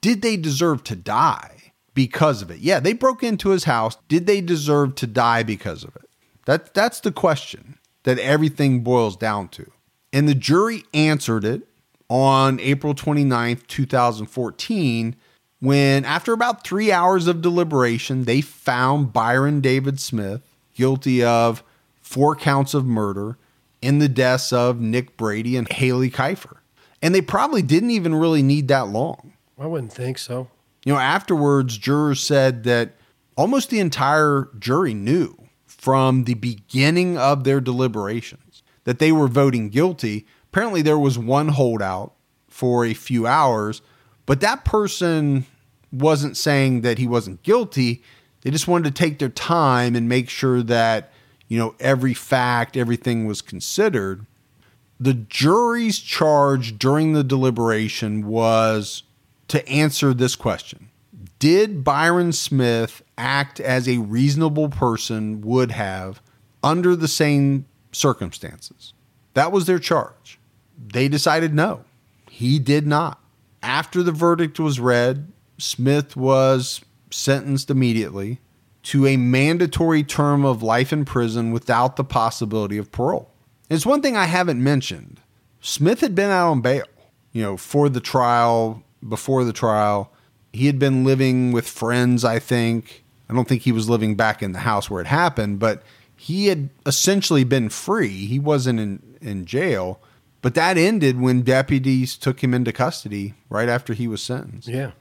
did 0.00 0.22
they 0.22 0.36
deserve 0.36 0.82
to 0.84 0.96
die 0.96 1.72
because 1.94 2.42
of 2.42 2.50
it? 2.50 2.58
Yeah, 2.58 2.80
they 2.80 2.92
broke 2.92 3.22
into 3.22 3.50
his 3.50 3.64
house. 3.64 3.96
Did 4.08 4.26
they 4.26 4.40
deserve 4.40 4.94
to 4.96 5.06
die 5.06 5.42
because 5.42 5.84
of 5.84 5.94
it? 5.96 6.08
That, 6.46 6.74
that's 6.74 7.00
the 7.00 7.12
question 7.12 7.78
that 8.04 8.18
everything 8.18 8.80
boils 8.80 9.16
down 9.16 9.48
to. 9.48 9.70
And 10.12 10.28
the 10.28 10.34
jury 10.34 10.84
answered 10.94 11.44
it 11.44 11.62
on 12.08 12.58
April 12.60 12.94
29th, 12.94 13.66
2014, 13.66 15.16
when 15.60 16.04
after 16.04 16.32
about 16.32 16.64
three 16.64 16.92
hours 16.92 17.26
of 17.26 17.42
deliberation, 17.42 18.24
they 18.24 18.40
found 18.40 19.12
Byron 19.12 19.60
David 19.60 20.00
Smith 20.00 20.42
guilty 20.74 21.24
of 21.24 21.62
four 22.00 22.36
counts 22.36 22.74
of 22.74 22.84
murder 22.84 23.38
in 23.80 23.98
the 23.98 24.08
deaths 24.08 24.52
of 24.52 24.80
Nick 24.80 25.16
Brady 25.16 25.56
and 25.56 25.68
Hailee 25.68 26.12
Kifer. 26.12 26.58
And 27.02 27.14
they 27.14 27.20
probably 27.20 27.62
didn't 27.62 27.90
even 27.90 28.14
really 28.14 28.42
need 28.42 28.68
that 28.68 28.88
long. 28.88 29.32
I 29.58 29.66
wouldn't 29.66 29.92
think 29.92 30.18
so. 30.18 30.48
You 30.84 30.92
know, 30.92 30.98
afterwards, 30.98 31.78
jurors 31.78 32.20
said 32.20 32.64
that 32.64 32.96
almost 33.36 33.70
the 33.70 33.80
entire 33.80 34.48
jury 34.58 34.94
knew 34.94 35.36
from 35.66 36.24
the 36.24 36.34
beginning 36.34 37.18
of 37.18 37.44
their 37.44 37.60
deliberations 37.60 38.62
that 38.84 38.98
they 38.98 39.12
were 39.12 39.28
voting 39.28 39.68
guilty. 39.68 40.26
Apparently, 40.52 40.82
there 40.82 40.98
was 40.98 41.18
one 41.18 41.48
holdout 41.48 42.14
for 42.48 42.84
a 42.84 42.94
few 42.94 43.26
hours, 43.26 43.82
but 44.26 44.40
that 44.40 44.64
person 44.64 45.46
wasn't 45.92 46.36
saying 46.36 46.82
that 46.82 46.98
he 46.98 47.06
wasn't 47.06 47.42
guilty. 47.42 48.02
They 48.42 48.50
just 48.50 48.68
wanted 48.68 48.94
to 48.94 49.02
take 49.02 49.18
their 49.18 49.28
time 49.28 49.96
and 49.96 50.08
make 50.08 50.28
sure 50.28 50.62
that, 50.62 51.12
you 51.48 51.58
know, 51.58 51.74
every 51.80 52.14
fact, 52.14 52.76
everything 52.76 53.26
was 53.26 53.40
considered 53.40 54.26
the 54.98 55.14
jury's 55.14 55.98
charge 55.98 56.78
during 56.78 57.12
the 57.12 57.24
deliberation 57.24 58.26
was 58.26 59.02
to 59.48 59.66
answer 59.68 60.14
this 60.14 60.36
question 60.36 60.88
Did 61.38 61.84
Byron 61.84 62.32
Smith 62.32 63.02
act 63.18 63.60
as 63.60 63.88
a 63.88 63.98
reasonable 63.98 64.68
person 64.68 65.40
would 65.42 65.70
have 65.72 66.20
under 66.62 66.96
the 66.96 67.08
same 67.08 67.66
circumstances? 67.92 68.92
That 69.34 69.52
was 69.52 69.66
their 69.66 69.78
charge. 69.78 70.38
They 70.78 71.08
decided 71.08 71.54
no, 71.54 71.84
he 72.30 72.58
did 72.58 72.86
not. 72.86 73.20
After 73.66 74.04
the 74.04 74.12
verdict 74.12 74.60
was 74.60 74.78
read, 74.78 75.32
Smith 75.58 76.14
was 76.14 76.82
sentenced 77.10 77.68
immediately 77.68 78.38
to 78.84 79.06
a 79.06 79.16
mandatory 79.16 80.04
term 80.04 80.44
of 80.44 80.62
life 80.62 80.92
in 80.92 81.04
prison 81.04 81.50
without 81.50 81.96
the 81.96 82.04
possibility 82.04 82.78
of 82.78 82.92
parole. 82.92 83.28
It's 83.68 83.84
one 83.84 84.02
thing 84.02 84.16
I 84.16 84.26
haven't 84.26 84.62
mentioned. 84.62 85.20
Smith 85.60 86.00
had 86.00 86.14
been 86.14 86.30
out 86.30 86.52
on 86.52 86.60
bail, 86.60 86.84
you 87.32 87.42
know, 87.42 87.56
for 87.56 87.88
the 87.88 87.98
trial, 87.98 88.84
before 89.06 89.42
the 89.42 89.52
trial. 89.52 90.12
He 90.52 90.66
had 90.66 90.78
been 90.78 91.02
living 91.02 91.50
with 91.50 91.66
friends, 91.66 92.24
I 92.24 92.38
think. 92.38 93.02
I 93.28 93.34
don't 93.34 93.48
think 93.48 93.62
he 93.62 93.72
was 93.72 93.88
living 93.88 94.14
back 94.14 94.44
in 94.44 94.52
the 94.52 94.60
house 94.60 94.88
where 94.88 95.00
it 95.00 95.08
happened, 95.08 95.58
but 95.58 95.82
he 96.14 96.46
had 96.46 96.70
essentially 96.86 97.42
been 97.42 97.68
free. 97.68 98.26
He 98.26 98.38
wasn't 98.38 98.78
in, 98.78 99.18
in 99.20 99.44
jail. 99.44 100.00
But 100.42 100.54
that 100.54 100.76
ended 100.78 101.20
when 101.20 101.42
deputies 101.42 102.16
took 102.16 102.42
him 102.42 102.54
into 102.54 102.72
custody 102.72 103.34
right 103.48 103.68
after 103.68 103.94
he 103.94 104.06
was 104.06 104.22
sentenced 104.22 104.68
Yeah. 104.68 104.92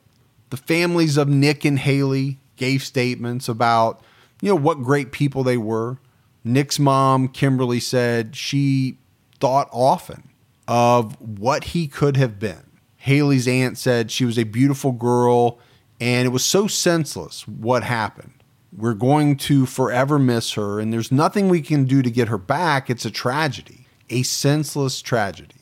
the 0.49 0.57
families 0.57 1.17
of 1.17 1.27
Nick 1.27 1.65
and 1.65 1.77
Hailee 1.79 2.37
gave 2.55 2.81
statements 2.83 3.47
about, 3.49 4.01
you 4.41 4.49
know, 4.49 4.55
what 4.55 4.81
great 4.81 5.11
people 5.11 5.43
they 5.43 5.57
were. 5.57 5.97
Nick's 6.43 6.79
mom, 6.79 7.27
Kimberly, 7.27 7.79
said 7.79 8.35
she 8.35 8.97
thought 9.39 9.67
often 9.71 10.29
of 10.67 11.19
what 11.19 11.65
he 11.65 11.87
could 11.87 12.17
have 12.17 12.39
been. 12.39 12.63
Hailee's 13.05 13.47
aunt 13.47 13.77
said 13.77 14.09
she 14.11 14.25
was 14.25 14.39
a 14.39 14.43
beautiful 14.45 14.91
girl 14.91 15.59
and 15.99 16.25
it 16.25 16.29
was 16.31 16.43
so 16.45 16.65
senseless 16.67 17.47
what 17.47 17.83
happened. 17.83 18.31
We're 18.75 18.93
going 18.93 19.37
to 19.37 19.65
forever 19.65 20.17
miss 20.17 20.53
her 20.53 20.79
and 20.79 20.91
there's 20.91 21.11
nothing 21.11 21.49
we 21.49 21.61
can 21.61 21.85
do 21.85 22.01
to 22.01 22.09
get 22.09 22.29
her 22.29 22.37
back. 22.37 22.89
It's 22.89 23.05
a 23.05 23.11
tragedy, 23.11 23.84
a 24.09 24.23
senseless 24.23 25.01
tragedy. 25.01 25.55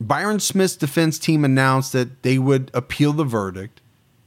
Byron 0.00 0.40
Smith's 0.40 0.76
defense 0.76 1.18
team 1.18 1.44
announced 1.44 1.92
that 1.92 2.22
they 2.22 2.38
would 2.38 2.70
appeal 2.72 3.12
the 3.12 3.24
verdict. 3.24 3.80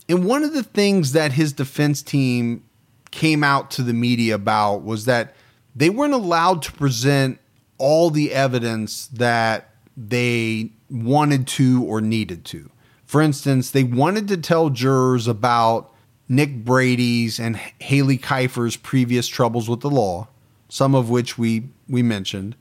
And 0.07 0.25
one 0.25 0.43
of 0.43 0.53
the 0.53 0.63
things 0.63 1.13
that 1.13 1.33
his 1.33 1.53
defense 1.53 2.03
team 2.03 2.63
came 3.11 3.43
out 3.43 3.71
to 3.71 3.81
the 3.81 3.93
media 3.93 4.35
about 4.35 4.83
was 4.83 5.05
that 5.05 5.33
they 5.75 5.89
weren't 5.89 6.13
allowed 6.13 6.61
to 6.63 6.71
present 6.73 7.39
all 7.77 8.09
the 8.09 8.31
evidence 8.33 9.07
that 9.07 9.69
they 9.97 10.71
wanted 10.89 11.47
to 11.47 11.83
or 11.83 12.01
needed 12.01 12.45
to. 12.45 12.69
For 13.05 13.21
instance, 13.21 13.71
they 13.71 13.83
wanted 13.83 14.27
to 14.29 14.37
tell 14.37 14.69
jurors 14.69 15.27
about 15.27 15.91
Nick 16.29 16.63
Brady's 16.63 17.39
and 17.39 17.55
Hailee 17.81 18.21
Kifer's 18.21 18.75
previous 18.75 19.27
troubles 19.27 19.69
with 19.69 19.81
the 19.81 19.89
law, 19.89 20.27
some 20.69 20.95
of 20.95 21.09
which 21.09 21.37
we 21.37 21.69
we 21.87 22.01
mentioned. 22.01 22.55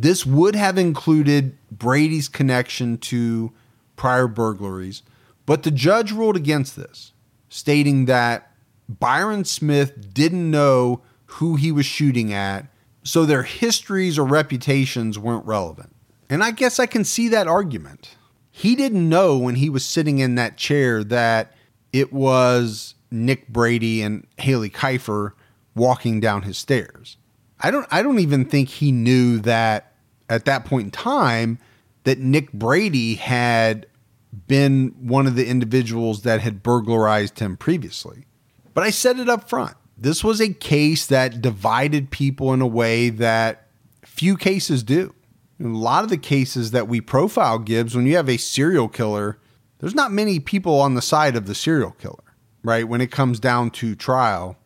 This 0.00 0.24
would 0.24 0.54
have 0.54 0.78
included 0.78 1.58
Brady's 1.72 2.28
connection 2.28 2.98
to 2.98 3.52
prior 3.96 4.28
burglaries, 4.28 5.02
but 5.44 5.64
the 5.64 5.72
judge 5.72 6.12
ruled 6.12 6.36
against 6.36 6.76
this, 6.76 7.12
stating 7.48 8.04
that 8.04 8.54
Byron 8.88 9.44
Smith 9.44 10.14
didn't 10.14 10.52
know 10.52 11.02
who 11.26 11.56
he 11.56 11.72
was 11.72 11.84
shooting 11.84 12.32
at, 12.32 12.68
so 13.02 13.26
their 13.26 13.42
histories 13.42 14.20
or 14.20 14.24
reputations 14.24 15.18
weren't 15.18 15.44
relevant. 15.44 15.96
And 16.30 16.44
I 16.44 16.52
guess 16.52 16.78
I 16.78 16.86
can 16.86 17.02
see 17.02 17.26
that 17.30 17.48
argument. 17.48 18.14
He 18.52 18.76
didn't 18.76 19.08
know 19.08 19.36
when 19.36 19.56
he 19.56 19.68
was 19.68 19.84
sitting 19.84 20.20
in 20.20 20.36
that 20.36 20.56
chair 20.56 21.02
that 21.02 21.54
it 21.92 22.12
was 22.12 22.94
Nick 23.10 23.48
Brady 23.48 24.02
and 24.02 24.28
Hailee 24.38 24.70
Kifer 24.70 25.32
walking 25.74 26.20
down 26.20 26.42
his 26.42 26.56
stairs. 26.56 27.16
I 27.60 27.72
don't 27.72 27.86
I 27.90 28.02
don't 28.02 28.20
even 28.20 28.44
think 28.44 28.68
he 28.68 28.92
knew 28.92 29.38
that 29.40 29.87
at 30.28 30.44
that 30.44 30.64
point 30.64 30.86
in 30.86 30.90
time 30.90 31.58
that 32.04 32.18
Nick 32.18 32.52
Brady 32.52 33.14
had 33.14 33.86
been 34.46 34.94
one 35.00 35.26
of 35.26 35.34
the 35.34 35.46
individuals 35.46 36.22
that 36.22 36.40
had 36.40 36.62
burglarized 36.62 37.38
him 37.38 37.56
previously. 37.56 38.24
But 38.74 38.84
I 38.84 38.90
said 38.90 39.18
it 39.18 39.28
up 39.28 39.48
front. 39.48 39.76
This 39.96 40.22
was 40.22 40.40
a 40.40 40.52
case 40.52 41.06
that 41.06 41.42
divided 41.42 42.10
people 42.10 42.52
in 42.52 42.60
a 42.60 42.66
way 42.66 43.10
that 43.10 43.66
few 44.04 44.36
cases 44.36 44.82
do. 44.82 45.14
In 45.58 45.66
a 45.66 45.78
lot 45.78 46.04
of 46.04 46.10
the 46.10 46.18
cases 46.18 46.70
that 46.70 46.86
we 46.86 47.00
profile 47.00 47.58
Gibbs, 47.58 47.96
when 47.96 48.06
you 48.06 48.14
have 48.14 48.28
a 48.28 48.36
serial 48.36 48.88
killer, 48.88 49.38
there's 49.80 49.94
not 49.94 50.12
many 50.12 50.38
people 50.38 50.80
on 50.80 50.94
the 50.94 51.02
side 51.02 51.34
of 51.34 51.46
the 51.46 51.54
serial 51.54 51.90
killer, 51.92 52.22
right? 52.62 52.86
When 52.86 53.00
it 53.00 53.10
comes 53.10 53.40
down 53.40 53.70
to 53.72 53.96
trial, 53.96 54.56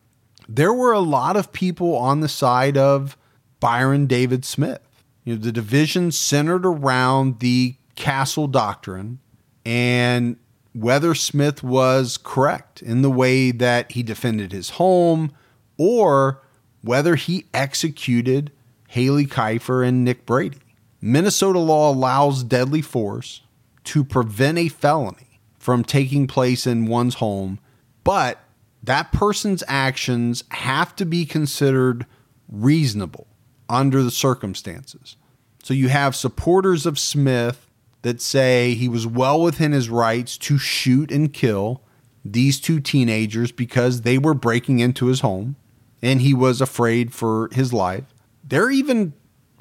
there 0.47 0.73
were 0.73 0.91
a 0.91 0.99
lot 0.99 1.35
of 1.35 1.51
people 1.51 1.95
on 1.95 2.19
the 2.19 2.29
side 2.29 2.77
of 2.77 3.17
Byron 3.59 4.05
David 4.05 4.45
Smith. 4.45 4.82
You 5.23 5.35
know, 5.35 5.41
the 5.41 5.51
division 5.51 6.11
centered 6.11 6.65
around 6.65 7.39
the 7.39 7.75
castle 7.95 8.47
doctrine 8.47 9.19
and 9.65 10.37
whether 10.73 11.13
Smith 11.15 11.63
was 11.63 12.17
correct 12.17 12.81
in 12.81 13.01
the 13.01 13.09
way 13.09 13.51
that 13.51 13.91
he 13.91 14.03
defended 14.03 14.51
his 14.51 14.71
home 14.71 15.31
or 15.77 16.41
whether 16.81 17.15
he 17.15 17.45
executed 17.53 18.51
Hailee 18.93 19.27
Kifer 19.27 19.87
and 19.87 20.03
Nick 20.03 20.25
Brady. 20.25 20.59
Minnesota 21.01 21.59
law 21.59 21.91
allows 21.91 22.43
deadly 22.43 22.81
force 22.81 23.41
to 23.85 24.03
prevent 24.03 24.57
a 24.57 24.67
felony 24.67 25.39
from 25.57 25.83
taking 25.83 26.27
place 26.27 26.67
in 26.67 26.87
one's 26.87 27.15
home, 27.15 27.59
but 28.03 28.39
that 28.81 29.11
person's 29.11 29.63
actions 29.67 30.43
have 30.49 30.95
to 30.95 31.05
be 31.05 31.25
considered 31.25 32.05
reasonable 32.49 33.27
under 33.69 34.03
the 34.03 34.11
circumstances. 34.11 35.15
So 35.63 35.73
you 35.73 35.89
have 35.89 36.15
supporters 36.15 36.85
of 36.85 36.99
Smith 36.99 37.67
that 38.01 38.21
say 38.21 38.73
he 38.73 38.89
was 38.89 39.07
well 39.07 39.41
within 39.41 39.71
his 39.71 39.89
rights 39.89 40.37
to 40.37 40.57
shoot 40.57 41.11
and 41.11 41.33
kill 41.33 41.81
these 42.25 42.59
two 42.59 42.79
teenagers 42.79 43.51
because 43.51 44.01
they 44.01 44.17
were 44.17 44.33
breaking 44.33 44.79
into 44.79 45.07
his 45.07 45.21
home 45.21 45.55
and 46.01 46.21
he 46.21 46.33
was 46.33 46.61
afraid 46.61 47.13
for 47.13 47.49
his 47.53 47.71
life. 47.71 48.13
There 48.43 48.65
are 48.65 48.71
even 48.71 49.13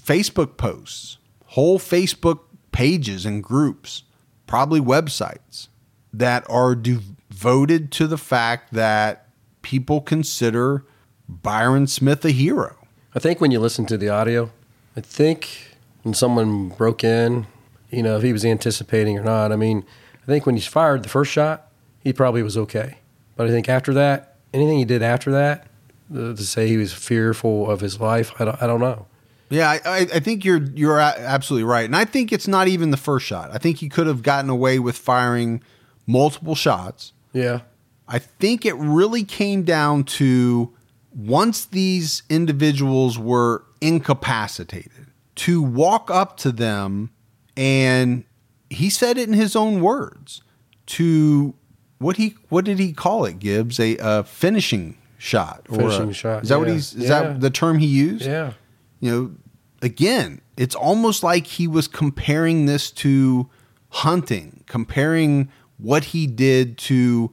Facebook 0.02 0.56
posts, 0.56 1.18
whole 1.46 1.78
Facebook 1.78 2.40
pages 2.72 3.24
and 3.24 3.42
groups, 3.42 4.02
probably 4.46 4.80
websites 4.80 5.68
that 6.12 6.44
are 6.50 6.74
devoted 6.74 7.92
to 7.92 8.06
the 8.06 8.18
fact 8.18 8.74
that 8.74 9.28
people 9.62 10.00
consider 10.00 10.84
Byron 11.28 11.86
Smith 11.86 12.24
a 12.24 12.30
hero. 12.30 12.76
I 13.14 13.18
think 13.18 13.40
when 13.40 13.50
you 13.50 13.60
listen 13.60 13.86
to 13.86 13.98
the 13.98 14.08
audio, 14.08 14.50
I 14.96 15.00
think 15.00 15.76
when 16.02 16.14
someone 16.14 16.70
broke 16.70 17.04
in 17.04 17.46
you 17.92 18.02
know, 18.02 18.16
if 18.16 18.22
he 18.22 18.32
was 18.32 18.44
anticipating 18.44 19.18
or 19.18 19.22
not. 19.22 19.52
I 19.52 19.56
mean, 19.56 19.84
I 20.22 20.26
think 20.26 20.46
when 20.46 20.56
he 20.56 20.62
fired 20.62 21.02
the 21.02 21.08
first 21.08 21.30
shot, 21.30 21.70
he 22.00 22.12
probably 22.12 22.42
was 22.42 22.56
okay. 22.56 22.96
But 23.36 23.46
I 23.46 23.50
think 23.50 23.68
after 23.68 23.92
that, 23.94 24.36
anything 24.52 24.78
he 24.78 24.84
did 24.84 25.02
after 25.02 25.30
that, 25.32 25.66
uh, 26.12 26.34
to 26.34 26.42
say 26.42 26.66
he 26.66 26.78
was 26.78 26.92
fearful 26.92 27.70
of 27.70 27.80
his 27.80 28.00
life, 28.00 28.32
I 28.40 28.46
don't, 28.46 28.62
I 28.62 28.66
don't 28.66 28.80
know. 28.80 29.06
Yeah, 29.50 29.68
I, 29.84 30.08
I 30.14 30.20
think 30.20 30.46
you're 30.46 30.62
you're 30.62 30.98
absolutely 30.98 31.64
right, 31.64 31.84
and 31.84 31.94
I 31.94 32.06
think 32.06 32.32
it's 32.32 32.48
not 32.48 32.68
even 32.68 32.90
the 32.90 32.96
first 32.96 33.26
shot. 33.26 33.50
I 33.52 33.58
think 33.58 33.78
he 33.78 33.88
could 33.90 34.06
have 34.06 34.22
gotten 34.22 34.48
away 34.48 34.78
with 34.78 34.96
firing 34.96 35.62
multiple 36.06 36.54
shots. 36.54 37.12
Yeah, 37.34 37.60
I 38.08 38.18
think 38.18 38.64
it 38.64 38.74
really 38.76 39.24
came 39.24 39.62
down 39.64 40.04
to 40.04 40.72
once 41.14 41.64
these 41.66 42.22
individuals 42.28 43.18
were 43.18 43.64
incapacitated 43.80 45.06
to 45.34 45.62
walk 45.62 46.10
up 46.10 46.36
to 46.38 46.52
them 46.52 47.10
and 47.56 48.24
he 48.70 48.88
said 48.88 49.18
it 49.18 49.28
in 49.28 49.34
his 49.34 49.54
own 49.54 49.80
words 49.80 50.42
to 50.86 51.54
what 51.98 52.16
he 52.16 52.34
what 52.48 52.64
did 52.64 52.78
he 52.78 52.92
call 52.92 53.24
it 53.24 53.38
Gibbs 53.38 53.78
a, 53.78 53.96
a 54.00 54.24
finishing 54.24 54.96
shot 55.18 55.66
finishing 55.68 56.10
a, 56.10 56.14
shot 56.14 56.42
is 56.42 56.48
that 56.48 56.54
yeah. 56.54 56.58
what 56.58 56.68
he's 56.68 56.94
is 56.94 57.08
yeah. 57.08 57.22
that 57.22 57.40
the 57.40 57.50
term 57.50 57.78
he 57.78 57.86
used 57.86 58.24
yeah 58.24 58.52
you 59.00 59.10
know 59.10 59.34
again 59.80 60.40
it's 60.56 60.74
almost 60.74 61.22
like 61.22 61.46
he 61.46 61.66
was 61.68 61.86
comparing 61.86 62.66
this 62.66 62.90
to 62.90 63.48
hunting 63.90 64.64
comparing 64.66 65.50
what 65.78 66.04
he 66.06 66.26
did 66.26 66.76
to 66.78 67.30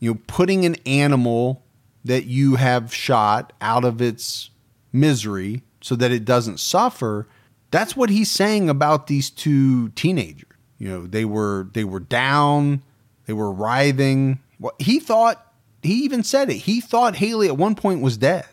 you 0.00 0.12
know 0.12 0.20
putting 0.26 0.64
an 0.64 0.76
animal 0.86 1.64
that 2.04 2.24
you 2.24 2.56
have 2.56 2.94
shot 2.94 3.52
out 3.60 3.84
of 3.84 4.00
its 4.00 4.50
misery 4.92 5.62
so 5.80 5.94
that 5.96 6.10
it 6.10 6.24
doesn't 6.24 6.60
suffer 6.60 7.26
that's 7.70 7.96
what 7.96 8.10
he's 8.10 8.30
saying 8.30 8.68
about 8.68 9.06
these 9.06 9.30
two 9.30 9.90
teenagers. 9.90 10.44
You 10.78 10.88
know, 10.88 11.06
they 11.06 11.24
were 11.24 11.68
they 11.72 11.84
were 11.84 12.00
down, 12.00 12.82
they 13.26 13.32
were 13.32 13.52
writhing. 13.52 14.40
Well, 14.58 14.74
he 14.78 14.98
thought 14.98 15.54
he 15.82 16.04
even 16.04 16.22
said 16.22 16.50
it. 16.50 16.56
He 16.56 16.80
thought 16.80 17.14
Hailee 17.14 17.48
at 17.48 17.56
one 17.56 17.74
point 17.74 18.00
was 18.00 18.16
dead. 18.16 18.46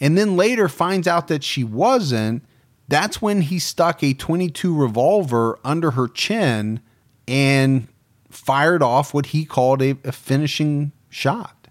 And 0.00 0.18
then 0.18 0.36
later 0.36 0.68
finds 0.68 1.06
out 1.06 1.28
that 1.28 1.44
she 1.44 1.64
wasn't. 1.64 2.44
That's 2.88 3.22
when 3.22 3.42
he 3.42 3.58
stuck 3.58 4.02
a 4.02 4.12
22 4.12 4.74
revolver 4.74 5.58
under 5.64 5.92
her 5.92 6.08
chin 6.08 6.80
and 7.26 7.88
fired 8.28 8.82
off 8.82 9.14
what 9.14 9.26
he 9.26 9.44
called 9.44 9.80
a, 9.80 9.96
a 10.04 10.12
finishing 10.12 10.92
shot. 11.08 11.61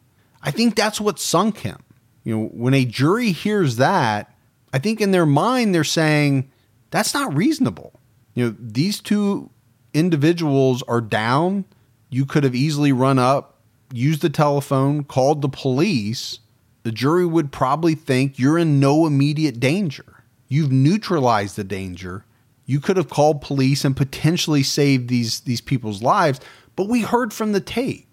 I 0.44 0.52
think 0.52 0.76
that's 0.76 1.00
what 1.02 1.20
sunk 1.20 1.60
him. 1.60 1.84
You 2.24 2.38
know, 2.38 2.46
when 2.48 2.74
a 2.74 2.86
jury 2.86 3.32
hears 3.32 3.78
that, 3.78 4.36
I 4.74 4.80
think 4.80 5.02
in 5.02 5.12
their 5.12 5.26
mind 5.26 5.74
they're 5.74 5.84
saying, 5.84 6.52
that's 6.92 7.14
not 7.14 7.36
reasonable. 7.36 8.00
You 8.34 8.46
know, 8.46 8.56
these 8.60 9.02
two 9.02 9.50
individuals 9.94 10.84
are 10.84 11.02
down. 11.02 11.66
You 12.10 12.26
could 12.26 12.44
have 12.44 12.56
easily 12.56 12.92
run 12.92 13.20
up, 13.20 13.60
used 13.92 14.22
the 14.22 14.30
telephone, 14.30 15.04
called 15.04 15.42
the 15.42 15.50
police. 15.50 16.40
The 16.84 16.92
jury 16.92 17.26
would 17.26 17.52
probably 17.52 17.96
think 17.96 18.40
you're 18.40 18.58
in 18.58 18.80
no 18.80 19.06
immediate 19.06 19.60
danger. 19.60 20.24
You've 20.48 20.72
neutralized 20.72 21.56
the 21.56 21.64
danger. 21.64 22.26
You 22.66 22.80
could 22.80 22.98
have 22.98 23.10
called 23.10 23.42
police 23.42 23.84
and 23.86 23.96
potentially 23.96 24.64
saved 24.64 25.08
these 25.08 25.42
these 25.42 25.62
people's 25.62 26.02
lives, 26.02 26.40
but 26.76 26.88
we 26.88 27.02
heard 27.02 27.34
from 27.34 27.52
the 27.52 27.60
tape. 27.60 28.11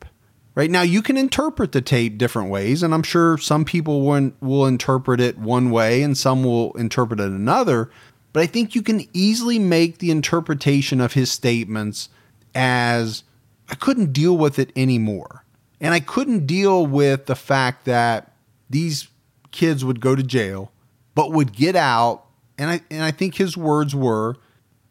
Right 0.59 0.73
now 0.73 0.83
you 0.83 1.03
can 1.03 1.17
interpret 1.17 1.71
the 1.71 1.81
tape 1.81 2.19
different 2.19 2.51
ways 2.51 2.83
and 2.83 2.93
I'm 2.93 3.05
sure 3.05 3.39
some 3.39 3.65
people 3.65 4.03
will, 4.05 4.33
will 4.41 4.67
interpret 4.67 5.21
it 5.21 5.39
one 5.39 5.71
way 5.71 6.03
and 6.03 6.19
some 6.19 6.43
will 6.43 6.73
interpret 6.73 7.21
it 7.21 7.29
another, 7.29 7.93
but 8.33 8.43
I 8.43 8.47
think 8.47 8.75
you 8.75 8.83
can 8.83 9.07
easily 9.13 9.61
make 9.61 9.99
the 9.99 10.11
interpretation 10.11 11.01
of 11.01 11.13
his 11.13 11.31
statements 11.31 12.09
as 12.57 13.23
I 13.69 13.77
couldn't 13.77 14.13
deal 14.13 14.37
with 14.37 14.59
it 14.59 14.73
anymore. 14.75 15.45
And 15.81 15.95
I 15.95 16.01
couldn't 16.01 16.45
deal 16.45 16.85
with 16.85 17.27
the 17.27 17.37
fact 17.37 17.85
that 17.85 18.33
these 18.69 19.07
kids 19.53 19.85
would 19.85 20.01
go 20.01 20.17
to 20.17 20.25
jail, 20.25 20.73
but 21.15 21.31
would 21.31 21.53
get 21.53 21.77
out. 21.77 22.25
And 22.59 22.69
I, 22.69 22.81
and 22.91 23.05
I 23.05 23.13
think 23.13 23.37
his 23.37 23.57
words 23.57 23.95
were 23.95 24.35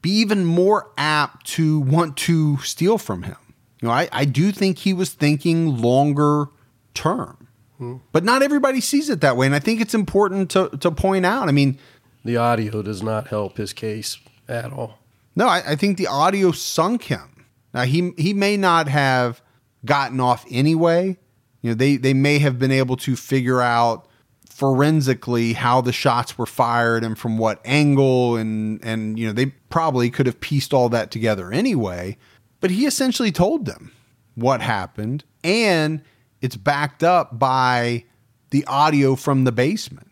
be 0.02 0.12
even 0.12 0.46
more 0.46 0.90
apt 0.98 1.46
to 1.48 1.82
want 1.82 2.16
to 2.20 2.56
steal 2.60 2.98
from 2.98 3.24
him. 3.24 3.36
You 3.82 3.88
know, 3.88 3.94
I, 3.94 4.10
I 4.12 4.26
do 4.26 4.52
think 4.52 4.80
he 4.80 4.94
was 4.94 5.12
thinking 5.12 5.78
longer 5.78 6.48
term, 6.94 7.48
hmm. 7.78 7.98
but 8.12 8.24
not 8.24 8.42
everybody 8.42 8.82
sees 8.82 9.10
it 9.10 9.22
that 9.22 9.38
way. 9.38 9.46
And 9.46 9.56
I 9.56 9.60
think 9.60 9.82
it's 9.82 9.94
important 9.94 10.50
to, 10.52 10.70
to 10.80 10.92
point 10.92 11.26
out. 11.26 11.48
I 11.48 11.52
mean, 11.52 11.78
the 12.26 12.38
audio 12.38 12.82
does 12.82 13.04
not 13.04 13.28
help 13.28 13.58
his 13.58 13.74
case 13.74 14.18
at 14.48 14.74
all. 14.74 15.00
No, 15.36 15.48
I, 15.48 15.72
I 15.72 15.76
think 15.76 15.98
the 15.98 16.08
audio 16.08 16.52
sunk 16.52 17.04
him. 17.04 17.46
Now 17.74 17.84
he 17.84 18.12
he 18.18 18.34
may 18.34 18.58
not 18.58 18.88
have 18.88 19.42
gotten 19.86 20.20
off 20.20 20.46
anyway. 20.50 21.18
You 21.62 21.72
know, 21.72 21.76
they 21.76 21.98
they 21.98 22.14
may 22.14 22.40
have 22.40 22.58
been 22.58 22.72
able 22.72 22.98
to 22.98 23.16
figure 23.16 23.62
out 23.62 24.08
forensically 24.50 25.54
how 25.54 25.82
the 25.82 25.94
shots 25.94 26.36
were 26.36 26.48
fired 26.48 27.04
and 27.04 27.20
from 27.20 27.38
what 27.38 27.62
angle 27.64 28.36
and 28.36 28.84
and 28.84 29.20
you 29.20 29.28
know 29.28 29.32
they 29.32 29.46
probably 29.70 30.10
could 30.10 30.26
have 30.26 30.40
pieced 30.40 30.74
all 30.74 30.90
that 30.90 31.12
together 31.12 31.52
anyway 31.52 32.18
but 32.60 32.72
he 32.72 32.86
essentially 32.86 33.32
told 33.32 33.66
them 33.66 33.92
what 34.36 34.62
happened 34.62 35.24
and 35.44 36.02
it's 36.42 36.56
backed 36.56 37.04
up 37.04 37.40
by 37.40 38.04
the 38.52 38.64
audio 38.66 39.16
from 39.16 39.44
the 39.44 39.52
basement 39.52 40.08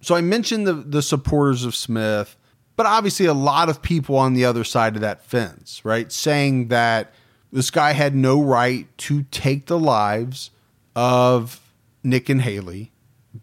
so 0.00 0.14
I 0.14 0.20
mentioned 0.20 0.66
the 0.66 0.74
the 0.74 1.02
supporters 1.02 1.64
of 1.64 1.74
Smith, 1.74 2.36
but 2.76 2.86
obviously 2.86 3.26
a 3.26 3.34
lot 3.34 3.68
of 3.68 3.82
people 3.82 4.16
on 4.16 4.34
the 4.34 4.44
other 4.44 4.64
side 4.64 4.94
of 4.94 5.02
that 5.02 5.24
fence, 5.24 5.84
right, 5.84 6.10
saying 6.10 6.68
that 6.68 7.12
this 7.52 7.70
guy 7.70 7.92
had 7.92 8.14
no 8.14 8.40
right 8.40 8.86
to 8.98 9.24
take 9.24 9.66
the 9.66 9.78
lives 9.78 10.50
of 10.94 11.60
Nick 12.02 12.28
and 12.28 12.42
Hailee 12.42 12.90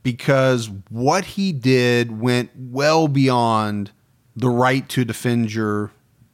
because 0.03 0.69
what 0.89 1.25
he 1.25 1.51
did 1.51 2.19
went 2.19 2.51
well 2.55 3.07
beyond 3.07 3.91
the 4.35 4.49
right 4.49 4.87
to 4.89 5.05
defend 5.05 5.53
your 5.53 5.91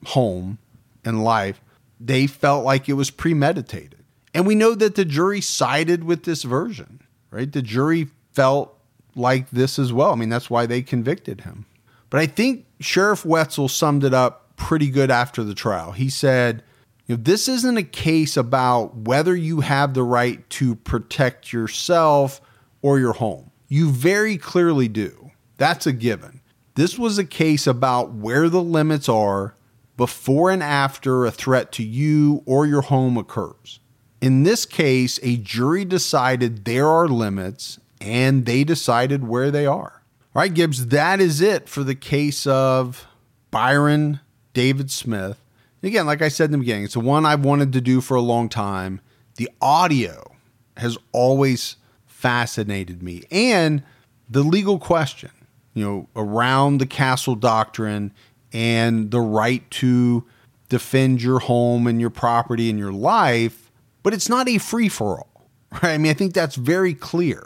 home 0.08 0.58
and 1.04 1.24
life. 1.24 1.62
They 2.04 2.28
felt 2.28 2.66
like 2.66 2.90
it 2.90 2.94
was 2.94 3.12
premeditated. 3.12 4.04
And 4.34 4.48
we 4.48 4.56
know 4.56 4.74
that 4.76 4.96
the 4.96 5.06
jury 5.06 5.42
sided 5.42 6.04
with 6.04 6.24
this 6.24 6.44
version, 6.44 7.02
right? 7.30 7.52
The 7.52 7.62
jury 7.62 8.08
felt 8.34 8.78
like 9.16 9.50
this 9.52 9.78
as 9.78 9.92
well. 9.92 10.12
I 10.12 10.16
mean, 10.16 10.30
that's 10.30 10.50
why 10.50 10.66
they 10.66 10.82
convicted 10.82 11.42
him. 11.42 11.66
But 12.10 12.22
I 12.22 12.26
think 12.26 12.66
Sheriff 12.80 13.26
Wetzel 13.26 13.68
summed 13.68 14.04
it 14.04 14.14
up 14.14 14.56
pretty 14.56 14.90
good 14.90 15.12
after 15.12 15.44
the 15.44 15.54
trial. 15.54 15.92
He 15.92 16.10
said, 16.10 16.64
you 17.08 17.18
know, 17.18 17.24
this 17.24 17.48
isn't 17.48 17.78
a 17.78 17.84
case 17.84 18.38
about 18.38 18.96
whether 18.96 19.36
you 19.36 19.62
have 19.62 19.94
the 19.94 20.04
right 20.04 20.50
to 20.52 20.76
protect 20.76 21.52
yourself 21.52 22.42
or 22.82 23.00
your 23.00 23.14
home. 23.14 23.52
You 23.68 23.90
very 23.90 24.38
clearly 24.38 24.88
do. 24.88 25.32
That's 25.58 25.86
a 25.86 25.94
given. 25.94 26.42
This 26.76 26.98
was 26.98 27.18
a 27.18 27.26
case 27.26 27.68
about 27.68 28.14
where 28.14 28.50
the 28.50 28.64
limits 28.64 29.10
are 29.10 29.56
before 30.02 30.50
and 30.50 30.64
after 30.64 31.28
a 31.28 31.32
threat 31.32 31.72
to 31.72 31.84
you 31.84 32.42
or 32.48 32.66
your 32.66 32.82
home 32.82 33.18
occurs. 33.18 33.80
In 34.20 34.42
this 34.42 34.66
case, 34.66 35.20
a 35.22 35.38
jury 35.38 35.86
decided 35.86 36.66
there 36.66 36.88
are 36.88 37.08
limits 37.08 37.80
and 38.00 38.48
they 38.48 38.64
decided 38.64 39.28
where 39.28 39.52
they 39.52 39.68
are. 39.68 40.02
All 40.34 40.42
right, 40.42 40.52
Gibbs, 40.52 40.88
that 40.88 41.22
is 41.22 41.40
it 41.40 41.70
for 41.70 41.84
the 41.84 41.94
case 41.94 42.48
of 42.48 43.06
Byron 43.52 44.22
David 44.56 44.90
Smith. 44.90 45.40
Again, 45.84 46.08
like 46.08 46.24
I 46.24 46.30
said 46.30 46.46
in 46.46 46.54
the 46.54 46.58
beginning, 46.58 46.86
it's 46.86 46.96
the 46.96 47.00
one 47.00 47.24
I've 47.24 47.46
wanted 47.46 47.72
to 47.74 47.80
do 47.80 48.02
for 48.02 48.18
a 48.18 48.22
long 48.22 48.50
time. 48.50 49.02
The 49.36 49.52
audio 49.62 50.32
has 50.78 50.98
always 51.12 51.76
fascinated 52.08 53.04
me 53.04 53.22
and 53.30 53.84
the 54.28 54.42
legal 54.42 54.80
question, 54.80 55.30
you 55.76 55.86
know, 55.86 56.08
around 56.16 56.80
the 56.80 56.88
castle 56.88 57.36
doctrine 57.36 58.12
and 58.54 59.12
the 59.12 59.22
right 59.22 59.70
to 59.72 60.26
defend 60.70 61.22
your 61.22 61.40
home 61.40 61.88
and 61.88 62.00
your 62.00 62.10
property 62.10 62.70
and 62.70 62.80
your 62.80 62.94
life, 62.94 63.72
but 64.04 64.14
it's 64.14 64.30
not 64.30 64.48
a 64.50 64.58
free 64.58 64.90
for 64.90 65.20
all. 65.20 65.28
Right? 65.84 65.94
I 65.94 65.98
mean, 65.98 66.10
I 66.10 66.14
think 66.14 66.34
that's 66.34 66.56
very 66.56 66.94
clear. 66.94 67.46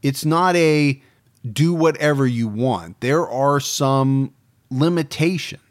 It's 0.00 0.24
not 0.24 0.54
a 0.54 1.02
do 1.50 1.74
whatever 1.74 2.24
you 2.24 2.46
want. 2.46 3.00
There 3.00 3.28
are 3.28 3.58
some 3.58 4.32
limitations 4.70 5.64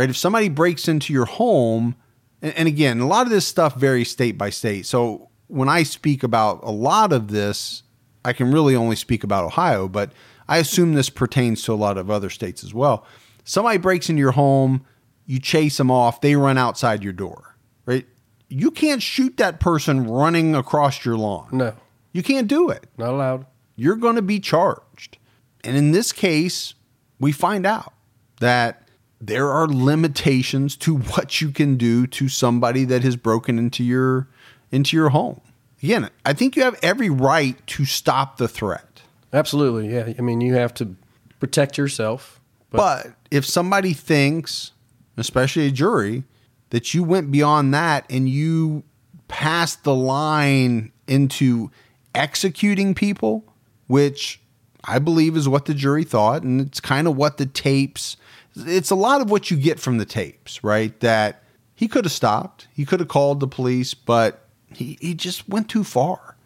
right? 0.00 0.08
If 0.08 0.16
somebody 0.16 0.48
breaks 0.48 0.88
into 0.88 1.12
your 1.12 1.26
home, 1.26 1.94
and, 2.40 2.54
and 2.54 2.66
again, 2.66 3.00
a 3.00 3.06
lot 3.06 3.26
of 3.26 3.30
this 3.30 3.46
stuff 3.46 3.74
varies 3.74 4.10
state 4.10 4.38
by 4.38 4.48
state. 4.48 4.86
So 4.86 5.28
when 5.48 5.68
I 5.68 5.82
speak 5.82 6.22
about 6.22 6.60
a 6.62 6.70
lot 6.70 7.12
of 7.12 7.28
this, 7.28 7.82
I 8.24 8.32
can 8.32 8.50
really 8.50 8.74
only 8.74 8.96
speak 8.96 9.24
about 9.24 9.44
Ohio, 9.44 9.88
but 9.88 10.12
I 10.48 10.56
assume 10.56 10.94
this 10.94 11.10
pertains 11.10 11.62
to 11.64 11.72
a 11.72 11.74
lot 11.74 11.98
of 11.98 12.10
other 12.10 12.30
states 12.30 12.64
as 12.64 12.72
well. 12.72 13.06
Somebody 13.50 13.78
breaks 13.78 14.08
into 14.08 14.20
your 14.20 14.30
home, 14.30 14.84
you 15.26 15.40
chase 15.40 15.76
them 15.76 15.90
off, 15.90 16.20
they 16.20 16.36
run 16.36 16.56
outside 16.56 17.02
your 17.02 17.12
door, 17.12 17.56
right? 17.84 18.06
You 18.48 18.70
can't 18.70 19.02
shoot 19.02 19.38
that 19.38 19.58
person 19.58 20.06
running 20.06 20.54
across 20.54 21.04
your 21.04 21.16
lawn. 21.16 21.48
No, 21.50 21.74
You 22.12 22.22
can't 22.22 22.46
do 22.46 22.70
it. 22.70 22.86
not 22.96 23.08
allowed. 23.08 23.46
You're 23.74 23.96
going 23.96 24.14
to 24.14 24.22
be 24.22 24.38
charged. 24.38 25.18
And 25.64 25.76
in 25.76 25.90
this 25.90 26.12
case, 26.12 26.74
we 27.18 27.32
find 27.32 27.66
out 27.66 27.92
that 28.38 28.88
there 29.20 29.50
are 29.50 29.66
limitations 29.66 30.76
to 30.76 30.98
what 31.14 31.40
you 31.40 31.50
can 31.50 31.76
do 31.76 32.06
to 32.06 32.28
somebody 32.28 32.84
that 32.84 33.02
has 33.02 33.16
broken 33.16 33.58
into 33.58 33.82
your 33.82 34.28
into 34.70 34.96
your 34.96 35.08
home. 35.08 35.40
Again, 35.82 36.08
I 36.24 36.34
think 36.34 36.54
you 36.54 36.62
have 36.62 36.78
every 36.84 37.10
right 37.10 37.56
to 37.66 37.84
stop 37.84 38.36
the 38.36 38.46
threat. 38.46 39.02
Absolutely, 39.32 39.92
yeah. 39.92 40.12
I 40.16 40.22
mean, 40.22 40.40
you 40.40 40.54
have 40.54 40.72
to 40.74 40.94
protect 41.40 41.76
yourself. 41.78 42.40
But, 42.70 43.08
if 43.30 43.46
somebody 43.46 43.92
thinks, 43.92 44.72
especially 45.16 45.66
a 45.66 45.70
jury, 45.70 46.24
that 46.70 46.94
you 46.94 47.02
went 47.02 47.30
beyond 47.30 47.74
that 47.74 48.04
and 48.10 48.28
you 48.28 48.84
passed 49.28 49.84
the 49.84 49.94
line 49.94 50.92
into 51.06 51.70
executing 52.14 52.94
people, 52.94 53.44
which 53.86 54.40
I 54.84 54.98
believe 54.98 55.36
is 55.36 55.48
what 55.48 55.66
the 55.66 55.74
jury 55.74 56.04
thought, 56.04 56.42
and 56.42 56.60
it's 56.60 56.80
kind 56.80 57.06
of 57.06 57.16
what 57.16 57.36
the 57.36 57.46
tapes 57.46 58.16
it's 58.56 58.90
a 58.90 58.94
lot 58.96 59.20
of 59.20 59.30
what 59.30 59.50
you 59.50 59.56
get 59.56 59.78
from 59.78 59.98
the 59.98 60.04
tapes, 60.04 60.62
right? 60.64 60.98
That 61.00 61.42
he 61.74 61.88
could 61.88 62.04
have 62.04 62.12
stopped, 62.12 62.68
he 62.72 62.84
could 62.84 63.00
have 63.00 63.08
called 63.08 63.40
the 63.40 63.48
police, 63.48 63.94
but 63.94 64.46
he, 64.74 64.98
he 65.00 65.14
just 65.14 65.48
went 65.48 65.68
too 65.68 65.84
far 65.84 66.36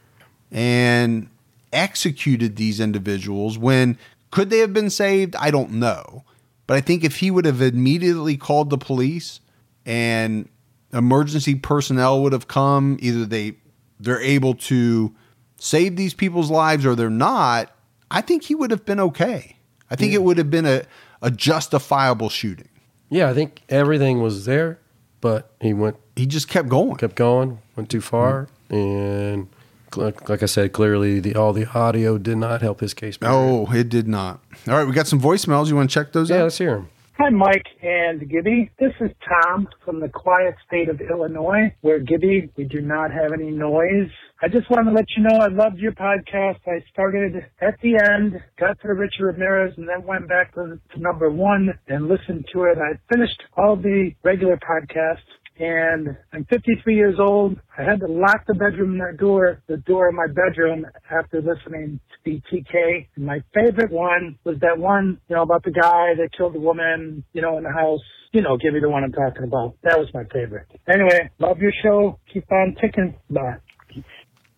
and 0.50 1.28
executed 1.72 2.56
these 2.56 2.78
individuals 2.80 3.58
when 3.58 3.98
could 4.30 4.50
they 4.50 4.58
have 4.58 4.72
been 4.72 4.90
saved? 4.90 5.36
I 5.36 5.50
don't 5.50 5.72
know. 5.72 6.24
But 6.66 6.76
I 6.76 6.80
think 6.80 7.04
if 7.04 7.16
he 7.16 7.30
would 7.30 7.44
have 7.44 7.60
immediately 7.60 8.36
called 8.36 8.70
the 8.70 8.78
police 8.78 9.40
and 9.84 10.48
emergency 10.92 11.54
personnel 11.54 12.22
would 12.22 12.32
have 12.32 12.48
come, 12.48 12.96
either 13.00 13.26
they 13.26 13.56
they're 14.00 14.20
able 14.20 14.54
to 14.54 15.14
save 15.56 15.96
these 15.96 16.14
people's 16.14 16.50
lives 16.50 16.84
or 16.84 16.94
they're 16.94 17.10
not, 17.10 17.70
I 18.10 18.20
think 18.20 18.44
he 18.44 18.54
would 18.54 18.70
have 18.70 18.84
been 18.84 19.00
okay. 19.00 19.56
I 19.90 19.96
think 19.96 20.12
yeah. 20.12 20.18
it 20.18 20.22
would 20.22 20.38
have 20.38 20.50
been 20.50 20.66
a, 20.66 20.82
a 21.22 21.30
justifiable 21.30 22.28
shooting. 22.28 22.68
Yeah, 23.10 23.30
I 23.30 23.34
think 23.34 23.62
everything 23.68 24.20
was 24.20 24.44
there, 24.44 24.80
but 25.20 25.54
he 25.60 25.72
went. 25.72 25.96
He 26.16 26.26
just 26.26 26.48
kept 26.48 26.68
going. 26.68 26.96
Kept 26.96 27.16
going. 27.16 27.60
Went 27.76 27.90
too 27.90 28.00
far, 28.00 28.48
mm-hmm. 28.70 28.74
and 28.74 29.48
like, 29.96 30.28
like, 30.28 30.42
I 30.42 30.46
said, 30.46 30.72
clearly 30.72 31.20
the 31.20 31.34
all 31.34 31.52
the 31.52 31.68
audio 31.70 32.18
did 32.18 32.36
not 32.36 32.62
help 32.62 32.80
his 32.80 32.94
case. 32.94 33.18
Oh, 33.22 33.70
it 33.72 33.88
did 33.88 34.08
not. 34.08 34.40
All 34.68 34.74
right, 34.74 34.86
we 34.86 34.92
got 34.92 35.06
some 35.06 35.20
voicemails. 35.20 35.68
You 35.68 35.76
want 35.76 35.90
to 35.90 35.94
check 35.94 36.12
those? 36.12 36.30
Yeah, 36.30 36.36
out? 36.36 36.42
let's 36.44 36.58
hear 36.58 36.76
them. 36.76 36.88
Hi, 37.16 37.28
Mike 37.28 37.66
and 37.80 38.28
Gibby. 38.28 38.72
This 38.80 38.92
is 39.00 39.10
Tom 39.28 39.68
from 39.84 40.00
the 40.00 40.08
quiet 40.08 40.56
state 40.66 40.88
of 40.88 41.00
Illinois, 41.00 41.72
where 41.80 42.00
Gibby, 42.00 42.50
we 42.56 42.64
do 42.64 42.80
not 42.80 43.12
have 43.12 43.32
any 43.32 43.52
noise. 43.52 44.10
I 44.42 44.48
just 44.48 44.68
wanted 44.68 44.90
to 44.90 44.96
let 44.96 45.06
you 45.16 45.22
know 45.22 45.36
I 45.36 45.46
loved 45.46 45.78
your 45.78 45.92
podcast. 45.92 46.58
I 46.66 46.82
started 46.92 47.46
at 47.60 47.80
the 47.82 48.00
end, 48.02 48.42
got 48.58 48.80
to 48.80 48.88
Richard 48.88 49.26
Ramirez, 49.26 49.74
and 49.76 49.88
then 49.88 50.04
went 50.04 50.28
back 50.28 50.54
to, 50.54 50.80
to 50.92 51.00
number 51.00 51.30
one 51.30 51.78
and 51.86 52.08
listened 52.08 52.46
to 52.52 52.64
it. 52.64 52.78
I 52.78 52.98
finished 53.08 53.40
all 53.56 53.76
the 53.76 54.10
regular 54.24 54.56
podcasts 54.56 55.22
and 55.58 56.16
I'm 56.32 56.44
53 56.46 56.94
years 56.96 57.16
old. 57.20 57.56
I 57.78 57.82
had 57.82 58.00
to 58.00 58.06
lock 58.06 58.46
the 58.46 58.54
bedroom 58.54 59.00
door, 59.18 59.62
the 59.68 59.76
door 59.76 60.08
of 60.08 60.14
my 60.14 60.26
bedroom 60.26 60.86
after 61.10 61.40
listening 61.40 62.00
to 62.24 62.30
BTK. 62.30 63.06
And 63.14 63.24
my 63.24 63.40
favorite 63.54 63.92
one 63.92 64.38
was 64.44 64.56
that 64.60 64.78
one, 64.78 65.20
you 65.28 65.36
know, 65.36 65.42
about 65.42 65.62
the 65.62 65.70
guy 65.70 66.14
that 66.16 66.30
killed 66.36 66.54
the 66.54 66.60
woman, 66.60 67.24
you 67.32 67.42
know, 67.42 67.56
in 67.56 67.64
the 67.64 67.72
house. 67.72 68.00
You 68.32 68.42
know, 68.42 68.56
give 68.56 68.74
me 68.74 68.80
the 68.80 68.88
one 68.88 69.04
I'm 69.04 69.12
talking 69.12 69.44
about. 69.44 69.76
That 69.84 69.96
was 69.96 70.08
my 70.12 70.24
favorite. 70.24 70.66
Anyway, 70.88 71.30
love 71.38 71.58
your 71.58 71.72
show. 71.84 72.18
Keep 72.32 72.50
on 72.50 72.76
ticking. 72.80 73.14
Bye. 73.30 73.58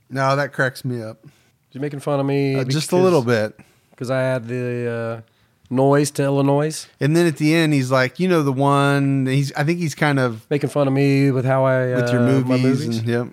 No, 0.09 0.35
that 0.35 0.55
cracks 0.55 0.83
me 0.83 1.03
up. 1.03 1.27
You're 1.73 1.83
making 1.83 2.01
fun 2.01 2.19
of 2.19 2.25
me? 2.25 2.55
Uh, 2.55 2.65
just 2.65 2.93
a 2.93 2.97
little 2.97 3.21
bit. 3.21 3.59
Because 3.91 4.11
I 4.11 4.21
had 4.21 4.49
the 4.49 5.23
uh, 5.27 5.33
noise 5.71 6.11
to 6.13 6.23
Illinois. 6.23 6.87
And 7.01 7.17
then 7.17 7.27
at 7.27 7.37
the 7.37 7.55
end, 7.55 7.73
he's 7.73 7.91
like, 7.91 8.19
you 8.21 8.29
know, 8.29 8.43
the 8.43 8.53
one. 8.53 9.27
He's. 9.27 9.53
I 9.53 9.65
think 9.65 9.79
he's 9.79 9.95
kind 9.95 10.19
of 10.19 10.49
making 10.51 10.71
fun 10.71 10.87
of 10.87 10.95
me 10.95 11.31
with 11.31 11.45
how 11.45 11.65
I 11.65 11.95
with 11.95 12.13
your 12.13 12.23
uh, 12.23 12.27
movies. 12.27 12.63
movies. 12.63 12.99
And, 12.99 13.09
yep. 13.09 13.29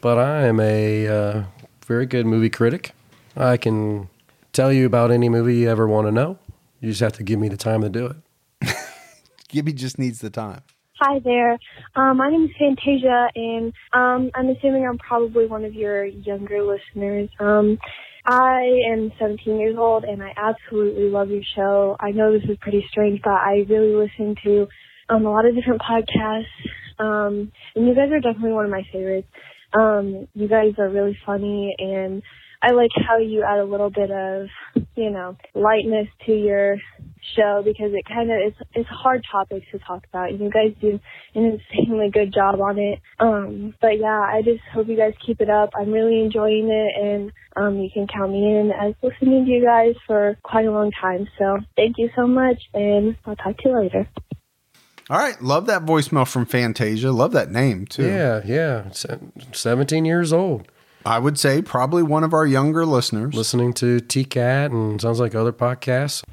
But 0.00 0.18
I 0.18 0.46
am 0.46 0.60
a 0.60 1.08
uh, 1.08 1.42
very 1.86 2.06
good 2.06 2.26
movie 2.26 2.50
critic. 2.50 2.92
I 3.36 3.56
can 3.56 4.08
tell 4.52 4.72
you 4.72 4.86
about 4.86 5.10
any 5.10 5.28
movie 5.28 5.56
you 5.56 5.70
ever 5.70 5.86
want 5.86 6.06
to 6.06 6.12
know. 6.12 6.38
You 6.80 6.90
just 6.90 7.00
have 7.00 7.12
to 7.14 7.22
give 7.22 7.38
me 7.38 7.48
the 7.48 7.56
time 7.56 7.82
to 7.82 7.88
do 7.88 8.06
it. 8.06 8.74
Gibby 9.48 9.72
just 9.72 9.98
needs 9.98 10.20
the 10.20 10.30
time. 10.30 10.62
Hi 11.00 11.18
there. 11.18 11.58
Um, 11.94 12.16
my 12.16 12.30
name 12.30 12.44
is 12.44 12.50
Fantasia, 12.58 13.28
and 13.34 13.72
um, 13.92 14.30
I'm 14.34 14.48
assuming 14.48 14.86
I'm 14.86 14.96
probably 14.96 15.46
one 15.46 15.64
of 15.64 15.74
your 15.74 16.06
younger 16.06 16.62
listeners. 16.62 17.28
Um, 17.38 17.78
I 18.26 18.80
am 18.90 19.12
17 19.20 19.58
years 19.58 19.76
old 19.78 20.02
and 20.04 20.20
I 20.20 20.32
absolutely 20.36 21.08
love 21.08 21.30
your 21.30 21.44
show. 21.54 21.96
I 22.00 22.10
know 22.10 22.32
this 22.32 22.48
is 22.50 22.56
pretty 22.60 22.84
strange, 22.90 23.20
but 23.22 23.34
I 23.34 23.64
really 23.68 23.94
listen 23.94 24.34
to 24.42 24.66
um, 25.08 25.26
a 25.26 25.30
lot 25.30 25.46
of 25.46 25.54
different 25.54 25.80
podcasts. 25.80 26.44
Um, 26.98 27.52
and 27.76 27.86
you 27.86 27.94
guys 27.94 28.10
are 28.10 28.20
definitely 28.20 28.52
one 28.52 28.64
of 28.64 28.70
my 28.70 28.82
favorites. 28.92 29.28
Um, 29.78 30.26
you 30.34 30.48
guys 30.48 30.72
are 30.78 30.88
really 30.88 31.16
funny 31.24 31.74
and 31.78 32.22
I 32.62 32.72
like 32.72 32.90
how 33.06 33.18
you 33.18 33.44
add 33.44 33.60
a 33.60 33.64
little 33.64 33.90
bit 33.90 34.10
of, 34.10 34.48
you 34.96 35.10
know, 35.10 35.36
lightness 35.54 36.08
to 36.26 36.32
your 36.32 36.78
show 37.34 37.62
because 37.64 37.92
it 37.92 38.04
kind 38.06 38.30
of 38.30 38.38
it's 38.38 38.56
it's 38.74 38.88
hard 38.88 39.24
topics 39.30 39.66
to 39.72 39.78
talk 39.78 40.04
about. 40.08 40.30
and 40.30 40.40
You 40.40 40.50
guys 40.50 40.74
do 40.80 41.00
an 41.34 41.60
insanely 41.78 42.10
good 42.10 42.32
job 42.32 42.60
on 42.60 42.78
it. 42.78 43.00
Um, 43.18 43.74
but 43.80 43.98
yeah, 43.98 44.20
I 44.20 44.42
just 44.44 44.62
hope 44.72 44.88
you 44.88 44.96
guys 44.96 45.14
keep 45.24 45.40
it 45.40 45.50
up. 45.50 45.70
I'm 45.74 45.90
really 45.90 46.20
enjoying 46.20 46.68
it, 46.70 47.04
and 47.04 47.32
um, 47.56 47.78
you 47.78 47.90
can 47.92 48.06
count 48.06 48.32
me 48.32 48.44
in 48.44 48.70
as 48.70 48.94
listening 49.02 49.44
to 49.44 49.50
you 49.50 49.64
guys 49.64 49.94
for 50.06 50.36
quite 50.42 50.66
a 50.66 50.70
long 50.70 50.92
time. 50.92 51.26
So 51.38 51.58
thank 51.76 51.96
you 51.98 52.10
so 52.14 52.26
much, 52.26 52.62
and 52.74 53.16
I'll 53.26 53.36
talk 53.36 53.56
to 53.58 53.68
you 53.68 53.80
later. 53.80 54.08
All 55.08 55.18
right, 55.18 55.40
love 55.40 55.66
that 55.66 55.86
voicemail 55.86 56.26
from 56.26 56.46
Fantasia. 56.46 57.12
Love 57.12 57.32
that 57.32 57.50
name 57.50 57.86
too. 57.86 58.06
Yeah, 58.08 58.42
yeah, 58.44 58.90
seventeen 59.52 60.04
years 60.04 60.32
old. 60.32 60.68
I 61.06 61.20
would 61.20 61.38
say 61.38 61.62
probably 61.62 62.02
one 62.02 62.24
of 62.24 62.34
our 62.34 62.44
younger 62.44 62.84
listeners. 62.84 63.32
Listening 63.32 63.72
to 63.74 63.98
TCAT 63.98 64.72
and 64.72 65.00
sounds 65.00 65.20
like 65.20 65.36
other 65.36 65.52
podcasts. 65.52 66.24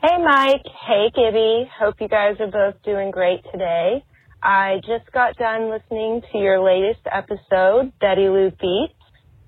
Hey, 0.00 0.16
Mike. 0.22 0.62
Hey, 0.86 1.10
Gibby. 1.12 1.68
Hope 1.76 1.96
you 2.00 2.06
guys 2.06 2.36
are 2.38 2.46
both 2.46 2.80
doing 2.84 3.10
great 3.10 3.40
today. 3.50 4.04
I 4.40 4.76
just 4.86 5.10
got 5.12 5.36
done 5.36 5.68
listening 5.68 6.22
to 6.30 6.38
your 6.38 6.62
latest 6.64 7.00
episode, 7.10 7.92
Betty 8.00 8.28
Lou 8.28 8.52
Beets. 8.52 8.94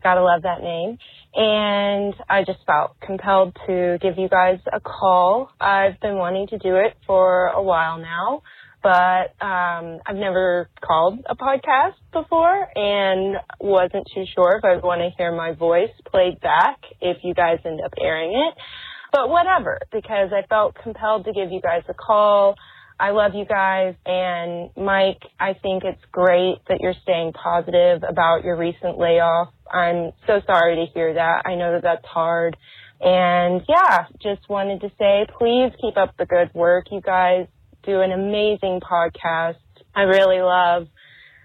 Gotta 0.02 0.20
love 0.20 0.42
that 0.42 0.62
name. 0.62 0.98
And 1.34 2.14
I 2.28 2.42
just 2.44 2.58
felt 2.66 2.98
compelled 3.00 3.56
to 3.68 3.98
give 4.02 4.18
you 4.18 4.28
guys 4.28 4.58
a 4.72 4.80
call. 4.80 5.48
I've 5.60 6.00
been 6.00 6.16
wanting 6.16 6.48
to 6.48 6.58
do 6.58 6.74
it 6.74 6.96
for 7.06 7.46
a 7.46 7.62
while 7.62 7.98
now. 7.98 8.42
But 8.82 9.34
um, 9.44 10.00
I've 10.06 10.16
never 10.16 10.68
called 10.80 11.20
a 11.26 11.36
podcast 11.36 11.94
before 12.12 12.68
and 12.74 13.36
wasn't 13.60 14.06
too 14.14 14.24
sure 14.34 14.56
if 14.58 14.64
I'd 14.64 14.82
want 14.82 15.00
to 15.00 15.10
hear 15.16 15.34
my 15.34 15.52
voice 15.52 15.90
played 16.10 16.40
back 16.40 16.78
if 17.00 17.18
you 17.22 17.34
guys 17.34 17.58
end 17.64 17.80
up 17.84 17.92
airing 18.00 18.32
it. 18.32 18.60
But 19.12 19.28
whatever, 19.28 19.78
because 19.92 20.30
I 20.32 20.46
felt 20.48 20.74
compelled 20.82 21.26
to 21.26 21.32
give 21.32 21.52
you 21.52 21.60
guys 21.60 21.82
a 21.88 21.94
call. 21.94 22.56
I 22.98 23.10
love 23.10 23.32
you 23.34 23.44
guys. 23.44 23.94
And 24.06 24.70
Mike, 24.76 25.22
I 25.38 25.54
think 25.54 25.84
it's 25.84 26.02
great 26.10 26.56
that 26.68 26.78
you're 26.80 26.94
staying 27.02 27.32
positive 27.32 28.02
about 28.08 28.42
your 28.42 28.56
recent 28.56 28.98
layoff. 28.98 29.48
I'm 29.70 30.12
so 30.26 30.40
sorry 30.46 30.76
to 30.76 30.92
hear 30.92 31.14
that. 31.14 31.42
I 31.44 31.54
know 31.54 31.72
that 31.72 31.82
that's 31.82 32.06
hard. 32.06 32.56
And 33.00 33.62
yeah, 33.68 34.06
just 34.22 34.48
wanted 34.48 34.80
to 34.82 34.88
say, 34.98 35.26
please 35.38 35.72
keep 35.80 35.96
up 35.96 36.16
the 36.16 36.26
good 36.26 36.54
work. 36.54 36.86
You 36.90 37.00
guys 37.00 37.46
do 37.84 38.00
an 38.00 38.12
amazing 38.12 38.80
podcast. 38.80 39.56
I 39.94 40.02
really 40.02 40.40
love, 40.40 40.88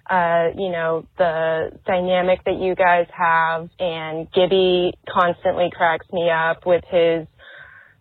uh, 0.10 0.50
you 0.58 0.70
know, 0.70 1.06
the 1.18 1.72
dynamic 1.86 2.44
that 2.46 2.60
you 2.60 2.76
guys 2.76 3.08
have. 3.16 3.70
And 3.80 4.32
Gibby 4.32 4.94
constantly 5.10 5.70
cracks 5.72 6.06
me 6.12 6.30
up 6.30 6.66
with 6.66 6.84
his 6.90 7.28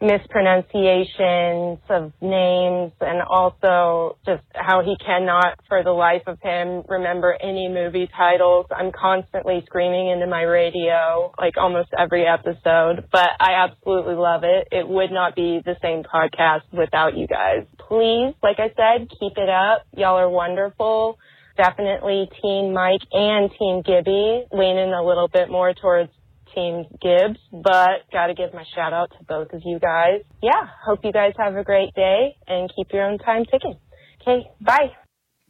mispronunciations 0.01 1.78
of 1.89 2.12
names 2.20 2.93
and 3.01 3.23
also 3.23 4.18
just 4.27 4.43
how 4.55 4.82
he 4.82 4.94
cannot 5.05 5.59
for 5.68 5.82
the 5.82 5.90
life 5.90 6.23
of 6.27 6.39
him 6.43 6.82
remember 6.89 7.36
any 7.40 7.68
movie 7.68 8.09
titles. 8.16 8.66
I'm 8.70 8.93
constantly 8.93 9.62
screaming 9.66 10.10
into 10.10 10.27
my 10.27 10.43
radio 10.43 11.32
like 11.39 11.56
almost 11.56 11.89
every 11.98 12.27
episode, 12.27 13.09
but 13.10 13.28
I 13.40 13.64
absolutely 13.64 14.14
love 14.14 14.43
it. 14.44 14.68
It 14.70 14.86
would 14.86 15.10
not 15.10 15.35
be 15.35 15.60
the 15.64 15.77
same 15.81 16.02
podcast 16.02 16.62
without 16.73 17.16
you 17.16 17.27
guys. 17.27 17.64
Please, 17.89 18.35
like 18.43 18.59
I 18.59 18.68
said, 18.77 19.09
keep 19.09 19.39
it 19.39 19.48
up. 19.48 19.86
Y'all 19.97 20.18
are 20.18 20.28
wonderful. 20.28 21.18
Definitely 21.56 22.28
Team 22.43 22.74
Mike 22.74 23.01
and 23.12 23.51
Team 23.59 23.81
Gibby 23.81 24.44
leaning 24.52 24.93
a 24.93 25.02
little 25.02 25.28
bit 25.28 25.48
more 25.51 25.73
towards 25.73 26.10
Team 26.56 26.86
Gibbs, 27.02 27.38
but 27.52 28.10
got 28.10 28.28
to 28.28 28.34
give 28.34 28.54
my 28.54 28.64
shout 28.74 28.92
out 28.94 29.10
to 29.18 29.24
both 29.28 29.52
of 29.52 29.60
you 29.64 29.78
guys. 29.78 30.22
Yeah, 30.42 30.66
hope 30.84 31.00
you 31.04 31.12
guys 31.12 31.34
have 31.36 31.54
a 31.54 31.62
great 31.62 31.94
day 31.94 32.34
and 32.48 32.72
keep 32.74 32.88
your 32.92 33.04
own 33.04 33.18
time 33.18 33.44
ticking. 33.44 33.78
Okay, 34.22 34.48
bye. 34.60 34.90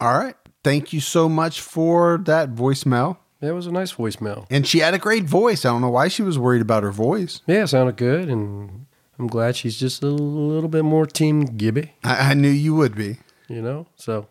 All 0.00 0.18
right. 0.18 0.34
Thank 0.64 0.92
you 0.92 1.00
so 1.00 1.28
much 1.28 1.60
for 1.60 2.18
that 2.24 2.54
voicemail. 2.54 3.18
Yeah, 3.40 3.50
it 3.50 3.52
was 3.52 3.66
a 3.66 3.72
nice 3.72 3.92
voicemail. 3.92 4.46
And 4.50 4.66
she 4.66 4.80
had 4.80 4.94
a 4.94 4.98
great 4.98 5.24
voice. 5.24 5.64
I 5.64 5.68
don't 5.70 5.80
know 5.80 5.90
why 5.90 6.08
she 6.08 6.22
was 6.22 6.38
worried 6.38 6.62
about 6.62 6.82
her 6.82 6.90
voice. 6.90 7.40
Yeah, 7.46 7.62
it 7.62 7.68
sounded 7.68 7.96
good, 7.96 8.28
and 8.28 8.86
I'm 9.18 9.28
glad 9.28 9.56
she's 9.56 9.78
just 9.78 10.02
a 10.02 10.08
little 10.08 10.68
bit 10.68 10.84
more 10.84 11.06
Team 11.06 11.44
Gibby. 11.44 11.92
I, 12.02 12.30
I 12.30 12.34
knew 12.34 12.50
you 12.50 12.74
would 12.74 12.96
be. 12.96 13.18
You 13.48 13.62
know, 13.62 13.86
so. 13.94 14.26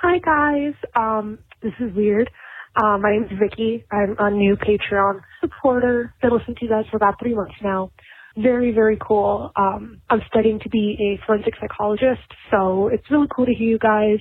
Hi 0.00 0.18
guys. 0.18 0.74
Um, 0.94 1.38
this 1.62 1.72
is 1.80 1.92
weird. 1.94 2.30
Uh, 2.74 2.96
my 2.96 3.12
name 3.12 3.24
is 3.24 3.38
Vicky. 3.38 3.84
I'm 3.92 4.16
a 4.18 4.30
new 4.30 4.56
Patreon 4.56 5.20
supporter. 5.42 6.14
Been 6.22 6.32
listening 6.32 6.56
to 6.56 6.64
you 6.64 6.70
guys 6.70 6.84
for 6.90 6.96
about 6.96 7.18
three 7.20 7.34
months 7.34 7.54
now. 7.62 7.92
Very, 8.36 8.72
very 8.72 8.96
cool. 9.06 9.52
Um, 9.56 10.00
I'm 10.08 10.22
studying 10.28 10.58
to 10.60 10.70
be 10.70 10.96
a 10.98 11.26
forensic 11.26 11.52
psychologist, 11.60 12.22
so 12.50 12.88
it's 12.88 13.04
really 13.10 13.26
cool 13.34 13.44
to 13.44 13.52
hear 13.52 13.68
you 13.68 13.78
guys 13.78 14.18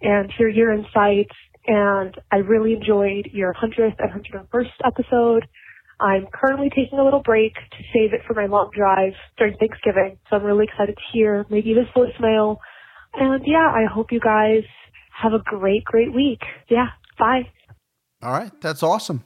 and 0.00 0.32
hear 0.36 0.48
your 0.48 0.72
insights. 0.72 1.30
And 1.68 2.16
I 2.32 2.38
really 2.38 2.72
enjoyed 2.72 3.28
your 3.32 3.54
100th 3.54 3.94
and 4.00 4.50
101st 4.50 4.72
episode. 4.84 5.46
I'm 6.00 6.26
currently 6.34 6.70
taking 6.70 6.98
a 6.98 7.04
little 7.04 7.22
break 7.22 7.54
to 7.54 7.84
save 7.94 8.12
it 8.14 8.22
for 8.26 8.34
my 8.34 8.46
long 8.46 8.70
drive 8.76 9.12
during 9.38 9.56
Thanksgiving, 9.58 10.18
so 10.28 10.34
I'm 10.36 10.42
really 10.42 10.64
excited 10.64 10.96
to 10.96 11.02
hear 11.12 11.46
maybe 11.48 11.72
this 11.72 11.86
voicemail. 11.94 12.56
And 13.14 13.44
yeah, 13.46 13.70
I 13.72 13.84
hope 13.84 14.10
you 14.10 14.18
guys 14.18 14.64
have 15.22 15.34
a 15.34 15.38
great, 15.44 15.84
great 15.84 16.12
week. 16.12 16.40
Yeah, 16.68 16.86
bye. 17.16 17.42
All 18.22 18.32
right. 18.32 18.52
That's 18.60 18.82
awesome. 18.82 19.24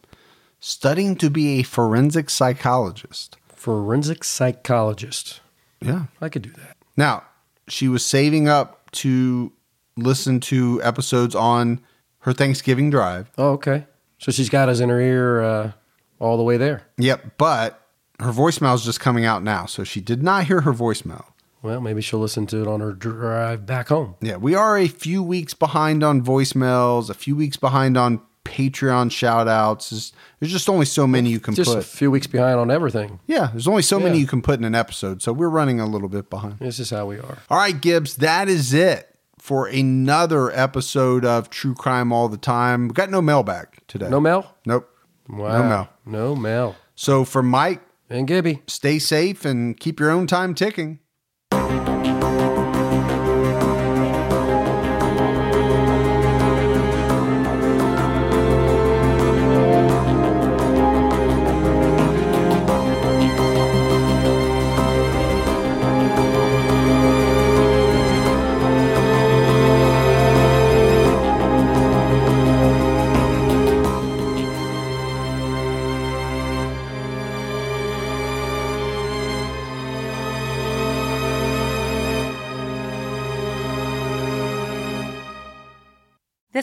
Studying 0.58 1.16
to 1.16 1.30
be 1.30 1.60
a 1.60 1.62
forensic 1.62 2.30
psychologist. 2.30 3.36
Forensic 3.48 4.24
psychologist. 4.24 5.40
Yeah. 5.80 6.04
I 6.20 6.28
could 6.28 6.42
do 6.42 6.50
that. 6.50 6.76
Now, 6.96 7.24
she 7.68 7.88
was 7.88 8.04
saving 8.04 8.48
up 8.48 8.90
to 8.92 9.52
listen 9.96 10.40
to 10.40 10.80
episodes 10.82 11.34
on 11.34 11.80
her 12.20 12.32
Thanksgiving 12.32 12.90
drive. 12.90 13.30
Oh, 13.36 13.52
okay. 13.52 13.86
So 14.18 14.32
she's 14.32 14.48
got 14.48 14.68
us 14.68 14.80
in 14.80 14.88
her 14.88 15.00
ear 15.00 15.42
uh, 15.42 15.72
all 16.18 16.36
the 16.36 16.42
way 16.42 16.56
there. 16.56 16.86
Yep. 16.96 17.36
But 17.36 17.80
her 18.18 18.32
voicemail 18.32 18.74
is 18.74 18.84
just 18.84 19.00
coming 19.00 19.26
out 19.26 19.42
now. 19.42 19.66
So 19.66 19.84
she 19.84 20.00
did 20.00 20.22
not 20.22 20.46
hear 20.46 20.62
her 20.62 20.72
voicemail. 20.72 21.24
Well, 21.62 21.80
maybe 21.80 22.00
she'll 22.00 22.20
listen 22.20 22.46
to 22.48 22.62
it 22.62 22.66
on 22.66 22.80
her 22.80 22.92
drive 22.92 23.66
back 23.66 23.88
home. 23.88 24.14
Yeah. 24.22 24.36
We 24.36 24.54
are 24.54 24.78
a 24.78 24.88
few 24.88 25.22
weeks 25.22 25.52
behind 25.52 26.02
on 26.02 26.22
voicemails, 26.22 27.10
a 27.10 27.14
few 27.14 27.36
weeks 27.36 27.56
behind 27.56 27.98
on 27.98 28.22
Patreon 28.46 29.10
shout 29.10 29.48
outs. 29.48 29.90
There's, 29.90 30.12
there's 30.40 30.52
just 30.52 30.68
only 30.68 30.86
so 30.86 31.06
many 31.06 31.30
you 31.30 31.40
can 31.40 31.54
Just 31.54 31.70
put. 31.70 31.78
a 31.78 31.82
few 31.82 32.10
weeks 32.10 32.26
behind 32.26 32.58
on 32.60 32.70
everything. 32.70 33.18
yeah, 33.26 33.48
there's 33.52 33.68
only 33.68 33.82
so 33.82 33.98
many 34.00 34.18
you 34.18 34.26
can 34.26 34.40
put 34.42 34.58
in 34.58 34.64
an 34.64 34.74
episode. 34.74 35.20
So 35.22 35.32
we're 35.32 35.48
running 35.48 35.80
a 35.80 35.86
little 35.86 36.08
bit 36.08 36.30
behind. 36.30 36.58
This 36.60 36.78
is 36.78 36.90
how 36.90 37.06
we 37.06 37.18
are. 37.18 37.38
All 37.50 37.58
right, 37.58 37.78
Gibbs, 37.80 38.16
that 38.16 38.48
is 38.48 38.72
it 38.72 39.14
for 39.38 39.66
another 39.66 40.50
episode 40.52 41.24
of 41.24 41.50
True 41.50 41.74
Crime 41.74 42.12
All 42.12 42.28
the 42.28 42.36
Time. 42.36 42.88
We 42.88 42.94
got 42.94 43.10
no 43.10 43.20
mail 43.22 43.42
back 43.42 43.86
today. 43.88 44.08
No 44.08 44.20
mail? 44.20 44.54
Nope. 44.64 44.88
Wow. 45.28 45.58
No 45.58 45.68
mail. 45.68 45.88
No 46.06 46.36
mail. 46.36 46.76
So 46.94 47.24
for 47.24 47.42
Mike 47.42 47.80
and 48.08 48.26
Gibby, 48.28 48.62
stay 48.66 48.98
safe 48.98 49.44
and 49.44 49.78
keep 49.78 49.98
your 50.00 50.10
own 50.10 50.26
time 50.26 50.54
ticking. 50.54 51.00